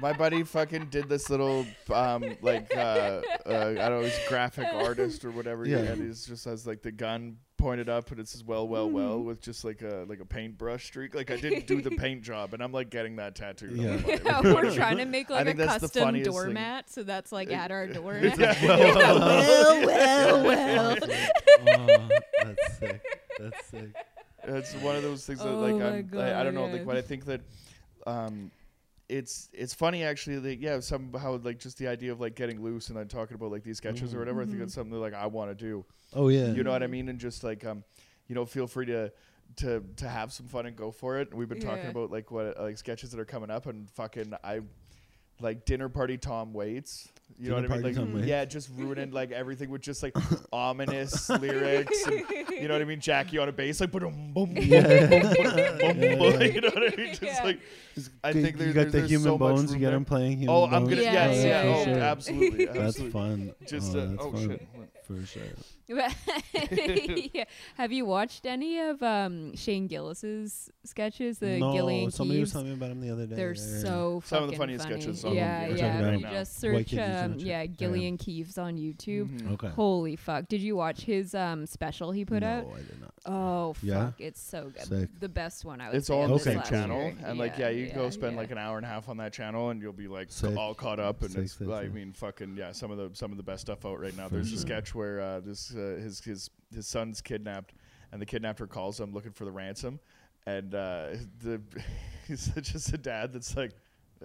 My 0.01 0.11
buddy 0.13 0.43
fucking 0.43 0.87
did 0.87 1.07
this 1.07 1.29
little 1.29 1.65
um 1.93 2.35
like 2.41 2.75
uh, 2.75 2.79
uh 2.79 3.21
I 3.45 3.73
don't 3.73 3.75
know, 3.75 4.01
he's 4.01 4.19
graphic 4.27 4.67
artist 4.73 5.23
or 5.23 5.31
whatever. 5.31 5.65
Yeah. 5.65 5.77
And 5.77 6.05
he's 6.05 6.25
just 6.25 6.45
has 6.45 6.67
like 6.67 6.81
the 6.81 6.91
gun 6.91 7.37
pointed 7.57 7.87
up 7.87 8.11
and 8.11 8.19
it 8.19 8.27
says 8.27 8.43
well, 8.43 8.67
well, 8.67 8.89
well 8.89 9.15
Mm-hmm. 9.17 9.27
with 9.27 9.41
just 9.41 9.63
like 9.63 9.81
a 9.81 10.05
like 10.07 10.19
a 10.19 10.25
paintbrush 10.25 10.85
streak. 10.85 11.15
Like 11.15 11.31
I 11.31 11.37
didn't 11.37 11.65
do 11.67 11.81
the 11.81 11.91
paint 11.97 12.23
job 12.23 12.53
and 12.53 12.61
I'm 12.61 12.71
like 12.73 12.89
getting 12.89 13.15
that 13.17 13.35
tattooed. 13.35 13.71
on 13.71 13.77
my 13.77 13.83
Yeah. 13.83 14.19
Yeah, 14.25 14.41
we're 14.53 14.75
trying 14.75 14.97
to 14.97 15.05
make 15.05 15.29
like 15.29 15.41
a 15.41 15.45
think 15.45 15.57
that's 15.57 15.75
the 15.75 15.79
custom 15.81 16.03
funniest 16.03 16.29
thing. 16.29 16.33
doormat, 16.33 16.89
so 16.89 17.03
that's 17.03 17.31
like 17.31 17.51
at 17.51 17.71
our 17.71 17.87
door. 17.87 18.15
Yeah. 18.21 18.55
well, 18.65 19.85
well, 19.85 20.43
well. 20.43 20.97
oh, 21.67 22.09
that's 22.43 22.77
sick. 22.77 23.01
That's 23.39 23.65
sick. 23.67 23.95
it's 24.43 24.73
one 24.75 24.95
of 24.95 25.03
those 25.03 25.25
things 25.25 25.39
that 25.39 25.47
Oh 25.47 25.59
like 25.59 25.75
I'm, 25.81 26.19
I, 26.19 26.41
I 26.41 26.43
don't 26.43 26.53
know 26.53 26.65
yeah. 26.67 26.73
like 26.73 26.85
but 26.85 26.97
I 26.97 27.01
think 27.01 27.25
that 27.25 27.41
um 28.05 28.51
it's 29.07 29.49
it's 29.53 29.73
funny 29.73 30.03
actually 30.03 30.39
that 30.39 30.59
yeah 30.59 30.79
somehow 30.79 31.39
like 31.43 31.59
just 31.59 31.77
the 31.77 31.87
idea 31.87 32.11
of 32.11 32.19
like 32.19 32.35
getting 32.35 32.61
loose 32.61 32.89
and 32.89 32.97
then 32.97 33.07
talking 33.07 33.35
about 33.35 33.51
like 33.51 33.63
these 33.63 33.77
sketches 33.77 34.15
or 34.15 34.19
whatever 34.19 34.41
I 34.41 34.45
think 34.45 34.61
it's 34.61 34.73
something 34.73 34.93
that 34.93 34.99
like 34.99 35.13
I 35.13 35.27
want 35.27 35.51
to 35.51 35.55
do. 35.55 35.85
Oh 36.13 36.29
yeah. 36.29 36.51
you 36.51 36.63
know 36.63 36.71
what 36.71 36.81
I 36.83 36.87
mean? 36.87 37.09
And 37.09 37.19
just 37.19 37.43
like 37.43 37.65
um 37.65 37.83
you 38.27 38.35
know 38.35 38.45
feel 38.45 38.67
free 38.67 38.87
to 38.87 39.11
to 39.57 39.83
to 39.97 40.09
have 40.09 40.33
some 40.33 40.47
fun 40.47 40.65
and 40.65 40.75
go 40.75 40.91
for 40.91 41.19
it. 41.19 41.33
We've 41.33 41.47
been 41.47 41.61
talking 41.61 41.87
about 41.87 42.11
like 42.11 42.31
what 42.31 42.59
like 42.59 42.77
sketches 42.77 43.11
that 43.11 43.19
are 43.19 43.25
coming 43.25 43.51
up 43.51 43.67
and 43.67 43.89
fucking 43.91 44.33
I 44.43 44.61
like 45.39 45.65
dinner 45.65 45.89
party 45.89 46.17
Tom 46.17 46.53
Waits 46.53 47.09
you 47.37 47.49
know 47.49 47.55
what 47.55 47.65
I 47.65 47.67
mean 47.67 47.83
like 47.83 47.95
Tom 47.95 48.23
yeah 48.23 48.45
just 48.45 48.69
ruining 48.75 49.11
like 49.11 49.31
everything 49.31 49.69
with 49.69 49.81
just 49.81 50.01
like 50.03 50.15
ominous 50.53 51.29
lyrics 51.41 52.05
and 52.07 52.23
you 52.49 52.67
know 52.67 52.75
what 52.75 52.81
I 52.81 52.85
mean 52.85 53.01
Jackie 53.01 53.37
on 53.39 53.49
a 53.49 53.51
bass 53.51 53.81
like 53.81 53.91
boom 53.91 54.31
boom 54.33 54.53
boom 54.53 54.57
Yeah. 54.57 55.07
boom 55.07 55.21
boom 55.21 55.33
Yeah, 55.57 56.15
boom 56.15 56.41
you 56.41 56.61
know 56.61 56.69
what 56.69 56.93
I 56.93 56.95
mean 56.95 57.07
just 57.09 57.21
Yeah. 57.23 57.43
like 57.43 57.59
I 58.23 58.29
You- 58.29 58.41
think 58.41 58.57
you 58.59 58.65
there- 58.65 58.73
got 58.73 58.73
there- 58.73 58.85
the 58.85 58.97
there's 58.99 59.09
human 59.09 59.25
so 59.25 59.37
bones. 59.37 59.63
You 59.63 59.67
room 59.73 59.79
get 59.81 59.87
there. 59.87 59.95
him 59.97 60.05
playing 60.05 60.37
human 60.37 60.55
oh 60.55 60.61
bones. 60.61 60.73
I'm 60.75 60.83
gonna 60.85 61.01
Yeah, 61.01 61.13
yes 61.13 61.35
yeah, 61.37 61.43
yeah, 61.45 61.63
yeah, 61.63 61.75
oh 61.75 61.97
yeah. 61.97 62.11
absolutely 62.11 62.65
That's 62.67 62.77
absolutely 62.77 63.11
fun. 63.11 63.53
just 63.67 63.95
oh, 63.95 63.99
uh, 63.99 64.05
that's 64.05 64.23
oh 64.23 64.31
fun. 64.31 64.49
shit 64.49 64.67
For 65.07 65.23
sure. 65.25 65.43
yeah. 65.87 67.43
Have 67.77 67.91
you 67.91 68.05
watched 68.05 68.45
any 68.47 68.79
of 68.79 69.03
um, 69.03 69.55
Shane 69.55 69.85
Gillis's 69.87 70.71
sketches? 70.83 71.37
The 71.37 71.59
no, 71.59 71.73
Gillian 71.73 72.09
somebody 72.09 72.39
was 72.39 72.51
telling 72.51 72.67
me 72.69 72.73
about 72.73 72.89
him 72.89 73.01
the 73.01 73.11
other 73.11 73.27
day. 73.27 73.35
They're 73.35 73.53
Yeah, 73.53 73.61
yeah. 73.61 73.81
so 73.81 74.23
Some 74.25 74.43
of 74.45 74.49
the 74.49 74.55
funniest 74.55 74.85
funny. 74.85 75.01
sketches 75.01 75.23
on 75.23 75.35
Yeah, 75.35 75.67
We're 75.67 75.75
yeah. 75.77 76.01
talking 76.01 76.19
You 76.21 76.27
just 76.27 76.59
search, 76.59 76.87
Kids, 76.87 77.01
um, 77.01 77.31
watch 77.33 77.41
it. 77.41 77.45
yeah, 77.45 77.61
Yeah. 77.61 77.65
Gilly 77.67 78.07
and 78.07 78.17
Keeves 78.17 78.57
on 78.57 78.77
YouTube. 78.77 79.39
Mhm. 79.39 79.53
Okay. 79.53 79.67
Holy 79.69 80.15
fuck! 80.15 80.47
Did 80.47 80.61
you 80.61 80.75
watch 80.75 81.01
his 81.01 81.35
um 81.35 81.67
special 81.67 82.11
he 82.11 82.25
put 82.25 82.41
out? 82.41 82.65
no, 82.65 82.71
out? 82.71 82.77
I 82.77 82.81
did 82.81 83.01
not. 83.01 83.13
Oh 83.27 83.73
fuck! 83.73 83.83
Yeah? 83.83 84.11
It's 84.17 84.41
so 84.41 84.71
good. 84.73 84.85
Sick. 84.87 85.09
The 85.19 85.29
best 85.29 85.65
one 85.65 85.81
I 85.81 85.89
would 85.89 85.97
It's 85.97 86.09
all 86.09 86.23
on 86.23 86.31
the 86.31 86.39
same 86.39 86.61
channel, 86.63 86.99
year. 87.03 87.15
and 87.23 87.37
like 87.37 87.59
yeah, 87.59 87.69
you 87.69 87.85
yeah, 87.85 87.95
go 87.95 88.09
spend 88.09 88.33
yeah. 88.33 88.39
like 88.41 88.49
an 88.51 88.57
hour 88.57 88.77
and 88.77 88.85
a 88.85 88.89
half 88.89 89.07
on 89.07 89.17
that 89.17 89.33
channel, 89.33 89.69
and 89.69 89.81
you'll 89.81 89.93
be 89.93 90.07
like 90.07 90.29
all 90.57 90.73
caught 90.73 90.99
up. 90.99 91.21
And 91.21 91.35
it's, 91.35 91.61
I 91.61 91.87
mean, 91.89 92.11
fucking 92.13 92.55
yeah, 92.57 92.71
some 92.71 92.89
of 92.89 92.97
the 92.97 93.15
some 93.15 93.29
of 93.29 93.37
the 93.37 93.43
best 93.43 93.61
stuff 93.61 93.85
out 93.85 93.99
right 93.99 94.15
now. 94.17 94.29
There's 94.29 94.51
a 94.51 94.57
sketch 94.57 94.94
where 94.95 95.21
uh, 95.21 95.39
this 95.41 95.73
uh, 95.75 95.99
his 96.01 96.19
his 96.21 96.49
his 96.73 96.87
son's 96.87 97.21
kidnapped, 97.21 97.73
and 98.11 98.21
the 98.21 98.25
kidnapper 98.25 98.67
calls 98.67 98.99
him 98.99 99.13
looking 99.13 99.31
for 99.33 99.45
the 99.45 99.51
ransom, 99.51 99.99
and 100.47 100.73
uh, 100.73 101.09
the 101.43 101.61
he's 102.27 102.47
just 102.61 102.93
a 102.93 102.97
dad 102.97 103.33
that's 103.33 103.55
like, 103.55 103.73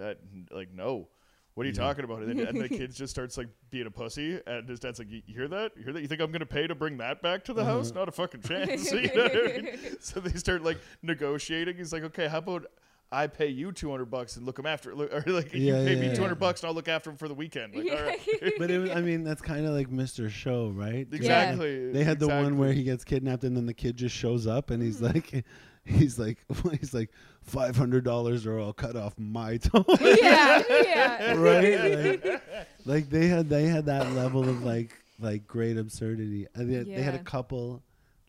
uh, 0.01 0.13
like 0.51 0.73
no. 0.73 1.09
What 1.53 1.65
are 1.65 1.67
you 1.67 1.73
Yeah. 1.73 1.83
talking 1.83 2.05
about? 2.05 2.21
And, 2.23 2.39
then, 2.39 2.47
and 2.47 2.59
the 2.61 2.69
kid 2.69 2.93
just 2.95 3.11
starts 3.11 3.37
like 3.37 3.49
being 3.69 3.85
a 3.85 3.91
pussy, 3.91 4.39
and 4.47 4.69
his 4.69 4.79
dad's 4.79 4.99
like, 4.99 5.09
"You 5.11 5.21
you 5.27 5.35
hear 5.35 5.47
that? 5.49 5.73
You 5.75 5.83
hear 5.83 5.93
that? 5.93 6.01
You 6.01 6.07
think 6.07 6.21
I'm 6.21 6.31
gonna 6.31 6.45
pay 6.45 6.65
to 6.65 6.75
bring 6.75 6.97
that 6.99 7.21
back 7.21 7.43
to 7.45 7.53
the 7.53 7.63
Uh-huh. 7.63 7.71
house? 7.77 7.93
Not 7.93 8.07
a 8.07 8.11
fucking 8.11 8.41
chance." 8.41 8.91
You 8.93 9.09
know 9.13 9.29
I 9.33 9.49
mean? 9.57 9.67
So 9.99 10.21
they 10.21 10.31
start 10.39 10.63
like 10.63 10.79
negotiating. 11.01 11.75
He's 11.77 11.91
like, 11.91 12.03
"Okay, 12.03 12.27
how 12.29 12.37
about 12.37 12.65
I 13.13 13.27
pay 13.27 13.47
you 13.47 13.71
two 13.73 13.89
hundred 13.91 14.05
bucks 14.05 14.37
and 14.37 14.45
look 14.45 14.57
him 14.57 14.65
after, 14.65 14.95
look, 14.95 15.13
or 15.27 15.31
like 15.31 15.53
you 15.53 15.61
Yeah, 15.73 15.83
pay 15.83 15.95
yeah, 15.95 15.99
me 16.01 16.07
yeah. 16.07 16.13
two 16.13 16.21
hundred 16.21 16.39
bucks 16.39 16.61
and 16.61 16.69
I'll 16.69 16.73
look 16.75 16.87
after 16.87 17.09
him 17.09 17.17
for 17.17 17.27
the 17.27 17.33
weekend." 17.33 17.75
Like, 17.75 17.91
all 17.91 18.03
right. 18.05 18.19
but 18.57 18.71
it 18.71 18.79
was, 18.79 18.89
I 18.91 19.01
mean, 19.01 19.23
that's 19.23 19.41
kind 19.41 19.65
of 19.65 19.73
like 19.73 19.89
Mr. 19.89 20.29
Show, 20.29 20.69
right? 20.69 21.07
Exactly. 21.11 21.91
They 21.91 22.03
had 22.03 22.19
the 22.19 22.27
one 22.27 22.57
where 22.57 22.71
he 22.73 22.83
gets 22.83 23.03
kidnapped 23.03 23.43
and 23.43 23.55
then 23.57 23.65
the 23.65 23.73
kid 23.73 23.97
just 23.97 24.15
shows 24.15 24.47
up 24.47 24.69
and 24.69 24.81
he's 24.81 25.01
Mm-hmm. 25.01 25.05
like, 25.37 25.45
he's 25.85 26.19
like, 26.19 26.37
he's 26.79 26.93
like, 26.93 27.09
five 27.41 27.75
hundred 27.75 28.03
dollars 28.03 28.45
or 28.45 28.59
I'll 28.59 28.71
cut 28.73 28.95
off 28.95 29.17
my 29.17 29.57
toe. 29.57 29.83
yeah, 29.99 30.63
yeah. 30.69 31.33
right? 31.35 32.23
Like, 32.23 32.41
like 32.85 33.09
they 33.09 33.27
had 33.27 33.49
they 33.49 33.65
had 33.65 33.85
that 33.87 34.11
level 34.13 34.47
of 34.47 34.63
like 34.63 34.93
like 35.19 35.47
great 35.47 35.77
absurdity. 35.77 36.47
And 36.55 36.71
they, 36.71 36.83
they 36.95 37.01
had 37.01 37.15
a 37.15 37.19
couple 37.19 37.81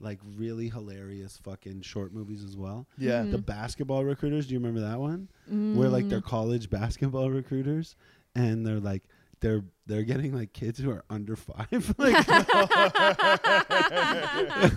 like 0.03 0.19
really 0.37 0.69
hilarious 0.69 1.39
fucking 1.43 1.81
short 1.83 2.13
movies 2.13 2.43
as 2.45 2.57
well. 2.57 2.87
Yeah. 2.99 3.23
Mhm. 3.23 3.31
The 3.31 3.39
basketball 3.39 4.05
recruiters, 4.05 4.47
do 4.49 4.53
you 4.55 4.59
remember 4.61 4.81
that 4.81 4.99
one? 5.01 5.29
Where 5.49 5.89
like 5.89 6.09
they're 6.09 6.21
Mm. 6.21 6.25
college 6.27 6.69
basketball 6.71 7.31
recruiters 7.31 7.95
and 8.35 8.67
they're 8.67 8.81
like 8.81 9.03
they're 9.41 9.63
they're 9.87 10.05
getting 10.05 10.33
like 10.33 10.53
kids 10.53 10.79
who 10.79 10.91
are 10.91 11.05
under 11.11 11.35
five, 11.35 11.95
like, 11.99 12.15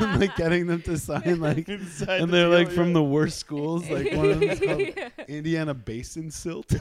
and, 0.01 0.19
like 0.19 0.35
getting 0.35 0.65
them 0.65 0.81
to 0.81 0.97
sign 0.97 1.39
like 1.39 1.69
Inside 1.69 2.21
and 2.21 2.33
they're 2.33 2.49
deal, 2.49 2.57
like 2.57 2.71
from 2.71 2.87
yeah. 2.87 2.93
the 2.93 3.03
worst 3.03 3.37
schools. 3.37 3.87
Like 3.89 4.11
one 4.13 4.31
of 4.31 4.39
them's 4.39 4.59
called 4.59 4.81
Indiana 5.27 5.73
Basin 5.75 6.31
Silt. 6.31 6.73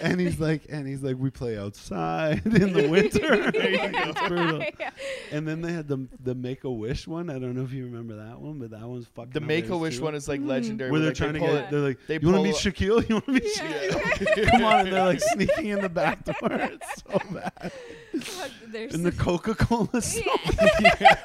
And 0.00 0.20
he's 0.20 0.40
like, 0.40 0.62
and 0.68 0.86
he's 0.86 1.02
like, 1.02 1.16
we 1.18 1.30
play 1.30 1.58
outside 1.58 2.42
in 2.46 2.72
the 2.72 2.88
winter. 2.88 3.50
it's 3.54 4.28
brutal. 4.28 4.62
And 5.30 5.46
then 5.46 5.60
they 5.62 5.72
had 5.72 5.88
the 5.88 6.06
the 6.22 6.34
Make 6.34 6.64
a 6.64 6.70
Wish 6.70 7.06
one. 7.06 7.28
I 7.30 7.34
don't 7.38 7.54
know 7.54 7.62
if 7.62 7.72
you 7.72 7.84
remember 7.84 8.16
that 8.16 8.40
one, 8.40 8.58
but 8.58 8.70
that 8.70 8.82
one's 8.82 9.06
fucking. 9.08 9.32
The 9.32 9.40
Make 9.40 9.68
a 9.68 9.76
Wish 9.76 10.00
one 10.00 10.14
is 10.14 10.28
like 10.28 10.40
Mhm. 10.40 10.46
legendary. 10.48 10.90
Where 10.90 11.00
they're 11.00 11.10
like, 11.10 11.18
they 11.18 11.24
trying 11.24 11.34
to 11.34 11.40
pull 11.40 11.48
get, 11.48 11.64
it- 11.64 11.70
they're 11.70 11.80
like, 11.80 11.98
they 12.06 12.18
you 12.20 12.28
want 12.32 12.36
to 12.38 12.42
meet 12.44 12.54
Shaquille? 12.56 13.08
You 13.08 13.14
want 13.16 13.26
to 13.26 13.32
meet 13.32 13.44
Yeah. 13.56 13.88
Shaquille? 13.90 14.46
Come 14.50 14.64
on, 14.64 14.80
and 14.86 14.92
they're 14.92 15.04
like 15.06 15.20
sneaking 15.20 15.66
in 15.68 15.80
the 15.80 15.88
back 15.88 16.24
door. 16.24 16.34
It's 16.50 17.02
so 17.02 17.20
bad. 17.30 17.72
Fuck, 18.20 18.50
there's 18.68 18.94
And 18.94 19.04
the 19.04 19.12
Coca 19.12 19.54
Cola. 19.54 19.88
Yeah. 20.02 21.16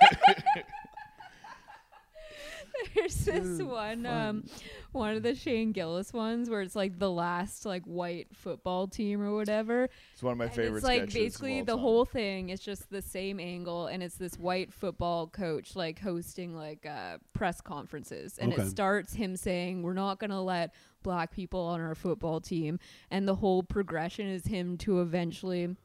There's 2.95 3.15
this 3.25 3.61
one, 3.61 4.05
um, 4.05 4.43
one 4.91 5.15
of 5.15 5.23
the 5.23 5.35
Shane 5.35 5.71
Gillis 5.71 6.13
ones 6.13 6.49
where 6.49 6.61
it's 6.61 6.75
like 6.75 6.99
the 6.99 7.11
last 7.11 7.65
like 7.65 7.83
white 7.85 8.27
football 8.33 8.87
team 8.87 9.21
or 9.21 9.33
whatever. 9.35 9.89
It's 10.13 10.23
one 10.23 10.31
of 10.33 10.37
my 10.37 10.45
and 10.45 10.53
favorite 10.53 10.77
it's 10.77 10.83
like 10.85 11.01
sketches 11.09 11.15
of 11.15 11.21
basically 11.21 11.59
all 11.59 11.65
the 11.65 11.71
time. 11.73 11.79
whole 11.79 12.05
thing 12.05 12.49
is 12.49 12.59
just 12.59 12.89
the 12.89 13.01
same 13.01 13.39
angle, 13.39 13.87
and 13.87 14.01
it's 14.01 14.15
this 14.15 14.37
white 14.39 14.73
football 14.73 15.27
coach 15.27 15.75
like 15.75 15.99
hosting 15.99 16.55
like 16.55 16.85
uh, 16.85 17.17
press 17.33 17.61
conferences, 17.61 18.37
and 18.37 18.53
Okay. 18.53 18.63
it 18.63 18.69
starts 18.69 19.13
him 19.13 19.35
saying, 19.35 19.83
"We're 19.83 19.93
not 19.93 20.19
gonna 20.19 20.41
let 20.43 20.73
black 21.03 21.31
people 21.31 21.59
on 21.61 21.79
our 21.81 21.95
football 21.95 22.41
team," 22.41 22.79
and 23.11 23.27
the 23.27 23.35
whole 23.35 23.63
progression 23.63 24.27
is 24.27 24.45
him 24.45 24.77
to 24.79 25.01
eventually. 25.01 25.75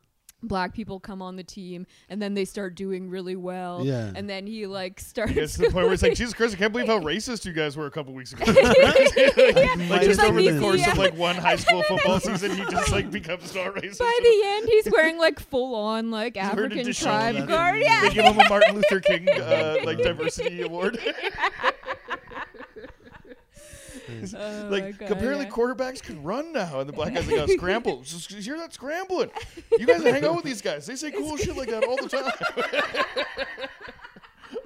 Black 0.42 0.74
people 0.74 0.98
come 1.00 1.22
on 1.22 1.36
the 1.36 1.44
team, 1.44 1.86
and 2.08 2.20
then 2.20 2.34
they 2.34 2.44
start 2.44 2.74
doing 2.74 3.08
really 3.08 3.36
well. 3.36 3.84
Yeah. 3.84 4.12
and 4.14 4.28
then 4.28 4.46
he 4.46 4.66
like 4.66 5.00
starts. 5.00 5.32
It 5.32 5.34
gets 5.34 5.52
to 5.54 5.58
the 5.62 5.64
point 5.70 5.84
where 5.84 5.92
it's 5.92 6.02
like, 6.02 6.14
Jesus 6.14 6.34
Christ, 6.34 6.54
I 6.54 6.58
can't 6.58 6.72
believe 6.72 6.88
how 6.88 6.98
racist 6.98 7.44
you 7.44 7.52
guys 7.52 7.76
were 7.76 7.86
a 7.86 7.90
couple 7.90 8.12
weeks 8.14 8.32
ago. 8.32 8.44
Might 8.46 8.56
like 9.88 10.02
just 10.02 10.18
like 10.18 10.30
over 10.30 10.42
the 10.42 10.58
course 10.60 10.80
yeah. 10.80 10.92
of 10.92 10.98
like 10.98 11.16
one 11.16 11.36
high 11.36 11.56
school 11.56 11.82
football 11.88 12.20
season, 12.20 12.52
he 12.52 12.64
just 12.64 12.90
like 12.92 13.10
becomes 13.10 13.54
not 13.54 13.74
racist. 13.74 13.98
By 13.98 14.18
the 14.22 14.42
end, 14.44 14.68
he's 14.68 14.88
wearing 14.90 15.18
like 15.18 15.40
full 15.40 15.74
on 15.74 16.10
like 16.10 16.36
He's 16.36 16.42
wearing 16.42 16.58
a 16.58 16.64
African 16.64 16.86
disheveled 16.86 17.20
tribe 17.20 17.34
That's 17.34 17.48
guard. 17.48 17.74
amazing. 17.76 17.92
Yeah. 17.92 18.00
they 18.02 18.14
give 18.14 18.24
him 18.24 18.40
a 18.40 18.48
Martin 18.48 18.74
Luther 18.74 19.00
King 19.00 19.28
uh, 19.28 19.76
like 19.84 19.98
diversity 19.98 20.62
award. 20.62 20.98
Oh 24.36 24.68
like 24.70 24.98
God, 24.98 25.10
apparently 25.12 25.44
yeah. 25.46 25.50
quarterbacks 25.50 26.02
can 26.02 26.22
run 26.22 26.52
now, 26.52 26.80
and 26.80 26.88
the 26.88 26.92
black 26.92 27.14
guy's 27.14 27.26
like, 27.26 27.40
oh, 27.40 27.46
"Scramble! 27.46 28.02
Just- 28.02 28.30
just 28.30 28.46
hear 28.46 28.56
that 28.58 28.72
scrambling? 28.72 29.30
You 29.78 29.86
guys 29.86 30.02
hang 30.02 30.24
out 30.24 30.34
with 30.36 30.44
these 30.44 30.62
guys. 30.62 30.86
They 30.86 30.96
say 30.96 31.10
cool 31.10 31.36
shit 31.36 31.56
like 31.56 31.68
that 31.70 31.84
all 31.84 31.96
the 31.96 32.08
time." 32.08 32.32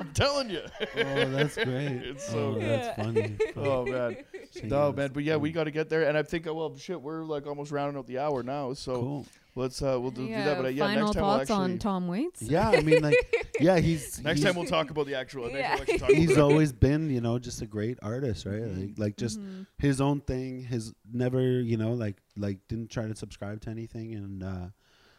I'm 0.01 0.11
telling 0.13 0.51
you. 0.51 0.63
Oh, 0.81 1.31
that's 1.31 1.55
great. 1.55 2.03
It's 2.03 2.27
so 2.27 2.39
oh, 2.39 2.55
good. 2.55 2.63
that's 2.63 2.99
Yeah. 2.99 3.05
funny. 3.05 3.37
Oh 3.57 3.87
man, 3.87 4.17
Shane 4.55 4.69
no 4.69 4.93
man, 4.93 5.11
but 5.13 5.23
yeah, 5.23 5.37
we 5.37 5.53
got 5.53 5.65
to 5.65 5.71
get 5.71 5.89
there, 5.89 6.09
and 6.09 6.19
I 6.19 6.23
think 6.23 6.47
uh, 6.47 6.55
well, 6.55 6.77
shit, 6.77 7.01
we're 7.01 7.25
like 7.25 7.47
almost 7.47 7.71
rounding 7.73 7.99
out 7.99 8.07
the 8.07 8.19
hour 8.19 8.43
now, 8.43 8.73
so 8.75 8.95
cool. 9.01 9.27
Let's 9.57 9.83
uh, 9.83 9.99
we'll 10.01 10.11
do, 10.13 10.27
do 10.27 10.33
that. 10.35 10.57
But 10.57 10.67
uh, 10.67 10.69
yeah, 10.69 10.85
final 10.87 11.07
next 11.07 11.15
time 11.17 11.23
we'll 11.25 11.33
thoughts 11.39 11.51
actually 11.51 11.65
on 11.65 11.79
Tom 11.79 12.09
Waits. 12.09 12.43
Yeah, 12.43 12.69
I 12.71 12.81
mean, 12.83 13.03
like, 13.03 13.51
yeah, 13.61 13.79
he's 13.79 14.21
next 14.23 14.39
he's, 14.39 14.45
time 14.47 14.55
we'll 14.55 14.67
talk 14.67 14.91
about 14.91 15.07
the 15.07 15.15
actual. 15.17 15.51
Yeah. 15.51 15.77
we'll 15.77 15.99
talk 15.99 16.11
he's 16.13 16.35
the- 16.37 16.43
always 16.43 16.73
been, 16.73 17.11
you 17.11 17.21
know, 17.21 17.39
just 17.39 17.61
a 17.63 17.67
great 17.67 17.99
artist, 18.03 18.47
right? 18.47 18.63
Like, 18.63 18.91
like 18.99 19.17
just 19.17 19.41
Mhm. 19.41 19.67
his 19.79 20.01
own 20.01 20.21
thing. 20.21 20.63
His 20.63 20.93
never, 21.13 21.41
you 21.41 21.77
know, 21.77 21.93
like 21.93 22.17
like 22.37 22.59
didn't 22.69 22.91
try 22.91 23.09
to 23.09 23.17
subscribe 23.17 23.61
to 23.63 23.71
anything. 23.71 24.15
And 24.15 24.43
uh 24.45 24.67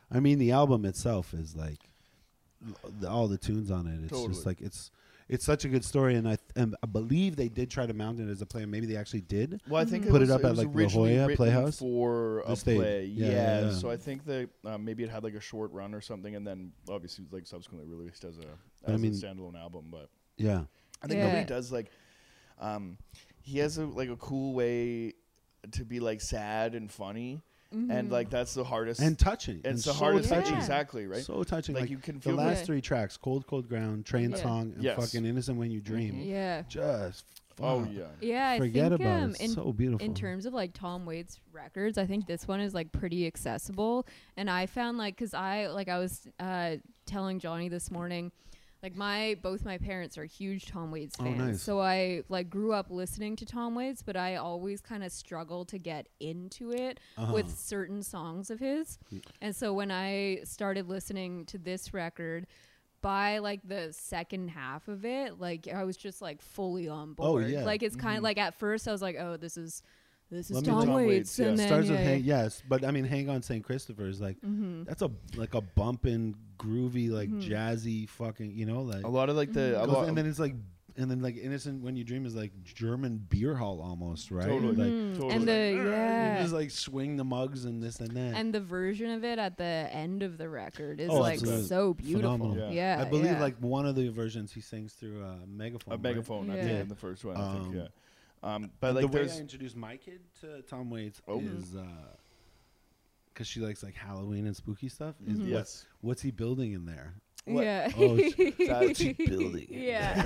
I 0.10 0.22
mean, 0.22 0.40
the 0.40 0.52
album 0.52 0.86
itself 0.86 1.34
is 1.34 1.56
like 1.56 1.90
l- 2.66 2.92
the, 3.02 3.10
all 3.10 3.28
the 3.28 3.38
tunes 3.38 3.70
on 3.70 3.88
it. 3.88 4.00
It's 4.04 4.10
Totally. 4.12 4.28
just 4.30 4.46
like 4.46 4.62
it's 4.62 4.92
it's 5.30 5.44
such 5.46 5.66
a 5.66 5.70
good 5.70 5.84
story, 5.84 6.16
and 6.16 6.28
I 6.28 6.36
th- 6.38 6.52
and 6.56 6.76
I 6.82 6.86
believe 6.88 7.36
they 7.36 7.50
did 7.50 7.70
try 7.70 7.86
to 7.86 7.94
mount 7.94 8.20
it 8.20 8.30
as 8.30 8.42
a 8.42 8.46
play. 8.46 8.62
and 8.64 8.72
Maybe 8.72 8.86
they 8.86 8.96
actually 8.96 9.22
did. 9.22 9.62
Well, 9.68 9.82
I 9.82 9.86
think 9.86 10.06
it 10.06 10.10
Put 10.10 10.18
it 10.22 10.22
was, 10.22 10.32
up 10.32 10.44
at, 10.44 10.50
was 10.52 10.60
like, 10.60 10.68
La 10.68 10.74
originally 10.74 11.14
Jolla 11.16 11.28
written 11.28 11.36
Playhouse? 11.38 11.80
for 11.80 12.44
The 12.46 12.52
a 12.54 12.56
stage. 12.56 12.78
play. 12.78 13.06
Yeah, 13.06 13.26
Yeah, 13.26 13.32
yeah, 13.32 13.62
yeah. 13.68 13.74
so 13.74 13.90
I 13.90 13.98
think 13.98 14.26
that 14.26 14.50
um, 14.66 14.86
maybe 14.86 15.04
it 15.04 15.10
had 15.10 15.24
like 15.24 15.34
a 15.36 15.42
short 15.42 15.72
run 15.74 15.94
or 15.94 16.02
something, 16.02 16.36
and 16.36 16.46
then 16.48 16.72
obviously 16.90 17.26
like 17.32 17.46
subsequently 17.46 17.88
released 17.90 18.24
as 18.24 18.38
a 18.38 18.90
I 18.90 18.94
as 18.94 19.02
mean- 19.02 19.12
a 19.12 19.16
standalone 19.16 19.60
album. 19.60 19.86
But 19.92 20.10
Yeah, 20.38 20.64
I 21.02 21.08
think 21.08 21.18
Yeah. 21.20 21.28
nobody 21.28 21.46
does 21.46 21.72
like. 21.72 21.92
Um, 22.60 22.98
he 23.42 23.60
has 23.60 23.78
a 23.78 23.86
like 23.86 24.10
a 24.10 24.16
cool 24.18 24.54
way 24.54 25.14
to 25.72 25.84
be 25.86 26.00
like 26.00 26.22
sad 26.22 26.74
and 26.76 26.90
funny, 26.92 27.42
and 27.72 27.90
Mhm. 27.90 28.12
like 28.12 28.30
that's 28.30 28.54
the 28.54 28.64
hardest. 28.64 29.02
and 29.02 29.18
touching. 29.18 29.62
it's 29.66 29.84
the 29.86 29.92
so 29.92 30.00
hardest 30.00 30.30
touching. 30.30 30.54
Yeah. 30.54 30.60
exactly 30.60 31.06
right. 31.08 31.24
So 31.24 31.44
touching. 31.44 31.76
like, 31.76 31.82
Like, 31.84 31.90
you 31.92 31.98
can 31.98 32.20
feel 32.20 32.36
the 32.36 32.42
last 32.44 32.62
it. 32.62 32.66
three 32.66 32.82
tracks: 32.82 33.18
"Cold, 33.18 33.46
Cold 33.48 33.68
Ground," 33.68 34.06
"Train 34.06 34.32
Yeah. 34.32 34.38
Song," 34.38 34.72
and 34.76 34.84
Yes. 34.84 34.96
"Fucking 34.98 35.26
Innocent 35.26 35.58
When 35.58 35.72
You 35.72 35.82
Dream." 35.82 36.16
Mhm. 36.16 36.28
yeah, 36.28 36.62
Just 36.70 37.26
oh 37.60 37.84
fuck. 37.84 37.94
yeah. 37.94 38.04
yeah. 38.22 38.50
I 38.52 38.58
Forget 38.60 38.90
think 38.92 39.02
about 39.02 39.24
um, 39.24 39.30
it. 39.32 39.42
in 39.42 39.50
so 39.50 39.74
beautiful. 39.74 40.06
in 40.06 40.14
terms 40.14 40.46
of 40.46 40.54
like 40.54 40.74
Tom 40.74 41.06
Waits 41.06 41.40
records, 41.52 41.98
I 41.98 42.06
think 42.06 42.26
this 42.28 42.48
one 42.48 42.60
is 42.62 42.74
like 42.74 42.92
pretty 42.92 43.28
accessible. 43.28 44.06
And 44.38 44.50
I 44.50 44.66
found 44.66 44.98
like, 44.98 45.18
cause 45.18 45.34
I 45.34 45.68
like 45.68 45.88
I 45.90 45.98
was 46.00 46.28
uh, 46.40 46.78
telling 47.06 47.40
Johnny 47.40 47.68
this 47.70 47.90
morning, 47.92 48.32
like 48.84 48.96
my 48.96 49.38
both 49.42 49.66
my 49.66 49.78
parents 49.78 50.18
are 50.18 50.26
huge 50.26 50.66
Tom 50.68 50.92
Waits 50.92 51.16
Oh, 51.20 51.24
fans. 51.24 51.38
nice. 51.38 51.62
So 51.62 51.80
I 51.82 52.22
like 52.30 52.50
grew 52.50 52.74
up 52.74 52.88
listening 52.90 53.36
to 53.38 53.46
Tom 53.46 53.74
Waits, 53.76 54.02
but 54.04 54.16
I 54.16 54.36
always 54.36 54.82
kind 54.82 55.04
of 55.04 55.12
struggle 55.12 55.66
to 55.66 55.78
get 55.80 56.08
into 56.20 56.72
it 56.72 57.00
Uh-huh. 57.18 57.34
with 57.34 57.50
certain 57.58 58.04
songs 58.04 58.50
of 58.50 58.60
his. 58.60 59.00
Mm. 59.14 59.22
And 59.42 59.56
so 59.56 59.74
when 59.74 59.90
I 59.92 60.40
started 60.44 60.88
listening 60.88 61.46
to 61.48 61.58
this 61.58 61.94
record. 61.94 62.48
By 63.00 63.38
like 63.38 63.62
the 63.64 63.94
second 63.94 64.50
half 64.50 64.88
of 64.88 65.06
it, 65.06 65.40
like 65.40 65.68
I 65.68 65.84
was 65.84 65.96
just 65.96 66.20
like 66.20 66.42
fully 66.42 66.90
on 66.90 67.14
board. 67.14 67.28
Oh, 67.30 67.32
board. 67.34 67.50
yeah. 67.52 67.64
Like 67.64 67.84
it's 67.84 67.96
kind 67.96 68.18
of 68.18 68.24
like 68.24 68.40
at 68.40 68.56
first 68.56 68.88
I 68.88 68.92
was 68.92 69.04
like, 69.04 69.16
oh, 69.20 69.38
this 69.38 69.56
is 69.56 69.84
this 70.30 70.50
is 70.50 70.56
Let 70.56 70.64
me 70.66 70.70
Tom, 70.72 70.86
Tom 70.86 70.96
Waits, 70.96 71.08
Waits, 71.08 71.40
yeah. 71.40 71.46
and 71.48 71.60
starts 71.60 71.88
yeah, 71.88 71.92
with 71.94 72.02
yeah. 72.02 72.06
hang, 72.08 72.24
yes, 72.24 72.64
but 72.68 72.84
I 72.86 72.92
mean, 72.92 73.06
"Hang 73.06 73.30
On, 73.30 73.42
Saint 73.42 73.64
Christopher" 73.64 74.08
is 74.08 74.20
like 74.22 74.40
Mhm. 74.42 74.86
that's 74.86 75.02
a 75.02 75.12
like 75.36 75.54
a 75.54 75.62
bumping, 75.62 76.36
groovy, 76.60 77.10
like 77.10 77.30
Mhm. 77.30 77.44
jazzy, 77.48 78.10
fucking, 78.10 78.52
you 78.52 78.66
know, 78.66 78.82
like. 78.82 79.04
A 79.06 79.10
lot 79.10 79.30
of 79.30 79.36
like 79.36 79.54
the 79.54 79.72
goes- 79.80 79.88
lot, 79.90 80.08
and 80.08 80.18
then 80.18 80.26
it's 80.26 80.40
like, 80.40 80.56
and 81.00 81.12
then 81.12 81.22
like 81.22 81.38
"Innocent 81.38 81.84
When 81.84 81.96
You 81.96 82.04
Dream" 82.04 82.26
is 82.26 82.36
like 82.36 82.52
German 82.64 83.18
beer 83.30 83.56
hall 83.56 83.80
almost, 83.82 84.32
right? 84.32 84.48
Totally. 84.48 84.76
Like 84.76 84.88
Mhm. 84.92 85.14
totally. 85.14 85.34
And 85.36 85.48
the 85.48 85.72
you 85.84 85.90
yeah, 85.92 86.42
just 86.42 86.54
like 86.54 86.72
swing 86.72 87.18
the 87.18 87.24
mugs 87.24 87.66
and 87.66 87.82
this 87.84 88.00
and 88.00 88.10
that. 88.18 88.34
and 88.36 88.52
the 88.54 88.60
version 88.62 89.12
of 89.12 89.24
it 89.24 89.38
at 89.38 89.58
the 89.58 89.64
end 89.92 90.24
of 90.24 90.38
the 90.40 90.50
record 90.50 91.00
is 91.00 91.10
Oh, 91.10 91.20
like 91.20 91.36
absolutely. 91.36 91.66
so 91.68 91.94
beautiful. 91.94 92.32
Phenomenal. 92.38 92.74
Yeah, 92.74 92.98
Yeah. 92.98 93.06
I 93.06 93.10
believe 93.10 93.26
yeah. 93.26 93.40
like 93.42 93.58
one 93.60 93.86
of 93.86 93.96
the 93.96 94.10
versions 94.10 94.52
he 94.54 94.60
sings 94.62 94.94
through 94.94 95.24
a 95.24 95.38
megaphone. 95.48 95.94
a 95.94 95.98
right? 95.98 96.02
megaphone. 96.04 96.50
I 96.50 96.56
think 96.56 96.68
Yeah. 96.72 96.82
in 96.82 96.88
the 96.90 96.96
first 96.96 97.24
one. 97.24 97.38
I 97.38 97.54
think 97.54 97.68
Um, 97.68 97.76
yeah. 97.76 97.88
Um, 98.44 98.72
but 98.80 98.96
like 98.96 99.02
the 99.10 99.18
way 99.18 99.30
I 99.32 99.38
introduced 99.40 99.76
my 99.76 99.98
kid 99.98 100.20
to 100.42 100.62
Tom 100.64 100.90
Waits 100.90 101.22
Oh. 101.28 101.40
is 101.40 101.76
because 103.34 103.48
she 103.48 103.60
likes 103.60 103.84
like 103.84 103.96
Halloween 103.96 104.46
and 104.48 104.56
spooky 104.56 104.90
stuff. 104.90 105.16
Is 105.26 105.38
Mhm. 105.38 105.40
what's 105.42 105.50
yes. 105.50 105.86
what's 106.02 106.22
he 106.22 106.32
building 106.32 106.74
in 106.74 106.86
there? 106.86 107.16
What? 107.48 107.64
Yeah. 107.64 107.92
Oh, 107.98 108.18
sh- 108.18 108.34
That's- 108.68 108.98
keep 108.98 109.18
building 109.18 109.68
it. 109.70 109.88
yeah. 109.88 110.24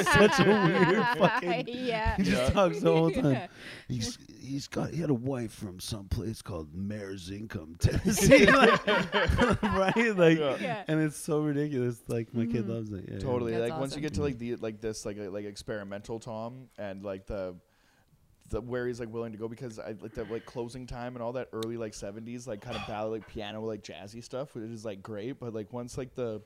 it's 0.00 0.12
such 0.36 0.46
a 0.46 0.50
weird 0.50 1.06
fucking. 1.18 1.64
yeah. 1.68 2.16
He 2.16 2.22
just 2.22 2.42
Yeah. 2.42 2.50
talks 2.50 2.80
the 2.80 2.92
whole 2.92 3.10
time. 3.10 3.32
Yeah. 3.32 3.46
He's 3.88 4.18
he's 4.40 4.66
got 4.68 4.90
he 4.90 5.00
had 5.00 5.10
a 5.10 5.14
wife 5.14 5.52
from 5.52 5.78
some 5.80 6.08
place 6.08 6.40
called 6.42 6.74
Mare's 6.74 7.30
Income, 7.30 7.76
Tennessee, 7.78 8.46
like, 8.46 8.86
right? 9.62 10.16
Like, 10.16 10.38
Yeah. 10.38 10.56
Yeah. 10.60 10.82
and 10.88 11.00
it's 11.00 11.16
so 11.16 11.40
ridiculous. 11.40 12.02
Like 12.08 12.32
my 12.34 12.46
kid 12.46 12.64
Mhm. 12.66 12.68
loves 12.68 12.92
it. 12.92 13.04
Yeah, 13.10 13.18
Totally. 13.18 13.52
That's 13.52 13.70
like 13.70 13.80
once 13.80 13.92
you 13.92 13.96
awesome. 13.96 14.02
get 14.02 14.14
to 14.14 14.22
like 14.22 14.38
the 14.38 14.56
like 14.56 14.80
this 14.80 15.04
like 15.04 15.16
like 15.18 15.44
experimental 15.44 16.18
Tom 16.18 16.68
and 16.78 17.02
like 17.04 17.26
the 17.26 17.56
the 18.50 18.60
where 18.60 18.86
he's 18.86 19.00
like 19.00 19.12
willing 19.12 19.32
to 19.32 19.38
go 19.38 19.48
because 19.48 19.78
I 19.78 19.94
like 20.00 20.12
the 20.14 20.24
like 20.24 20.44
closing 20.44 20.86
time 20.86 21.16
and 21.16 21.22
all 21.22 21.32
that 21.32 21.48
early 21.52 21.76
like 21.76 21.94
seventies 21.94 22.46
like 22.46 22.60
kind 22.60 22.76
of 22.76 22.86
ballad 22.86 23.12
like 23.12 23.28
piano 23.28 23.62
like 23.64 23.82
jazzy 23.82 24.22
stuff 24.22 24.54
which 24.54 24.64
is 24.64 24.84
like 24.84 25.02
great 25.02 25.40
but 25.40 25.54
like 25.54 25.72
once 25.72 25.96
like 25.96 26.14
the 26.14 26.42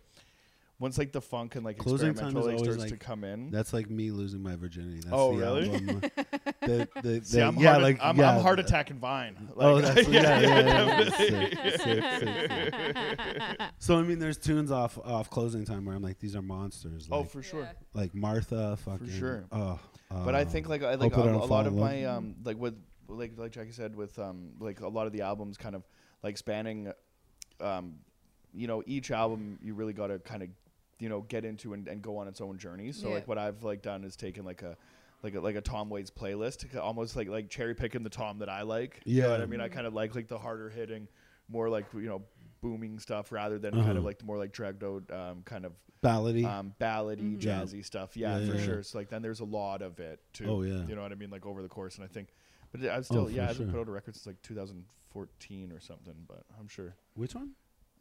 once 0.80 0.96
like 0.96 1.10
the 1.10 1.20
funk 1.20 1.56
and 1.56 1.64
like 1.64 1.76
Closing 1.76 2.14
Time 2.14 2.28
experimental 2.28 2.40
is 2.42 2.46
like 2.46 2.54
always, 2.60 2.74
starts 2.76 2.92
to 2.92 2.98
come 2.98 3.24
in. 3.24 3.50
That's 3.50 3.72
like 3.72 3.90
me 3.90 4.12
losing 4.12 4.40
my 4.40 4.54
virginity. 4.54 5.00
That's 5.00 5.08
Oh, 5.12 5.32
the 5.36 5.44
really? 5.44 5.70
Album. 5.72 6.00
the, 6.60 6.88
the, 7.02 7.20
See, 7.24 7.40
I'm 7.40 7.56
yeah, 7.56 7.70
hard 7.72 7.82
like 7.82 7.98
I'm, 8.00 8.16
yeah, 8.16 8.36
I'm 8.36 8.40
heart 8.42 8.60
attack 8.60 8.90
and 8.90 9.00
vine. 9.00 9.48
Oh, 9.56 9.80
that's 9.80 10.08
yeah, 10.08 10.38
yeah, 10.38 10.60
yeah, 10.60 11.00
yeah. 11.00 11.10
Sick, 11.16 11.58
sick, 11.58 11.80
sick, 11.80 12.04
sick. 12.20 13.60
So 13.78 13.98
I 13.98 14.02
mean, 14.02 14.20
there's 14.20 14.36
tunes 14.38 14.70
off 14.70 14.98
off 14.98 15.30
closing 15.30 15.64
time 15.64 15.84
where 15.84 15.96
I'm 15.96 16.02
like, 16.02 16.20
these 16.20 16.36
are 16.36 16.42
monsters. 16.42 17.08
oh, 17.10 17.22
Like, 17.22 17.30
for 17.30 17.42
sure. 17.42 17.68
like 17.92 18.14
Martha, 18.14 18.76
fucking. 18.76 19.10
sure. 19.10 19.46
Oh, 19.50 19.80
But 20.10 20.34
I 20.34 20.44
think 20.44 20.68
like 20.68 20.82
I 20.82 20.94
like 20.94 21.12
Hope 21.12 21.24
a, 21.24 21.28
I 21.28 21.32
Don't 21.32 21.42
a 21.42 21.44
lot 21.44 21.60
in 21.66 21.66
of 21.68 21.72
Love. 21.74 21.84
my 21.90 22.04
um 22.04 22.34
like 22.44 22.58
with 22.58 22.74
like 23.08 23.32
like 23.36 23.52
Jackie 23.52 23.72
said 23.72 23.94
with 23.94 24.18
um 24.18 24.50
like 24.58 24.80
a 24.80 24.88
lot 24.88 25.06
of 25.06 25.12
the 25.12 25.20
albums 25.22 25.56
kind 25.56 25.74
of 25.74 25.82
like 26.22 26.36
spanning 26.36 26.92
um 27.60 27.94
you 28.54 28.66
know 28.66 28.82
each 28.86 29.10
album 29.10 29.58
you 29.62 29.74
really 29.74 29.92
got 29.92 30.08
to 30.08 30.18
kind 30.18 30.42
of 30.42 30.48
you 30.98 31.08
know 31.08 31.20
get 31.22 31.44
into 31.44 31.74
and, 31.74 31.86
and 31.88 32.02
go 32.02 32.16
on 32.16 32.26
its 32.28 32.40
own 32.40 32.58
journey. 32.58 32.92
So 32.92 33.08
Yeah. 33.08 33.14
like 33.16 33.28
what 33.28 33.38
I've 33.38 33.62
like 33.62 33.82
done 33.82 34.04
is 34.04 34.16
taken 34.16 34.44
like 34.44 34.62
a 34.62 34.76
like 35.22 35.34
a, 35.34 35.40
like 35.40 35.56
a 35.56 35.60
Tom 35.60 35.90
Waits 35.90 36.10
playlist, 36.12 36.76
almost 36.78 37.16
like 37.16 37.28
like 37.28 37.50
cherry 37.50 37.74
picking 37.74 38.02
the 38.02 38.10
Tom 38.10 38.38
that 38.38 38.48
I 38.48 38.62
like. 38.62 39.00
You 39.04 39.22
know 39.22 39.30
what 39.30 39.40
I 39.40 39.46
mean? 39.46 39.60
I 39.60 39.68
kind 39.68 39.86
of 39.86 39.92
like 39.92 40.14
like 40.14 40.28
the 40.28 40.38
harder 40.38 40.70
hitting, 40.70 41.08
more 41.48 41.68
like 41.68 41.86
you 41.92 42.02
know 42.08 42.22
booming 42.60 42.98
stuff 42.98 43.30
rather 43.32 43.58
than 43.58 43.74
Uh-huh. 43.74 43.84
kind 43.86 43.98
of 43.98 44.04
like 44.04 44.18
the 44.18 44.24
more 44.24 44.38
like 44.38 44.52
dragged 44.52 44.82
out 44.84 45.10
um, 45.10 45.42
kind 45.44 45.64
of 45.64 45.72
ballady. 46.02 46.44
um, 46.44 46.74
ballady, 46.80 47.36
Mhm. 47.38 47.42
Yeah. 47.42 47.60
jazzy 47.62 47.84
stuff. 47.84 48.16
Yeah, 48.16 48.38
Yeah, 48.38 48.46
for 48.50 48.56
yeah, 48.56 48.64
sure. 48.64 48.82
So 48.82 48.98
like 48.98 49.08
then 49.08 49.22
there's 49.22 49.40
a 49.40 49.44
lot 49.44 49.82
of 49.82 49.98
it 50.00 50.20
too. 50.32 50.46
Oh, 50.46 50.62
yeah. 50.62 50.86
You 50.86 50.94
know 50.96 51.02
what 51.02 51.12
I 51.12 51.16
mean? 51.16 51.30
Like 51.30 51.46
over 51.46 51.62
the 51.62 51.68
course, 51.68 51.96
and 51.96 52.04
I 52.04 52.08
think, 52.08 52.34
but 52.72 52.82
I 52.84 53.00
still 53.02 53.22
Oh, 53.22 53.24
for 53.26 53.30
yeah, 53.32 53.44
I 53.44 53.46
haven't 53.46 53.70
put 53.70 53.80
out 53.80 53.88
a 53.88 53.90
record 53.90 54.14
since 54.14 54.26
like 54.26 54.40
2014 54.42 55.72
or 55.72 55.80
something. 55.80 56.14
But 56.26 56.44
I'm 56.58 56.68
sure. 56.68 56.94
Which 57.14 57.34
one? 57.34 57.52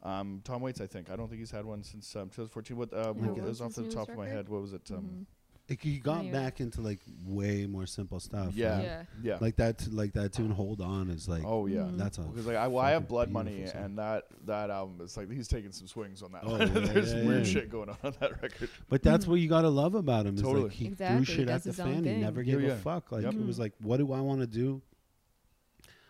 Um, 0.02 0.42
Tom 0.44 0.62
Waits, 0.62 0.80
I 0.80 0.86
think. 0.86 1.10
I 1.10 1.16
don't 1.16 1.28
think 1.28 1.40
he's 1.40 1.50
had 1.50 1.64
one 1.64 1.82
since 1.82 2.14
um, 2.14 2.28
2014. 2.28 2.76
What 2.76 2.92
uh, 2.92 2.96
Yeah, 2.96 3.02
what 3.12 3.16
what 3.30 3.36
was 3.40 3.44
was 3.48 3.60
off 3.62 3.74
the 3.74 3.80
newest 3.82 3.96
top 3.96 4.08
of 4.10 4.16
my 4.16 4.24
record? 4.24 4.36
head? 4.36 4.48
What 4.48 4.62
was 4.62 4.72
it? 4.72 4.90
Um, 4.92 4.96
Mhm. 5.04 5.26
Like 5.70 5.82
he 5.82 5.98
got 5.98 6.20
Anyway. 6.20 6.32
back 6.32 6.60
into 6.60 6.80
like 6.80 7.00
way 7.26 7.66
more 7.66 7.84
simple 7.84 8.20
stuff. 8.20 8.54
Yeah. 8.54 8.80
Yeah. 8.80 9.02
yeah. 9.22 9.38
Like 9.38 9.56
that, 9.56 9.86
like 9.92 10.14
that 10.14 10.32
tune. 10.32 10.50
Hold 10.50 10.80
on 10.80 11.10
is 11.10 11.28
like. 11.28 11.42
oh 11.44 11.66
yeah. 11.66 11.80
Mhm. 11.80 11.98
That's 11.98 12.16
a. 12.16 12.22
Because 12.22 12.46
like 12.46 12.56
I, 12.56 12.68
well, 12.68 12.82
I 12.82 12.92
have 12.92 13.06
Blood 13.06 13.30
Money, 13.30 13.66
song. 13.66 13.82
and 13.82 13.98
that 13.98 14.24
that 14.46 14.70
album 14.70 15.04
is 15.04 15.14
like 15.16 15.30
he's 15.30 15.46
taking 15.46 15.70
some 15.72 15.86
swings 15.86 16.22
on 16.22 16.32
that. 16.32 16.42
Oh, 16.44 16.52
one. 16.52 16.60
yeah, 16.74 16.92
There's 16.92 17.12
yeah, 17.12 17.22
weird 17.26 17.46
yeah. 17.46 17.52
shit 17.52 17.70
going 17.70 17.90
on 17.90 17.98
on 18.02 18.14
that 18.20 18.40
record. 18.40 18.70
But 18.88 19.02
that's 19.02 19.26
Mhm. 19.26 19.28
what 19.28 19.40
you 19.40 19.48
gotta 19.50 19.68
love 19.68 19.94
about 19.94 20.24
him. 20.24 20.36
Is 20.36 20.40
Totally. 20.42 20.62
like 20.64 20.72
he 20.72 20.86
Exactly, 20.86 21.24
threw 21.26 21.34
shit 21.34 21.46
does 21.48 21.66
at 21.66 21.76
the 21.76 21.82
fan. 21.82 21.96
He 21.96 22.02
thing. 22.02 22.20
never 22.22 22.40
Yeah, 22.40 22.54
gave 22.54 22.62
yeah. 22.64 22.68
a 22.72 22.76
fuck. 22.76 23.12
Like 23.12 23.24
Yep. 23.24 23.34
it 23.34 23.46
was 23.46 23.58
like, 23.58 23.74
what 23.82 23.98
do 23.98 24.10
I 24.14 24.20
want 24.22 24.40
to 24.40 24.46
do? 24.46 24.80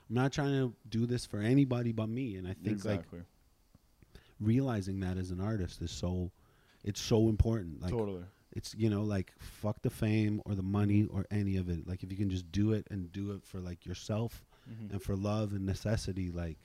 I'm 0.09 0.15
not 0.15 0.33
trying 0.33 0.53
to 0.53 0.73
do 0.89 1.05
this 1.05 1.27
for 1.27 1.41
anybody 1.41 1.91
but 1.91 2.09
me. 2.09 2.37
And 2.37 2.47
I 2.47 2.55
think 2.55 2.85
like 2.85 3.03
realizing 4.41 5.01
that 5.01 5.17
as 5.19 5.31
an 5.33 5.41
artist 5.41 5.83
is 5.83 5.91
so, 5.91 6.31
it's 6.85 7.01
so 7.01 7.29
important. 7.29 7.83
Like 7.83 7.91
totally. 7.91 8.23
It's 8.59 8.75
you 8.77 8.91
know 8.91 9.03
like 9.03 9.33
fuck 9.41 9.81
the 9.83 9.91
fame 9.91 10.35
or 10.45 10.55
the 10.55 10.63
money 10.79 11.07
or 11.15 11.25
any 11.31 11.57
of 11.57 11.69
it. 11.71 11.87
Like 11.89 12.03
if 12.03 12.11
you 12.13 12.19
can 12.19 12.31
just 12.31 12.51
do 12.53 12.73
it 12.73 12.87
and 12.91 13.11
do 13.13 13.33
it 13.33 13.43
for 13.45 13.59
like 13.61 13.87
yourself 13.87 14.45
Mhm. 14.71 14.93
and 14.93 15.03
for 15.03 15.17
love 15.17 15.53
and 15.57 15.65
necessity, 15.65 16.31
like 16.31 16.59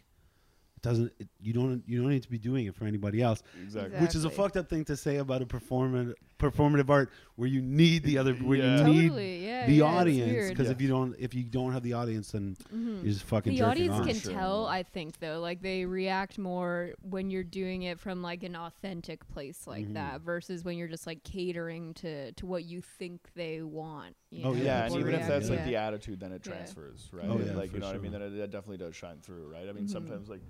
it 0.76 0.82
doesn't. 0.82 1.14
It, 1.20 1.30
you 1.40 1.54
don't. 1.54 1.84
You 1.88 2.02
don't 2.02 2.10
need 2.12 2.24
to 2.24 2.30
be 2.30 2.38
doing 2.50 2.66
it 2.66 2.76
for 2.76 2.86
anybody 2.86 3.22
else. 3.22 3.42
Exactly. 3.64 3.98
Which 4.02 4.16
is 4.16 4.26
a 4.26 4.30
fucked 4.30 4.58
up 4.58 4.68
thing 4.70 4.84
to 4.86 4.98
say 4.98 5.18
about 5.18 5.42
a 5.42 5.46
performant 5.46 6.18
performative 6.52 6.90
art 6.90 7.10
where 7.36 7.48
you 7.48 7.62
need 7.62 8.04
the 8.04 8.18
other 8.18 8.34
where 8.36 8.58
Yeah. 8.58 8.78
you 8.80 8.94
need 8.94 9.02
Totally. 9.10 9.46
Yeah. 9.46 9.66
the 9.66 9.74
yeah, 9.76 9.84
audience 9.84 10.32
weird. 10.32 10.50
because 10.58 10.70
if 10.70 10.82
you 10.82 10.88
don't 10.90 11.16
if 11.18 11.34
you 11.34 11.44
don't 11.44 11.72
have 11.72 11.84
the 11.84 11.94
audience 11.94 12.32
then 12.32 12.56
Mhm. 12.74 13.04
you're 13.04 13.14
just 13.14 13.24
fucking 13.24 13.54
the 13.54 13.60
jerking 13.60 13.90
audience 13.90 13.96
off. 14.00 14.08
can 14.08 14.16
Sure, 14.20 14.34
tell 14.34 14.66
i 14.68 14.84
think 14.84 15.20
though 15.20 15.40
like 15.40 15.62
they 15.62 15.86
react 15.86 16.38
more 16.38 16.94
when 17.02 17.30
you're 17.32 17.44
doing 17.44 17.84
it 17.84 18.00
from 18.00 18.22
like 18.22 18.44
an 18.44 18.56
authentic 18.56 19.28
place 19.30 19.66
like 19.66 19.88
Mhm. 19.88 19.94
that 19.94 20.22
versus 20.22 20.64
when 20.64 20.78
you're 20.78 20.88
just 20.90 21.08
like 21.08 21.24
catering 21.24 21.94
to 21.96 22.32
to 22.34 22.46
what 22.46 22.66
you 22.66 22.82
think 22.82 23.22
they 23.36 23.62
want 23.62 24.16
you 24.30 24.44
Oh, 24.44 24.52
know, 24.52 24.58
yeah, 24.58 24.64
yeah, 24.64 24.86
and 24.88 24.96
even 24.96 25.14
if 25.14 25.28
that's 25.28 25.50
like 25.50 25.60
yeah. 25.60 25.66
the 25.66 25.76
attitude, 25.76 26.20
then 26.20 26.32
it 26.32 26.42
Yeah. 26.44 26.54
transfers, 26.54 27.08
right? 27.14 27.28
Oh, 27.30 27.38
yeah, 27.38 27.54
like 27.54 27.72
you 27.72 27.80
know 27.80 27.86
what 27.86 27.96
I 27.96 28.00
mean. 28.00 28.12
that, 28.14 28.20
Then 28.20 28.34
it, 28.34 28.40
it 28.40 28.50
definitely 28.52 28.78
does 28.78 28.96
shine 28.96 29.18
through, 29.22 29.48
right? 29.48 29.70
I 29.70 29.72
mean, 29.74 29.86
Mhm. 29.86 29.92
sometimes 29.92 30.28
like 30.28 30.42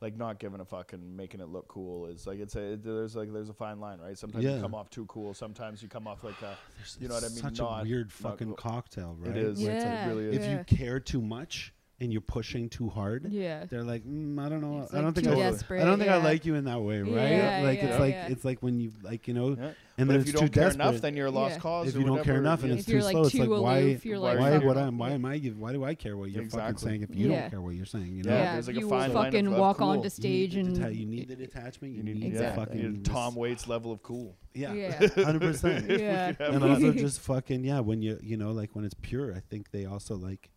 like 0.00 0.16
not 0.16 0.38
giving 0.38 0.60
a 0.60 0.64
fuck 0.64 0.92
and 0.94 1.16
making 1.16 1.40
it 1.40 1.48
look 1.48 1.68
cool 1.68 2.06
is 2.06 2.26
like 2.26 2.38
it's 2.40 2.56
a 2.56 2.72
it, 2.72 2.82
there's 2.84 3.14
like 3.16 3.32
there's 3.32 3.50
a 3.50 3.54
fine 3.54 3.80
line, 3.80 3.98
right? 4.00 4.16
Sometimes 4.16 4.44
Yeah. 4.44 4.56
you 4.56 4.62
come 4.62 4.74
off 4.74 4.88
too 4.90 5.04
cool. 5.06 5.34
Sometimes 5.34 5.82
you 5.82 5.88
come 5.88 6.06
off 6.06 6.24
like 6.24 6.40
a 6.42 6.56
you 7.00 7.08
know 7.08 7.14
what 7.14 7.24
I 7.24 7.28
mean, 7.28 7.36
Such 7.38 7.58
not- 7.58 7.80
a 7.80 7.82
weird 7.84 8.10
fucking 8.12 8.46
cool. 8.48 8.56
cocktail, 8.56 9.16
right? 9.20 9.36
it 9.36 9.36
is. 9.36 9.62
Where 9.62 9.74
it's 9.76 9.84
Yeah. 9.84 9.90
like, 9.94 10.06
It 10.06 10.08
really 10.08 10.24
is. 10.36 10.44
if 10.46 10.50
you 10.70 10.76
care 10.78 11.00
too 11.00 11.20
much 11.20 11.74
and 12.00 12.10
you're 12.10 12.22
pushing 12.22 12.68
too 12.70 12.88
hard, 12.88 13.26
yeah 13.30 13.64
they're 13.68 13.84
like, 13.84 14.04
mm, 14.04 14.38
I 14.40 14.48
don't 14.48 14.62
know. 14.62 14.80
It's, 14.82 14.92
I 14.92 14.96
like, 14.96 15.04
don't 15.04 15.12
think 15.14 15.26
too 15.26 15.34
I, 15.34 15.50
desperate, 15.50 15.82
I 15.82 15.84
don't 15.84 15.98
think 15.98 16.10
I 16.10 16.16
yeah. 16.16 16.24
like 16.24 16.46
you 16.46 16.54
in 16.54 16.64
that 16.64 16.80
way, 16.80 17.02
right? 17.02 17.10
Yeah, 17.30 17.60
like 17.62 17.78
yeah, 17.82 17.86
it's 17.88 18.00
like 18.00 18.14
yeah. 18.14 18.28
it's 18.28 18.44
like 18.44 18.62
when 18.62 18.80
you 18.80 18.92
like 19.02 19.28
you 19.28 19.34
know, 19.34 19.48
Yeah. 19.50 19.72
and 19.98 20.08
but 20.08 20.08
then 20.08 20.08
if 20.16 20.20
it's 20.22 20.26
you 20.28 20.32
too 20.32 20.38
don't 20.40 20.52
care 20.52 20.64
desperate. 20.64 20.84
enough, 20.88 21.00
then 21.02 21.14
you're 21.16 21.26
a 21.26 21.30
lost 21.30 21.56
Yeah. 21.56 21.60
cause. 21.60 21.88
if 21.88 21.96
or 21.96 21.98
you 21.98 22.06
don't 22.06 22.16
care 22.24 22.34
whatever. 22.34 22.38
enough 22.38 22.60
and 22.62 22.68
Yeah. 22.70 22.74
it's 22.78 22.80
If 22.82 22.86
too 22.86 22.92
you're, 22.92 23.02
like, 23.02 23.12
slow, 23.12 23.22
it's 23.22 23.32
too 23.32 23.44
like 23.44 23.62
why 23.62 23.78
aloof, 23.78 24.04
you're 24.06 24.18
like, 24.18 24.38
why 24.38 24.50
fuck 24.52 24.64
would 24.64 24.76
it. 24.78 24.92
Why 24.94 25.10
am 25.10 25.24
I 25.26 25.38
give 25.38 25.58
why 25.58 25.72
do 25.72 25.84
I 25.84 25.94
care 25.94 26.16
what 26.16 26.30
you're 26.30 26.44
fucking 26.44 26.58
Exactly. 26.68 26.88
saying 26.88 27.02
if 27.02 27.14
you 27.14 27.30
Yeah. 27.30 27.40
don't 27.42 27.50
care 27.50 27.60
what 27.60 27.74
you're 27.74 27.84
saying, 27.86 28.16
you 28.16 28.22
know? 28.22 28.30
Yeah, 28.32 28.42
yeah, 28.44 28.52
there's 28.54 28.66
like 28.68 28.76
a 28.76 28.80
you 28.80 28.88
fine 28.88 29.12
line 29.12 29.24
fucking 29.24 29.46
of- 29.46 29.52
of 29.52 29.58
walk 29.58 29.76
cool. 29.78 29.88
onto 29.88 30.04
You 30.04 30.10
stage 30.10 30.54
you 30.54 30.62
need, 30.62 30.68
and 30.68 30.76
the 30.76 30.80
deta- 30.88 30.98
you 30.98 31.06
need 31.06 31.28
the 31.28 31.36
detachment. 31.36 31.92
You, 31.92 31.98
You 31.98 32.04
need, 32.04 32.20
need, 32.22 32.34
the 32.34 32.42
yeah, 32.44 32.54
fucking 32.54 32.92
need 32.92 33.04
Tom 33.04 33.34
Waits 33.34 33.68
level 33.68 33.92
of 33.92 34.02
cool. 34.02 34.36
Yeah, 34.54 34.72
Yeah. 34.72 35.06
hundred 35.22 35.42
percent. 35.42 35.90
yeah 36.00 36.32
And 36.40 36.64
also 36.64 36.92
just 36.92 37.20
fucking 37.20 37.62
yeah, 37.64 37.80
when 37.80 38.00
you 38.00 38.18
you 38.22 38.38
know 38.38 38.52
like 38.52 38.74
when 38.74 38.86
it's 38.86 38.96
pure, 39.02 39.34
I 39.34 39.40
think 39.50 39.70
they 39.70 39.84
also 39.84 40.16
like 40.16 40.50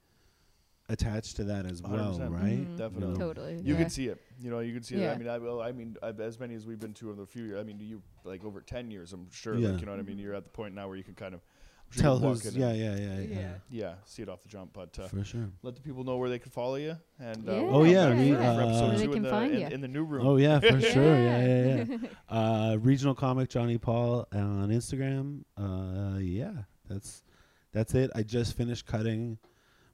attach 0.90 1.34
to 1.36 1.44
that 1.46 1.66
as 1.66 1.82
well, 1.82 2.18
100%. 2.20 2.30
right? 2.32 2.42
Mhm. 2.68 2.78
Definitely. 2.78 3.08
You 3.08 3.14
know? 3.14 3.20
totally 3.28 3.54
You 3.62 3.74
yeah. 3.74 3.80
can 3.80 3.90
see 3.90 4.08
it. 4.08 4.22
You 4.40 4.50
know, 4.52 4.60
you 4.60 4.74
can 4.74 4.84
see 4.84 4.96
it. 4.96 5.10
I 5.10 5.18
mean, 5.18 5.28
I, 5.30 5.38
well, 5.38 5.62
I 5.62 5.72
mean, 5.72 5.96
I, 6.04 6.10
as 6.10 6.40
many 6.40 6.56
as 6.56 6.66
we've 6.66 6.80
been 6.80 6.94
to 6.96 7.12
in 7.12 7.20
a 7.20 7.26
few 7.26 7.46
years. 7.46 7.60
I 7.60 7.64
mean, 7.64 7.80
you 7.80 8.02
like 8.24 8.44
over 8.44 8.62
ten 8.62 8.92
years. 8.92 9.14
I'm 9.14 9.30
sure. 9.32 9.56
Yeah. 9.56 9.70
Like, 9.70 9.80
you 9.80 9.86
know 9.86 9.94
what 9.94 10.00
I 10.00 10.04
mean. 10.04 10.20
You're 10.20 10.36
at 10.36 10.44
the 10.44 10.50
point 10.50 10.76
now 10.76 10.88
where 10.88 10.98
you 10.98 11.04
can 11.04 11.16
kind 11.16 11.34
of 11.36 11.42
I'm 11.42 12.02
sure 12.02 12.14
you 12.14 12.20
Tell 12.20 12.30
who's 12.30 12.56
yeah, 12.56 12.74
yeah, 12.74 12.96
yeah, 12.96 13.20
yeah, 13.20 13.20
Yeah. 13.40 13.54
yeah, 13.70 13.94
see 14.06 14.24
it 14.24 14.30
off 14.30 14.42
the 14.42 14.50
jump. 14.50 14.74
But 14.74 14.98
uh, 15.00 15.08
for 15.08 15.24
sure. 15.24 15.50
let 15.62 15.76
the 15.76 15.82
people 15.82 16.04
know 16.04 16.18
where 16.18 16.30
they 16.30 16.40
can 16.40 16.52
follow 16.52 16.76
you. 16.76 16.98
And 17.20 17.48
uh, 17.48 17.52
Yeah, 17.54 17.60
Oh, 17.62 17.80
come 17.82 17.86
yeah, 17.88 18.10
back 18.10 18.18
we, 18.18 18.32
for- 18.32 18.38
for 18.38 18.42
uh, 18.44 18.88
Where 18.88 18.98
they 18.98 19.08
can 19.08 19.16
in 19.18 19.22
the, 19.24 19.30
find 19.30 19.54
in, 19.56 19.72
in 19.74 19.82
the 19.82 19.88
new 19.88 20.04
room. 20.04 20.28
Oh 20.28 20.36
yeah, 20.38 20.60
for 20.60 20.82
sure. 20.82 21.04
Yeah, 21.04 21.46
Yeah. 21.46 21.76
yeah, 21.78 21.86
yeah. 21.90 21.98
Uh, 22.30 22.78
regional 22.82 23.14
comic 23.16 23.50
Johnny 23.50 23.78
Paul 23.78 24.28
on 24.34 24.70
Instagram. 24.70 25.44
Uh, 25.58 26.18
yeah, 26.20 26.52
that's 26.90 27.24
that's 27.72 27.94
it. 27.94 28.12
I 28.16 28.24
just 28.24 28.58
finished 28.58 28.86
cutting 28.86 29.38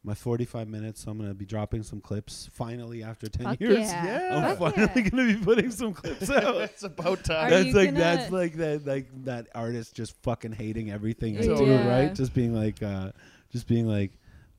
my 0.03 0.13
45 0.13 0.67
minutes, 0.69 1.01
so 1.03 1.11
I'm 1.11 1.17
gonna 1.17 1.33
be 1.33 1.45
dropping 1.45 1.83
some 1.83 1.99
clips 1.99 2.49
finally 2.53 3.03
after 3.03 3.27
10 3.27 3.45
Fuck 3.45 3.59
years. 3.59 3.79
yeah. 3.79 4.29
I'm 4.49 4.55
Fuck 4.57 4.75
finally 4.75 4.91
yeah. 5.03 5.09
gonna 5.09 5.33
be 5.33 5.35
putting 5.43 5.71
some 5.71 5.93
clips 5.93 6.29
out. 6.29 6.55
it's 6.61 6.83
about 6.83 7.23
time. 7.25 7.47
Are 7.47 7.49
that's 7.49 7.65
you 7.67 7.73
like 7.73 7.87
gonna- 7.89 7.99
that's 7.99 8.31
like 8.31 8.53
that 8.55 8.85
like 8.85 9.07
that 9.25 9.47
artist 9.53 9.93
just 9.95 10.15
fucking 10.23 10.53
hating 10.53 10.89
everything 10.89 11.37
I 11.37 11.41
do, 11.41 11.65
Yeah. 11.65 11.87
right? 11.87 12.15
Just 12.15 12.33
being 12.33 12.53
like, 12.55 12.81
uh, 12.81 13.11
just 13.51 13.67
being 13.67 13.87
like, 13.87 14.11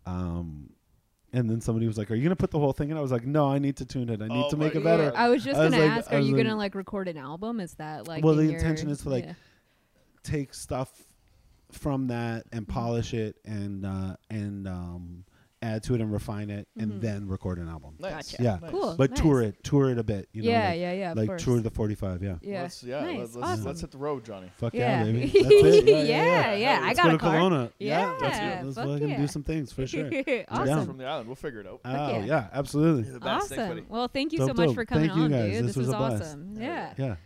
um, 0.06 0.70
and 1.32 1.48
then 1.48 1.60
somebody 1.60 1.86
was 1.86 1.96
like, 1.96 2.10
"Are 2.10 2.14
you 2.16 2.22
gonna 2.24 2.36
put 2.36 2.50
the 2.50 2.58
whole 2.58 2.72
thing 2.72 2.90
in?" 2.90 2.96
I 2.96 3.00
was 3.00 3.12
like, 3.12 3.24
"No, 3.24 3.48
I 3.48 3.58
need 3.58 3.76
to 3.76 3.84
tune 3.86 4.08
it. 4.10 4.20
I 4.20 4.26
need 4.28 4.44
Oh 4.46 4.50
to 4.50 4.56
make 4.56 4.74
it 4.74 4.82
better." 4.84 5.10
God. 5.10 5.14
I 5.14 5.28
was 5.30 5.42
just 5.44 5.58
I 5.58 5.64
was 5.64 5.70
gonna 5.72 5.84
like- 5.86 5.92
ask, 5.98 6.12
are 6.12 6.18
you 6.18 6.36
like- 6.36 6.44
gonna 6.44 6.56
like 6.56 6.74
record 6.74 7.08
an 7.08 7.16
album? 7.16 7.60
Is 7.60 7.74
that 7.74 8.06
like 8.08 8.24
Well, 8.24 8.32
in 8.38 8.46
the 8.46 8.52
your- 8.52 8.60
intention 8.60 8.90
is 8.90 9.02
to, 9.02 9.08
like, 9.10 9.24
yeah. 9.24 9.32
take 10.22 10.52
stuff 10.54 10.90
from 11.70 12.08
that 12.08 12.44
and 12.52 12.66
Mm-hmm. 12.66 12.72
polish 12.78 13.14
it 13.14 13.36
and 13.44 13.86
uh, 13.86 14.16
and 14.28 14.66
um, 14.66 15.24
add 15.62 15.82
to 15.82 15.94
it 15.94 16.00
and 16.00 16.10
refine 16.10 16.48
it 16.48 16.66
Mhm. 16.78 16.82
and 16.82 17.02
then 17.02 17.28
record 17.28 17.58
an 17.58 17.68
album. 17.68 17.94
nice. 17.98 18.32
Gotcha. 18.32 18.42
Yeah. 18.42 18.58
Nice. 18.62 18.70
Cool. 18.70 18.94
But 18.96 19.10
nice. 19.10 19.20
tour 19.20 19.42
it, 19.42 19.62
tour 19.62 19.90
it 19.90 19.98
a 19.98 20.02
bit. 20.02 20.28
You 20.32 20.42
know, 20.42 20.48
yeah, 20.50 20.68
like, 20.70 20.80
yeah, 20.80 20.92
yeah. 20.92 21.12
like 21.14 21.26
course. 21.28 21.44
tour 21.44 21.60
the 21.60 21.70
45. 21.70 22.22
Yeah. 22.22 22.36
Yeah. 22.40 22.62
Let's, 22.62 22.82
yeah, 22.82 23.00
Nice. 23.02 23.18
let's, 23.18 23.34
let's, 23.36 23.46
awesome. 23.50 23.64
let's 23.66 23.80
hit 23.82 23.90
the 23.90 23.98
road, 23.98 24.24
Johnny. 24.24 24.50
Fuck 24.56 24.72
yeah, 24.74 25.04
Yeah. 25.04 25.12
baby. 25.12 25.26
That's 25.42 25.54
it. 25.54 25.84
Yeah, 25.86 25.94
yeah, 25.96 26.02
Yeah, 26.02 26.04
yeah. 26.04 26.54
yeah, 26.54 26.78
I 26.82 26.86
Let's 26.88 26.98
got 26.98 27.04
go 27.04 27.08
a 27.08 27.12
to 27.12 27.18
car. 27.18 27.36
Kelowna. 27.36 27.72
Yeah, 27.78 28.16
let's, 28.20 28.22
let's 28.64 28.74
fuck 28.76 28.84
fucking 28.86 29.08
yeah. 29.10 29.16
do 29.18 29.26
some 29.26 29.42
things 29.42 29.72
for 29.72 29.86
sure. 29.86 30.10
Awesome. 30.48 30.66
down. 30.66 30.86
from 30.86 30.96
the 30.98 31.04
island, 31.06 31.26
we'll 31.28 31.36
figure 31.36 31.60
it 31.60 31.66
out. 31.66 31.80
Oh 31.84 31.90
yeah. 31.92 32.24
yeah, 32.24 32.48
absolutely. 32.52 33.02
The 33.10 33.20
best. 33.20 33.48
Thanks, 33.50 33.56
buddy. 33.68 33.80
Awesome. 33.82 33.86
Well, 33.88 34.08
thank 34.08 34.32
you 34.32 34.38
so 34.38 34.54
much 34.54 34.74
for 34.74 34.84
coming 34.86 35.10
on, 35.10 35.30
dude. 35.30 35.32
This 35.32 35.60
This, 35.60 35.76
was 35.76 35.86
was, 35.88 35.88
a 35.94 35.96
blast. 35.98 36.22
awesome. 36.22 36.54
Yeah. 36.58 36.94
Yeah. 36.96 37.16